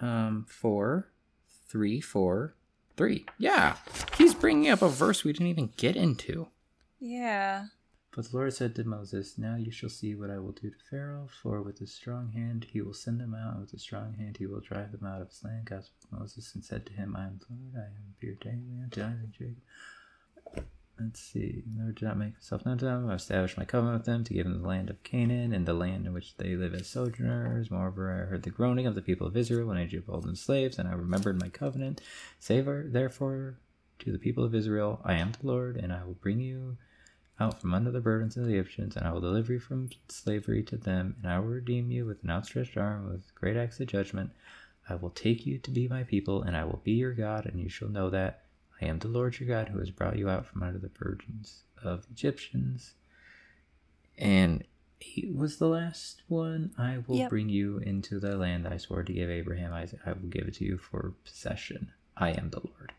um 0.00 0.44
4 0.48 1.08
3 1.68 2.00
4 2.00 2.54
3 2.96 3.26
yeah 3.38 3.76
he's 4.18 4.34
bringing 4.34 4.68
up 4.70 4.82
a 4.82 4.88
verse 4.88 5.22
we 5.24 5.32
didn't 5.32 5.46
even 5.48 5.72
get 5.76 5.94
into 5.96 6.48
Yeah. 6.98 7.66
but 8.14 8.30
the 8.30 8.36
lord 8.36 8.52
said 8.52 8.74
to 8.74 8.84
moses 8.84 9.38
now 9.38 9.54
you 9.56 9.70
shall 9.70 9.88
see 9.88 10.14
what 10.16 10.30
i 10.30 10.38
will 10.38 10.52
do 10.52 10.70
to 10.70 10.76
pharaoh 10.90 11.28
for 11.42 11.62
with 11.62 11.80
a 11.80 11.86
strong 11.86 12.32
hand 12.32 12.66
he 12.72 12.80
will 12.80 12.94
send 12.94 13.20
them 13.20 13.34
out 13.34 13.52
and 13.52 13.60
with 13.60 13.72
a 13.74 13.78
strong 13.78 14.14
hand 14.14 14.38
he 14.38 14.46
will 14.46 14.60
drive 14.60 14.90
them 14.92 15.06
out 15.06 15.22
of 15.22 15.28
his 15.28 15.42
land 15.44 15.66
god 15.66 15.84
spoke 15.84 16.00
to 16.10 16.16
moses 16.18 16.54
and 16.54 16.64
said 16.64 16.84
to 16.86 16.92
him 16.92 17.14
i 17.16 17.24
am 17.24 17.38
the 17.38 17.46
lord 17.54 17.74
i 17.76 17.86
am 17.86 18.14
daily 18.40 18.82
unto 18.82 19.00
Isaac, 19.02 19.30
Jacob 19.32 19.56
Let's 21.04 21.20
see. 21.20 21.64
Lord 21.76 21.96
did 21.96 22.04
not 22.04 22.18
make 22.18 22.34
himself 22.34 22.64
known 22.64 22.78
to 22.78 22.84
them. 22.84 23.10
I 23.10 23.14
established 23.14 23.58
my 23.58 23.64
covenant 23.64 23.98
with 23.98 24.06
them 24.06 24.24
to 24.24 24.34
give 24.34 24.44
them 24.44 24.62
the 24.62 24.68
land 24.68 24.88
of 24.88 25.02
Canaan 25.02 25.52
and 25.52 25.66
the 25.66 25.74
land 25.74 26.06
in 26.06 26.12
which 26.12 26.36
they 26.36 26.54
live 26.54 26.74
as 26.74 26.86
sojourners. 26.86 27.70
Moreover, 27.70 28.12
I 28.12 28.30
heard 28.30 28.44
the 28.44 28.50
groaning 28.50 28.86
of 28.86 28.94
the 28.94 29.02
people 29.02 29.26
of 29.26 29.36
Israel 29.36 29.68
when 29.68 29.78
Egypt 29.78 30.06
held 30.06 30.24
them 30.24 30.36
slaves, 30.36 30.78
and 30.78 30.88
I 30.88 30.92
remembered 30.92 31.40
my 31.40 31.48
covenant. 31.48 32.00
Say 32.38 32.60
therefore 32.60 33.58
to 33.98 34.12
the 34.12 34.18
people 34.18 34.44
of 34.44 34.54
Israel, 34.54 35.00
I 35.04 35.14
am 35.14 35.32
the 35.32 35.46
Lord, 35.46 35.76
and 35.76 35.92
I 35.92 36.04
will 36.04 36.14
bring 36.14 36.40
you 36.40 36.76
out 37.40 37.60
from 37.60 37.74
under 37.74 37.90
the 37.90 38.00
burdens 38.00 38.36
of 38.36 38.46
the 38.46 38.54
Egyptians, 38.54 38.96
and 38.96 39.06
I 39.06 39.12
will 39.12 39.20
deliver 39.20 39.54
you 39.54 39.58
from 39.58 39.90
slavery 40.08 40.62
to 40.64 40.76
them, 40.76 41.16
and 41.22 41.32
I 41.32 41.40
will 41.40 41.48
redeem 41.48 41.90
you 41.90 42.06
with 42.06 42.22
an 42.22 42.30
outstretched 42.30 42.76
arm, 42.76 43.10
with 43.10 43.34
great 43.34 43.56
acts 43.56 43.80
of 43.80 43.88
judgment. 43.88 44.30
I 44.88 44.94
will 44.94 45.10
take 45.10 45.46
you 45.46 45.58
to 45.58 45.70
be 45.70 45.88
my 45.88 46.04
people, 46.04 46.42
and 46.42 46.56
I 46.56 46.64
will 46.64 46.80
be 46.84 46.92
your 46.92 47.12
God, 47.12 47.46
and 47.46 47.58
you 47.60 47.68
shall 47.68 47.88
know 47.88 48.10
that 48.10 48.44
I 48.82 48.86
am 48.86 48.98
the 48.98 49.08
Lord 49.08 49.38
your 49.38 49.48
God 49.48 49.68
who 49.68 49.78
has 49.78 49.90
brought 49.90 50.18
you 50.18 50.28
out 50.28 50.44
from 50.46 50.62
under 50.62 50.78
the 50.78 50.88
burdens 50.88 51.62
of 51.82 52.06
Egyptians. 52.10 52.94
And 54.18 54.64
he 54.98 55.30
was 55.30 55.58
the 55.58 55.68
last 55.68 56.22
one. 56.28 56.72
I 56.76 56.98
will 57.06 57.16
Yep. 57.16 57.30
bring 57.30 57.48
you 57.48 57.78
into 57.78 58.18
the 58.18 58.36
land 58.36 58.66
I 58.66 58.76
swore 58.76 59.02
to 59.04 59.12
give 59.12 59.30
Abraham, 59.30 59.72
Isaac. 59.72 60.00
I 60.06 60.12
will 60.12 60.28
give 60.28 60.46
it 60.48 60.54
to 60.54 60.64
you 60.64 60.78
for 60.78 61.14
possession. 61.24 61.92
I 62.16 62.30
am 62.30 62.50
the 62.50 62.60
Lord. 62.60 62.92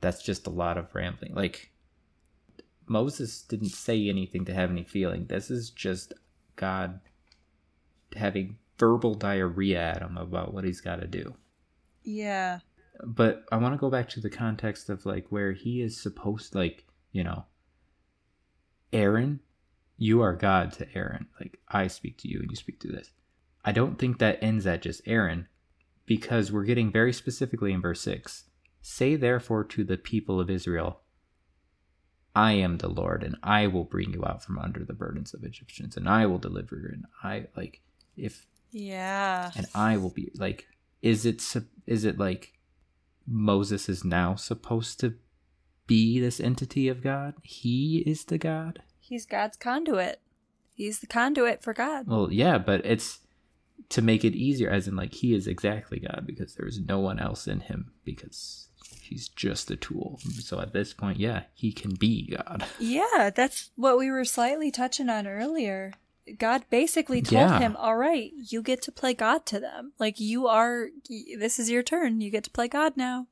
That's 0.00 0.22
just 0.22 0.46
a 0.46 0.50
lot 0.50 0.78
of 0.78 0.94
rambling. 0.94 1.34
Like, 1.34 1.70
Moses 2.86 3.42
didn't 3.42 3.68
say 3.70 4.08
anything 4.08 4.44
to 4.46 4.54
have 4.54 4.70
any 4.70 4.82
feeling. 4.84 5.26
This 5.26 5.50
is 5.50 5.70
just 5.70 6.12
God 6.56 7.00
having 8.16 8.58
verbal 8.78 9.14
diarrhea 9.14 9.80
at 9.80 10.02
him 10.02 10.16
about 10.16 10.52
what 10.54 10.64
he's 10.64 10.80
got 10.80 11.00
to 11.00 11.06
do 11.06 11.34
Yeah. 12.02 12.60
But 13.04 13.44
I 13.50 13.56
want 13.56 13.74
to 13.74 13.78
go 13.78 13.90
back 13.90 14.08
to 14.10 14.20
the 14.20 14.30
context 14.30 14.88
of 14.90 15.06
like 15.06 15.26
where 15.30 15.52
he 15.52 15.80
is 15.82 16.00
supposed 16.00 16.54
like, 16.54 16.84
you 17.12 17.24
know, 17.24 17.44
Aaron, 18.92 19.40
you 19.96 20.20
are 20.22 20.34
God 20.34 20.72
to 20.74 20.86
Aaron. 20.94 21.26
Like 21.40 21.58
I 21.68 21.86
speak 21.86 22.18
to 22.18 22.28
you 22.28 22.40
and 22.40 22.50
you 22.50 22.56
speak 22.56 22.80
to 22.80 22.88
this. 22.88 23.10
I 23.64 23.72
don't 23.72 23.98
think 23.98 24.18
that 24.18 24.38
ends 24.42 24.66
at 24.66 24.82
just 24.82 25.02
Aaron 25.06 25.46
because 26.06 26.50
we're 26.50 26.64
getting 26.64 26.90
very 26.90 27.12
specifically 27.12 27.72
in 27.72 27.80
verse 27.80 28.00
6. 28.02 28.44
Say 28.82 29.16
therefore 29.16 29.64
to 29.64 29.84
the 29.84 29.98
people 29.98 30.40
of 30.40 30.48
Israel, 30.50 31.00
I 32.34 32.52
am 32.52 32.78
the 32.78 32.88
Lord 32.88 33.22
and 33.22 33.36
I 33.42 33.66
will 33.66 33.84
bring 33.84 34.12
you 34.12 34.24
out 34.24 34.42
from 34.42 34.58
under 34.58 34.84
the 34.84 34.94
burdens 34.94 35.34
of 35.34 35.44
Egyptians 35.44 35.96
and 35.96 36.08
I 36.08 36.26
will 36.26 36.38
deliver 36.38 36.76
you 36.76 36.88
and 36.92 37.04
I 37.22 37.46
like 37.56 37.82
if 38.16 38.46
Yeah. 38.72 39.50
and 39.56 39.66
I 39.74 39.96
will 39.96 40.10
be 40.10 40.30
like 40.36 40.66
is 41.02 41.26
it 41.26 41.42
is 41.86 42.04
it 42.04 42.18
like 42.18 42.54
Moses 43.26 43.88
is 43.88 44.04
now 44.04 44.34
supposed 44.34 45.00
to 45.00 45.14
be 45.86 46.20
this 46.20 46.40
entity 46.40 46.88
of 46.88 47.02
God? 47.02 47.34
He 47.42 47.98
is 48.06 48.24
the 48.24 48.38
God? 48.38 48.82
He's 48.98 49.26
God's 49.26 49.56
conduit. 49.56 50.20
He's 50.74 51.00
the 51.00 51.06
conduit 51.06 51.62
for 51.62 51.74
God. 51.74 52.06
Well, 52.06 52.28
yeah, 52.32 52.58
but 52.58 52.84
it's 52.86 53.20
to 53.90 54.02
make 54.02 54.24
it 54.24 54.34
easier 54.34 54.70
as 54.70 54.86
in 54.86 54.96
like 54.96 55.14
he 55.14 55.34
is 55.34 55.46
exactly 55.46 55.98
God 56.00 56.24
because 56.26 56.54
there 56.54 56.66
is 56.66 56.80
no 56.80 57.00
one 57.00 57.18
else 57.18 57.48
in 57.48 57.60
him 57.60 57.92
because 58.04 58.68
he's 59.02 59.28
just 59.28 59.70
a 59.70 59.76
tool. 59.76 60.20
So 60.38 60.60
at 60.60 60.72
this 60.72 60.94
point, 60.94 61.18
yeah, 61.18 61.42
he 61.54 61.72
can 61.72 61.94
be 61.94 62.36
God. 62.36 62.64
Yeah, 62.78 63.30
that's 63.34 63.70
what 63.76 63.98
we 63.98 64.10
were 64.10 64.24
slightly 64.24 64.70
touching 64.70 65.08
on 65.08 65.26
earlier. 65.26 65.92
God 66.38 66.64
basically 66.70 67.22
told 67.22 67.48
Yeah. 67.50 67.58
him, 67.58 67.76
"All 67.76 67.96
right, 67.96 68.32
you 68.36 68.62
get 68.62 68.82
to 68.82 68.92
play 68.92 69.14
God 69.14 69.46
to 69.46 69.60
them. 69.60 69.92
Like 69.98 70.20
you 70.20 70.46
are 70.46 70.88
this 71.38 71.58
is 71.58 71.70
your 71.70 71.82
turn. 71.82 72.20
You 72.20 72.30
get 72.30 72.44
to 72.44 72.50
play 72.50 72.68
God 72.68 72.96
now." 72.96 73.26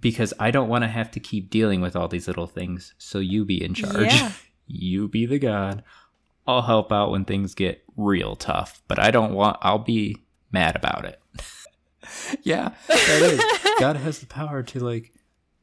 Because 0.00 0.34
I 0.40 0.50
don't 0.50 0.68
want 0.68 0.82
to 0.84 0.88
have 0.88 1.10
to 1.12 1.20
keep 1.20 1.50
dealing 1.50 1.80
with 1.80 1.94
all 1.96 2.08
these 2.08 2.26
little 2.26 2.46
things. 2.48 2.94
So 2.98 3.20
you 3.20 3.44
be 3.44 3.62
in 3.62 3.74
charge. 3.74 4.12
Yeah. 4.12 4.32
you 4.66 5.08
be 5.08 5.24
the 5.24 5.38
God. 5.38 5.84
I'll 6.46 6.62
help 6.62 6.92
out 6.92 7.10
when 7.10 7.24
things 7.24 7.54
get 7.54 7.84
real 7.96 8.36
tough, 8.36 8.82
but 8.88 8.98
I 8.98 9.10
don't 9.10 9.32
want 9.32 9.56
I'll 9.62 9.78
be 9.78 10.18
mad 10.52 10.76
about 10.76 11.04
it. 11.04 11.20
yeah, 12.42 12.74
that 12.88 13.22
is. 13.22 13.42
God 13.80 13.96
has 13.96 14.18
the 14.18 14.26
power 14.26 14.62
to 14.62 14.80
like 14.80 15.12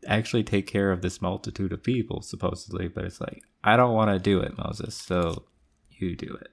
actually 0.08 0.44
take 0.44 0.66
care 0.66 0.92
of 0.92 1.02
this 1.02 1.22
multitude 1.22 1.72
of 1.72 1.84
people 1.84 2.22
supposedly, 2.22 2.88
but 2.88 3.06
it's 3.06 3.22
like 3.22 3.44
I 3.64 3.78
don't 3.78 3.94
want 3.94 4.10
to 4.12 4.18
do 4.18 4.40
it, 4.40 4.58
Moses. 4.58 4.96
So 4.96 5.44
you 6.02 6.16
do 6.16 6.38
it. 6.42 6.52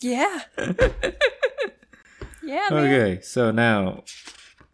Yeah. 0.00 0.40
yeah, 2.42 2.68
man. 2.70 2.72
Okay, 2.72 3.20
so 3.22 3.50
now 3.50 4.04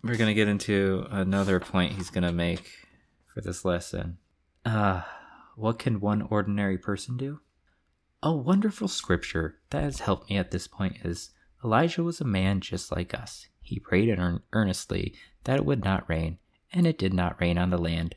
we're 0.03 0.17
gonna 0.17 0.35
get 0.35 0.49
into 0.49 1.07
another 1.11 1.61
point 1.61 1.93
he's 1.93 2.11
gonna 2.11 2.33
make 2.33 2.71
for 3.27 3.41
this 3.41 3.65
lesson. 3.65 4.19
Uh, 4.65 5.03
what 5.57 5.79
can 5.79 6.01
one 6.01 6.23
ordinary 6.23 6.79
person 6.79 7.17
do? 7.17 7.41
A 8.23 8.35
wonderful 8.35 8.89
scripture 8.89 9.57
that 9.71 9.83
has 9.83 10.01
helped 10.01 10.31
me 10.31 10.37
at 10.37 10.51
this 10.51 10.67
point 10.67 10.97
is 11.05 11.31
Elijah 11.65 12.03
was 12.03 12.21
a 12.21 12.25
man 12.25 12.61
just 12.61 12.91
like 12.91 13.15
us. 13.15 13.47
He 13.63 13.79
prayed 13.79 14.19
earnestly 14.53 15.15
that 15.45 15.59
it 15.59 15.65
would 15.65 15.85
not 15.85 16.09
rain, 16.09 16.39
and 16.73 16.87
it 16.87 16.99
did 16.99 17.15
not 17.15 17.41
rain 17.41 17.57
on 17.57 17.71
the 17.71 17.79
land 17.79 18.17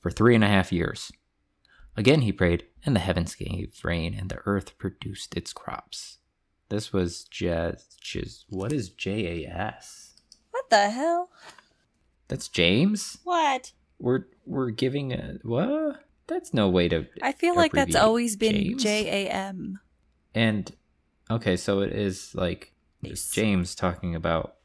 for 0.00 0.10
three 0.10 0.34
and 0.34 0.44
a 0.44 0.48
half 0.48 0.72
years. 0.72 1.10
Again 1.96 2.22
he 2.22 2.32
prayed, 2.32 2.64
and 2.84 2.96
the 2.96 3.00
heavens 3.00 3.34
gave 3.34 3.78
rain, 3.84 4.14
and 4.14 4.30
the 4.30 4.40
earth 4.46 4.78
produced 4.78 5.36
its 5.36 5.52
crops. 5.52 6.18
This 6.68 6.92
was 6.92 7.24
just, 7.24 8.00
just 8.00 8.46
what 8.48 8.72
is 8.72 8.88
JAS? 8.88 10.14
What 10.50 10.70
the 10.70 10.90
hell? 10.90 11.30
That's 12.28 12.48
James. 12.48 13.18
What? 13.24 13.72
We're 13.98 14.24
we're 14.46 14.70
giving 14.70 15.12
a 15.12 15.34
what? 15.42 16.02
That's 16.26 16.54
no 16.54 16.68
way 16.68 16.88
to. 16.88 17.06
I 17.20 17.32
feel 17.32 17.54
like 17.54 17.72
that's 17.72 17.94
always 17.94 18.36
been. 18.36 18.78
J 18.78 19.26
A 19.26 19.30
M. 19.30 19.80
And 20.34 20.72
okay, 21.30 21.56
so 21.56 21.80
it 21.80 21.92
is 21.92 22.34
like 22.34 22.72
James 23.32 23.74
talking 23.74 24.14
about. 24.14 24.56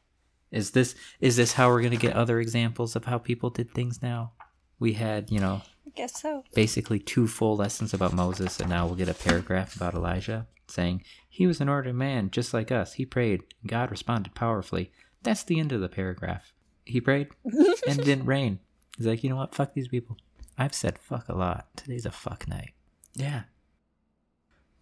Is 0.50 0.70
this 0.70 0.94
is 1.20 1.36
this 1.36 1.52
how 1.52 1.68
we're 1.68 1.82
gonna 1.82 1.96
get 1.96 2.14
other 2.14 2.40
examples 2.40 2.96
of 2.96 3.04
how 3.04 3.18
people 3.18 3.50
did 3.50 3.74
things 3.74 4.00
now? 4.00 4.32
We 4.78 4.94
had 4.94 5.30
you 5.30 5.40
know 5.40 5.60
I 5.88 5.90
guess 5.94 6.20
so. 6.20 6.44
basically 6.54 6.98
two 6.98 7.26
full 7.26 7.56
lessons 7.56 7.94
about 7.94 8.12
Moses, 8.12 8.60
and 8.60 8.68
now 8.68 8.86
we'll 8.86 8.94
get 8.94 9.08
a 9.08 9.14
paragraph 9.14 9.74
about 9.74 9.94
Elijah 9.94 10.46
saying 10.66 11.02
he 11.28 11.46
was 11.46 11.62
an 11.62 11.68
ordinary 11.68 11.96
man 11.96 12.30
just 12.30 12.52
like 12.52 12.70
us. 12.70 12.94
He 12.94 13.06
prayed, 13.06 13.42
God 13.66 13.90
responded 13.90 14.34
powerfully. 14.34 14.92
That's 15.22 15.42
the 15.42 15.58
end 15.58 15.72
of 15.72 15.80
the 15.80 15.88
paragraph. 15.88 16.52
He 16.84 17.00
prayed 17.00 17.28
and 17.44 17.98
it 17.98 18.04
didn't 18.04 18.26
rain. 18.26 18.58
He's 18.98 19.06
like, 19.06 19.24
you 19.24 19.30
know 19.30 19.36
what? 19.36 19.54
Fuck 19.54 19.72
these 19.72 19.88
people. 19.88 20.18
I've 20.58 20.74
said 20.74 20.98
fuck 20.98 21.28
a 21.28 21.34
lot. 21.34 21.68
Today's 21.76 22.04
a 22.04 22.10
fuck 22.10 22.46
night. 22.46 22.72
Yeah. 23.14 23.44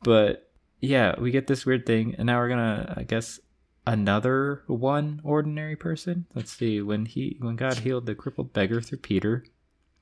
But 0.03 0.51
yeah, 0.81 1.19
we 1.21 1.31
get 1.31 1.47
this 1.47 1.65
weird 1.65 1.87
thing, 1.87 2.15
and 2.19 2.27
now 2.27 2.39
we're 2.39 2.49
gonna, 2.49 2.95
I 2.97 3.05
guess, 3.05 3.39
another 3.87 4.63
one 4.67 5.21
ordinary 5.23 5.77
person. 5.77 6.27
Let's 6.35 6.53
see. 6.53 6.83
When 6.83 7.07
he, 7.07 7.37
when 7.41 7.57
God 7.57 7.79
healed 7.79 8.07
the 8.07 8.15
crippled 8.15 8.53
beggar 8.53 8.81
through 8.81 8.99
Peter, 8.99 9.45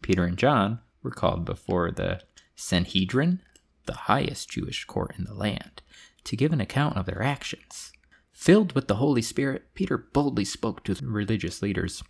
Peter 0.03 0.25
and 0.25 0.37
John 0.37 0.81
were 1.05 1.13
called 1.13 1.45
before 1.45 1.93
the 1.93 2.23
Sanhedrin, 2.57 3.41
the 3.87 3.95
highest 3.95 4.51
Jewish 4.51 4.85
court 4.85 5.15
in 5.17 5.25
the 5.25 5.35
land, 5.35 5.83
to 6.25 6.37
give 6.37 6.53
an 6.53 6.61
account 6.61 6.97
of 6.97 7.07
their 7.07 7.23
actions. 7.23 7.93
Filled 8.33 8.73
with 8.73 8.89
the 8.89 8.97
Holy 8.97 9.23
Spirit, 9.23 9.73
Peter 9.75 9.97
boldly 9.97 10.45
spoke 10.45 10.83
to 10.85 10.95
the 10.95 11.07
religious 11.07 11.63
leaders. 11.63 12.03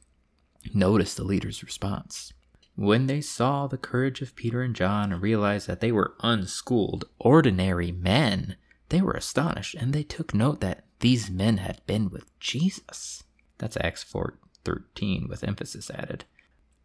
Notice 0.72 1.14
the 1.14 1.24
leaders' 1.24 1.62
response. 1.62 2.32
When 2.76 3.06
they 3.06 3.20
saw 3.20 3.66
the 3.66 3.78
courage 3.78 4.20
of 4.22 4.34
Peter 4.34 4.62
and 4.62 4.74
John 4.74 5.12
and 5.12 5.22
realized 5.22 5.68
that 5.68 5.80
they 5.80 5.92
were 5.92 6.14
unschooled, 6.20 7.04
ordinary 7.18 7.92
men, 7.92 8.56
they 8.88 9.00
were 9.00 9.12
astonished 9.12 9.74
and 9.74 9.92
they 9.92 10.02
took 10.02 10.34
note 10.34 10.60
that 10.60 10.84
these 11.00 11.30
men 11.30 11.58
had 11.58 11.84
been 11.86 12.10
with 12.10 12.36
Jesus. 12.40 13.22
That's 13.58 13.76
Acts 13.80 14.02
4:13 14.02 15.28
with 15.28 15.44
emphasis 15.44 15.90
added. 15.90 16.24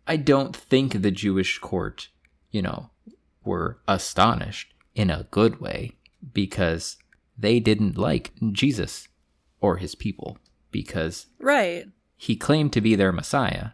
I 0.09 0.17
don't 0.17 0.55
think 0.55 1.01
the 1.01 1.11
Jewish 1.11 1.59
court, 1.59 2.09
you 2.49 2.63
know, 2.63 2.89
were 3.43 3.79
astonished 3.87 4.73
in 4.95 5.11
a 5.11 5.27
good 5.29 5.61
way 5.61 5.93
because 6.33 6.97
they 7.37 7.59
didn't 7.59 7.95
like 7.97 8.31
Jesus 8.51 9.07
or 9.61 9.77
his 9.77 9.93
people 9.93 10.39
because 10.71 11.27
Right. 11.39 11.85
he 12.17 12.35
claimed 12.35 12.73
to 12.73 12.81
be 12.81 12.95
their 12.95 13.11
Messiah, 13.11 13.69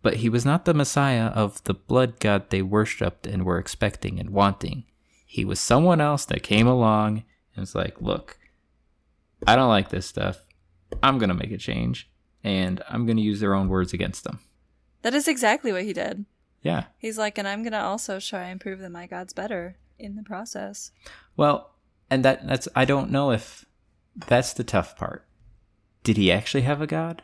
but 0.00 0.16
he 0.18 0.28
was 0.28 0.44
not 0.46 0.64
the 0.64 0.74
Messiah 0.74 1.26
of 1.26 1.62
the 1.64 1.74
blood 1.74 2.20
god 2.20 2.50
they 2.50 2.62
worshipped 2.62 3.26
and 3.26 3.44
were 3.44 3.58
expecting 3.58 4.20
and 4.20 4.30
wanting. 4.30 4.84
He 5.26 5.44
was 5.44 5.58
someone 5.58 6.00
else 6.00 6.24
that 6.26 6.42
came 6.44 6.68
along 6.68 7.24
and 7.54 7.62
was 7.62 7.74
like, 7.74 8.00
Look, 8.00 8.38
I 9.46 9.56
don't 9.56 9.68
like 9.68 9.90
this 9.90 10.06
stuff. 10.06 10.46
I'm 11.02 11.18
going 11.18 11.28
to 11.30 11.34
make 11.34 11.52
a 11.52 11.58
change, 11.58 12.10
and 12.44 12.82
I'm 12.88 13.06
going 13.06 13.16
to 13.16 13.22
use 13.22 13.40
their 13.40 13.54
own 13.54 13.68
words 13.68 13.92
against 13.92 14.24
them. 14.24 14.40
That 15.02 15.14
is 15.14 15.28
exactly 15.28 15.72
what 15.72 15.84
he 15.84 15.92
did. 15.92 16.24
Yeah. 16.62 16.84
He's 16.98 17.18
like, 17.18 17.38
and 17.38 17.48
I'm 17.48 17.62
gonna 17.62 17.80
also 17.80 18.20
try 18.20 18.44
and 18.44 18.60
prove 18.60 18.80
that 18.80 18.90
my 18.90 19.06
God's 19.06 19.32
better 19.32 19.76
in 19.98 20.16
the 20.16 20.22
process. 20.22 20.90
Well, 21.36 21.70
and 22.10 22.24
that 22.24 22.46
that's 22.46 22.68
I 22.74 22.84
don't 22.84 23.10
know 23.10 23.30
if 23.30 23.64
that's 24.26 24.52
the 24.52 24.64
tough 24.64 24.96
part. 24.96 25.24
Did 26.02 26.16
he 26.16 26.32
actually 26.32 26.62
have 26.62 26.80
a 26.80 26.86
god? 26.86 27.22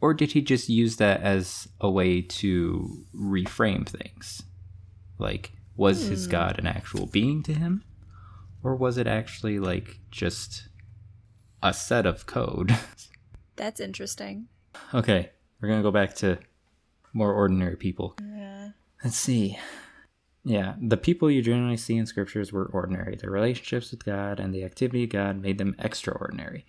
Or 0.00 0.14
did 0.14 0.32
he 0.32 0.40
just 0.40 0.68
use 0.68 0.96
that 0.96 1.20
as 1.20 1.68
a 1.80 1.90
way 1.90 2.22
to 2.22 3.04
reframe 3.14 3.86
things? 3.86 4.42
Like 5.18 5.52
was 5.76 6.06
his 6.06 6.26
hmm. 6.26 6.32
god 6.32 6.58
an 6.58 6.66
actual 6.66 7.06
being 7.06 7.42
to 7.44 7.54
him? 7.54 7.84
Or 8.62 8.74
was 8.74 8.98
it 8.98 9.06
actually 9.06 9.58
like 9.58 9.98
just 10.10 10.68
a 11.62 11.72
set 11.72 12.06
of 12.06 12.26
code? 12.26 12.76
That's 13.56 13.80
interesting. 13.80 14.48
okay, 14.94 15.30
we're 15.60 15.68
going 15.68 15.80
to 15.80 15.86
go 15.86 15.90
back 15.90 16.14
to 16.16 16.38
more 17.12 17.32
ordinary 17.32 17.76
people. 17.76 18.16
Yeah. 18.20 18.70
Let's 19.02 19.16
see. 19.16 19.58
Yeah, 20.42 20.74
the 20.80 20.96
people 20.96 21.30
you 21.30 21.42
generally 21.42 21.76
see 21.76 21.96
in 21.96 22.06
scriptures 22.06 22.52
were 22.52 22.64
ordinary. 22.66 23.16
Their 23.16 23.30
relationships 23.30 23.90
with 23.90 24.04
God 24.04 24.40
and 24.40 24.54
the 24.54 24.64
activity 24.64 25.04
of 25.04 25.10
God 25.10 25.40
made 25.40 25.58
them 25.58 25.76
extraordinary 25.78 26.64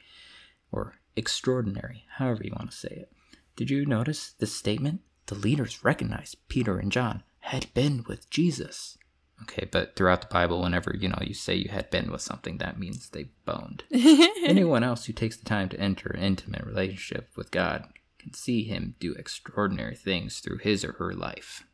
or 0.72 0.96
extraordinary, 1.16 2.06
however 2.18 2.44
you 2.44 2.54
want 2.58 2.72
to 2.72 2.78
say 2.78 2.90
it. 2.90 3.12
Did 3.56 3.70
you 3.70 3.86
notice 3.86 4.34
this 4.34 4.54
statement? 4.54 5.02
The 5.28 5.36
leaders 5.36 5.84
recognized 5.84 6.38
Peter 6.50 6.78
and 6.78 6.92
John 6.92 7.24
had 7.40 7.74
been 7.74 8.04
with 8.08 8.30
Jesus. 8.30 8.98
Okay, 9.44 9.68
but 9.72 9.96
throughout 9.96 10.22
the 10.22 10.28
Bible, 10.28 10.62
whenever 10.62 10.96
you 10.96 11.08
know 11.08 11.18
you 11.22 11.34
say 11.34 11.56
you 11.56 11.70
had 11.70 11.90
been 11.90 12.12
with 12.12 12.22
something, 12.22 12.58
that 12.58 12.78
means 12.78 13.10
they 13.10 13.30
boned. 13.46 13.84
Anyone 13.92 14.84
else 14.84 15.06
who 15.06 15.14
takes 15.14 15.38
the 15.38 15.46
time 15.46 15.70
to 15.70 15.80
enter 15.80 16.10
an 16.10 16.22
intimate 16.22 16.66
relationship 16.66 17.30
with 17.36 17.50
God 17.50 17.86
can 18.22 18.34
see 18.34 18.64
him 18.64 18.96
do 19.00 19.14
extraordinary 19.14 19.96
things 19.96 20.40
through 20.40 20.60
his 20.60 20.84
or 20.86 20.94
her 20.94 21.14
life. 21.14 21.66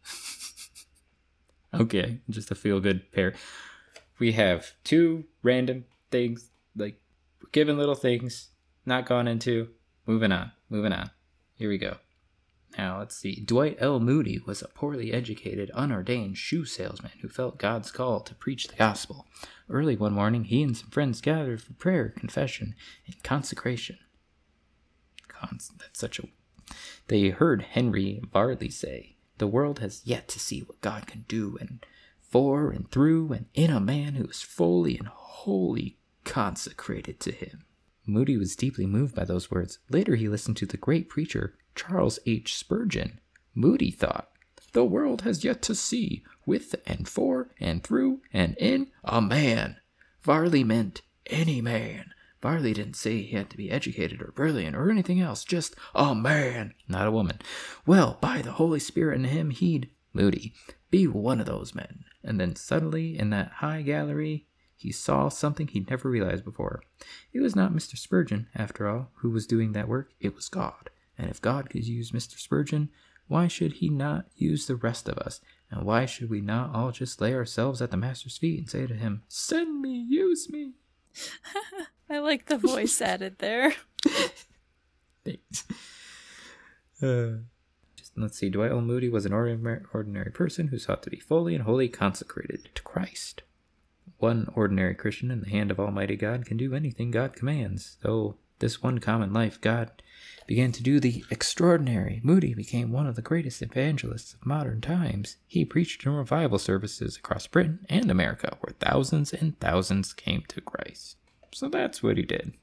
okay, 1.73 2.19
just 2.29 2.51
a 2.51 2.55
feel 2.55 2.79
good 2.79 3.11
pair. 3.11 3.33
We 4.19 4.31
have 4.33 4.71
two 4.83 5.25
random 5.43 5.85
things, 6.11 6.49
like 6.75 6.99
given 7.51 7.77
little 7.77 7.95
things, 7.95 8.49
not 8.85 9.05
gone 9.05 9.27
into. 9.27 9.69
Moving 10.05 10.31
on, 10.31 10.51
moving 10.69 10.93
on. 10.93 11.11
Here 11.55 11.69
we 11.69 11.77
go. 11.77 11.97
Now, 12.77 12.99
let's 12.99 13.17
see. 13.17 13.41
Dwight 13.43 13.77
L. 13.79 13.99
Moody 13.99 14.39
was 14.45 14.61
a 14.61 14.67
poorly 14.67 15.11
educated, 15.11 15.71
unordained 15.73 16.37
shoe 16.37 16.65
salesman 16.65 17.13
who 17.21 17.27
felt 17.27 17.57
God's 17.57 17.91
call 17.91 18.19
to 18.21 18.35
preach 18.35 18.67
the 18.67 18.75
gospel. 18.75 19.25
Early 19.69 19.95
one 19.95 20.13
morning, 20.13 20.45
he 20.45 20.61
and 20.61 20.77
some 20.77 20.89
friends 20.89 21.19
gathered 21.21 21.61
for 21.61 21.73
prayer, 21.73 22.09
confession, 22.09 22.75
and 23.05 23.23
consecration. 23.23 23.97
Cons- 25.27 25.71
that's 25.77 25.99
such 25.99 26.19
a. 26.19 26.23
They 27.07 27.29
heard 27.29 27.61
Henry 27.61 28.21
Varley 28.31 28.69
say, 28.69 29.15
The 29.37 29.47
world 29.47 29.79
has 29.79 30.01
yet 30.05 30.27
to 30.29 30.39
see 30.39 30.61
what 30.61 30.81
God 30.81 31.07
can 31.07 31.25
do 31.27 31.57
and 31.59 31.85
for 32.19 32.71
and 32.71 32.89
through 32.91 33.31
and 33.31 33.45
in 33.53 33.69
a 33.69 33.79
man 33.79 34.15
who 34.15 34.27
is 34.27 34.41
fully 34.41 34.97
and 34.97 35.07
wholly 35.07 35.97
consecrated 36.25 37.19
to 37.21 37.31
him. 37.31 37.63
Moody 38.05 38.37
was 38.37 38.55
deeply 38.55 38.85
moved 38.85 39.15
by 39.15 39.25
those 39.25 39.49
words. 39.49 39.79
Later, 39.89 40.15
he 40.15 40.27
listened 40.29 40.57
to 40.57 40.65
the 40.65 40.77
great 40.77 41.09
preacher 41.09 41.55
Charles 41.75 42.19
H. 42.25 42.55
Spurgeon. 42.55 43.19
Moody 43.53 43.91
thought, 43.91 44.29
The 44.73 44.85
world 44.85 45.21
has 45.21 45.43
yet 45.43 45.61
to 45.63 45.75
see, 45.75 46.23
with 46.45 46.75
and 46.85 47.07
for 47.07 47.49
and 47.59 47.83
through 47.83 48.21
and 48.33 48.55
in, 48.57 48.91
a 49.03 49.21
man. 49.21 49.77
Varley 50.21 50.63
meant 50.63 51.01
any 51.27 51.61
man. 51.61 52.11
Varley 52.41 52.73
didn't 52.73 52.95
say 52.95 53.21
he 53.21 53.35
had 53.35 53.49
to 53.49 53.57
be 53.57 53.71
educated 53.71 54.21
or 54.21 54.31
brilliant 54.31 54.75
or 54.75 54.89
anything 54.89 55.19
else, 55.19 55.43
just 55.43 55.75
a 55.95 56.13
man, 56.13 56.73
not 56.87 57.07
a 57.07 57.11
woman. 57.11 57.39
Well, 57.85 58.17
by 58.21 58.41
the 58.41 58.53
Holy 58.53 58.79
Spirit 58.79 59.15
in 59.15 59.25
him, 59.25 59.49
he'd, 59.49 59.89
Moody, 60.13 60.53
be 60.89 61.07
one 61.07 61.39
of 61.39 61.45
those 61.45 61.75
men. 61.75 62.05
And 62.23 62.39
then 62.39 62.55
suddenly, 62.55 63.17
in 63.17 63.29
that 63.31 63.53
high 63.53 63.81
gallery, 63.81 64.47
he 64.75 64.91
saw 64.91 65.29
something 65.29 65.67
he'd 65.67 65.89
never 65.89 66.09
realized 66.09 66.45
before. 66.45 66.83
It 67.33 67.39
was 67.39 67.55
not 67.55 67.73
Mr. 67.73 67.97
Spurgeon, 67.97 68.47
after 68.53 68.87
all, 68.87 69.11
who 69.15 69.31
was 69.31 69.47
doing 69.47 69.71
that 69.71 69.87
work, 69.87 70.11
it 70.19 70.35
was 70.35 70.49
God. 70.49 70.89
And 71.17 71.29
if 71.31 71.41
God 71.41 71.69
could 71.69 71.85
use 71.85 72.11
Mr. 72.11 72.37
Spurgeon, 72.37 72.89
why 73.27 73.47
should 73.47 73.73
he 73.73 73.89
not 73.89 74.27
use 74.35 74.67
the 74.67 74.75
rest 74.75 75.09
of 75.09 75.17
us? 75.17 75.41
And 75.69 75.85
why 75.85 76.05
should 76.05 76.29
we 76.29 76.41
not 76.41 76.73
all 76.73 76.91
just 76.91 77.19
lay 77.19 77.33
ourselves 77.33 77.81
at 77.81 77.91
the 77.91 77.97
Master's 77.97 78.37
feet 78.37 78.59
and 78.59 78.69
say 78.69 78.87
to 78.87 78.93
him, 78.93 79.23
Send 79.27 79.81
me, 79.81 80.05
use 80.07 80.49
me? 80.49 80.73
I 82.09 82.19
like 82.19 82.45
the 82.45 82.57
voice 82.57 83.01
added 83.01 83.39
there. 83.39 83.73
Thanks. 85.25 85.65
Uh, 87.01 87.43
just, 87.95 88.13
let's 88.17 88.37
see. 88.37 88.49
Dwight 88.49 88.71
L. 88.71 88.81
Moody 88.81 89.09
was 89.09 89.25
an 89.25 89.33
ordinary, 89.33 89.81
ordinary 89.93 90.31
person 90.31 90.69
who 90.69 90.77
sought 90.77 91.03
to 91.03 91.09
be 91.09 91.19
fully 91.19 91.53
and 91.53 91.63
wholly 91.63 91.89
consecrated 91.89 92.69
to 92.75 92.81
Christ. 92.81 93.43
One 94.17 94.51
ordinary 94.55 94.95
Christian 94.95 95.29
in 95.29 95.41
the 95.41 95.49
hand 95.49 95.69
of 95.69 95.79
Almighty 95.79 96.15
God 96.15 96.45
can 96.45 96.57
do 96.57 96.73
anything 96.73 97.11
God 97.11 97.35
commands, 97.35 97.97
though 98.01 98.35
this 98.59 98.81
one 98.81 98.99
common 98.99 99.33
life 99.33 99.61
God 99.61 99.91
began 100.47 100.71
to 100.71 100.81
do 100.81 100.99
the 100.99 101.23
extraordinary. 101.29 102.21
Moody 102.23 102.53
became 102.53 102.91
one 102.91 103.05
of 103.05 103.15
the 103.15 103.21
greatest 103.21 103.61
evangelists 103.61 104.33
of 104.33 104.45
modern 104.45 104.81
times. 104.81 105.35
He 105.45 105.65
preached 105.65 106.05
in 106.05 106.13
revival 106.13 106.57
services 106.57 107.17
across 107.17 107.45
Britain 107.47 107.85
and 107.89 108.09
America, 108.09 108.57
where 108.61 108.73
thousands 108.79 109.33
and 109.33 109.59
thousands 109.59 110.13
came 110.13 110.43
to 110.47 110.61
Christ. 110.61 111.17
So 111.53 111.67
that's 111.69 112.01
what 112.01 112.17
he 112.17 112.23
did. 112.23 112.53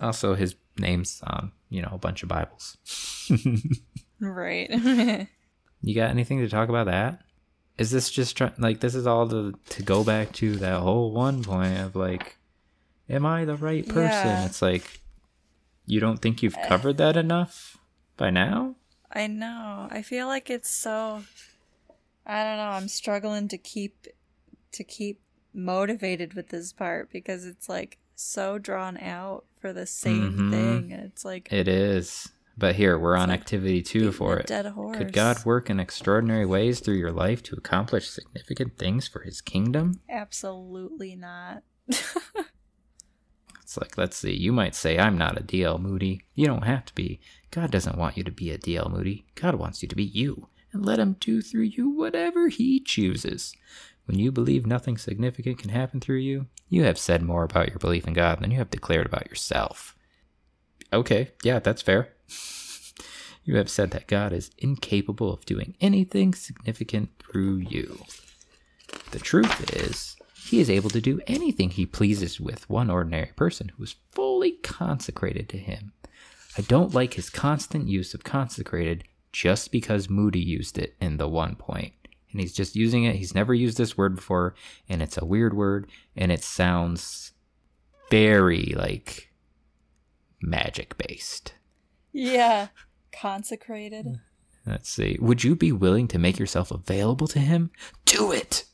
Also, 0.00 0.34
his 0.34 0.56
name's 0.78 1.20
on, 1.24 1.52
you 1.68 1.82
know, 1.82 1.90
a 1.92 1.98
bunch 1.98 2.22
of 2.22 2.28
Bibles. 2.28 2.76
right. 4.20 5.28
You 5.82 5.94
got 5.94 6.10
anything 6.10 6.40
to 6.40 6.48
talk 6.48 6.68
about 6.68 6.86
that? 6.86 7.20
Is 7.78 7.90
this 7.90 8.10
just 8.10 8.36
try- 8.36 8.50
like 8.58 8.80
this 8.80 8.94
is 8.94 9.06
all 9.06 9.28
to 9.28 9.52
to 9.68 9.82
go 9.82 10.02
back 10.02 10.32
to 10.32 10.56
that 10.56 10.80
whole 10.80 11.12
one 11.12 11.44
point 11.44 11.78
of 11.78 11.94
like, 11.94 12.38
am 13.08 13.24
I 13.26 13.44
the 13.44 13.54
right 13.54 13.86
person? 13.86 14.26
Yeah. 14.26 14.46
It's 14.46 14.62
like, 14.62 15.00
you 15.86 16.00
don't 16.00 16.20
think 16.20 16.42
you've 16.42 16.56
covered 16.68 16.96
that 16.98 17.16
enough 17.16 17.78
by 18.16 18.30
now? 18.30 18.74
I 19.12 19.26
know. 19.28 19.88
I 19.90 20.02
feel 20.02 20.26
like 20.26 20.50
it's 20.50 20.70
so 20.70 21.22
I 22.26 22.42
don't 22.42 22.56
know, 22.56 22.70
I'm 22.70 22.88
struggling 22.88 23.48
to 23.48 23.58
keep 23.58 24.06
to 24.72 24.84
keep 24.84 25.20
motivated 25.54 26.34
with 26.34 26.48
this 26.48 26.72
part 26.72 27.10
because 27.10 27.46
it's 27.46 27.68
like 27.68 27.98
so 28.14 28.58
drawn 28.58 28.98
out 28.98 29.44
for 29.60 29.72
the 29.72 29.86
same 29.86 30.32
Mhm. 30.32 30.50
thing 30.50 30.90
it's 30.90 31.24
like 31.24 31.50
It 31.52 31.68
is. 31.68 32.28
But 32.58 32.74
here 32.76 32.98
we're 32.98 33.16
on 33.16 33.28
like 33.28 33.40
activity 33.40 33.82
two 33.82 34.12
for 34.12 34.38
it. 34.38 34.46
dead 34.46 34.64
horse. 34.66 34.96
Could 34.96 35.12
God 35.12 35.44
work 35.44 35.68
in 35.70 35.78
extraordinary 35.78 36.46
ways 36.46 36.80
through 36.80 36.94
your 36.96 37.12
life 37.12 37.42
to 37.44 37.54
accomplish 37.56 38.08
significant 38.08 38.78
things 38.78 39.06
for 39.06 39.20
His 39.20 39.40
kingdom? 39.40 40.00
absolutely 40.08 41.14
not. 41.16 41.62
It's 43.66 43.76
like, 43.76 43.98
let's 43.98 44.16
see, 44.16 44.32
you 44.32 44.52
might 44.52 44.76
say, 44.76 44.96
I'm 44.96 45.18
not 45.18 45.40
a 45.40 45.42
DL 45.42 45.80
Moody. 45.80 46.20
You 46.36 46.46
don't 46.46 46.62
have 46.62 46.84
to 46.84 46.94
be. 46.94 47.18
God 47.50 47.72
doesn't 47.72 47.98
want 47.98 48.16
you 48.16 48.22
to 48.22 48.30
be 48.30 48.52
a 48.52 48.58
DL 48.58 48.88
Moody. 48.88 49.26
God 49.34 49.56
wants 49.56 49.82
you 49.82 49.88
to 49.88 49.96
be 49.96 50.04
you 50.04 50.46
and 50.72 50.86
let 50.86 51.00
Him 51.00 51.16
do 51.18 51.42
through 51.42 51.62
you 51.62 51.90
whatever 51.90 52.46
He 52.48 52.78
chooses. 52.78 53.56
When 54.04 54.20
you 54.20 54.30
believe 54.30 54.66
nothing 54.66 54.96
significant 54.96 55.58
can 55.58 55.70
happen 55.70 55.98
through 55.98 56.18
you, 56.18 56.46
you 56.68 56.84
have 56.84 56.96
said 56.96 57.22
more 57.22 57.42
about 57.42 57.70
your 57.70 57.80
belief 57.80 58.06
in 58.06 58.12
God 58.12 58.38
than 58.38 58.52
you 58.52 58.58
have 58.58 58.70
declared 58.70 59.06
about 59.06 59.28
yourself. 59.28 59.96
Okay, 60.92 61.32
yeah, 61.42 61.58
that's 61.58 61.82
fair. 61.82 62.10
you 63.44 63.56
have 63.56 63.68
said 63.68 63.90
that 63.90 64.06
God 64.06 64.32
is 64.32 64.52
incapable 64.58 65.32
of 65.32 65.44
doing 65.44 65.74
anything 65.80 66.34
significant 66.34 67.10
through 67.18 67.56
you. 67.56 68.04
The 69.10 69.18
truth 69.18 69.74
is, 69.74 70.16
he 70.46 70.60
is 70.60 70.70
able 70.70 70.90
to 70.90 71.00
do 71.00 71.20
anything 71.26 71.70
he 71.70 71.86
pleases 71.86 72.40
with 72.40 72.68
one 72.70 72.90
ordinary 72.90 73.32
person 73.36 73.70
who 73.70 73.82
is 73.82 73.96
fully 74.12 74.52
consecrated 74.62 75.48
to 75.48 75.58
him. 75.58 75.92
I 76.56 76.62
don't 76.62 76.94
like 76.94 77.14
his 77.14 77.30
constant 77.30 77.88
use 77.88 78.14
of 78.14 78.24
consecrated 78.24 79.04
just 79.32 79.70
because 79.70 80.08
Moody 80.08 80.40
used 80.40 80.78
it 80.78 80.94
in 81.00 81.16
the 81.16 81.28
one 81.28 81.56
point. 81.56 81.92
And 82.30 82.40
he's 82.40 82.54
just 82.54 82.76
using 82.76 83.04
it. 83.04 83.16
He's 83.16 83.34
never 83.34 83.54
used 83.54 83.76
this 83.76 83.96
word 83.96 84.16
before, 84.16 84.54
and 84.88 85.02
it's 85.02 85.18
a 85.18 85.24
weird 85.24 85.54
word, 85.54 85.90
and 86.14 86.30
it 86.30 86.44
sounds 86.44 87.32
very 88.10 88.72
like 88.76 89.32
magic 90.40 90.96
based. 90.98 91.54
Yeah. 92.12 92.68
Consecrated. 93.12 94.20
Let's 94.66 94.88
see. 94.88 95.16
Would 95.20 95.44
you 95.44 95.56
be 95.56 95.72
willing 95.72 96.08
to 96.08 96.18
make 96.18 96.38
yourself 96.38 96.70
available 96.70 97.26
to 97.28 97.38
him? 97.38 97.70
Do 98.04 98.32
it. 98.32 98.64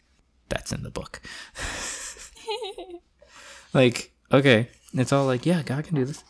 That's 0.52 0.70
in 0.70 0.82
the 0.82 0.90
book. 0.90 1.22
like, 3.74 4.12
okay, 4.30 4.68
it's 4.92 5.12
all 5.12 5.24
like, 5.24 5.46
yeah, 5.46 5.62
God 5.62 5.84
can 5.84 5.96
do 5.96 6.04
this. 6.04 6.22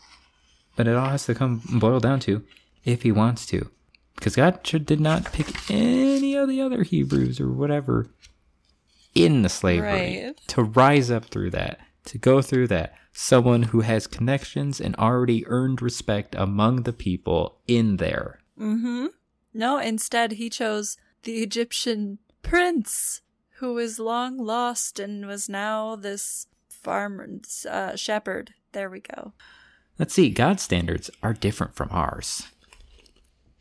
But 0.77 0.87
it 0.87 0.95
all 0.95 1.09
has 1.09 1.25
to 1.25 1.35
come 1.35 1.61
boil 1.73 1.99
down 1.99 2.21
to 2.21 2.41
if 2.85 3.01
he 3.03 3.11
wants 3.11 3.45
to. 3.47 3.69
Because 4.15 4.37
God 4.37 4.61
should, 4.63 4.85
did 4.85 5.01
not 5.01 5.33
pick 5.33 5.69
any 5.69 6.35
of 6.35 6.47
the 6.47 6.61
other 6.61 6.83
Hebrews 6.83 7.41
or 7.41 7.51
whatever 7.51 8.07
in 9.13 9.41
the 9.41 9.49
slavery 9.49 9.89
Right. 10.25 10.37
to 10.47 10.63
rise 10.63 11.11
up 11.11 11.25
through 11.25 11.49
that, 11.51 11.81
to 12.05 12.17
go 12.17 12.41
through 12.41 12.69
that. 12.69 12.93
Someone 13.11 13.63
who 13.63 13.81
has 13.81 14.07
connections 14.07 14.79
and 14.79 14.95
already 14.95 15.45
earned 15.47 15.81
respect 15.81 16.33
among 16.35 16.83
the 16.83 16.93
people 16.93 17.59
in 17.67 17.97
there. 17.97 18.39
Mm-hmm. 18.57 19.07
No, 19.53 19.79
instead 19.79 20.33
he 20.33 20.49
chose 20.49 20.95
the 21.23 21.43
Egyptian 21.43 22.19
prince, 22.41 23.19
who 23.63 23.75
was 23.75 23.97
long 23.97 24.37
lost 24.37 24.99
and 24.99 25.25
was 25.25 25.47
now 25.47 25.95
this 25.95 26.47
farmer, 26.67 27.29
uh, 27.69 27.95
shepherd. 27.95 28.53
There 28.73 28.89
we 28.89 28.99
go. 28.99 29.31
Let's 29.97 30.13
see, 30.13 30.31
God's 30.31 30.61
standards 30.61 31.09
are 31.23 31.31
different 31.31 31.73
from 31.73 31.87
ours. 31.89 32.49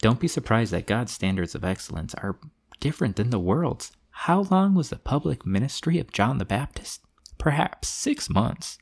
Don't 0.01 0.19
be 0.19 0.27
surprised 0.27 0.73
that 0.73 0.89
God's 0.89 1.13
standards 1.13 1.55
of 1.55 1.63
excellence 1.63 2.15
are 2.15 2.37
different 2.81 3.15
than 3.15 3.31
the 3.31 3.39
world's. 3.39 3.93
How 4.11 4.41
long 4.51 4.75
was 4.75 4.91
the 4.91 4.97
public 4.97 5.47
ministry 5.47 6.01
of 6.01 6.11
John 6.11 6.39
the 6.39 6.45
Baptist? 6.45 7.05
Perhaps 7.39 7.87
six 7.87 8.29
months. 8.29 8.79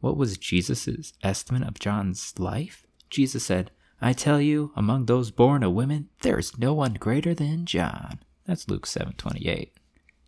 What 0.00 0.18
was 0.18 0.36
Jesus' 0.36 1.14
estimate 1.22 1.66
of 1.66 1.78
John's 1.78 2.34
life? 2.38 2.86
Jesus 3.08 3.42
said, 3.42 3.70
I 4.02 4.12
tell 4.12 4.38
you, 4.38 4.72
among 4.76 5.06
those 5.06 5.30
born 5.30 5.62
of 5.62 5.72
women, 5.72 6.10
there 6.20 6.38
is 6.38 6.58
no 6.58 6.74
one 6.74 6.92
greater 6.92 7.32
than 7.32 7.64
John. 7.64 8.18
That's 8.44 8.68
Luke 8.68 8.86
7:28. 8.86 9.70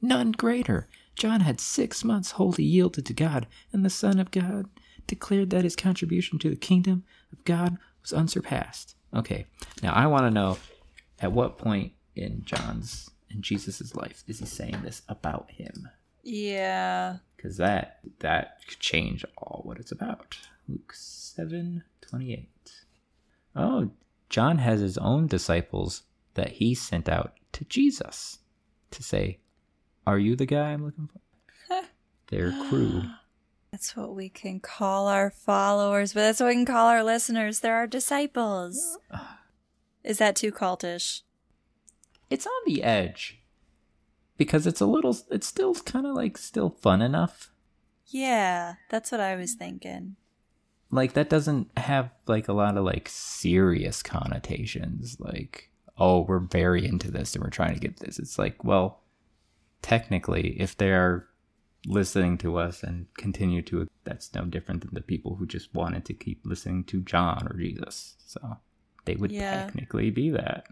None 0.02 0.32
greater. 0.32 0.88
John 1.14 1.40
had 1.40 1.60
six 1.60 2.04
months 2.04 2.32
wholly 2.32 2.64
yielded 2.64 3.06
to 3.06 3.12
God, 3.12 3.46
and 3.72 3.84
the 3.84 3.90
Son 3.90 4.18
of 4.18 4.30
God 4.30 4.68
declared 5.06 5.50
that 5.50 5.64
his 5.64 5.76
contribution 5.76 6.38
to 6.38 6.50
the 6.50 6.56
kingdom 6.56 7.04
of 7.32 7.44
God 7.44 7.76
was 8.00 8.12
unsurpassed. 8.12 8.94
Okay, 9.14 9.46
now 9.82 9.92
I 9.92 10.06
want 10.06 10.24
to 10.24 10.30
know 10.30 10.58
at 11.18 11.32
what 11.32 11.58
point 11.58 11.92
in 12.16 12.42
John's 12.44 13.10
in 13.28 13.42
Jesus' 13.42 13.94
life 13.94 14.24
is 14.26 14.38
he 14.40 14.46
saying 14.46 14.80
this 14.82 15.02
about 15.08 15.50
him? 15.50 15.88
Yeah. 16.22 17.18
Because 17.36 17.56
that 17.56 18.00
that 18.20 18.58
could 18.68 18.78
change 18.78 19.24
all 19.38 19.62
what 19.64 19.78
it's 19.78 19.92
about. 19.92 20.36
Luke 20.68 20.92
seven 20.94 21.84
twenty 22.00 22.32
eight. 22.32 22.72
Oh, 23.56 23.90
John 24.28 24.58
has 24.58 24.80
his 24.80 24.98
own 24.98 25.26
disciples 25.26 26.02
that 26.34 26.52
he 26.52 26.74
sent 26.74 27.08
out 27.08 27.34
to 27.52 27.64
Jesus 27.64 28.38
to 28.92 29.02
say, 29.02 29.40
"Are 30.06 30.18
you 30.18 30.36
the 30.36 30.46
guy 30.46 30.70
I'm 30.72 30.84
looking 30.84 31.08
for?" 31.08 31.20
Their 32.28 32.52
crew. 32.68 33.02
That's 33.72 33.96
what 33.96 34.14
we 34.16 34.28
can 34.28 34.58
call 34.60 35.06
our 35.08 35.30
followers, 35.30 36.12
but 36.12 36.22
that's 36.22 36.40
what 36.40 36.46
we 36.48 36.54
can 36.54 36.64
call 36.66 36.88
our 36.88 37.04
listeners. 37.04 37.60
They're 37.60 37.76
our 37.76 37.86
disciples. 37.86 38.98
Is 40.04 40.18
that 40.18 40.34
too 40.36 40.50
cultish? 40.52 41.22
it's 42.28 42.46
on 42.46 42.62
the 42.66 42.82
edge 42.84 43.40
because 44.36 44.64
it's 44.66 44.80
a 44.80 44.86
little 44.86 45.16
it's 45.32 45.48
still 45.48 45.74
kind 45.74 46.06
of 46.06 46.14
like 46.14 46.38
still 46.38 46.70
fun 46.70 47.02
enough 47.02 47.50
Yeah, 48.06 48.74
that's 48.88 49.10
what 49.10 49.20
I 49.20 49.34
was 49.34 49.54
thinking. 49.54 50.14
like 50.92 51.14
that 51.14 51.28
doesn't 51.28 51.76
have 51.76 52.10
like 52.28 52.46
a 52.48 52.52
lot 52.52 52.76
of 52.76 52.84
like 52.84 53.08
serious 53.08 54.00
connotations 54.02 55.16
like 55.18 55.70
oh 55.98 56.20
we're 56.20 56.38
very 56.38 56.86
into 56.86 57.10
this 57.10 57.34
and 57.34 57.42
we're 57.42 57.50
trying 57.50 57.74
to 57.74 57.80
get 57.80 57.96
this 57.98 58.18
it's 58.20 58.38
like 58.38 58.62
well 58.64 59.00
technically 59.82 60.60
if 60.60 60.76
they're 60.76 61.26
listening 61.86 62.36
to 62.38 62.56
us 62.58 62.82
and 62.82 63.06
continue 63.16 63.62
to 63.62 63.88
that's 64.04 64.34
no 64.34 64.44
different 64.44 64.82
than 64.82 64.92
the 64.94 65.00
people 65.00 65.36
who 65.36 65.46
just 65.46 65.72
wanted 65.74 66.04
to 66.04 66.12
keep 66.12 66.40
listening 66.44 66.84
to 66.84 67.00
john 67.00 67.46
or 67.50 67.56
jesus 67.56 68.16
so 68.26 68.58
they 69.06 69.16
would 69.16 69.32
Yeah. 69.32 69.64
technically 69.64 70.10
be 70.10 70.30
that 70.30 70.66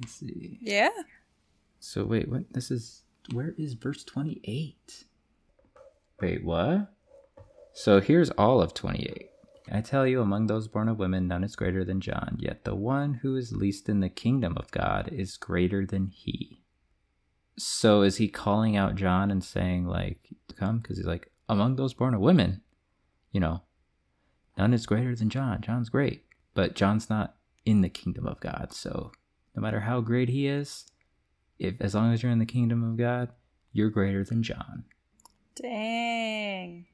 let's 0.00 0.14
see 0.14 0.58
Yeah. 0.62 0.88
So 1.80 2.04
wait, 2.06 2.28
what? 2.28 2.50
This 2.50 2.70
is 2.70 3.02
where 3.32 3.54
is 3.58 3.74
verse 3.74 4.04
twenty-eight? 4.04 5.04
Wait, 6.20 6.42
what? 6.42 6.90
So 7.74 8.00
here's 8.00 8.30
all 8.30 8.62
of 8.62 8.72
twenty-eight. 8.72 9.28
I 9.70 9.82
tell 9.82 10.06
you, 10.06 10.22
among 10.22 10.46
those 10.46 10.66
born 10.66 10.88
of 10.88 10.98
women, 10.98 11.28
none 11.28 11.44
is 11.44 11.54
greater 11.56 11.84
than 11.84 12.00
John. 12.00 12.36
Yet 12.40 12.64
the 12.64 12.74
one 12.74 13.14
who 13.14 13.36
is 13.36 13.52
least 13.52 13.88
in 13.90 14.00
the 14.00 14.08
kingdom 14.08 14.56
of 14.56 14.70
God 14.70 15.08
is 15.12 15.36
greater 15.36 15.84
than 15.84 16.06
he. 16.06 16.62
So 17.56 18.02
is 18.02 18.16
he 18.16 18.28
calling 18.28 18.76
out 18.76 18.96
John 18.96 19.30
and 19.30 19.42
saying 19.42 19.86
like, 19.86 20.30
to 20.48 20.54
"Come," 20.54 20.78
because 20.78 20.96
he's 20.96 21.06
like, 21.06 21.30
among 21.48 21.76
those 21.76 21.94
born 21.94 22.14
of 22.14 22.20
women, 22.20 22.62
you 23.32 23.40
know, 23.40 23.62
none 24.58 24.74
is 24.74 24.86
greater 24.86 25.14
than 25.14 25.30
John. 25.30 25.60
John's 25.60 25.88
great, 25.88 26.24
but 26.54 26.74
John's 26.74 27.08
not 27.10 27.36
in 27.64 27.80
the 27.80 27.88
kingdom 27.88 28.26
of 28.26 28.40
God. 28.40 28.72
So 28.72 29.12
no 29.54 29.62
matter 29.62 29.80
how 29.80 30.00
great 30.00 30.28
he 30.28 30.46
is, 30.46 30.86
if 31.58 31.74
as 31.80 31.94
long 31.94 32.12
as 32.12 32.22
you're 32.22 32.32
in 32.32 32.38
the 32.38 32.46
kingdom 32.46 32.82
of 32.82 32.96
God, 32.96 33.30
you're 33.72 33.90
greater 33.90 34.24
than 34.24 34.42
John. 34.42 34.84
Dang. 35.54 36.86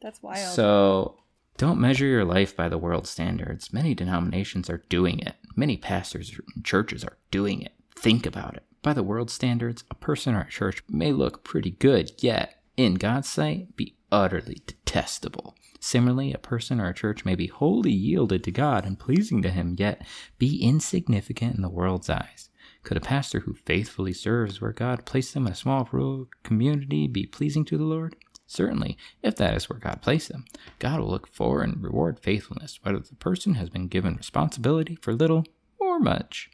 That's 0.00 0.22
wild. 0.22 0.54
So 0.54 1.18
don't 1.58 1.80
measure 1.80 2.06
your 2.06 2.24
life 2.24 2.56
by 2.56 2.68
the 2.68 2.78
world's 2.78 3.10
standards. 3.10 3.72
Many 3.72 3.94
denominations 3.94 4.70
are 4.70 4.82
doing 4.88 5.20
it. 5.20 5.34
Many 5.54 5.76
pastors 5.76 6.32
and 6.54 6.64
churches 6.64 7.04
are 7.04 7.18
doing 7.30 7.62
it. 7.62 7.72
Think 7.94 8.26
about 8.26 8.56
it. 8.56 8.64
By 8.82 8.92
the 8.92 9.04
world's 9.04 9.32
standards, 9.32 9.84
a 9.90 9.94
person 9.94 10.34
or 10.34 10.42
a 10.42 10.50
church 10.50 10.82
may 10.88 11.12
look 11.12 11.44
pretty 11.44 11.70
good, 11.70 12.10
yet 12.18 12.60
in 12.76 12.94
God's 12.94 13.28
sight 13.28 13.76
be 13.76 13.94
utterly 14.10 14.62
detestable. 14.66 15.54
Similarly, 15.78 16.32
a 16.32 16.38
person 16.38 16.80
or 16.80 16.88
a 16.88 16.94
church 16.94 17.24
may 17.24 17.36
be 17.36 17.46
wholly 17.46 17.92
yielded 17.92 18.42
to 18.44 18.50
God 18.50 18.84
and 18.84 18.98
pleasing 18.98 19.40
to 19.42 19.50
Him, 19.50 19.76
yet 19.78 20.04
be 20.38 20.62
insignificant 20.62 21.56
in 21.56 21.62
the 21.62 21.68
world's 21.68 22.10
eyes. 22.10 22.50
Could 22.82 22.96
a 22.96 23.00
pastor 23.00 23.40
who 23.40 23.54
faithfully 23.54 24.12
serves 24.12 24.60
where 24.60 24.72
God 24.72 25.06
placed 25.06 25.34
them 25.34 25.46
in 25.46 25.52
a 25.52 25.56
small 25.56 25.88
rural 25.92 26.28
community 26.42 27.06
be 27.06 27.26
pleasing 27.26 27.64
to 27.66 27.78
the 27.78 27.84
Lord? 27.84 28.16
Certainly, 28.46 28.98
if 29.22 29.36
that 29.36 29.56
is 29.56 29.70
where 29.70 29.78
God 29.78 30.02
placed 30.02 30.28
them, 30.28 30.44
God 30.78 31.00
will 31.00 31.08
look 31.08 31.28
for 31.28 31.62
and 31.62 31.82
reward 31.82 32.18
faithfulness, 32.18 32.80
whether 32.82 32.98
the 32.98 33.14
person 33.14 33.54
has 33.54 33.70
been 33.70 33.86
given 33.86 34.16
responsibility 34.16 34.96
for 34.96 35.14
little 35.14 35.44
or 35.78 35.98
much. 36.00 36.50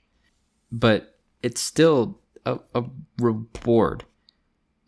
But 0.70 1.18
it's 1.43 1.60
still 1.60 2.20
a, 2.44 2.59
a 2.74 2.85
reward. 3.19 4.05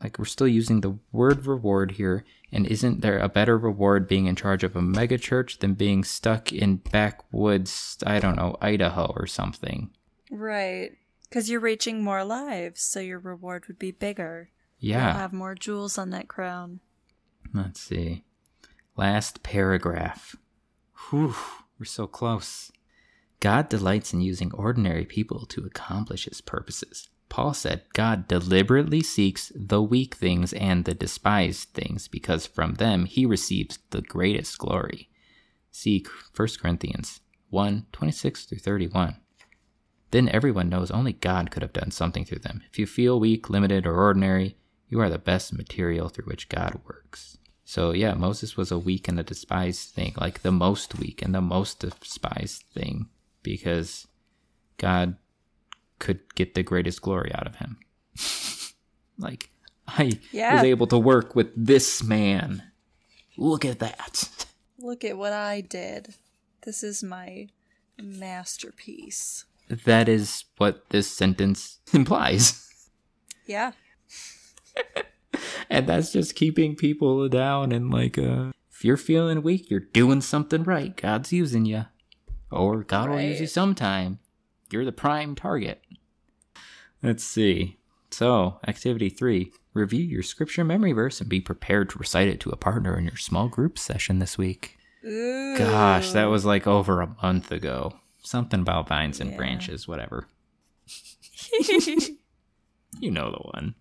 Like, 0.02 0.18
we're 0.18 0.24
still 0.24 0.48
using 0.48 0.80
the 0.80 0.98
word 1.12 1.44
reward 1.46 1.92
here, 1.92 2.24
and 2.50 2.66
isn't 2.66 3.02
there 3.02 3.18
a 3.18 3.28
better 3.28 3.58
reward 3.58 4.08
being 4.08 4.26
in 4.26 4.34
charge 4.34 4.64
of 4.64 4.74
a 4.74 4.80
megachurch 4.80 5.58
than 5.58 5.74
being 5.74 6.04
stuck 6.04 6.52
in 6.52 6.76
backwoods, 6.76 7.98
I 8.06 8.18
don't 8.18 8.36
know, 8.36 8.56
Idaho 8.62 9.12
or 9.16 9.26
something? 9.26 9.90
right. 10.30 10.92
Because 11.28 11.48
you're 11.48 11.60
reaching 11.60 12.02
more 12.02 12.24
lives, 12.24 12.82
so 12.82 12.98
your 12.98 13.20
reward 13.20 13.66
would 13.68 13.78
be 13.78 13.92
bigger. 13.92 14.50
You'll 14.80 14.94
Yeah. 14.98 15.12
have 15.12 15.32
more 15.32 15.54
jewels 15.54 15.96
on 15.96 16.10
that 16.10 16.26
crown. 16.26 16.80
Let's 17.54 17.80
see. 17.80 18.24
Last 18.96 19.44
paragraph. 19.44 20.34
Whew, 21.10 21.36
we're 21.78 21.84
so 21.84 22.08
close. 22.08 22.72
God 23.40 23.68
delights 23.68 24.12
in 24.12 24.20
using 24.20 24.52
ordinary 24.52 25.04
people 25.04 25.46
to 25.46 25.64
accomplish 25.64 26.26
his 26.26 26.40
purposes. 26.40 27.08
Paul 27.30 27.54
said, 27.54 27.84
God 27.94 28.28
deliberately 28.28 29.02
seeks 29.02 29.50
the 29.54 29.80
weak 29.80 30.14
things 30.14 30.52
and 30.52 30.84
the 30.84 30.94
despised 30.94 31.70
things 31.70 32.08
because 32.08 32.44
from 32.46 32.74
them 32.74 33.06
he 33.06 33.24
receives 33.24 33.78
the 33.90 34.02
greatest 34.02 34.58
glory. 34.58 35.08
See 35.70 36.04
1 36.36 36.48
Corinthians 36.60 37.20
1 37.50 37.86
26 37.92 38.44
through 38.44 38.58
31. 38.58 39.16
Then 40.10 40.28
everyone 40.28 40.68
knows 40.68 40.90
only 40.90 41.12
God 41.12 41.50
could 41.50 41.62
have 41.62 41.72
done 41.72 41.92
something 41.92 42.24
through 42.24 42.40
them. 42.40 42.62
If 42.70 42.78
you 42.78 42.86
feel 42.86 43.20
weak, 43.20 43.48
limited, 43.48 43.86
or 43.86 43.94
ordinary, 43.94 44.56
you 44.88 45.00
are 45.00 45.08
the 45.08 45.18
best 45.18 45.52
material 45.52 46.08
through 46.08 46.24
which 46.24 46.48
God 46.48 46.80
works. 46.84 47.38
So, 47.64 47.92
yeah, 47.92 48.14
Moses 48.14 48.56
was 48.56 48.72
a 48.72 48.78
weak 48.78 49.06
and 49.06 49.20
a 49.20 49.22
despised 49.22 49.90
thing, 49.90 50.14
like 50.16 50.42
the 50.42 50.50
most 50.50 50.98
weak 50.98 51.22
and 51.22 51.32
the 51.32 51.40
most 51.40 51.78
despised 51.78 52.64
thing, 52.74 53.08
because 53.42 54.06
God 54.78 55.16
could 55.98 56.34
get 56.34 56.54
the 56.54 56.62
greatest 56.62 57.02
glory 57.02 57.30
out 57.34 57.46
of 57.46 57.56
him. 57.56 57.78
like, 59.18 59.50
I 59.86 60.18
Yeah. 60.32 60.54
was 60.54 60.64
able 60.64 60.86
to 60.88 60.98
work 60.98 61.34
with 61.34 61.48
this 61.56 62.02
man. 62.02 62.62
Look 63.36 63.64
at 63.64 63.78
that. 63.80 64.28
Look 64.78 65.04
at 65.04 65.16
what 65.18 65.32
I 65.32 65.60
did. 65.60 66.14
This 66.62 66.82
is 66.82 67.02
my 67.02 67.48
masterpiece. 68.00 69.44
That 69.68 70.08
is 70.08 70.44
what 70.56 70.88
this 70.90 71.10
sentence 71.10 71.78
implies. 71.92 72.66
Yeah. 73.46 73.72
and 75.70 75.86
that's 75.88 76.12
just 76.12 76.34
keeping 76.34 76.76
people 76.76 77.28
down 77.28 77.72
and 77.72 77.90
like 77.90 78.18
uh 78.18 78.50
if 78.70 78.84
you're 78.84 78.96
feeling 78.96 79.42
weak, 79.42 79.70
you're 79.70 79.80
doing 79.80 80.20
something 80.22 80.62
right. 80.62 80.96
God's 80.96 81.32
using 81.32 81.66
you. 81.66 81.84
Or 82.50 82.82
God 82.84 83.10
will 83.10 83.20
use 83.20 83.40
you 83.40 83.46
sometime. 83.46 84.18
You're 84.70 84.84
the 84.84 84.92
prime 84.92 85.34
target. 85.34 85.82
Let's 87.02 87.24
see. 87.24 87.78
So, 88.10 88.58
activity 88.66 89.08
3, 89.08 89.52
review 89.72 90.02
your 90.02 90.22
scripture 90.22 90.64
memory 90.64 90.92
verse 90.92 91.20
and 91.20 91.30
be 91.30 91.40
prepared 91.40 91.90
to 91.90 91.98
recite 91.98 92.28
it 92.28 92.40
to 92.40 92.50
a 92.50 92.56
partner 92.56 92.96
in 92.98 93.04
your 93.04 93.16
small 93.16 93.48
group 93.48 93.78
session 93.78 94.18
this 94.18 94.36
week. 94.36 94.76
Ooh. 95.04 95.56
Gosh, 95.56 96.10
that 96.12 96.24
was 96.26 96.44
like 96.44 96.66
over 96.66 97.00
a 97.00 97.14
month 97.22 97.52
ago. 97.52 97.94
Something 98.22 98.60
about 98.60 98.88
vines 98.88 99.20
and 99.20 99.30
Yeah. 99.30 99.36
branches, 99.36 99.86
whatever. 99.88 100.26
You 102.98 103.10
know 103.10 103.30
the 103.30 103.38
one. 103.38 103.74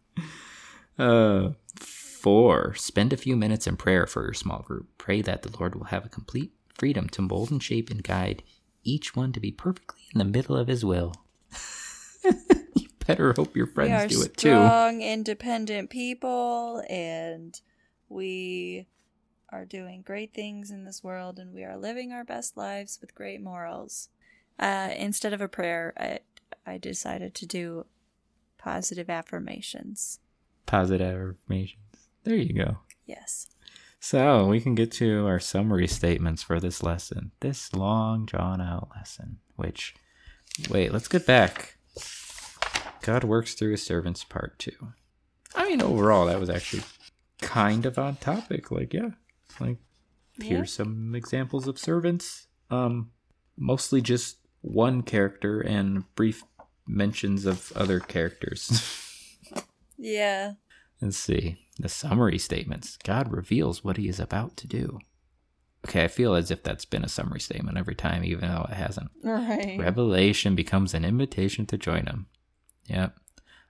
Uh, 0.98 1.54
four. 1.76 2.76
Spend 2.76 3.12
a 3.12 3.18
few 3.18 3.36
minutes 3.36 3.66
in 3.68 3.76
prayer 3.76 4.06
for 4.06 4.24
your 4.24 4.34
small 4.34 4.60
group. 4.62 4.88
Pray 4.98 5.22
that 5.24 5.41
the 5.41 5.58
Lord 5.58 5.76
will 5.76 5.86
have 5.86 6.06
a 6.06 6.10
complete 6.10 6.52
freedom 6.74 7.10
to 7.10 7.22
mold 7.24 7.52
and 7.52 7.62
shape 7.62 7.90
and 7.90 8.04
guide 8.04 8.44
each 8.90 9.16
one 9.16 9.32
to 9.34 9.40
be 9.40 9.52
perfectly 9.52 10.02
in 10.14 10.20
the 10.20 10.26
middle 10.26 10.56
of 10.56 10.68
His 10.68 10.84
will. 10.84 11.14
you 12.24 12.88
better 13.06 13.34
hope 13.34 13.56
your 13.56 13.68
friends 13.68 14.14
do 14.14 14.22
it 14.22 14.38
too. 14.38 14.49
strong, 14.49 15.02
independent 15.02 15.90
people, 15.90 16.84
and 16.90 17.60
we 18.07 18.88
are 19.52 19.66
doing 19.66 20.02
great 20.02 20.34
things 20.34 20.72
in 20.72 20.86
this 20.86 21.03
world, 21.03 21.40
and 21.40 21.53
we 21.53 21.64
are 21.64 21.78
living 21.78 22.11
our 22.11 22.24
best 22.24 22.57
lives 22.57 22.99
with 23.02 23.16
great 23.16 23.41
morals. 23.41 24.10
Uh, 24.57 24.90
instead 24.98 25.34
of 25.34 25.41
a 25.41 25.48
prayer, 25.48 25.94
I, 25.98 26.20
I 26.66 26.78
decided 26.78 27.34
to 27.36 27.45
do 27.45 27.86
positive 28.57 29.10
affirmations. 29.10 30.20
Positive 30.66 31.07
affirmations. 31.07 31.80
There 32.24 32.36
you 32.36 32.53
go. 32.53 32.80
Yes. 33.06 33.48
So 34.00 34.46
we 34.48 34.62
can 34.62 34.76
get 34.76 34.92
to 34.94 35.28
our 35.28 35.40
summary 35.40 35.88
statements 35.88 36.42
for 36.42 36.60
this 36.60 36.82
lesson, 36.82 37.32
this 37.42 37.74
long 37.74 38.26
drawn 38.26 38.62
out 38.62 38.90
lesson. 38.96 39.40
Which, 39.56 39.94
wait, 40.70 40.94
let's 40.94 41.08
get 41.10 41.26
back. 41.26 41.76
God 43.02 43.24
works 43.24 43.54
through 43.54 43.72
his 43.72 43.84
servants, 43.86 44.24
part 44.24 44.58
two. 44.58 44.94
I 45.56 45.68
mean, 45.68 45.82
overall, 45.82 46.28
that 46.28 46.40
was 46.40 46.50
actually 46.50 46.84
kind 47.42 47.86
of 47.86 47.98
on 48.00 48.16
topic. 48.18 48.72
Like, 48.72 48.94
yeah, 48.94 49.10
like 49.60 49.78
Yeah. 50.38 50.46
here's 50.48 50.74
some 50.74 51.14
examples 51.16 51.68
of 51.68 51.78
servants. 51.78 52.48
Um, 52.70 53.12
mostly 53.58 54.02
just 54.02 54.38
one 54.62 55.02
character 55.02 55.60
and 55.60 56.04
brief 56.16 56.44
mentions 56.88 57.46
of 57.46 57.72
other 57.76 58.00
characters. 58.00 58.96
Yeah. 60.02 60.54
Let's 61.02 61.18
see. 61.18 61.68
The 61.78 61.90
summary 61.90 62.38
statements. 62.38 62.98
God 63.04 63.32
reveals 63.32 63.84
what 63.84 63.98
he 63.98 64.08
is 64.10 64.20
about 64.20 64.58
to 64.58 64.68
do. 64.68 65.00
Okay, 65.88 66.04
I 66.04 66.08
feel 66.10 66.36
as 66.36 66.52
if 66.52 66.62
that's 66.62 66.84
been 66.84 67.06
a 67.06 67.10
summary 67.10 67.40
statement 67.40 67.78
every 67.78 67.96
time, 67.96 68.24
even 68.24 68.50
though 68.50 68.68
it 68.70 68.76
hasn't. 68.76 69.12
Right. 69.24 69.78
Revelation 69.80 70.56
becomes 70.56 70.94
an 70.94 71.06
invitation 71.06 71.66
to 71.68 71.78
join 71.78 72.06
him. 72.06 72.28
Yep. 72.88 73.16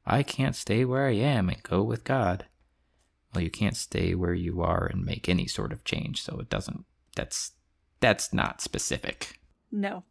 I 0.08 0.24
can't 0.24 0.56
stay 0.56 0.86
where 0.86 1.06
I 1.06 1.14
am 1.14 1.50
and 1.50 1.62
go 1.62 1.84
with 1.84 2.04
God. 2.04 2.46
Well, 3.34 3.44
you 3.44 3.52
can't 3.52 3.78
stay 3.78 4.16
where 4.16 4.34
you 4.34 4.62
are 4.62 4.88
and 4.88 5.06
make 5.06 5.30
any 5.30 5.46
sort 5.46 5.72
of 5.72 5.84
change, 5.84 6.24
so 6.24 6.40
it 6.40 6.50
doesn't 6.50 6.86
that's 7.16 7.52
that's 8.00 8.34
not 8.34 8.62
specific. 8.62 9.40
No. 9.72 10.04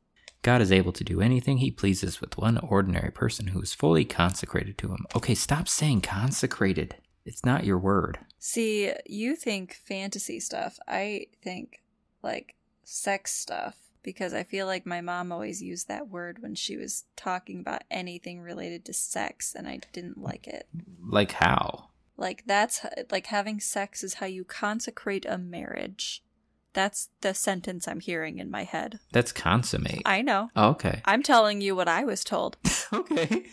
God 0.43 0.61
is 0.61 0.70
able 0.70 0.93
to 0.93 1.03
do 1.03 1.20
anything 1.20 1.59
he 1.59 1.70
pleases 1.70 2.20
with 2.20 2.39
one 2.39 2.59
ordinary 2.59 3.11
person 3.11 3.49
who 3.49 3.61
is 3.61 3.74
fully 3.74 4.05
consecrated 4.05 4.78
to 4.78 4.89
him. 4.89 5.05
Okay, 5.16 5.35
stop 5.35 5.66
saying 5.66 6.03
consecrated. 6.03 6.97
It's 7.28 7.44
not 7.44 7.64
your 7.64 7.78
word. 7.78 8.18
See, 8.38 8.92
you 9.06 9.36
think 9.36 9.74
fantasy 9.74 10.40
stuff. 10.40 10.78
I 10.88 11.26
think 11.42 11.82
like 12.22 12.55
sex 12.84 13.34
stuff 13.34 13.76
because 14.02 14.32
I 14.32 14.44
feel 14.44 14.66
like 14.66 14.86
my 14.86 15.02
mom 15.02 15.30
always 15.30 15.62
used 15.62 15.88
that 15.88 16.09
word 16.09 16.38
when 16.40 16.55
she 16.55 16.78
was 16.78 17.05
talking 17.16 17.60
about 17.60 17.84
anything 17.90 18.40
related 18.40 18.86
to 18.86 18.94
sex 18.94 19.55
and 19.55 19.68
I 19.68 19.80
didn't 19.92 20.16
like 20.16 20.46
it. 20.46 20.68
Like 21.06 21.32
how? 21.32 21.90
Like 22.16 22.44
that's 22.46 22.86
like 23.10 23.26
having 23.26 23.60
sex 23.60 24.02
is 24.02 24.14
how 24.14 24.26
you 24.26 24.42
consecrate 24.44 25.26
a 25.26 25.36
marriage. 25.36 26.22
That's 26.72 27.10
the 27.20 27.34
sentence 27.34 27.86
I'm 27.86 28.00
hearing 28.00 28.38
in 28.38 28.50
my 28.50 28.64
head. 28.64 29.00
That's 29.12 29.32
consummate. 29.32 30.02
I 30.06 30.22
know. 30.22 30.48
Oh, 30.56 30.70
okay. 30.70 31.02
I'm 31.05 31.22
telling 31.22 31.60
you 31.60 31.76
what 31.76 31.88
I 31.88 32.05
was 32.05 32.24
told. 32.24 32.56
okay. 32.92 33.44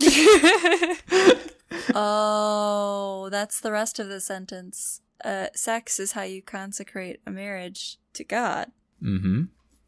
oh, 1.94 3.28
that's 3.30 3.60
the 3.60 3.72
rest 3.72 3.98
of 3.98 4.08
the 4.08 4.20
sentence. 4.20 5.00
Uh, 5.24 5.46
sex 5.54 6.00
is 6.00 6.12
how 6.12 6.22
you 6.22 6.42
consecrate 6.42 7.20
a 7.26 7.30
marriage 7.30 7.98
to 8.14 8.24
God. 8.24 8.72
mm-hmm. 9.02 9.44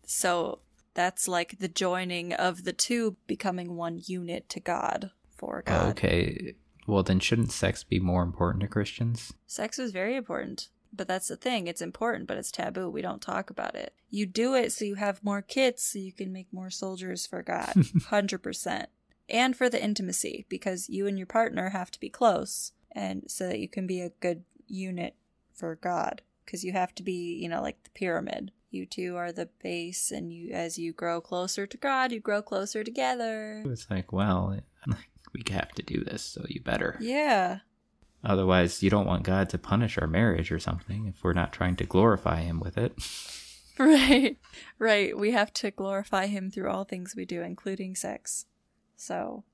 So 0.07 0.61
that's 0.95 1.27
like 1.27 1.59
the 1.59 1.69
joining 1.69 2.33
of 2.33 2.65
the 2.65 2.73
two 2.73 3.17
becoming 3.27 3.75
one 3.77 4.01
unit 4.05 4.49
to 4.51 4.61
God 4.61 5.11
for 5.37 5.63
God. 5.67 5.91
Okay. 5.91 6.55
Well, 6.87 7.03
then 7.03 7.21
shouldn't 7.21 7.53
sex 7.53 7.83
be 7.83 7.99
more 7.99 8.23
important 8.23 8.61
to 8.63 8.69
Christians? 8.69 9.33
Sex 9.47 9.79
is 9.79 9.93
very 9.93 10.17
important. 10.17 10.69
But 10.97 11.09
that's 11.09 11.29
the 11.29 11.37
thing. 11.37 11.67
It's 11.67 11.83
important, 11.83 12.29
but 12.29 12.37
it's 12.37 12.53
taboo. 12.53 12.89
We 12.89 13.03
don't 13.03 13.21
talk 13.21 13.51
about 13.51 13.75
it. 13.75 13.95
You 14.11 14.27
do 14.27 14.55
it 14.55 14.73
so 14.73 14.85
you 14.85 14.95
have 14.95 15.25
more 15.25 15.43
kids, 15.43 15.83
so 15.83 15.99
you 15.99 16.13
can 16.13 16.33
make 16.33 16.53
more 16.53 16.71
soldiers 16.71 17.27
for 17.27 17.43
God. 17.43 17.73
100%. 17.75 18.87
And 19.29 19.57
for 19.57 19.69
the 19.69 19.83
intimacy, 19.83 20.47
because 20.49 20.89
you 20.89 21.07
and 21.07 21.19
your 21.19 21.27
partner 21.27 21.71
have 21.71 21.91
to 21.93 22.01
be 22.01 22.11
close, 22.11 22.73
and 22.93 23.25
so 23.29 23.49
that 23.49 23.59
you 23.59 23.69
can 23.69 23.87
be 23.87 24.01
a 24.01 24.11
good 24.21 24.45
unit 24.67 25.15
for 25.53 25.77
God. 25.77 26.23
Because 26.45 26.63
you 26.63 26.73
have 26.73 26.95
to 26.97 27.03
be, 27.03 27.39
you 27.41 27.49
know, 27.49 27.63
like 27.63 27.83
the 27.85 27.91
pyramid. 27.91 28.53
You 28.71 28.87
two 28.87 29.17
are 29.17 29.33
the 29.33 29.49
base, 29.63 30.11
and 30.11 30.33
you, 30.33 30.51
as 30.53 30.79
you 30.79 30.93
grow 30.93 31.21
closer 31.21 31.67
to 31.67 31.77
God, 31.77 32.13
you 32.13 32.21
grow 32.21 32.43
closer 32.43 32.85
together. 32.85 33.63
It's 33.67 33.89
like, 33.89 34.13
well, 34.13 34.59
we 35.33 35.43
have 35.51 35.73
to 35.73 35.83
do 35.83 36.05
this, 36.05 36.23
so 36.23 36.45
you 36.49 36.61
better. 36.61 36.99
Yeah. 37.01 37.61
Otherwise, 38.23 38.83
you 38.83 38.91
don't 38.91 39.07
want 39.07 39.23
God 39.23 39.49
to 39.51 39.59
punish 39.59 39.99
our 39.99 40.07
marriage 40.07 40.51
or 40.51 40.59
something 40.59 41.07
if 41.07 41.23
we're 41.23 41.35
not 41.35 41.53
trying 41.53 41.77
to 41.77 41.85
glorify 41.85 42.41
Him 42.43 42.59
with 42.61 42.77
it. 42.77 42.95
Right. 43.79 44.39
Right. 44.79 45.19
We 45.19 45.33
have 45.33 45.53
to 45.55 45.71
glorify 45.71 46.27
him 46.27 46.51
through 46.51 46.71
all 46.71 46.85
things 46.85 47.15
we 47.17 47.25
do, 47.25 47.43
including 47.43 47.97
sex. 47.97 48.47
So 48.97 49.45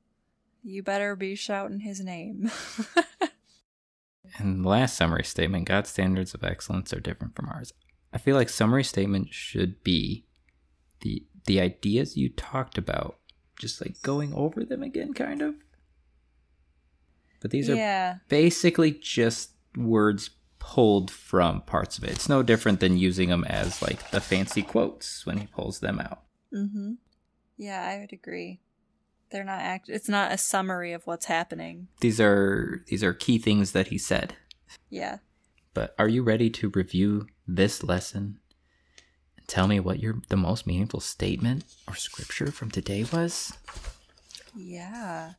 you 0.63 0.83
better 0.83 1.17
be 1.17 1.35
shouting 1.35 1.81
his 1.81 2.01
name. 2.01 2.51
And 4.39 4.65
the 4.65 4.69
last 4.69 4.97
summary 4.97 5.25
statement 5.25 5.67
God's 5.67 5.91
standards 5.91 6.35
of 6.35 6.45
excellence 6.45 6.93
are 6.93 7.01
different 7.01 7.35
from 7.35 7.49
ours. 7.49 7.73
I 8.13 8.19
feel 8.19 8.37
like 8.37 8.49
summary 8.49 8.85
statement 8.85 9.33
should 9.33 9.83
be 9.83 10.27
the 11.01 11.25
the 11.47 11.61
ideas 11.61 12.17
you 12.17 12.29
talked 12.29 12.77
about, 12.77 13.19
just 13.59 13.81
like 13.81 14.01
going 14.03 14.35
over 14.35 14.65
them 14.65 14.83
again, 14.83 15.15
kind 15.15 15.43
of. 15.43 15.55
But 17.41 17.51
these 17.51 17.71
are 17.71 18.21
basically 18.29 18.93
just 18.93 19.53
words 19.77 20.31
pulled 20.59 21.11
from 21.11 21.63
parts 21.63 21.97
of 21.97 22.05
it. 22.05 22.11
It's 22.11 22.29
no 22.29 22.43
different 22.43 22.81
than 22.81 22.99
using 22.99 23.31
them 23.31 23.45
as 23.45 23.81
like 23.81 24.11
the 24.11 24.21
fancy 24.21 24.63
quotes 24.63 25.25
when 25.25 25.39
he 25.39 25.47
pulls 25.47 25.81
them 25.81 25.99
out. 25.99 26.23
Mm-hmm. 26.55 26.93
Yeah, 27.57 27.83
I 27.83 28.01
would 28.01 28.13
agree. 28.13 28.61
They're 29.31 29.45
not 29.45 29.61
act 29.61 29.89
it's 29.89 30.09
not 30.09 30.33
a 30.33 30.39
summary 30.39 30.93
of 30.93 31.07
what's 31.07 31.27
happening. 31.27 31.89
These 32.01 32.21
are 32.21 32.83
these 32.89 33.05
are 33.05 33.15
key 33.15 33.39
things 33.39 33.73
that 33.73 33.89
he 33.89 33.99
said. 33.99 34.37
Yeah. 34.89 35.19
But 35.73 35.95
are 35.99 36.09
you 36.09 36.23
ready 36.23 36.51
to 36.51 36.71
review 36.71 37.27
this 37.47 37.83
lesson 37.83 38.41
and 39.37 39.47
tell 39.47 39.69
me 39.69 39.79
what 39.79 40.01
your 40.01 40.21
the 40.29 40.37
most 40.37 40.67
meaningful 40.67 41.01
statement 41.01 41.65
or 41.87 41.95
scripture 41.95 42.51
from 42.51 42.71
today 42.71 43.05
was? 43.13 43.53
Yeah. 44.57 45.35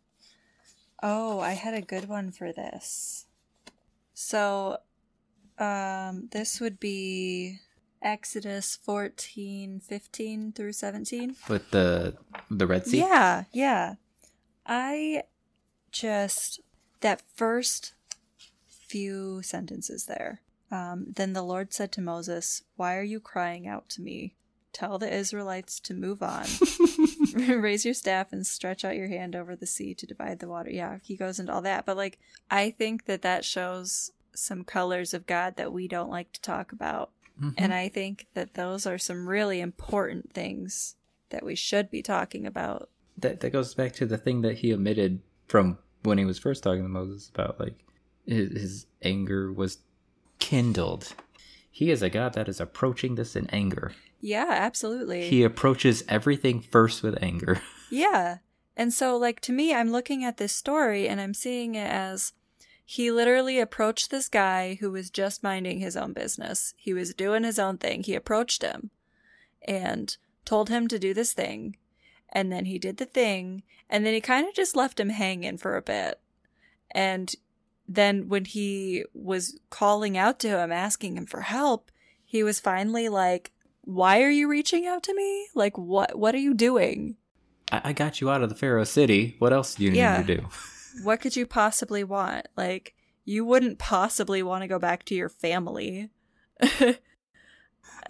Oh, 1.04 1.40
I 1.40 1.54
had 1.54 1.74
a 1.74 1.82
good 1.82 2.08
one 2.08 2.32
for 2.32 2.54
this. 2.54 3.26
So, 4.14 4.78
um, 5.58 6.30
this 6.32 6.60
would 6.60 6.80
be 6.80 7.60
Exodus 8.02 8.78
14, 8.82 9.80
15 9.80 10.52
through 10.54 10.74
17. 10.74 11.36
With 11.48 11.72
the 11.72 12.18
the 12.50 12.68
Red 12.68 12.88
Sea. 12.88 13.00
Yeah, 13.00 13.44
yeah. 13.52 13.96
I 14.66 15.24
just, 15.92 16.62
that 17.02 17.22
first 17.36 17.94
few 18.68 19.42
sentences 19.42 20.06
there. 20.06 20.42
Um, 20.72 21.08
then 21.16 21.34
the 21.34 21.42
Lord 21.42 21.74
said 21.74 21.92
to 21.94 22.02
Moses, 22.02 22.64
Why 22.76 22.96
are 22.96 23.04
you 23.04 23.20
crying 23.20 23.68
out 23.68 23.90
to 23.90 24.02
me? 24.02 24.36
Tell 24.74 24.98
the 24.98 25.14
Israelites 25.14 25.80
to 25.82 25.94
move 25.94 26.24
on. 26.24 26.46
Raise 27.36 27.84
your 27.84 27.94
staff 27.94 28.32
and 28.32 28.48
stretch 28.48 28.86
out 28.86 28.96
your 28.96 29.10
hand 29.10 29.36
over 29.36 29.56
the 29.56 29.66
sea 29.66 29.94
to 29.96 30.08
divide 30.08 30.40
the 30.40 30.48
water. 30.48 30.70
Yeah, 30.70 31.00
he 31.04 31.16
goes 31.18 31.40
into 31.40 31.54
all 31.54 31.62
that. 31.62 31.86
But, 31.86 31.98
like, 31.98 32.20
I 32.50 32.72
think 32.72 33.06
that 33.06 33.22
that 33.22 33.44
shows 33.44 34.12
some 34.34 34.64
colors 34.64 35.14
of 35.14 35.28
God 35.28 35.58
that 35.58 35.74
we 35.74 35.88
don't 35.88 36.10
like 36.10 36.32
to 36.34 36.42
talk 36.42 36.72
about. 36.72 37.12
Mhm. 37.42 37.54
And 37.58 37.74
I 37.74 37.90
think 37.90 38.28
that 38.34 38.54
those 38.54 38.86
are 38.86 38.98
some 38.98 39.28
really 39.28 39.60
important 39.62 40.32
things 40.34 40.96
that 41.30 41.44
we 41.44 41.56
should 41.56 41.90
be 41.90 42.02
talking 42.02 42.46
about. 42.46 42.90
that 43.18 43.40
that 43.42 43.50
goes 43.52 43.74
back 43.74 43.94
to 43.94 44.06
the 44.06 44.18
thing 44.18 44.42
that 44.42 44.60
he 44.60 44.74
omitted 44.74 45.22
from 45.48 45.78
when 46.04 46.18
he 46.18 46.26
was 46.26 46.40
first 46.40 46.64
talking 46.64 46.82
to 46.84 46.90
Moses 46.90 47.30
about 47.30 47.60
like 47.60 47.84
his, 48.26 48.52
his 48.52 48.86
anger 49.04 49.52
was 49.52 49.80
kindled. 50.40 51.14
He 51.70 51.92
is 51.92 52.02
a 52.02 52.10
God 52.10 52.34
that 52.34 52.50
is 52.50 52.60
approaching 52.60 53.16
this 53.16 53.36
in 53.36 53.48
anger. 53.50 53.94
Yeah, 54.20 54.48
absolutely. 54.50 55.30
He 55.30 55.44
approaches 55.44 56.04
everything 56.08 56.62
first 56.62 57.02
with 57.04 57.22
anger. 57.22 57.62
Yeah. 57.94 58.38
And 58.78 58.94
so, 58.94 59.18
like, 59.18 59.42
to 59.42 59.52
me, 59.52 59.74
I'm 59.74 59.92
looking 59.92 60.24
at 60.24 60.38
this 60.38 60.54
story 60.54 61.10
and 61.10 61.20
I'm 61.20 61.34
seeing 61.34 61.76
it 61.76 61.90
as 61.92 62.32
he 62.92 63.10
literally 63.10 63.58
approached 63.58 64.12
this 64.12 64.28
guy 64.28 64.76
who 64.82 64.92
was 64.92 65.10
just 65.10 65.42
minding 65.44 65.80
his 65.80 65.96
own 65.96 66.12
business. 66.12 66.74
He 66.76 66.94
was 66.94 67.14
doing 67.14 67.46
his 67.46 67.58
own 67.58 67.78
thing. 67.78 68.04
He 68.04 68.16
approached 68.16 68.62
him 68.62 68.90
and 69.66 70.18
told 70.44 70.68
him 70.68 70.90
to 70.90 71.00
do 71.00 71.14
this 71.14 71.32
thing. 71.32 71.78
And 72.34 72.52
then 72.52 72.66
he 72.66 72.78
did 72.78 72.98
the 72.98 73.06
thing. 73.06 73.64
And 73.90 74.06
then 74.06 74.14
he 74.14 74.20
kind 74.20 74.46
of 74.46 74.54
just 74.54 74.76
left 74.76 75.00
him 75.00 75.08
hanging 75.08 75.58
for 75.58 75.78
a 75.78 75.82
bit. 75.82 76.20
And 76.94 77.34
then 77.88 78.28
when 78.28 78.44
he 78.44 79.06
was 79.14 79.58
calling 79.70 80.18
out 80.18 80.38
to 80.40 80.60
him, 80.60 80.70
asking 80.74 81.16
him 81.16 81.26
for 81.28 81.44
help, 81.44 81.94
he 82.26 82.44
was 82.44 82.60
finally 82.60 83.08
like, 83.08 83.54
why 83.86 84.22
are 84.22 84.30
you 84.30 84.50
reaching 84.50 84.86
out 84.86 85.02
to 85.04 85.16
me? 85.16 85.48
Like, 85.56 85.78
what, 85.78 86.20
what 86.20 86.36
are 86.36 86.40
you 86.40 86.54
doing? 86.54 87.16
I, 87.72 87.82
I 87.86 87.94
got 87.94 88.20
you 88.20 88.30
out 88.30 88.44
of 88.44 88.50
the 88.50 88.56
Pharaoh 88.56 88.84
city. 88.84 89.38
What 89.40 89.54
else 89.54 89.76
do 89.76 89.86
you 89.86 89.92
need 89.92 90.00
Yeah. 90.00 90.20
me 90.20 90.26
to 90.28 90.38
do? 90.42 90.48
what 91.04 91.22
could 91.22 91.36
you 91.36 91.46
possibly 91.46 92.04
want? 92.04 92.48
Like, 92.58 92.94
you 93.26 93.46
wouldn't 93.46 93.80
possibly 93.80 94.42
want 94.44 94.64
to 94.64 94.68
go 94.68 94.80
back 94.80 95.04
to 95.06 95.16
your 95.16 95.30
family. 95.30 96.10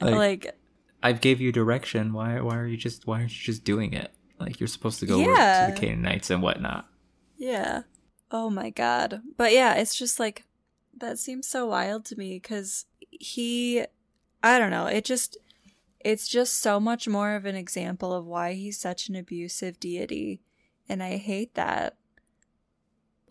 Like- 0.01 0.11
like, 0.45 0.57
I 1.03 1.13
gave 1.13 1.41
you 1.41 1.51
direction. 1.51 2.13
Why 2.13 2.39
why 2.41 2.57
are 2.57 2.67
you 2.67 2.77
just 2.77 3.05
why 3.07 3.19
aren't 3.19 3.31
you 3.31 3.43
just 3.43 3.63
doing 3.63 3.93
it? 3.93 4.11
Like 4.39 4.59
you're 4.59 4.67
supposed 4.67 4.99
to 5.01 5.05
go 5.05 5.19
Yeah. 5.19 5.67
to 5.67 5.73
the 5.73 5.79
Canaanites 5.79 6.29
and 6.29 6.41
whatnot. 6.41 6.87
yeah. 7.37 7.83
Oh 8.33 8.49
my 8.49 8.69
god. 8.69 9.21
But 9.37 9.51
yeah, 9.51 9.73
it's 9.75 9.93
just 9.93 10.17
like, 10.19 10.45
that 10.97 11.19
seems 11.19 11.47
so 11.49 11.65
wild 11.67 12.05
to 12.05 12.15
me 12.15 12.35
because 12.39 12.85
he, 13.09 13.83
I 14.41 14.57
don't 14.57 14.71
know, 14.71 14.85
it 14.85 15.03
just, 15.03 15.37
it's 15.99 16.29
just 16.29 16.59
so 16.59 16.79
much 16.79 17.09
more 17.09 17.35
of 17.35 17.43
an 17.45 17.55
example 17.55 18.13
of 18.13 18.25
why 18.25 18.53
he's 18.53 18.79
such 18.79 19.09
an 19.09 19.17
abusive 19.17 19.81
deity. 19.81 20.39
And 20.87 21.03
I 21.03 21.17
hate 21.17 21.55
that. 21.55 21.97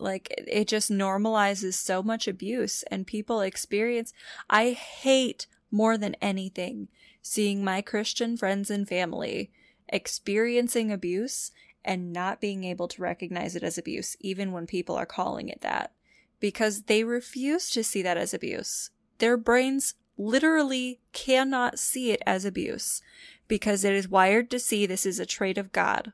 Like, 0.01 0.33
it- 0.37 0.67
just 0.67 0.91
normalizes 0.91 1.75
so 1.75 2.01
much 2.01 2.27
abuse, 2.27 2.83
and 2.91 3.05
people 3.05 3.41
experience. 3.41 4.13
I 4.49 4.71
hate 4.71 5.47
more 5.69 5.97
than 5.97 6.15
anything 6.21 6.89
seeing 7.21 7.63
my 7.63 7.81
Christian 7.81 8.35
friends 8.35 8.69
and 8.69 8.87
family 8.87 9.51
experiencing 9.87 10.91
abuse 10.91 11.51
and 11.83 12.13
not 12.13 12.41
being 12.41 12.63
able 12.63 12.87
to 12.87 13.01
recognize 13.01 13.55
it 13.55 13.63
as 13.63 13.77
abuse, 13.77 14.15
even 14.19 14.51
when 14.51 14.67
people 14.67 14.95
are 14.95 15.05
calling 15.05 15.49
it 15.49 15.61
that, 15.61 15.93
because 16.39 16.83
they 16.83 17.03
refuse 17.03 17.69
to 17.69 17.83
see 17.83 18.01
that 18.01 18.17
as 18.17 18.33
abuse. 18.33 18.89
Their 19.19 19.37
brains 19.37 19.95
literally 20.17 20.99
cannot 21.13 21.79
see 21.79 22.11
it 22.11 22.21
as 22.25 22.45
abuse 22.45 23.01
because 23.47 23.83
it 23.83 23.93
is 23.93 24.07
wired 24.07 24.49
to 24.51 24.59
see 24.59 24.85
this 24.85 25.05
is 25.05 25.19
a 25.19 25.25
trait 25.25 25.57
of 25.57 25.71
God. 25.71 26.13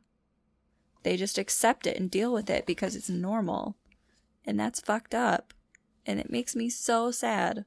They 1.08 1.16
just 1.16 1.38
accept 1.38 1.88
it 1.88 1.98
and 1.98 2.12
deal 2.12 2.34
with 2.34 2.50
it 2.50 2.66
because 2.66 2.94
it's 2.94 3.08
normal. 3.08 3.78
And 4.44 4.60
that's 4.60 4.82
fucked 4.82 5.16
up. 5.16 5.54
And 6.06 6.20
it 6.20 6.30
makes 6.30 6.54
me 6.54 6.70
so 6.70 7.12
sad. 7.12 7.64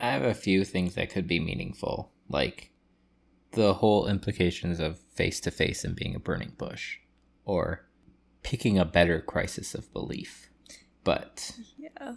I 0.00 0.10
have 0.10 0.22
a 0.22 0.32
few 0.32 0.64
things 0.64 0.94
that 0.94 1.10
could 1.10 1.26
be 1.28 1.38
meaningful, 1.38 2.12
like 2.30 2.70
the 3.50 3.74
whole 3.74 4.06
implications 4.06 4.80
of 4.80 5.00
face 5.00 5.38
to 5.40 5.50
face 5.50 5.84
and 5.84 5.94
being 5.94 6.14
a 6.14 6.18
burning 6.18 6.54
bush, 6.56 6.96
or 7.44 7.86
picking 8.42 8.78
a 8.78 8.86
better 8.86 9.20
crisis 9.20 9.74
of 9.74 9.92
belief. 9.92 10.48
But 11.04 11.58
Yeah. 11.76 12.16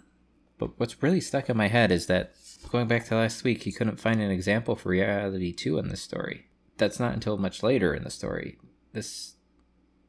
but 0.56 0.80
what's 0.80 1.02
really 1.02 1.20
stuck 1.20 1.50
in 1.50 1.56
my 1.58 1.68
head 1.68 1.92
is 1.92 2.06
that 2.06 2.32
going 2.70 2.88
back 2.88 3.04
to 3.08 3.16
last 3.16 3.44
week, 3.44 3.64
he 3.64 3.72
couldn't 3.72 4.00
find 4.00 4.22
an 4.22 4.30
example 4.30 4.74
for 4.74 4.88
reality 4.88 5.52
two 5.52 5.76
in 5.76 5.88
this 5.88 6.00
story. 6.00 6.46
That's 6.78 6.98
not 6.98 7.12
until 7.12 7.36
much 7.36 7.62
later 7.62 7.92
in 7.92 8.04
the 8.04 8.10
story. 8.10 8.56
This 8.92 9.36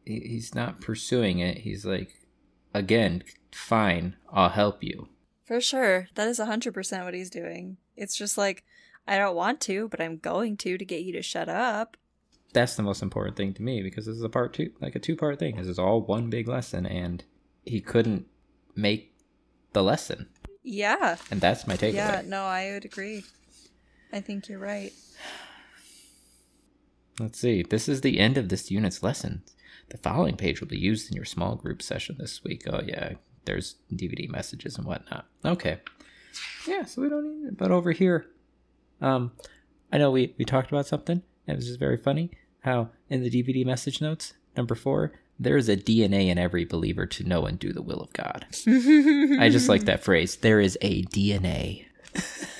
he, 0.05 0.19
he's 0.19 0.53
not 0.53 0.81
pursuing 0.81 1.39
it. 1.39 1.60
He's 1.60 1.85
like, 1.85 2.15
again, 2.73 3.23
fine, 3.53 4.15
I'll 4.31 4.49
help 4.49 4.84
you. 4.84 5.07
For 5.45 5.60
sure. 5.61 6.07
That 6.15 6.27
is 6.27 6.39
100% 6.39 7.03
what 7.03 7.14
he's 7.14 7.30
doing. 7.30 7.77
It's 7.95 8.15
just 8.18 8.38
like, 8.38 8.64
I 9.07 9.18
don't 9.18 9.35
want 9.35 9.60
to, 9.61 9.88
but 9.89 9.99
I'm 10.01 10.18
going 10.18 10.57
to 10.57 10.77
to 10.77 10.85
get 10.85 11.03
you 11.03 11.14
to 11.14 11.22
shut 11.22 11.49
up. 11.49 11.97
that's 12.53 12.76
the 12.76 12.84
most 12.84 13.01
important 13.01 13.35
thing 13.38 13.53
to 13.53 13.61
me 13.61 13.81
because 13.81 14.05
this 14.05 14.15
is 14.15 14.23
a 14.23 14.30
part 14.30 14.53
two 14.53 14.72
like 14.80 14.95
a 14.95 14.99
two 14.99 15.15
part 15.15 15.39
thing 15.39 15.55
this 15.57 15.68
is 15.68 15.80
all 15.80 16.01
one 16.01 16.30
big 16.30 16.47
lesson 16.47 16.85
and 16.85 17.23
he 17.65 17.81
couldn't 17.81 18.27
make 18.76 19.11
the 19.73 19.81
lesson 19.84 20.27
Yeah. 20.64 21.15
and 21.31 21.41
that's 21.41 21.65
my 21.68 21.76
takeaway 21.76 21.93
Yeah, 21.95 22.22
no, 22.26 22.43
I 22.43 22.72
would 22.72 22.85
agree. 22.85 23.23
I 24.11 24.22
think 24.22 24.47
you're 24.47 24.60
right. 24.60 24.93
Let's 27.19 27.40
see 27.40 27.64
this 27.64 27.88
is 27.88 28.02
the 28.02 28.19
end 28.19 28.38
of 28.38 28.49
this 28.49 28.72
unit's 28.72 29.03
lesson 29.03 29.44
the 29.90 29.98
following 29.98 30.35
page 30.35 30.60
will 30.60 30.68
be 30.68 30.77
used 30.77 31.10
in 31.10 31.15
your 31.15 31.26
small 31.26 31.56
group 31.56 31.81
session 31.81 32.15
this 32.19 32.44
week 32.44 32.64
oh 32.72 32.81
yeah 32.85 33.14
there's 33.45 33.76
dvd 33.94 34.30
messages 34.30 34.77
and 34.77 34.85
whatnot 34.85 35.26
okay 35.44 35.80
yeah 36.68 36.84
so 36.84 37.02
we 37.02 37.10
don't 37.10 37.26
need 37.26 37.48
it 37.48 37.57
but 37.57 37.72
over 37.72 37.91
here 37.91 38.26
um 39.02 39.31
i 39.91 39.98
know 39.98 40.11
we 40.11 40.34
we 40.38 40.45
talked 40.45 40.72
about 40.72 40.88
something 40.88 41.22
and 41.48 41.56
it 41.56 41.57
was 41.57 41.68
just 41.68 41.80
very 41.80 41.98
funny 41.98 42.31
how 42.61 42.90
in 43.10 43.22
the 43.22 43.30
dvd 43.30 43.65
message 43.65 44.02
notes 44.02 44.34
number 44.56 44.76
four 44.76 45.11
there 45.40 45.57
is 45.57 45.69
a 45.69 45.77
dna 45.77 46.27
in 46.27 46.38
every 46.38 46.65
believer 46.65 47.06
to 47.06 47.23
know 47.23 47.45
and 47.45 47.60
do 47.60 47.73
the 47.73 47.81
will 47.81 48.02
of 48.02 48.14
god 48.14 48.45
I 49.40 49.49
just 49.52 49.68
like 49.69 49.85
that 49.85 50.03
phrase. 50.03 50.38
There 50.38 50.60
is 50.60 50.77
a 50.81 51.03
DNA. 51.03 51.85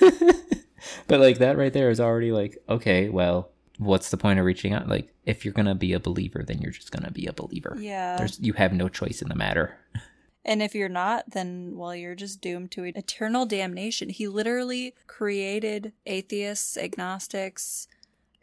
but 1.06 1.20
like 1.20 1.38
that 1.38 1.56
right 1.56 1.72
there 1.72 1.90
is 1.90 2.00
already 2.00 2.32
like, 2.32 2.58
okay, 2.68 3.08
well, 3.08 3.50
what's 3.78 4.10
the 4.10 4.16
point 4.16 4.38
of 4.38 4.44
reaching 4.44 4.72
out? 4.72 4.88
Like, 4.88 5.12
if 5.24 5.44
you're 5.44 5.54
gonna 5.54 5.74
be 5.74 5.92
a 5.92 6.00
believer, 6.00 6.42
then 6.46 6.60
you're 6.60 6.72
just 6.72 6.92
gonna 6.92 7.10
be 7.10 7.26
a 7.26 7.32
believer. 7.32 7.76
Yeah. 7.78 8.16
There's 8.16 8.40
you 8.40 8.52
have 8.54 8.72
no 8.72 8.88
choice 8.88 9.22
in 9.22 9.28
the 9.28 9.34
matter. 9.34 9.78
And 10.44 10.62
if 10.62 10.74
you're 10.74 10.90
not, 10.90 11.30
then, 11.30 11.72
well, 11.74 11.94
you're 11.94 12.14
just 12.14 12.42
doomed 12.42 12.70
to 12.72 12.84
eternal 12.84 13.46
damnation. 13.46 14.10
He 14.10 14.28
literally 14.28 14.94
created 15.06 15.92
atheists, 16.04 16.76
agnostics, 16.76 17.88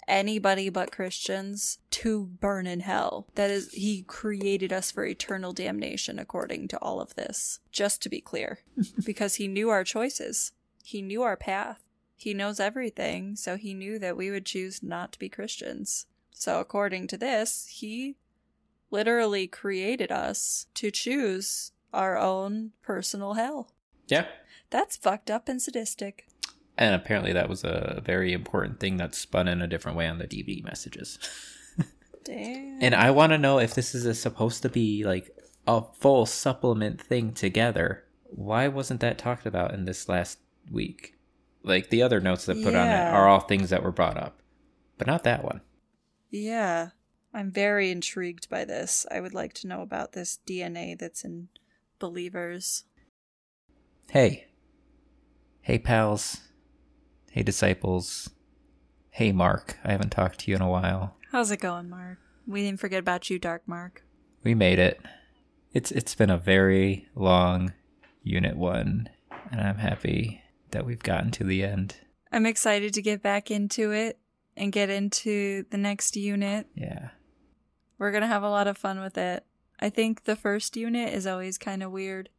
anybody 0.07 0.69
but 0.69 0.91
Christians 0.91 1.77
to 1.91 2.25
burn 2.25 2.65
in 2.65 2.79
hell. 2.79 3.27
That 3.35 3.51
is, 3.51 3.71
he 3.71 4.01
created 4.01 4.73
us 4.73 4.89
for 4.89 5.05
eternal 5.05 5.53
damnation, 5.53 6.17
according 6.17 6.69
to 6.69 6.77
all 6.79 6.99
of 6.99 7.13
this. 7.15 7.59
Just 7.71 8.01
to 8.01 8.09
be 8.09 8.19
clear. 8.19 8.59
because 9.05 9.35
he 9.35 9.47
knew 9.47 9.69
our 9.69 9.83
choices, 9.83 10.53
he 10.83 11.03
knew 11.03 11.21
our 11.21 11.37
path, 11.37 11.83
he 12.21 12.33
knows 12.33 12.59
everything, 12.59 13.35
so 13.35 13.57
he 13.57 13.73
knew 13.73 13.97
that 13.97 14.15
we 14.15 14.29
would 14.29 14.45
choose 14.45 14.83
not 14.83 15.11
to 15.13 15.19
be 15.19 15.27
Christians. 15.27 16.05
So, 16.31 16.59
according 16.59 17.07
to 17.07 17.17
this, 17.17 17.67
he 17.67 18.15
literally 18.91 19.47
created 19.47 20.11
us 20.11 20.67
to 20.75 20.91
choose 20.91 21.71
our 21.93 22.17
own 22.17 22.71
personal 22.83 23.33
hell. 23.33 23.71
Yeah. 24.07 24.27
That's 24.69 24.97
fucked 24.97 25.31
up 25.31 25.49
and 25.49 25.61
sadistic. 25.61 26.27
And 26.77 26.93
apparently 26.93 27.33
that 27.33 27.49
was 27.49 27.63
a 27.63 28.01
very 28.05 28.33
important 28.33 28.79
thing 28.79 28.97
that 28.97 29.15
spun 29.15 29.47
in 29.47 29.61
a 29.61 29.67
different 29.67 29.97
way 29.97 30.07
on 30.07 30.19
the 30.19 30.27
DVD 30.27 30.63
messages. 30.63 31.19
Damn. 32.23 32.77
and 32.81 32.93
I 32.93 33.09
want 33.11 33.31
to 33.31 33.37
know 33.37 33.57
if 33.59 33.73
this 33.73 33.95
is 33.95 34.05
a, 34.05 34.13
supposed 34.13 34.61
to 34.61 34.69
be 34.69 35.03
like 35.03 35.35
a 35.65 35.83
full 35.99 36.25
supplement 36.25 37.01
thing 37.01 37.33
together. 37.33 38.03
Why 38.29 38.67
wasn't 38.67 38.99
that 38.99 39.17
talked 39.17 39.45
about 39.45 39.73
in 39.73 39.85
this 39.85 40.07
last 40.07 40.37
week? 40.71 41.15
Like 41.63 41.89
the 41.89 42.01
other 42.03 42.19
notes 42.19 42.45
that 42.45 42.63
put 42.63 42.73
on 42.75 42.87
it 42.87 43.13
are 43.13 43.27
all 43.27 43.39
things 43.41 43.69
that 43.69 43.83
were 43.83 43.91
brought 43.91 44.17
up, 44.17 44.39
but 44.97 45.07
not 45.07 45.23
that 45.23 45.43
one. 45.43 45.61
yeah. 46.29 46.89
I'm 47.33 47.49
very 47.49 47.91
intrigued 47.91 48.49
by 48.49 48.65
this. 48.65 49.05
I 49.09 49.21
would 49.21 49.33
like 49.33 49.53
to 49.53 49.67
know 49.67 49.81
about 49.81 50.11
this 50.11 50.39
DNA 50.45 50.99
that's 50.99 51.23
in 51.23 51.47
believers. 51.97 52.83
Hey. 54.09 54.47
Hey, 55.61 55.79
pals. 55.79 56.41
Hey, 57.31 57.41
disciples. 57.41 58.31
Hey, 59.11 59.31
Mark. 59.31 59.77
I 59.85 59.93
haven't 59.93 60.09
talked 60.09 60.39
to 60.39 60.51
you 60.51 60.57
in 60.57 60.61
a 60.61 60.69
while. 60.69 61.15
How's 61.31 61.51
it 61.51 61.61
going, 61.61 61.89
Mark? 61.89 62.17
We 62.45 62.63
didn't 62.63 62.81
forget 62.81 62.99
about 62.99 63.29
you, 63.29 63.39
Dark 63.39 63.65
Mark. 63.65 64.03
We 64.43 64.53
made 64.53 64.79
it. 64.79 64.99
It's 65.71 65.89
it's 65.91 66.15
been 66.15 66.29
a 66.29 66.37
very 66.37 67.07
long 67.15 67.71
unit 68.23 68.57
1, 68.57 69.07
and 69.51 69.61
I'm 69.61 69.77
happy 69.77 70.41
that 70.71 70.85
we've 70.85 71.03
gotten 71.03 71.31
to 71.31 71.43
the 71.43 71.63
end. 71.63 71.95
I'm 72.31 72.45
excited 72.45 72.93
to 72.93 73.01
get 73.01 73.21
back 73.21 73.51
into 73.51 73.91
it 73.91 74.17
and 74.55 74.71
get 74.71 74.89
into 74.89 75.65
the 75.69 75.77
next 75.77 76.15
unit. 76.15 76.67
Yeah. 76.75 77.09
We're 77.97 78.11
going 78.11 78.21
to 78.21 78.27
have 78.27 78.43
a 78.43 78.49
lot 78.49 78.67
of 78.67 78.77
fun 78.77 78.99
with 79.01 79.17
it. 79.17 79.45
I 79.79 79.89
think 79.89 80.23
the 80.23 80.35
first 80.35 80.75
unit 80.77 81.13
is 81.13 81.27
always 81.27 81.57
kind 81.57 81.83
of 81.83 81.91
weird 81.91 82.29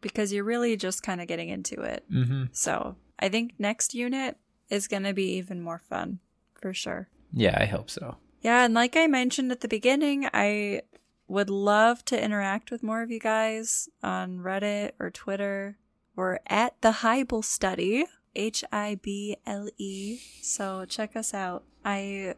because 0.00 0.32
you're 0.32 0.44
really 0.44 0.76
just 0.76 1.02
kind 1.02 1.20
of 1.20 1.26
getting 1.26 1.48
into 1.48 1.80
it. 1.82 2.04
Mhm. 2.10 2.48
So, 2.52 2.96
I 3.18 3.28
think 3.28 3.54
next 3.58 3.94
unit 3.94 4.36
is 4.68 4.88
going 4.88 5.04
to 5.04 5.14
be 5.14 5.32
even 5.36 5.62
more 5.62 5.78
fun 5.78 6.20
for 6.60 6.74
sure. 6.74 7.08
Yeah, 7.32 7.56
I 7.60 7.64
hope 7.66 7.90
so. 7.90 8.16
Yeah, 8.42 8.64
and 8.64 8.74
like 8.74 8.94
I 8.96 9.06
mentioned 9.06 9.50
at 9.50 9.60
the 9.60 9.68
beginning, 9.68 10.28
I 10.32 10.82
would 11.28 11.50
love 11.50 12.04
to 12.06 12.22
interact 12.22 12.70
with 12.70 12.82
more 12.82 13.02
of 13.02 13.10
you 13.10 13.18
guys 13.18 13.88
on 14.02 14.38
Reddit 14.38 14.92
or 15.00 15.10
Twitter. 15.10 15.78
We're 16.16 16.38
at 16.46 16.80
the 16.80 16.92
Hibble 16.92 17.44
Study, 17.44 18.06
H 18.34 18.64
I 18.72 18.98
B 19.02 19.36
L 19.46 19.68
E. 19.76 20.18
So 20.40 20.86
check 20.86 21.14
us 21.14 21.34
out. 21.34 21.64
I 21.84 22.34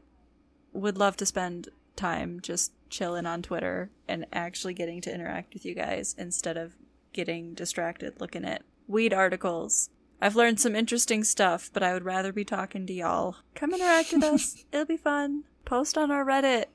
would 0.73 0.99
love 0.99 1.17
to 1.19 1.27
spend 1.27 1.69
time 1.95 2.41
just 2.43 2.73
chilling 2.91 3.25
on 3.25 3.41
Twitter 3.41 3.91
and 4.09 4.27
actually 4.33 4.75
getting 4.75 5.01
to 5.03 5.15
interact 5.15 5.55
with 5.55 5.65
you 5.65 5.75
guys 5.75 6.15
instead 6.19 6.57
of 6.57 6.75
getting 7.13 7.55
distracted 7.55 8.21
looking 8.21 8.45
at 8.45 8.63
weed 8.89 9.15
articles. 9.15 9.91
I've 10.21 10.37
learned 10.37 10.59
some 10.59 10.75
interesting 10.75 11.23
stuff, 11.23 11.71
but 11.73 11.85
I 11.85 11.93
would 11.93 12.05
rather 12.05 12.33
be 12.33 12.45
talking 12.45 12.87
to 12.87 12.93
y'all. 12.93 13.37
Come 13.55 13.73
interact 13.73 14.13
with 14.13 14.25
us. 14.25 14.65
It'll 14.73 14.87
be 14.87 14.97
fun. 14.97 15.45
Post 15.65 15.97
on 15.97 16.11
our 16.11 16.25
Reddit. 16.25 16.67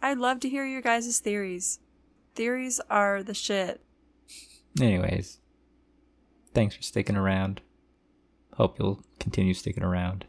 I'd 0.00 0.18
love 0.18 0.38
to 0.40 0.48
hear 0.48 0.64
your 0.64 0.82
guys' 0.82 1.18
theories. 1.18 1.80
Theories 2.36 2.80
are 2.88 3.22
the 3.24 3.34
shit. 3.34 3.80
Anyways, 4.80 5.40
thanks 6.54 6.76
for 6.76 6.82
sticking 6.82 7.16
around. 7.16 7.60
Hope 8.54 8.78
you'll 8.78 9.02
continue 9.18 9.54
sticking 9.54 9.82
around. 9.82 10.26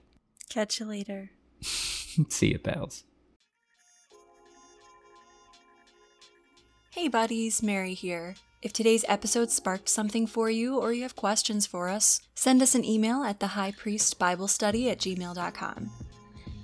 Catch 0.49 0.79
you 0.79 0.85
later. 0.85 1.31
See 1.61 2.51
you, 2.51 2.59
pals. 2.59 3.03
Hey 6.91 7.07
buddies, 7.07 7.63
Mary 7.63 7.95
here. 7.95 8.35
If 8.61 8.71
today's 8.71 9.03
episode 9.09 9.51
sparked 9.51 9.89
something 9.89 10.25
for 10.25 10.49
you 10.49 10.77
or 10.77 10.93
you 10.93 11.01
have 11.01 11.15
questions 11.15 11.65
for 11.65 11.89
us, 11.89 12.21
send 12.33 12.61
us 12.61 12.75
an 12.75 12.85
email 12.85 13.23
at 13.23 13.39
thehighpriestbiblestudy 13.39 14.89
at 14.89 14.99
gmail.com. 14.99 15.91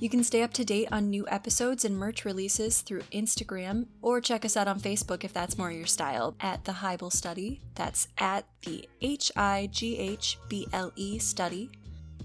You 0.02 0.10
can 0.10 0.24
stay 0.24 0.44
up 0.44 0.54
to 0.54 0.64
date 0.64 0.88
on 0.94 1.10
new 1.10 1.28
episodes 1.28 1.84
and 1.84 1.98
merch 1.98 2.24
releases 2.24 2.80
through 2.82 3.02
Instagram 3.12 3.88
or 4.02 4.22
check 4.22 4.46
us 4.46 4.56
out 4.56 4.70
on 4.70 4.80
Facebook 4.80 5.26
if 5.26 5.34
that's 5.34 5.58
more 5.58 5.74
your 5.74 5.88
style 5.88 6.38
at 6.40 6.64
the 6.64 6.72
Hibble 6.72 7.12
Study. 7.12 7.60
That's 7.76 8.08
at 8.18 8.46
the 8.62 8.88
H 9.02 9.30
I 9.36 9.68
G 9.74 9.98
H 9.98 10.38
B 10.48 10.68
L 10.72 10.94
E 10.96 11.20
study. 11.20 11.70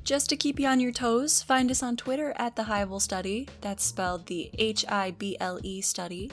Just 0.05 0.29
to 0.29 0.37
keep 0.37 0.61
you 0.61 0.69
on 0.69 0.79
your 0.79 0.93
toes, 0.93 1.43
find 1.43 1.69
us 1.69 1.83
on 1.83 1.97
Twitter 1.97 2.33
at 2.37 2.55
the 2.55 2.63
Hibble 2.63 3.01
Study. 3.01 3.49
That's 3.61 3.83
spelled 3.83 4.27
the 4.27 4.53
H 4.57 4.85
I 4.89 5.11
B 5.11 5.37
L 5.41 5.59
E 5.65 5.81
study. 5.81 6.31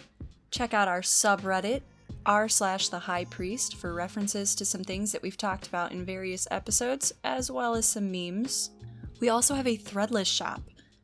Check 0.51 0.75
out 0.75 0.87
our 0.87 1.01
subreddit, 1.01 1.81
r 2.23 2.49
slash 2.49 2.89
the 2.89 2.99
high 2.99 3.25
priest, 3.25 3.77
for 3.77 3.95
references 3.95 4.53
to 4.55 4.65
some 4.65 4.83
things 4.83 5.11
that 5.11 5.23
we've 5.23 5.37
talked 5.37 5.65
about 5.65 5.91
in 5.91 6.05
various 6.05 6.47
episodes, 6.51 7.11
as 7.23 7.49
well 7.49 7.73
as 7.73 7.87
some 7.87 8.11
memes. 8.11 8.69
We 9.19 9.29
also 9.29 9.53
have 9.53 9.67
a 9.67 9.77
threadless 9.77 10.25
shop, 10.25 10.61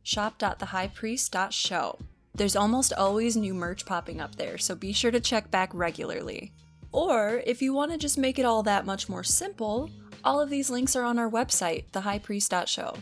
shop.thehighpriest.show. 0.07 1.99
There's 2.33 2.55
almost 2.55 2.93
always 2.93 3.35
new 3.35 3.53
merch 3.53 3.85
popping 3.85 4.21
up 4.21 4.35
there, 4.35 4.57
so 4.57 4.73
be 4.73 4.93
sure 4.93 5.11
to 5.11 5.19
check 5.19 5.51
back 5.51 5.69
regularly. 5.73 6.53
Or, 6.93 7.43
if 7.45 7.61
you 7.61 7.73
want 7.73 7.91
to 7.91 7.97
just 7.97 8.17
make 8.17 8.39
it 8.39 8.45
all 8.45 8.63
that 8.63 8.85
much 8.85 9.09
more 9.09 9.25
simple, 9.25 9.89
all 10.23 10.39
of 10.39 10.49
these 10.49 10.69
links 10.69 10.95
are 10.95 11.03
on 11.03 11.19
our 11.19 11.29
website, 11.29 11.91
thehighpriest.show. 11.91 12.95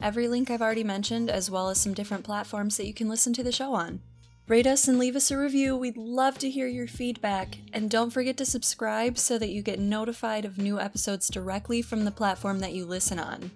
Every 0.00 0.26
link 0.26 0.50
I've 0.50 0.60
already 0.60 0.82
mentioned, 0.82 1.30
as 1.30 1.48
well 1.48 1.68
as 1.68 1.80
some 1.80 1.94
different 1.94 2.24
platforms 2.24 2.76
that 2.76 2.88
you 2.88 2.94
can 2.94 3.08
listen 3.08 3.32
to 3.34 3.44
the 3.44 3.52
show 3.52 3.74
on. 3.74 4.00
Rate 4.48 4.66
us 4.66 4.88
and 4.88 4.98
leave 4.98 5.14
us 5.14 5.30
a 5.30 5.38
review. 5.38 5.76
We'd 5.76 5.96
love 5.96 6.38
to 6.38 6.50
hear 6.50 6.66
your 6.66 6.88
feedback. 6.88 7.58
And 7.72 7.88
don't 7.88 8.10
forget 8.10 8.36
to 8.38 8.44
subscribe 8.44 9.16
so 9.16 9.38
that 9.38 9.50
you 9.50 9.62
get 9.62 9.78
notified 9.78 10.44
of 10.44 10.58
new 10.58 10.80
episodes 10.80 11.28
directly 11.28 11.82
from 11.82 12.04
the 12.04 12.10
platform 12.10 12.58
that 12.58 12.72
you 12.72 12.84
listen 12.84 13.20
on. 13.20 13.52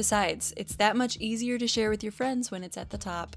Besides, 0.00 0.54
it's 0.56 0.76
that 0.76 0.96
much 0.96 1.18
easier 1.18 1.58
to 1.58 1.68
share 1.68 1.90
with 1.90 2.02
your 2.02 2.10
friends 2.10 2.50
when 2.50 2.64
it's 2.64 2.78
at 2.78 2.88
the 2.88 2.96
top. 2.96 3.36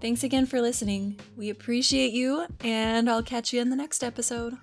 Thanks 0.00 0.22
again 0.22 0.46
for 0.46 0.60
listening. 0.60 1.18
We 1.36 1.50
appreciate 1.50 2.12
you, 2.12 2.46
and 2.60 3.10
I'll 3.10 3.20
catch 3.20 3.52
you 3.52 3.60
in 3.60 3.68
the 3.68 3.74
next 3.74 4.04
episode. 4.04 4.56